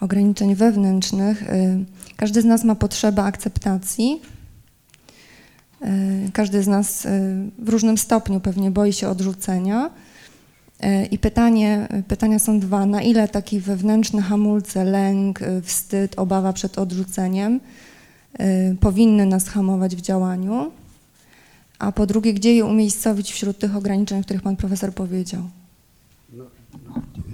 ograniczeń 0.00 0.54
wewnętrznych. 0.54 1.42
Y, 1.42 1.84
Każdy 2.16 2.42
z 2.42 2.44
nas 2.44 2.64
ma 2.64 2.74
potrzebę 2.74 3.22
akceptacji. 3.22 4.22
Y, 5.82 6.30
Każdy 6.32 6.62
z 6.62 6.68
nas 6.68 7.06
y, 7.06 7.08
w 7.58 7.68
różnym 7.68 7.98
stopniu 7.98 8.40
pewnie 8.40 8.70
boi 8.70 8.92
się 8.92 9.08
odrzucenia. 9.08 9.90
I 11.10 11.18
pytanie, 11.18 11.88
pytania 12.08 12.38
są 12.38 12.60
dwa. 12.60 12.86
Na 12.86 13.02
ile 13.02 13.28
taki 13.28 13.60
wewnętrzny 13.60 14.22
hamulce, 14.22 14.84
lęk, 14.84 15.40
wstyd, 15.62 16.18
obawa 16.18 16.52
przed 16.52 16.78
odrzuceniem 16.78 17.60
powinny 18.80 19.26
nas 19.26 19.48
hamować 19.48 19.96
w 19.96 20.00
działaniu? 20.00 20.72
A 21.82 21.92
po 21.92 22.06
drugie, 22.06 22.34
gdzie 22.34 22.54
je 22.54 22.64
umiejscowić 22.64 23.32
wśród 23.32 23.58
tych 23.58 23.76
ograniczeń, 23.76 24.20
o 24.20 24.22
których 24.22 24.42
pan 24.42 24.56
profesor 24.56 24.94
powiedział? 24.94 25.42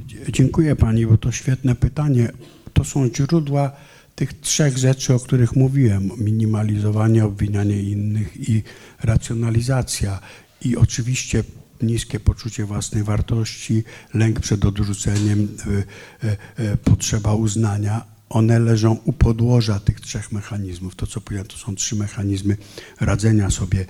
Dzie- 0.06 0.32
Dziękuję 0.32 0.76
pani, 0.76 1.06
bo 1.06 1.18
to 1.18 1.32
świetne 1.32 1.74
pytanie. 1.74 2.32
To 2.72 2.84
są 2.84 3.08
źródła 3.16 3.72
tych 4.16 4.40
trzech 4.40 4.78
rzeczy, 4.78 5.14
o 5.14 5.18
których 5.20 5.56
mówiłem: 5.56 6.10
minimalizowanie, 6.18 7.24
obwinianie 7.24 7.82
innych 7.82 8.48
i 8.50 8.62
racjonalizacja. 9.02 10.20
I 10.64 10.76
oczywiście 10.76 11.44
niskie 11.82 12.20
poczucie 12.20 12.64
własnej 12.64 13.02
wartości, 13.04 13.84
lęk 14.14 14.40
przed 14.40 14.64
odrzuceniem, 14.64 15.48
y, 16.22 16.26
y, 16.28 16.62
y, 16.72 16.76
potrzeba 16.76 17.34
uznania. 17.34 18.04
One 18.28 18.58
leżą 18.58 18.96
u 19.04 19.12
podłoża 19.12 19.80
tych 19.80 20.00
trzech 20.00 20.32
mechanizmów. 20.32 20.94
To, 20.94 21.06
co 21.06 21.20
powiedziałem, 21.20 21.48
to 21.48 21.56
są 21.56 21.74
trzy 21.74 21.96
mechanizmy 21.96 22.56
radzenia 23.00 23.50
sobie 23.50 23.86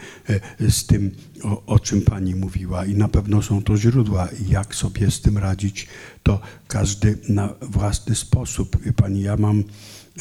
e, 0.60 0.70
z 0.70 0.86
tym, 0.86 1.10
o, 1.42 1.62
o 1.66 1.78
czym 1.78 2.02
Pani 2.02 2.34
mówiła 2.34 2.84
i 2.84 2.94
na 2.94 3.08
pewno 3.08 3.42
są 3.42 3.62
to 3.62 3.76
źródła. 3.76 4.28
I 4.28 4.50
jak 4.50 4.74
sobie 4.74 5.10
z 5.10 5.20
tym 5.20 5.38
radzić, 5.38 5.86
to 6.22 6.40
każdy 6.68 7.18
na 7.28 7.54
własny 7.60 8.14
sposób. 8.14 8.82
Wie 8.82 8.92
Pani, 8.92 9.22
ja 9.22 9.36
mam 9.36 9.64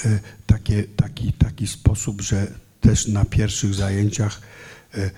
e, 0.06 0.20
takie, 0.46 0.84
taki, 0.84 1.34
taki 1.34 1.68
sposób, 1.68 2.22
że 2.22 2.48
też 2.82 3.08
na 3.08 3.26
pierwszych 3.26 3.74
zajęciach 3.74 4.42
e, 4.94 5.12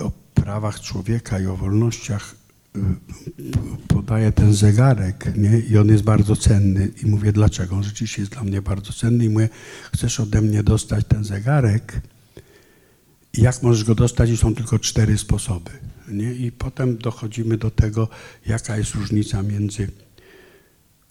o 0.00 0.12
prawach 0.34 0.80
człowieka 0.80 1.40
i 1.40 1.46
o 1.46 1.56
wolnościach 1.56 2.43
podaję 3.88 4.32
ten 4.32 4.54
zegarek 4.54 5.36
nie? 5.36 5.58
i 5.58 5.78
on 5.78 5.88
jest 5.88 6.02
bardzo 6.02 6.36
cenny 6.36 6.90
i 7.02 7.06
mówię 7.06 7.32
dlaczego. 7.32 7.76
On 7.76 7.84
rzeczywiście 7.84 8.22
jest 8.22 8.32
dla 8.32 8.44
mnie 8.44 8.62
bardzo 8.62 8.92
cenny 8.92 9.24
i 9.24 9.28
mówię, 9.28 9.48
chcesz 9.92 10.20
ode 10.20 10.40
mnie 10.40 10.62
dostać 10.62 11.06
ten 11.08 11.24
zegarek 11.24 12.00
i 13.32 13.42
jak 13.42 13.62
możesz 13.62 13.84
go 13.84 13.94
dostać 13.94 14.30
i 14.30 14.36
są 14.36 14.54
tylko 14.54 14.78
cztery 14.78 15.18
sposoby. 15.18 15.70
Nie? 16.08 16.32
I 16.34 16.52
potem 16.52 16.98
dochodzimy 16.98 17.56
do 17.56 17.70
tego, 17.70 18.08
jaka 18.46 18.76
jest 18.76 18.94
różnica 18.94 19.42
między 19.42 19.90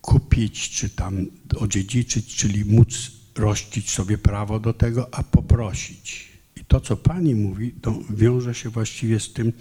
kupić 0.01 0.69
czy 0.69 0.89
tam 0.89 1.25
odziedziczyć, 1.55 2.35
czyli 2.35 2.65
móc 2.65 3.11
rościć 3.35 3.91
sobie 3.91 4.17
prawo 4.17 4.59
do 4.59 4.73
tego, 4.73 5.07
a 5.11 5.23
poprosić. 5.23 6.32
I 6.55 6.65
to, 6.65 6.81
co 6.81 6.97
Pani 6.97 7.35
mówi, 7.35 7.71
to 7.81 7.99
wiąże 8.09 8.53
się 8.53 8.69
właściwie 8.69 9.19
z 9.19 9.33
tym, 9.33 9.53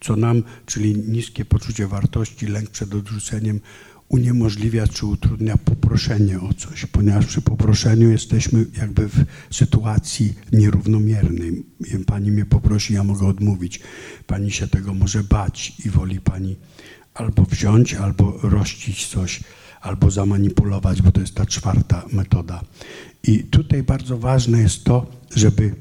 co 0.00 0.16
nam, 0.16 0.42
czyli 0.66 0.98
niskie 0.98 1.44
poczucie 1.44 1.86
wartości, 1.86 2.46
lęk 2.46 2.70
przed 2.70 2.94
odrzuceniem, 2.94 3.60
uniemożliwia 4.08 4.86
czy 4.86 5.06
utrudnia 5.06 5.56
poproszenie 5.56 6.40
o 6.40 6.54
coś, 6.54 6.86
ponieważ 6.86 7.26
przy 7.26 7.42
poproszeniu 7.42 8.10
jesteśmy 8.10 8.66
jakby 8.78 9.08
w 9.08 9.24
sytuacji 9.50 10.34
nierównomiernej. 10.52 11.66
Pani 12.06 12.30
mnie 12.30 12.46
poprosi, 12.46 12.94
ja 12.94 13.04
mogę 13.04 13.26
odmówić. 13.26 13.80
Pani 14.26 14.50
się 14.50 14.68
tego 14.68 14.94
może 14.94 15.24
bać 15.24 15.72
i 15.84 15.90
woli 15.90 16.20
Pani 16.20 16.56
albo 17.14 17.42
wziąć, 17.42 17.94
albo 17.94 18.38
rościć 18.42 19.06
coś, 19.06 19.40
albo 19.80 20.10
zamanipulować, 20.10 21.02
bo 21.02 21.12
to 21.12 21.20
jest 21.20 21.34
ta 21.34 21.46
czwarta 21.46 22.06
metoda. 22.12 22.64
I 23.22 23.38
tutaj 23.38 23.82
bardzo 23.82 24.18
ważne 24.18 24.60
jest 24.60 24.84
to, 24.84 25.06
żeby 25.36 25.74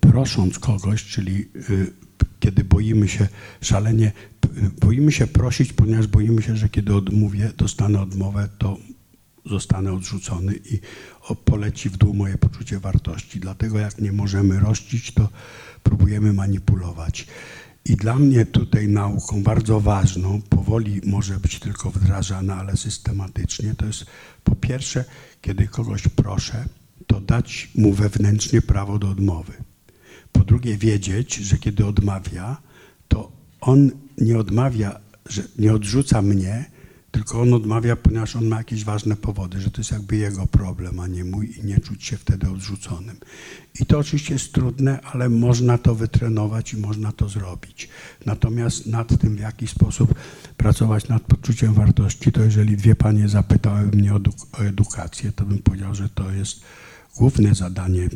prosząc 0.00 0.58
kogoś, 0.58 1.04
czyli 1.04 1.48
y, 1.70 1.92
kiedy 2.40 2.64
boimy 2.64 3.08
się 3.08 3.28
szalenie, 3.60 4.12
p- 4.40 4.48
boimy 4.80 5.12
się 5.12 5.26
prosić, 5.26 5.72
ponieważ 5.72 6.06
boimy 6.06 6.42
się, 6.42 6.56
że 6.56 6.68
kiedy 6.68 6.94
odmówię, 6.94 7.52
dostanę 7.56 8.00
odmowę, 8.00 8.48
to 8.58 8.78
zostanę 9.46 9.92
odrzucony 9.92 10.54
i 10.54 10.80
poleci 11.44 11.90
w 11.90 11.96
dół 11.96 12.14
moje 12.14 12.38
poczucie 12.38 12.80
wartości. 12.80 13.40
Dlatego 13.40 13.78
jak 13.78 14.00
nie 14.00 14.12
możemy 14.12 14.60
rościć, 14.60 15.14
to 15.14 15.28
próbujemy 15.82 16.32
manipulować. 16.32 17.26
I 17.84 17.96
dla 17.96 18.14
mnie 18.14 18.46
tutaj 18.46 18.88
nauką 18.88 19.42
bardzo 19.42 19.80
ważną, 19.80 20.42
powoli 20.42 21.00
może 21.06 21.40
być 21.40 21.58
tylko 21.58 21.90
wdrażana, 21.90 22.56
ale 22.56 22.76
systematycznie, 22.76 23.74
to 23.74 23.86
jest 23.86 24.06
po 24.44 24.54
pierwsze, 24.56 25.04
kiedy 25.40 25.68
kogoś 25.68 26.08
proszę, 26.08 26.64
to 27.06 27.20
dać 27.20 27.70
mu 27.74 27.92
wewnętrznie 27.92 28.62
prawo 28.62 28.98
do 28.98 29.08
odmowy. 29.08 29.52
Po 30.34 30.44
drugie, 30.44 30.76
wiedzieć, 30.76 31.34
że 31.34 31.58
kiedy 31.58 31.86
odmawia, 31.86 32.56
to 33.08 33.32
on 33.60 33.90
nie 34.18 34.38
odmawia, 34.38 35.00
że 35.26 35.42
nie 35.58 35.72
odrzuca 35.72 36.22
mnie, 36.22 36.74
tylko 37.10 37.40
on 37.40 37.54
odmawia, 37.54 37.96
ponieważ 37.96 38.36
on 38.36 38.46
ma 38.46 38.56
jakieś 38.56 38.84
ważne 38.84 39.16
powody, 39.16 39.60
że 39.60 39.70
to 39.70 39.80
jest 39.80 39.92
jakby 39.92 40.16
jego 40.16 40.46
problem, 40.46 41.00
a 41.00 41.06
nie 41.06 41.24
mój 41.24 41.58
i 41.58 41.64
nie 41.64 41.80
czuć 41.80 42.04
się 42.04 42.16
wtedy 42.16 42.50
odrzuconym. 42.50 43.16
I 43.80 43.86
to 43.86 43.98
oczywiście 43.98 44.32
jest 44.32 44.52
trudne, 44.52 45.00
ale 45.00 45.28
można 45.28 45.78
to 45.78 45.94
wytrenować 45.94 46.72
i 46.72 46.76
można 46.76 47.12
to 47.12 47.28
zrobić. 47.28 47.88
Natomiast 48.26 48.86
nad 48.86 49.20
tym, 49.20 49.36
w 49.36 49.40
jaki 49.40 49.66
sposób 49.66 50.14
pracować 50.56 51.08
nad 51.08 51.22
poczuciem 51.22 51.74
wartości, 51.74 52.32
to 52.32 52.42
jeżeli 52.42 52.76
dwie 52.76 52.94
panie 52.94 53.28
zapytały 53.28 53.86
mnie 53.86 54.14
o, 54.14 54.18
eduk- 54.18 54.46
o 54.52 54.58
edukację, 54.58 55.32
to 55.32 55.44
bym 55.44 55.58
powiedział, 55.58 55.94
że 55.94 56.08
to 56.08 56.32
jest 56.32 56.60
główne 57.16 57.54
zadanie 57.54 58.08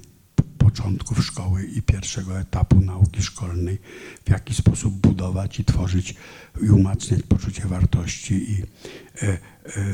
początków 0.69 1.25
szkoły 1.27 1.65
i 1.65 1.83
pierwszego 1.83 2.41
etapu 2.41 2.81
nauki 2.81 3.23
szkolnej, 3.23 3.79
w 4.25 4.31
jaki 4.31 4.55
sposób 4.55 4.95
budować 4.95 5.61
i 5.61 5.65
tworzyć 5.65 6.15
i 6.63 6.71
umacniać 6.71 7.23
poczucie 7.23 7.63
wartości 7.69 8.35
i 8.35 8.63
e, 8.63 9.29
e, 9.29 9.39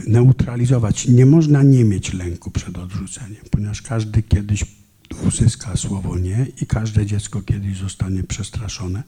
neutralizować. 0.07 1.09
Nie 1.09 1.27
można 1.27 1.63
nie 1.63 1.85
mieć 1.85 2.13
lęku 2.13 2.51
przed 2.51 2.79
odrzuceniem, 2.79 3.43
ponieważ 3.51 3.83
każdy 3.83 4.23
kiedyś 4.23 4.65
uzyska 5.27 5.77
słowo 5.77 6.19
nie 6.19 6.47
i 6.63 6.67
każde 6.67 7.07
dziecko 7.07 7.43
kiedyś 7.43 7.79
zostanie 7.79 8.23
przestraszone 8.23 9.03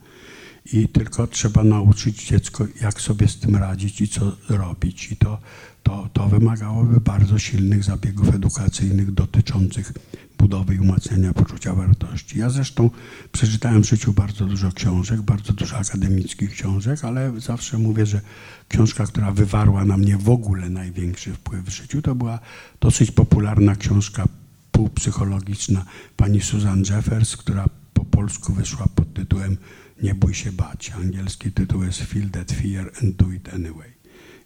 i 0.73 0.87
tylko 0.87 1.27
trzeba 1.27 1.63
nauczyć 1.63 2.27
dziecko, 2.27 2.67
jak 2.81 3.01
sobie 3.01 3.27
z 3.27 3.39
tym 3.39 3.55
radzić 3.55 4.01
i 4.01 4.07
co 4.07 4.37
robić. 4.49 5.11
I 5.11 5.17
to, 5.17 5.39
to, 5.83 6.09
to 6.13 6.27
wymagałoby 6.27 7.01
bardzo 7.01 7.39
silnych 7.39 7.83
zabiegów 7.83 8.35
edukacyjnych 8.35 9.11
dotyczących 9.11 9.93
budowy 10.37 10.75
i 10.75 10.79
umacniania 10.79 11.33
poczucia 11.33 11.73
wartości. 11.73 12.39
Ja 12.39 12.49
zresztą 12.49 12.89
przeczytałem 13.31 13.83
w 13.83 13.89
życiu 13.89 14.13
bardzo 14.13 14.45
dużo 14.45 14.71
książek, 14.71 15.21
bardzo 15.21 15.53
dużo 15.53 15.77
akademickich 15.77 16.51
książek, 16.51 17.05
ale 17.05 17.39
zawsze 17.39 17.77
mówię, 17.77 18.05
że 18.05 18.21
książka, 18.69 19.05
która 19.05 19.31
wywarła 19.31 19.85
na 19.85 19.97
mnie 19.97 20.17
w 20.17 20.29
ogóle 20.29 20.69
największy 20.69 21.33
wpływ 21.33 21.65
w 21.65 21.69
życiu, 21.69 22.01
to 22.01 22.15
była 22.15 22.39
dosyć 22.79 23.11
popularna 23.11 23.75
książka 23.75 24.27
półpsychologiczna 24.71 25.85
pani 26.15 26.41
Susan 26.41 26.83
Jeffers, 26.89 27.37
która 27.37 27.65
po 27.93 28.05
polsku 28.05 28.53
wyszła 28.53 28.87
pod 28.95 29.13
tytułem 29.13 29.57
Nie 30.03 30.15
bój 30.15 30.33
się 30.33 30.51
bać. 30.51 30.91
Angielski 30.91 31.51
tytuł 31.51 31.83
jest 31.83 32.01
Feel 32.01 32.29
that 32.29 32.51
fear 32.51 32.91
and 33.01 33.15
do 33.15 33.31
it 33.31 33.53
anyway. 33.53 33.97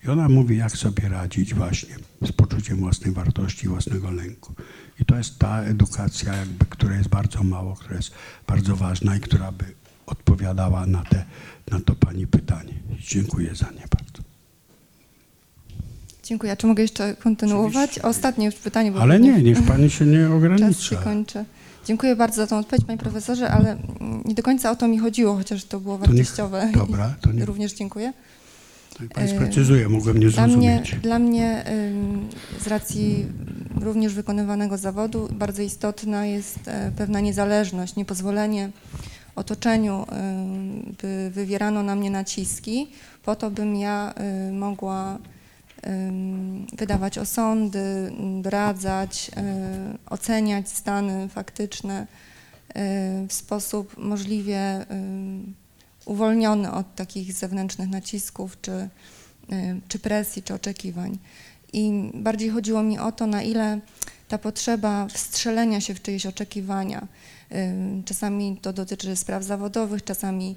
I 0.03 0.07
ona 0.07 0.29
mówi, 0.29 0.57
jak 0.57 0.71
sobie 0.71 1.09
radzić 1.09 1.53
właśnie 1.53 1.95
z 2.21 2.31
poczuciem 2.31 2.77
własnej 2.77 3.13
wartości, 3.13 3.67
własnego 3.67 4.11
lęku. 4.11 4.55
I 5.01 5.05
to 5.05 5.15
jest 5.17 5.39
ta 5.39 5.61
edukacja, 5.63 6.33
jakby, 6.35 6.65
której 6.65 6.97
jest 6.97 7.09
bardzo 7.09 7.43
mało, 7.43 7.75
która 7.75 7.95
jest 7.95 8.11
bardzo 8.47 8.75
ważna 8.75 9.15
i 9.15 9.19
która 9.19 9.51
by 9.51 9.65
odpowiadała 10.05 10.85
na, 10.85 11.03
te, 11.03 11.25
na 11.71 11.79
to 11.79 11.95
pani 11.95 12.27
pytanie. 12.27 12.73
Dziękuję 12.99 13.55
za 13.55 13.65
nie 13.65 13.85
bardzo. 13.97 14.21
Dziękuję. 16.23 16.51
A 16.51 16.55
Czy 16.55 16.67
mogę 16.67 16.81
jeszcze 16.83 17.15
kontynuować? 17.15 17.75
Oczywiście. 17.89 18.01
Ostatnie 18.03 18.45
już 18.45 18.55
pytanie. 18.55 18.91
Bo 18.91 19.01
Ale 19.01 19.19
nie, 19.19 19.41
niech 19.43 19.63
pani 19.63 19.89
się 19.89 20.05
nie 20.05 20.17
Czas 20.17 20.27
się 20.29 20.33
ogranicza. 20.35 20.95
kończy. 20.95 21.45
Dziękuję 21.85 22.15
bardzo 22.15 22.35
za 22.35 22.47
tą 22.47 22.57
odpowiedź, 22.57 22.85
panie 22.85 22.97
profesorze, 22.99 23.51
ale 23.51 23.77
nie 24.25 24.35
do 24.35 24.43
końca 24.43 24.71
o 24.71 24.75
to 24.75 24.87
mi 24.87 24.99
chodziło, 24.99 25.35
chociaż 25.35 25.63
to 25.65 25.79
było 25.79 25.97
To 25.97 26.01
niech, 26.05 26.15
wartościowe. 26.25 26.71
dobra, 26.73 27.15
to 27.21 27.31
nie. 27.33 27.45
Również 27.45 27.73
dziękuję. 27.73 28.13
Pani 29.09 29.31
e, 29.31 29.35
sprecyzuje, 29.35 29.89
mogłem 29.89 30.19
nie 30.19 30.29
Dla 30.29 30.47
mnie, 30.47 30.55
zrozumieć. 30.55 30.95
dla 30.95 31.19
mnie 31.19 31.65
z 32.59 32.67
racji 32.67 33.25
również 33.81 34.13
wykonywanego 34.13 34.77
zawodu 34.77 35.27
bardzo 35.31 35.61
istotna 35.61 36.25
jest 36.25 36.59
e, 36.67 36.91
pewna 36.97 37.19
niezależność, 37.19 37.95
niepozwolenie 37.95 38.69
otoczeniu, 39.35 40.05
by 41.01 41.31
wywierano 41.33 41.83
na 41.83 41.95
mnie 41.95 42.11
naciski, 42.11 42.87
po 43.23 43.35
to 43.35 43.51
bym 43.51 43.75
ja 43.75 44.13
y, 44.49 44.51
mogła 44.53 45.17
wydawać 46.77 47.17
osądy, 47.17 48.11
doradzać, 48.41 49.31
oceniać 50.09 50.69
stany 50.69 51.29
faktyczne 51.29 52.07
w 53.27 53.33
sposób 53.33 53.97
możliwie 53.97 54.85
uwolniony 56.05 56.71
od 56.71 56.95
takich 56.95 57.33
zewnętrznych 57.33 57.89
nacisków 57.89 58.61
czy, 58.61 58.71
y, 58.71 58.89
czy 59.87 59.99
presji, 59.99 60.43
czy 60.43 60.53
oczekiwań. 60.53 61.17
I 61.73 62.11
bardziej 62.13 62.49
chodziło 62.49 62.83
mi 62.83 62.99
o 62.99 63.11
to, 63.11 63.27
na 63.27 63.43
ile 63.43 63.79
ta 64.27 64.37
potrzeba 64.37 65.07
wstrzelenia 65.07 65.81
się 65.81 65.95
w 65.95 66.01
czyjeś 66.01 66.25
oczekiwania, 66.25 67.07
y, 67.51 67.55
czasami 68.05 68.57
to 68.61 68.73
dotyczy 68.73 69.15
spraw 69.15 69.43
zawodowych, 69.43 70.03
czasami 70.03 70.55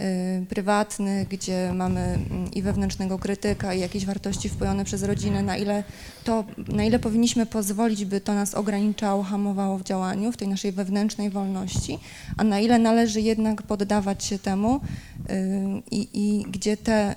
y, 0.00 0.46
prywatnych, 0.46 1.28
gdzie 1.28 1.72
mamy 1.74 2.00
mm, 2.00 2.52
i 2.52 2.62
wewnętrznego 2.62 3.18
krytyka, 3.18 3.74
i 3.74 3.80
jakieś 3.80 4.06
wartości 4.06 4.48
wpojone 4.48 4.84
przez 4.84 5.02
rodzinę, 5.02 5.42
na 5.42 5.56
ile, 5.56 5.84
to, 6.24 6.44
na 6.68 6.84
ile 6.84 6.98
powinniśmy 6.98 7.46
pozwolić, 7.46 8.04
by 8.04 8.20
to 8.20 8.34
nas 8.34 8.54
ograniczało, 8.54 9.22
hamowało 9.22 9.78
w 9.78 9.84
działaniu, 9.84 10.32
w 10.32 10.36
tej 10.36 10.48
naszej 10.48 10.72
wewnętrznej 10.72 11.30
wolności, 11.30 11.98
a 12.36 12.44
na 12.44 12.60
ile 12.60 12.78
należy 12.78 13.20
jednak 13.20 13.62
poddawać 13.62 14.24
się 14.24 14.38
temu 14.38 14.76
y, 14.76 15.82
i, 15.90 16.08
i 16.12 16.44
gdzie 16.50 16.76
te 16.76 17.14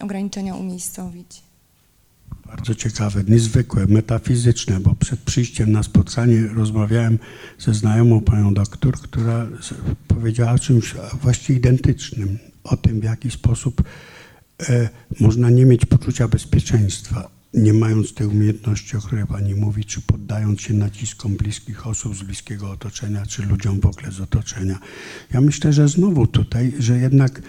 y, 0.00 0.04
ograniczenia 0.04 0.54
umiejscowić. 0.54 1.51
Bardzo 2.56 2.74
ciekawe, 2.74 3.24
niezwykłe, 3.28 3.86
metafizyczne, 3.86 4.80
bo 4.80 4.94
przed 4.94 5.20
przyjściem 5.20 5.72
na 5.72 5.82
spotkanie 5.82 6.48
rozmawiałem 6.54 7.18
ze 7.58 7.74
znajomą 7.74 8.20
panią 8.20 8.54
doktor, 8.54 8.94
która 8.94 9.46
powiedziała 10.08 10.52
o 10.52 10.58
czymś 10.58 10.94
właściwie 11.22 11.58
identycznym, 11.58 12.38
o 12.64 12.76
tym 12.76 13.00
w 13.00 13.04
jaki 13.04 13.30
sposób 13.30 13.82
e, 14.68 14.88
można 15.20 15.50
nie 15.50 15.64
mieć 15.64 15.86
poczucia 15.86 16.28
bezpieczeństwa, 16.28 17.30
nie 17.54 17.72
mając 17.72 18.14
tej 18.14 18.26
umiejętności, 18.26 18.96
o 18.96 19.00
której 19.00 19.26
Pani 19.26 19.54
mówi, 19.54 19.84
czy 19.84 20.00
poddając 20.00 20.60
się 20.60 20.74
naciskom 20.74 21.36
bliskich 21.36 21.86
osób 21.86 22.16
z 22.16 22.22
bliskiego 22.22 22.70
otoczenia, 22.70 23.26
czy 23.26 23.42
ludziom 23.42 23.80
w 23.80 23.86
ogóle 23.86 24.12
z 24.12 24.20
otoczenia. 24.20 24.78
Ja 25.32 25.40
myślę, 25.40 25.72
że 25.72 25.88
znowu 25.88 26.26
tutaj, 26.26 26.72
że 26.78 26.98
jednak 26.98 27.42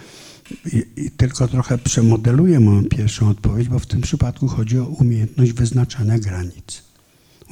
i, 0.74 1.12
tylko 1.12 1.48
trochę 1.48 1.78
przemodeluję 1.78 2.60
moją 2.60 2.86
pierwszą 2.86 3.30
odpowiedź, 3.30 3.70
bo 3.70 3.80
w 3.80 3.86
tym 3.86 4.02
przypadku 4.02 4.48
chodzi 4.48 4.80
o 4.80 4.86
umiejętność 4.86 5.54
wyznaczania 5.54 6.20
granic. 6.20 6.84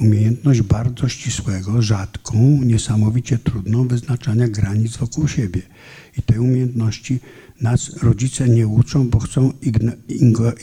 Umiejętność 0.00 0.62
bardzo 0.62 1.08
ścisłego, 1.08 1.82
rzadką, 1.82 2.38
niesamowicie 2.62 3.38
trudną 3.38 3.88
wyznaczania 3.88 4.48
granic 4.48 4.96
wokół 4.96 5.28
siebie. 5.28 5.62
I 6.18 6.22
tej 6.22 6.38
umiejętności 6.38 7.20
nas 7.60 8.02
rodzice 8.02 8.48
nie 8.48 8.66
uczą, 8.66 9.08
bo 9.08 9.18
chcą 9.18 9.52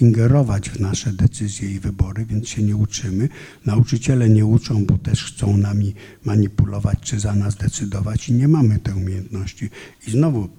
ingerować 0.01 0.69
w 0.69 0.79
nasze 0.79 1.13
decyzje 1.13 1.71
i 1.71 1.79
wybory, 1.79 2.25
więc 2.25 2.49
się 2.49 2.63
nie 2.63 2.75
uczymy. 2.75 3.29
Nauczyciele 3.65 4.29
nie 4.29 4.45
uczą, 4.45 4.85
bo 4.85 4.97
też 4.97 5.23
chcą 5.23 5.57
nami 5.57 5.93
manipulować 6.25 6.99
czy 7.01 7.19
za 7.19 7.35
nas 7.35 7.55
decydować 7.55 8.29
i 8.29 8.33
nie 8.33 8.47
mamy 8.47 8.79
tej 8.79 8.93
umiejętności. 8.93 9.69
I 10.07 10.11
znowu, 10.11 10.49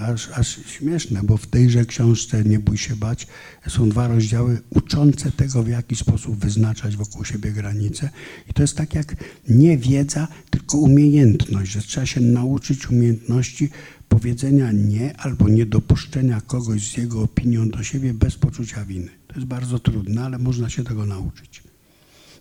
aż, 0.00 0.28
aż 0.34 0.60
śmieszne, 0.66 1.20
bo 1.22 1.36
w 1.36 1.46
tejże 1.46 1.84
książce 1.84 2.44
Nie 2.44 2.58
bój 2.58 2.78
się 2.78 2.96
bać 2.96 3.26
są 3.68 3.88
dwa 3.88 4.08
rozdziały 4.08 4.58
uczące 4.70 5.32
tego, 5.32 5.62
w 5.62 5.68
jaki 5.68 5.96
sposób 5.96 6.36
wyznaczać 6.36 6.96
wokół 6.96 7.24
siebie 7.24 7.50
granice. 7.50 8.10
I 8.50 8.52
to 8.52 8.62
jest 8.62 8.76
tak 8.76 8.94
jak 8.94 9.16
nie 9.48 9.78
wiedza, 9.78 10.28
tylko 10.50 10.78
umiejętność, 10.78 11.72
że 11.72 11.80
trzeba 11.80 12.06
się 12.06 12.20
nauczyć 12.20 12.90
umiejętności 12.90 13.70
powiedzenia 14.10 14.72
nie 14.72 15.16
albo 15.16 15.48
niedopuszczenia 15.48 16.40
kogoś 16.40 16.90
z 16.90 16.96
jego 16.96 17.22
opinią 17.22 17.68
do 17.68 17.82
siebie 17.82 18.14
bez 18.14 18.36
poczucia 18.36 18.84
winy. 18.84 19.10
To 19.26 19.34
jest 19.34 19.46
bardzo 19.46 19.78
trudne, 19.78 20.24
ale 20.24 20.38
można 20.38 20.70
się 20.70 20.84
tego 20.84 21.06
nauczyć. 21.06 21.62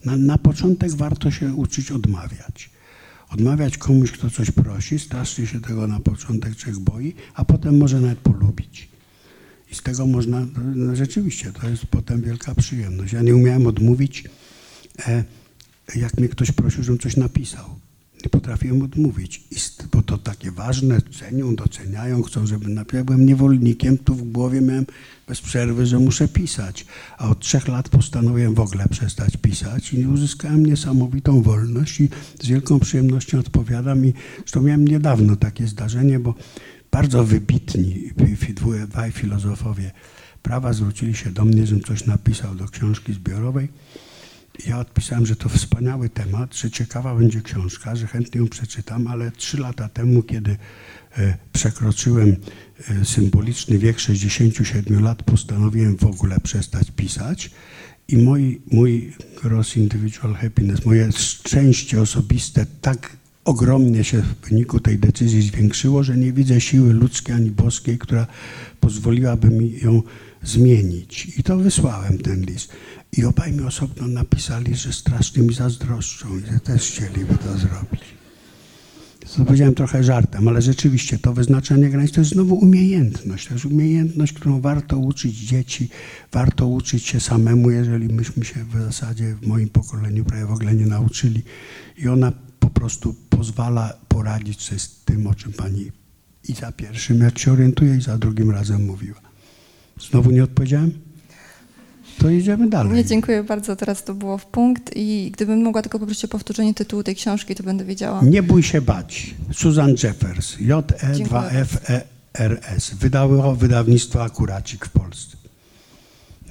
Na, 0.06 0.18
na 0.18 0.38
początek 0.38 0.92
warto 0.92 1.32
się 1.32 1.54
uczyć 1.54 1.92
odmawiać. 1.92 2.70
Odmawiać 3.30 3.78
komuś, 3.78 4.12
kto 4.12 4.30
coś 4.30 4.52
prosi, 4.52 5.00
strasznie 5.00 5.48
się 5.48 5.62
tego 5.62 5.88
na 5.88 6.00
początek 6.00 6.56
człowiek 6.56 6.80
boi, 6.80 7.14
a 7.34 7.46
potem 7.46 7.78
może 7.78 8.02
nawet 8.02 8.20
polubić. 8.20 8.90
I 9.72 9.76
z 9.76 9.82
tego 9.82 10.08
można, 10.08 10.48
no 10.76 10.96
rzeczywiście, 10.96 11.52
to 11.52 11.70
jest 11.70 11.86
potem 11.86 12.22
wielka 12.22 12.56
przyjemność. 12.56 13.14
Ja 13.14 13.22
nie 13.22 13.36
umiałem 13.36 13.68
odmówić, 13.68 14.24
e, 15.08 15.24
jak 15.96 16.18
mnie 16.18 16.30
ktoś 16.30 16.52
prosił, 16.52 16.84
żebym 16.84 17.00
coś 17.00 17.18
napisał. 17.18 17.79
Nie 18.24 18.30
potrafiłem 18.30 18.82
odmówić, 18.82 19.44
bo 19.92 20.02
to 20.02 20.18
takie 20.18 20.52
ważne, 20.52 21.02
cenią, 21.02 21.56
doceniają, 21.56 22.24
chcą, 22.24 22.48
żebym 22.48 22.74
napisał. 22.74 23.06
Byłem 23.06 23.26
niewolnikiem, 23.26 23.98
tu 23.98 24.16
w 24.16 24.32
głowie 24.32 24.62
miałem 24.62 24.86
bez 25.28 25.42
przerwy, 25.42 25.86
że 25.86 26.00
muszę 26.00 26.28
pisać. 26.28 26.86
A 27.18 27.30
od 27.30 27.40
trzech 27.40 27.68
lat 27.68 27.90
postanowiłem 27.90 28.54
w 28.54 28.60
ogóle 28.60 28.88
przestać 28.90 29.38
pisać 29.38 29.94
i 29.94 30.08
uzyskałem 30.08 30.66
niesamowitą 30.66 31.42
wolność 31.42 32.02
i 32.02 32.10
z 32.42 32.48
wielką 32.48 32.80
przyjemnością 32.80 33.40
odpowiadam. 33.40 34.06
I 34.06 34.14
zresztą 34.38 34.62
miałem 34.62 34.88
niedawno 34.88 35.36
takie 35.36 35.68
zdarzenie, 35.68 36.20
bo 36.20 36.34
bardzo 36.92 37.24
wybitni 37.24 38.12
dwaj 38.90 39.12
filozofowie 39.12 39.92
prawa 40.44 40.74
zwrócili 40.74 41.16
się 41.16 41.30
do 41.32 41.46
mnie, 41.46 41.66
żebym 41.66 41.84
coś 41.84 42.06
napisał 42.06 42.56
do 42.56 42.68
książki 42.68 43.14
zbiorowej. 43.14 43.70
Ja 44.68 44.80
odpisałem, 44.80 45.26
że 45.26 45.36
to 45.36 45.50
wspaniały 45.50 46.10
temat, 46.10 46.56
że 46.56 46.72
ciekawa 46.72 47.16
będzie 47.16 47.42
książka, 47.42 47.96
że 47.96 48.08
chętnie 48.08 48.42
ją 48.42 48.48
przeczytam, 48.48 49.08
ale 49.08 49.32
trzy 49.32 49.58
lata 49.58 49.90
temu, 49.90 50.24
kiedy 50.24 50.58
e, 51.18 51.38
przekroczyłem 51.54 52.36
e, 52.90 53.06
symboliczny 53.06 53.78
wiek 53.78 54.00
67 54.00 55.04
lat, 55.04 55.24
postanowiłem 55.24 55.98
w 55.98 56.04
ogóle 56.04 56.40
przestać 56.40 56.92
pisać 56.92 57.52
i 58.08 58.18
mój, 58.18 58.62
mój 58.72 59.14
gross 59.44 59.78
individual 59.78 60.34
happiness, 60.34 60.86
moje 60.86 61.12
szczęście 61.12 62.02
osobiste 62.02 62.66
tak 62.82 63.18
ogromnie 63.46 64.04
się 64.04 64.22
w 64.22 64.50
wyniku 64.50 64.80
tej 64.80 65.00
decyzji 65.00 65.42
zwiększyło, 65.42 66.04
że 66.04 66.18
nie 66.18 66.34
widzę 66.34 66.62
siły 66.62 66.94
ludzkiej 66.94 67.36
ani 67.36 67.52
boskiej, 67.52 67.98
która 67.98 68.28
pozwoliłaby 68.80 69.50
mi 69.50 69.80
ją 69.80 70.02
zmienić. 70.44 71.28
I 71.38 71.44
to 71.44 71.58
wysłałem 71.58 72.18
ten 72.18 72.42
list. 72.42 72.72
I 73.18 73.26
obaj 73.26 73.54
mi 73.54 73.62
osobno 73.62 74.08
napisali, 74.08 74.76
że 74.76 74.94
strasznie 74.94 75.44
mi 75.44 75.54
zazdroszczą 75.54 76.38
i 76.38 76.42
że 76.42 76.60
też 76.60 76.92
chcieliby 76.92 77.38
to 77.38 77.58
zrobić. 77.58 78.20
To 79.38 79.46
powiedziałem 79.46 79.76
trochę 79.76 80.04
żartem, 80.04 80.48
ale 80.48 80.62
rzeczywiście 80.62 81.20
to 81.20 81.34
wyznaczenie 81.34 81.90
granic 81.90 82.12
to 82.12 82.22
jest 82.22 82.32
znowu 82.32 82.56
umiejętność. 82.56 83.48
To 83.48 83.54
jest 83.54 83.66
umiejętność, 83.66 84.34
którą 84.34 84.62
warto 84.62 84.98
uczyć 84.98 85.36
dzieci, 85.36 85.90
warto 86.32 86.68
uczyć 86.68 87.04
się 87.04 87.20
samemu, 87.20 87.72
jeżeli 87.72 88.14
myśmy 88.14 88.46
się 88.46 88.64
w 88.64 88.82
zasadzie 88.82 89.36
w 89.36 89.48
moim 89.48 89.70
pokoleniu 89.70 90.26
prawie 90.26 90.46
w 90.46 90.52
ogóle 90.52 90.76
nie 90.76 90.86
nauczyli. 90.86 91.44
I 91.98 92.08
ona 92.08 92.32
po 92.60 92.70
prostu 92.70 93.16
pozwala 93.30 93.94
poradzić 94.08 94.62
sobie 94.62 94.80
z 94.80 95.04
tym, 95.06 95.28
o 95.28 95.36
czym 95.36 95.54
pani 95.54 95.92
i 96.50 96.54
za 96.54 96.72
pierwszym, 96.72 97.20
jak 97.22 97.40
się 97.40 97.52
orientuję, 97.52 97.96
i 97.96 98.02
za 98.02 98.18
drugim 98.18 98.52
razem 98.52 98.86
mówiła. 98.86 99.22
Znowu 100.10 100.32
nie 100.32 100.44
odpowiedziałem? 100.44 101.09
To 102.20 102.30
idziemy 102.30 102.70
dalej. 102.70 102.94
Nie, 102.94 103.06
dziękuję 103.06 103.44
bardzo. 103.44 103.76
Teraz 103.76 104.04
to 104.04 104.14
było 104.14 104.38
w 104.38 104.46
punkt 104.46 104.92
i 104.96 105.32
gdybym 105.34 105.62
mogła 105.62 105.82
tylko 105.82 106.00
poprosić 106.00 106.26
o 106.26 106.28
powtórzenie 106.28 106.74
tytułu 106.74 107.04
tej 107.04 107.16
książki, 107.16 107.56
to 107.56 107.64
będę 107.64 107.86
wiedziała. 107.86 108.22
Nie 108.24 108.44
bój 108.44 108.64
się 108.64 108.82
bać. 108.82 109.36
Susan 109.54 109.96
Jeffers, 110.04 110.56
E 110.56 110.64
J-E-2-F-E-R-S. 110.64 112.92
Wydało 113.00 113.56
wydawnictwo 113.56 114.24
Akuracik 114.24 114.86
w 114.86 114.90
Polsce. 114.90 115.38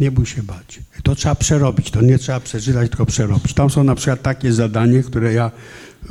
Nie 0.01 0.11
bój 0.11 0.27
się 0.27 0.43
bać. 0.43 0.81
To 1.03 1.15
trzeba 1.15 1.35
przerobić, 1.35 1.91
to 1.91 2.03
nie 2.03 2.19
trzeba 2.19 2.41
przeczytać, 2.41 2.91
tylko 2.91 3.07
przerobić. 3.07 3.55
Tam 3.55 3.71
są 3.71 3.85
na 3.85 3.95
przykład 3.95 4.23
takie 4.23 4.53
zadanie, 4.53 5.03
które 5.03 5.33
ja 5.33 5.51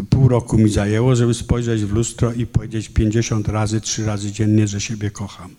pół 0.10 0.28
roku 0.28 0.58
mi 0.58 0.70
zajęło, 0.70 1.16
żeby 1.16 1.34
spojrzeć 1.34 1.86
w 1.86 1.94
lustro 1.94 2.34
i 2.34 2.46
powiedzieć 2.46 2.90
50 2.90 3.48
razy, 3.48 3.82
trzy 3.82 4.06
razy 4.06 4.32
dziennie, 4.32 4.68
że 4.68 4.82
siebie 4.82 5.12
kocham. 5.12 5.56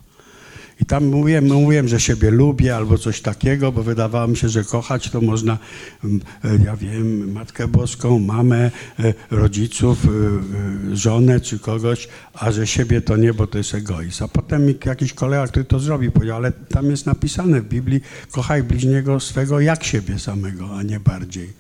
I 0.81 0.85
tam 0.85 1.07
mówiłem, 1.07 1.47
no 1.47 1.55
mówiłem, 1.55 1.89
że 1.89 2.01
siebie 2.01 2.31
lubię 2.31 2.77
albo 2.77 2.99
coś 2.99 3.21
takiego, 3.21 3.73
bo 3.73 3.83
wydawało 3.83 4.29
mi 4.29 4.37
się, 4.37 4.49
że 4.49 4.65
kochać 4.65 5.11
to 5.11 5.21
można, 5.21 5.59
mm, 6.05 6.21
e, 6.45 6.65
ja 6.65 6.77
wiem, 6.77 7.33
Matkę 7.33 7.69
Boską, 7.69 8.19
mamę, 8.19 8.71
e, 8.99 9.15
rodziców, 9.31 10.05
e, 10.05 10.97
żonę 10.97 11.41
czy 11.41 11.59
kogoś, 11.59 12.09
a 12.35 12.53
że 12.53 12.67
siebie 12.67 13.01
to 13.01 13.17
nie, 13.17 13.35
bo 13.35 13.47
to 13.47 13.59
jest 13.59 13.75
egoizm. 13.75 14.25
A 14.25 14.29
potem 14.29 14.75
jakiś 14.85 15.13
kolega, 15.13 15.47
który 15.47 15.65
to 15.65 15.81
zrobił, 15.81 16.13
powiedział, 16.13 16.37
ale 16.37 16.53
tam 16.53 16.91
jest 16.91 17.07
napisane 17.07 17.61
w 17.61 17.69
Biblii, 17.69 18.01
kochaj 18.31 18.63
bliźniego 18.63 19.21
swego 19.21 19.61
jak 19.61 19.85
siebie 19.85 20.19
samego, 20.19 20.77
a 20.77 20.83
nie 20.83 21.01
bardziej. 21.01 21.53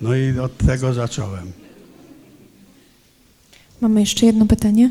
No 0.00 0.14
i 0.14 0.38
od 0.38 0.56
tego 0.56 0.94
zacząłem. 0.94 1.52
Mamy 3.80 4.00
jeszcze 4.00 4.26
jedno 4.26 4.46
pytanie. 4.46 4.90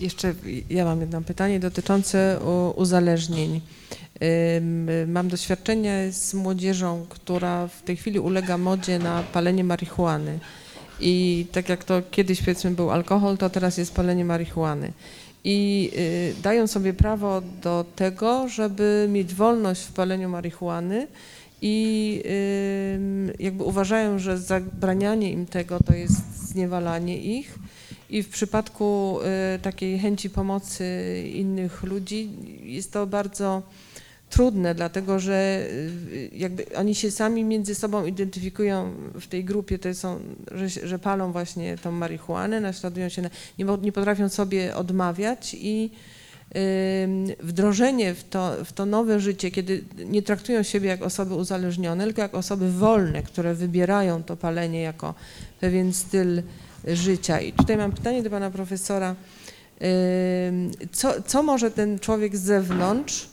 Jeszcze 0.00 0.34
ja 0.70 0.84
mam 0.84 1.00
jedno 1.00 1.20
pytanie 1.22 1.60
dotyczące 1.60 2.40
uzależnień. 2.76 3.60
Mam 5.06 5.28
doświadczenie 5.28 6.08
z 6.12 6.34
młodzieżą, 6.34 7.06
która 7.08 7.68
w 7.68 7.82
tej 7.82 7.96
chwili 7.96 8.20
ulega 8.20 8.58
modzie 8.58 8.98
na 8.98 9.22
palenie 9.22 9.64
marihuany. 9.64 10.38
I 11.00 11.46
tak 11.52 11.68
jak 11.68 11.84
to 11.84 12.02
kiedyś 12.10 12.40
powiedzmy 12.40 12.70
był 12.70 12.90
alkohol, 12.90 13.38
to 13.38 13.50
teraz 13.50 13.78
jest 13.78 13.94
palenie 13.94 14.24
marihuany. 14.24 14.92
I 15.44 15.90
y, 16.38 16.42
dają 16.42 16.66
sobie 16.66 16.92
prawo 16.92 17.42
do 17.62 17.84
tego, 17.96 18.48
żeby 18.48 19.08
mieć 19.10 19.34
wolność 19.34 19.82
w 19.82 19.92
paleniu 19.92 20.28
marihuany 20.28 21.06
i 21.62 22.22
jakby 23.38 23.64
uważają, 23.64 24.18
że 24.18 24.38
zabranianie 24.38 25.32
im 25.32 25.46
tego 25.46 25.78
to 25.86 25.94
jest 25.94 26.48
zniewalanie 26.48 27.18
ich. 27.18 27.58
I 28.10 28.22
w 28.22 28.28
przypadku 28.28 29.18
y, 29.54 29.58
takiej 29.58 29.98
chęci 29.98 30.30
pomocy 30.30 30.84
innych 31.34 31.82
ludzi 31.82 32.30
jest 32.62 32.92
to 32.92 33.06
bardzo 33.06 33.62
trudne, 34.30 34.74
dlatego 34.74 35.18
że 35.18 35.66
y, 35.70 36.30
jakby 36.32 36.66
oni 36.76 36.94
się 36.94 37.10
sami 37.10 37.44
między 37.44 37.74
sobą 37.74 38.06
identyfikują 38.06 38.92
w 39.20 39.26
tej 39.26 39.44
grupie, 39.44 39.78
to 39.78 39.94
są, 39.94 40.20
że, 40.52 40.68
że 40.68 40.98
palą 40.98 41.32
właśnie 41.32 41.78
tą 41.78 41.92
marihuanę, 41.92 42.60
naśladują 42.60 43.08
się, 43.08 43.22
na, 43.22 43.30
nie, 43.58 43.64
nie 43.82 43.92
potrafią 43.92 44.28
sobie 44.28 44.76
odmawiać 44.76 45.56
i 45.60 45.90
wdrożenie 47.40 48.14
w 48.14 48.24
to, 48.24 48.64
w 48.64 48.72
to 48.72 48.86
nowe 48.86 49.20
życie, 49.20 49.50
kiedy 49.50 49.84
nie 50.06 50.22
traktują 50.22 50.62
siebie 50.62 50.88
jak 50.88 51.02
osoby 51.02 51.34
uzależnione, 51.34 52.04
tylko 52.04 52.22
jak 52.22 52.34
osoby 52.34 52.72
wolne, 52.72 53.22
które 53.22 53.54
wybierają 53.54 54.22
to 54.22 54.36
palenie 54.36 54.82
jako 54.82 55.14
pewien 55.60 55.92
styl 55.92 56.42
życia. 56.86 57.40
I 57.40 57.52
tutaj 57.52 57.76
mam 57.76 57.92
pytanie 57.92 58.22
do 58.22 58.30
pana 58.30 58.50
profesora. 58.50 59.14
Co, 60.92 61.22
co 61.22 61.42
może 61.42 61.70
ten 61.70 61.98
człowiek 61.98 62.36
z 62.36 62.40
zewnątrz, 62.40 63.30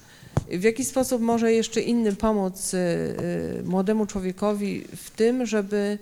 w 0.51 0.63
jaki 0.63 0.85
sposób 0.85 1.21
może 1.21 1.53
jeszcze 1.53 1.81
inny 1.81 2.15
pomóc 2.15 2.73
y, 2.73 2.77
y, 2.77 3.63
młodemu 3.65 4.05
człowiekowi 4.05 4.83
w 4.95 5.09
tym, 5.09 5.45
żeby 5.45 5.97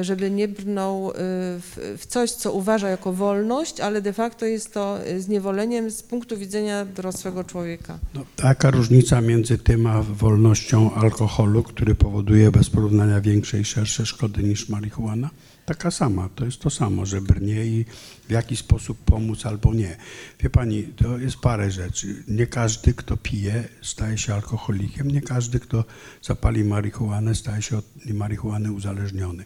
y, 0.00 0.04
żeby 0.04 0.30
nie 0.30 0.48
brnął 0.48 1.12
w, 1.14 2.04
coś, 2.08 2.30
co 2.30 2.52
uważa 2.52 2.88
jako 2.88 3.12
wolność, 3.12 3.80
ale 3.80 4.02
de 4.02 4.12
facto 4.12 4.46
jest 4.46 4.74
to 4.74 4.98
zniewoleniem 5.18 5.90
z 5.90 6.02
punktu 6.02 6.38
widzenia 6.38 6.84
dorosłego 6.84 7.44
człowieka. 7.44 7.98
No, 8.14 8.24
taka 8.36 8.70
różnica 8.70 9.20
między 9.20 9.58
tym 9.58 9.86
a 9.86 10.02
wolnością 10.02 10.94
alkoholu, 10.94 11.62
który 11.62 11.94
powoduje 11.94 12.50
bez 12.50 12.70
porównania 12.70 13.20
większe 13.20 13.60
i 13.60 13.64
szersze 13.64 14.06
szkody 14.06 14.42
niż 14.42 14.68
marihuana, 14.68 15.30
taka 15.66 15.90
sama. 15.90 16.28
To 16.34 16.44
jest 16.44 16.60
to 16.60 16.70
samo, 16.70 17.06
że 17.06 17.20
brnie 17.20 17.66
i 17.66 17.84
w 18.28 18.30
jaki 18.30 18.56
sposób 18.56 18.98
pomóc 18.98 19.46
albo 19.46 19.74
nie. 19.74 19.96
Wie 20.40 20.50
pani, 20.50 20.82
to 20.82 21.18
jest 21.18 21.36
parę 21.36 21.70
rzeczy. 21.70 22.24
Nie 22.28 22.46
każdy, 22.46 22.94
kto 22.94 23.16
pije, 23.16 23.68
staje 23.82 24.18
się 24.18 24.34
alkoholikiem. 24.34 25.10
Nie 25.10 25.20
każdy, 25.20 25.60
kto 25.60 25.84
zapali 26.22 26.64
marihuanę, 26.64 27.34
staje 27.34 27.62
się 27.62 27.76
od 27.78 27.84
marihuany 28.06 28.72
uzależniony. 28.72 29.44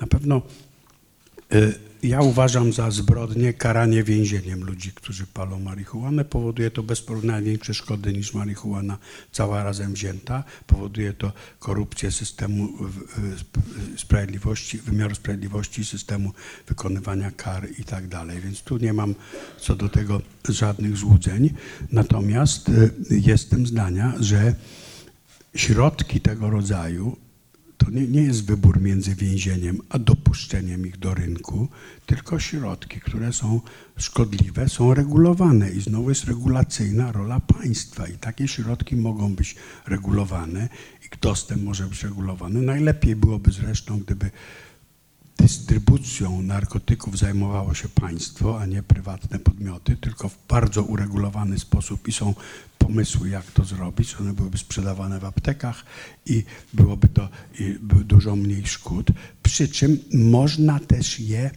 Na 0.00 0.06
pewno 0.06 0.42
Ja 2.04 2.20
uważam 2.20 2.72
za 2.72 2.90
zbrodnię 2.90 3.52
karanie 3.52 4.04
więzieniem 4.04 4.64
ludzi, 4.64 4.92
którzy 4.94 5.26
palą 5.26 5.60
marihuanę. 5.60 6.24
Powoduje 6.24 6.70
to 6.70 6.82
bez 6.82 7.02
porównania 7.02 7.42
większe 7.42 7.74
szkody 7.74 8.12
niż 8.12 8.34
marihuana 8.34 8.98
cała 9.32 9.64
razem 9.64 9.92
wzięta. 9.92 10.44
Powoduje 10.66 11.12
to 11.12 11.32
korupcję 11.58 12.12
systemu 12.12 12.64
y, 12.64 13.94
y, 13.94 13.98
sprawiedliwości, 13.98 14.78
wymiaru 14.78 15.14
sprawiedliwości, 15.14 15.84
systemu 15.84 16.32
wykonywania 16.68 17.30
kar 17.30 17.68
i 17.78 17.84
tak 17.84 18.08
dalej. 18.08 18.40
Więc 18.40 18.62
tu 18.62 18.76
nie 18.76 18.92
mam 18.92 19.14
co 19.60 19.76
do 19.76 19.88
tego 19.88 20.20
żadnych 20.48 20.96
złudzeń. 20.96 21.50
Natomiast 21.92 22.68
y, 22.68 22.90
jestem 23.10 23.66
zdania, 23.66 24.12
że 24.20 24.54
środki 25.54 26.20
tego 26.20 26.50
rodzaju 26.50 27.16
to 27.84 27.90
nie, 27.90 28.06
nie 28.06 28.22
jest 28.22 28.46
wybór 28.46 28.80
między 28.80 29.14
więzieniem 29.14 29.80
a 29.88 29.98
dopuszczeniem 29.98 30.86
ich 30.86 30.98
do 30.98 31.14
rynku, 31.14 31.68
tylko 32.06 32.38
środki, 32.38 33.00
które 33.00 33.32
są 33.32 33.60
szkodliwe, 33.96 34.68
są 34.68 34.94
regulowane 34.94 35.70
i 35.70 35.80
znowu 35.80 36.08
jest 36.08 36.24
regulacyjna 36.24 37.12
rola 37.12 37.40
państwa 37.40 38.06
i 38.06 38.18
takie 38.18 38.48
środki 38.48 38.96
mogą 38.96 39.34
być 39.34 39.56
regulowane 39.86 40.68
i 41.04 41.18
dostęp 41.20 41.62
może 41.62 41.86
być 41.86 42.02
regulowany. 42.02 42.62
Najlepiej 42.62 43.16
byłoby 43.16 43.52
zresztą, 43.52 43.98
gdyby 43.98 44.30
dystrybucją 45.38 46.42
narkotyków 46.42 47.18
zajmowało 47.18 47.74
się 47.74 47.88
państwo, 47.88 48.60
a 48.60 48.66
nie 48.66 48.82
prywatne 48.82 49.38
podmioty, 49.38 49.96
tylko 49.96 50.28
w 50.28 50.38
bardzo 50.48 50.82
uregulowany 50.82 51.58
sposób 51.58 52.08
i 52.08 52.12
są 52.12 52.34
pomysły, 52.78 53.28
jak 53.28 53.50
to 53.50 53.64
zrobić. 53.64 54.16
One 54.20 54.32
byłyby 54.32 54.58
sprzedawane 54.58 55.20
w 55.20 55.24
aptekach 55.24 55.84
i 56.26 56.44
byłoby 56.72 57.08
to 57.08 57.28
i 57.60 57.78
by 57.80 58.04
dużo 58.04 58.36
mniej 58.36 58.66
szkód. 58.66 59.10
Przy 59.42 59.68
czym 59.68 59.98
można 60.12 60.80
też 60.80 61.20
je 61.20 61.50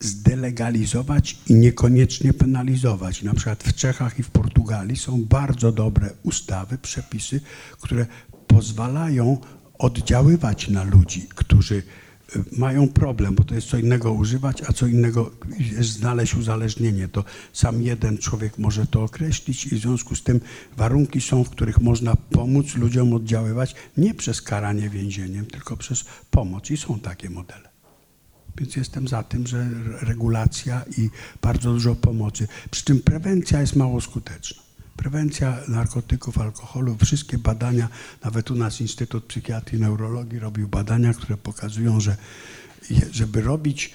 zdelegalizować 0.00 1.38
i 1.46 1.54
niekoniecznie 1.54 2.32
penalizować. 2.32 3.22
Na 3.22 3.34
przykład 3.34 3.62
w 3.62 3.74
Czechach 3.74 4.18
i 4.18 4.22
w 4.22 4.30
Portugalii 4.30 4.96
są 4.96 5.24
bardzo 5.24 5.72
dobre 5.72 6.10
ustawy, 6.22 6.78
przepisy, 6.78 7.40
które 7.80 8.06
pozwalają 8.46 9.38
oddziaływać 9.78 10.68
na 10.68 10.84
ludzi, 10.84 11.28
którzy 11.34 11.82
mają 12.52 12.88
problem, 12.88 13.34
bo 13.34 13.44
to 13.44 13.54
jest 13.54 13.66
co 13.66 13.78
innego 13.78 14.12
używać, 14.12 14.62
a 14.62 14.72
co 14.72 14.86
innego 14.86 15.30
znaleźć 15.80 16.34
uzależnienie. 16.34 17.08
To 17.08 17.24
sam 17.52 17.82
jeden 17.82 18.18
człowiek 18.18 18.58
może 18.58 18.86
to 18.86 19.02
określić 19.02 19.66
i 19.66 19.76
w 19.76 19.78
związku 19.78 20.16
z 20.16 20.22
tym 20.22 20.40
warunki 20.76 21.20
są, 21.20 21.44
w 21.44 21.50
których 21.50 21.80
można 21.80 22.16
pomóc 22.30 22.74
ludziom 22.74 23.12
oddziaływać 23.12 23.74
nie 23.96 24.14
przez 24.14 24.42
karanie 24.42 24.90
więzieniem, 24.90 25.46
tylko 25.46 25.76
przez 25.76 26.04
pomoc 26.30 26.70
i 26.70 26.76
są 26.76 27.00
takie 27.00 27.30
modele. 27.30 27.68
Więc 28.58 28.76
jestem 28.76 29.08
za 29.08 29.22
tym, 29.22 29.46
że 29.46 29.68
regulacja 30.00 30.84
i 30.98 31.10
bardzo 31.42 31.72
dużo 31.72 31.94
pomocy. 31.94 32.48
Przy 32.70 32.84
czym 32.84 33.00
prewencja 33.00 33.60
jest 33.60 33.76
mało 33.76 34.00
skuteczna. 34.00 34.65
Prewencja 34.96 35.58
narkotyków, 35.68 36.38
alkoholu, 36.38 36.96
wszystkie 37.04 37.38
badania, 37.38 37.88
nawet 38.24 38.50
u 38.50 38.54
nas 38.54 38.80
Instytut 38.80 39.24
Psychiatrii 39.24 39.78
i 39.78 39.82
Neurologii 39.82 40.38
robił 40.38 40.68
badania, 40.68 41.14
które 41.14 41.36
pokazują, 41.36 42.00
że 42.00 42.16
żeby 43.12 43.40
robić, 43.40 43.92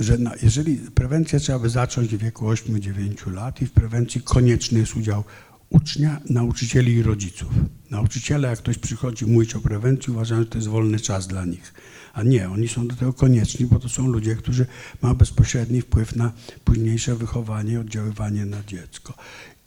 że 0.00 0.18
na, 0.18 0.32
jeżeli 0.42 0.76
prewencję 0.76 1.40
trzeba 1.40 1.58
by 1.58 1.68
zacząć 1.68 2.16
w 2.16 2.18
wieku 2.18 2.46
8-9 2.46 3.32
lat 3.32 3.62
i 3.62 3.66
w 3.66 3.72
prewencji 3.72 4.22
konieczny 4.22 4.78
jest 4.78 4.96
udział 4.96 5.24
ucznia, 5.70 6.20
nauczycieli 6.30 6.92
i 6.92 7.02
rodziców. 7.02 7.48
Nauczyciele, 7.90 8.48
jak 8.48 8.58
ktoś 8.58 8.78
przychodzi 8.78 9.26
mówić 9.26 9.54
o 9.54 9.60
prewencji, 9.60 10.12
uważają, 10.12 10.40
że 10.40 10.46
to 10.46 10.58
jest 10.58 10.68
wolny 10.68 11.00
czas 11.00 11.26
dla 11.26 11.44
nich. 11.44 11.74
A 12.12 12.22
nie, 12.22 12.50
oni 12.50 12.68
są 12.68 12.88
do 12.88 12.96
tego 12.96 13.12
konieczni, 13.12 13.66
bo 13.66 13.78
to 13.78 13.88
są 13.88 14.08
ludzie, 14.08 14.36
którzy 14.36 14.66
mają 15.02 15.14
bezpośredni 15.14 15.82
wpływ 15.82 16.16
na 16.16 16.32
późniejsze 16.64 17.16
wychowanie 17.16 17.80
oddziaływanie 17.80 18.46
na 18.46 18.62
dziecko. 18.64 19.14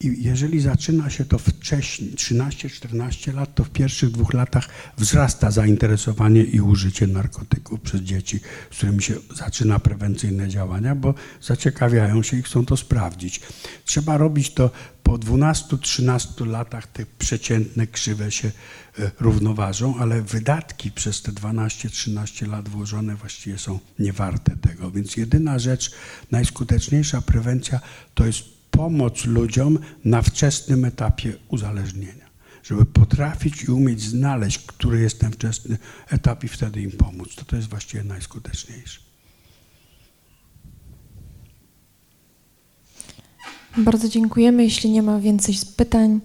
I 0.04 0.24
jeżeli 0.24 0.60
zaczyna 0.60 1.10
się 1.10 1.26
to 1.26 1.38
wcześniej, 1.38 2.12
13-14 2.12 3.34
lat, 3.34 3.56
to 3.56 3.64
w 3.64 3.70
pierwszych 3.70 4.12
dwóch 4.12 4.34
latach 4.34 4.70
wzrasta 4.98 5.52
zainteresowanie 5.52 6.44
i 6.44 6.62
użycie 6.62 7.08
narkotyków 7.08 7.82
przez 7.82 8.02
dzieci, 8.02 8.40
z 8.72 8.78
którymi 8.78 9.04
się 9.04 9.14
zaczyna 9.36 9.80
prewencyjne 9.80 10.50
działania, 10.50 10.96
bo 10.96 11.14
zaciekawiają 11.42 12.24
się 12.24 12.38
i 12.38 12.44
chcą 12.44 12.66
to 12.66 12.78
sprawdzić. 12.78 13.42
Trzeba 13.86 14.18
robić 14.18 14.54
to 14.54 14.72
po 15.04 15.18
12-13 15.18 16.48
latach, 16.48 16.88
te 16.88 17.06
przeciętne 17.20 17.88
krzywe 17.88 18.32
się 18.32 18.52
e, 19.00 19.12
równoważą, 19.20 19.98
ale 20.00 20.22
wydatki 20.22 20.92
przez 20.92 21.22
te 21.22 21.32
12-13 21.32 22.48
lat 22.48 22.70
włożone 22.70 23.16
właściwie 23.16 23.58
są 23.58 23.80
niewarte 24.00 24.58
tego. 24.58 24.92
Więc 24.92 25.18
jedyna 25.18 25.60
rzecz, 25.60 25.92
najskuteczniejsza 26.32 27.22
prewencja 27.22 27.80
to 28.14 28.26
jest 28.26 28.53
pomoc 28.78 29.26
ludziom 29.26 29.80
na 30.06 30.22
wczesnym 30.22 30.86
etapie 30.86 31.34
uzależnienia. 31.48 32.26
Żeby 32.64 32.86
potrafić 32.86 33.64
i 33.64 33.72
umieć 33.72 34.02
znaleźć, 34.02 34.60
który 34.60 35.00
jest 35.02 35.20
ten 35.20 35.32
wczesny 35.32 35.78
etap 36.10 36.44
i 36.44 36.48
wtedy 36.48 36.82
im 36.82 36.92
pomóc. 36.92 37.36
To 37.36 37.46
to 37.46 37.56
jest 37.56 37.70
właściwie 37.70 38.04
najskuteczniejsze. 38.04 39.00
Bardzo 43.78 44.10
dziękujemy. 44.10 44.64
Jeśli 44.64 44.90
nie 44.92 45.04
ma 45.04 45.20
więcej 45.20 45.56
pytań, 45.78 46.22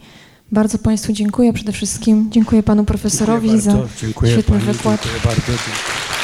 bardzo 0.52 0.78
Państwu 0.78 1.12
dziękuję 1.12 1.52
przede 1.52 1.72
wszystkim. 1.72 2.30
Dziękuję 2.32 2.62
Panu 2.62 2.84
profesorowi 2.84 3.48
Dziękuję 3.48 3.62
za 3.62 3.76
bardzo. 3.76 4.32
Świetny 4.32 4.42
pani, 4.42 4.72
wykład. 4.72 5.02
Dziękuję 5.02 5.22
bardzo. 5.24 5.46
Dziękuję. 5.46 6.17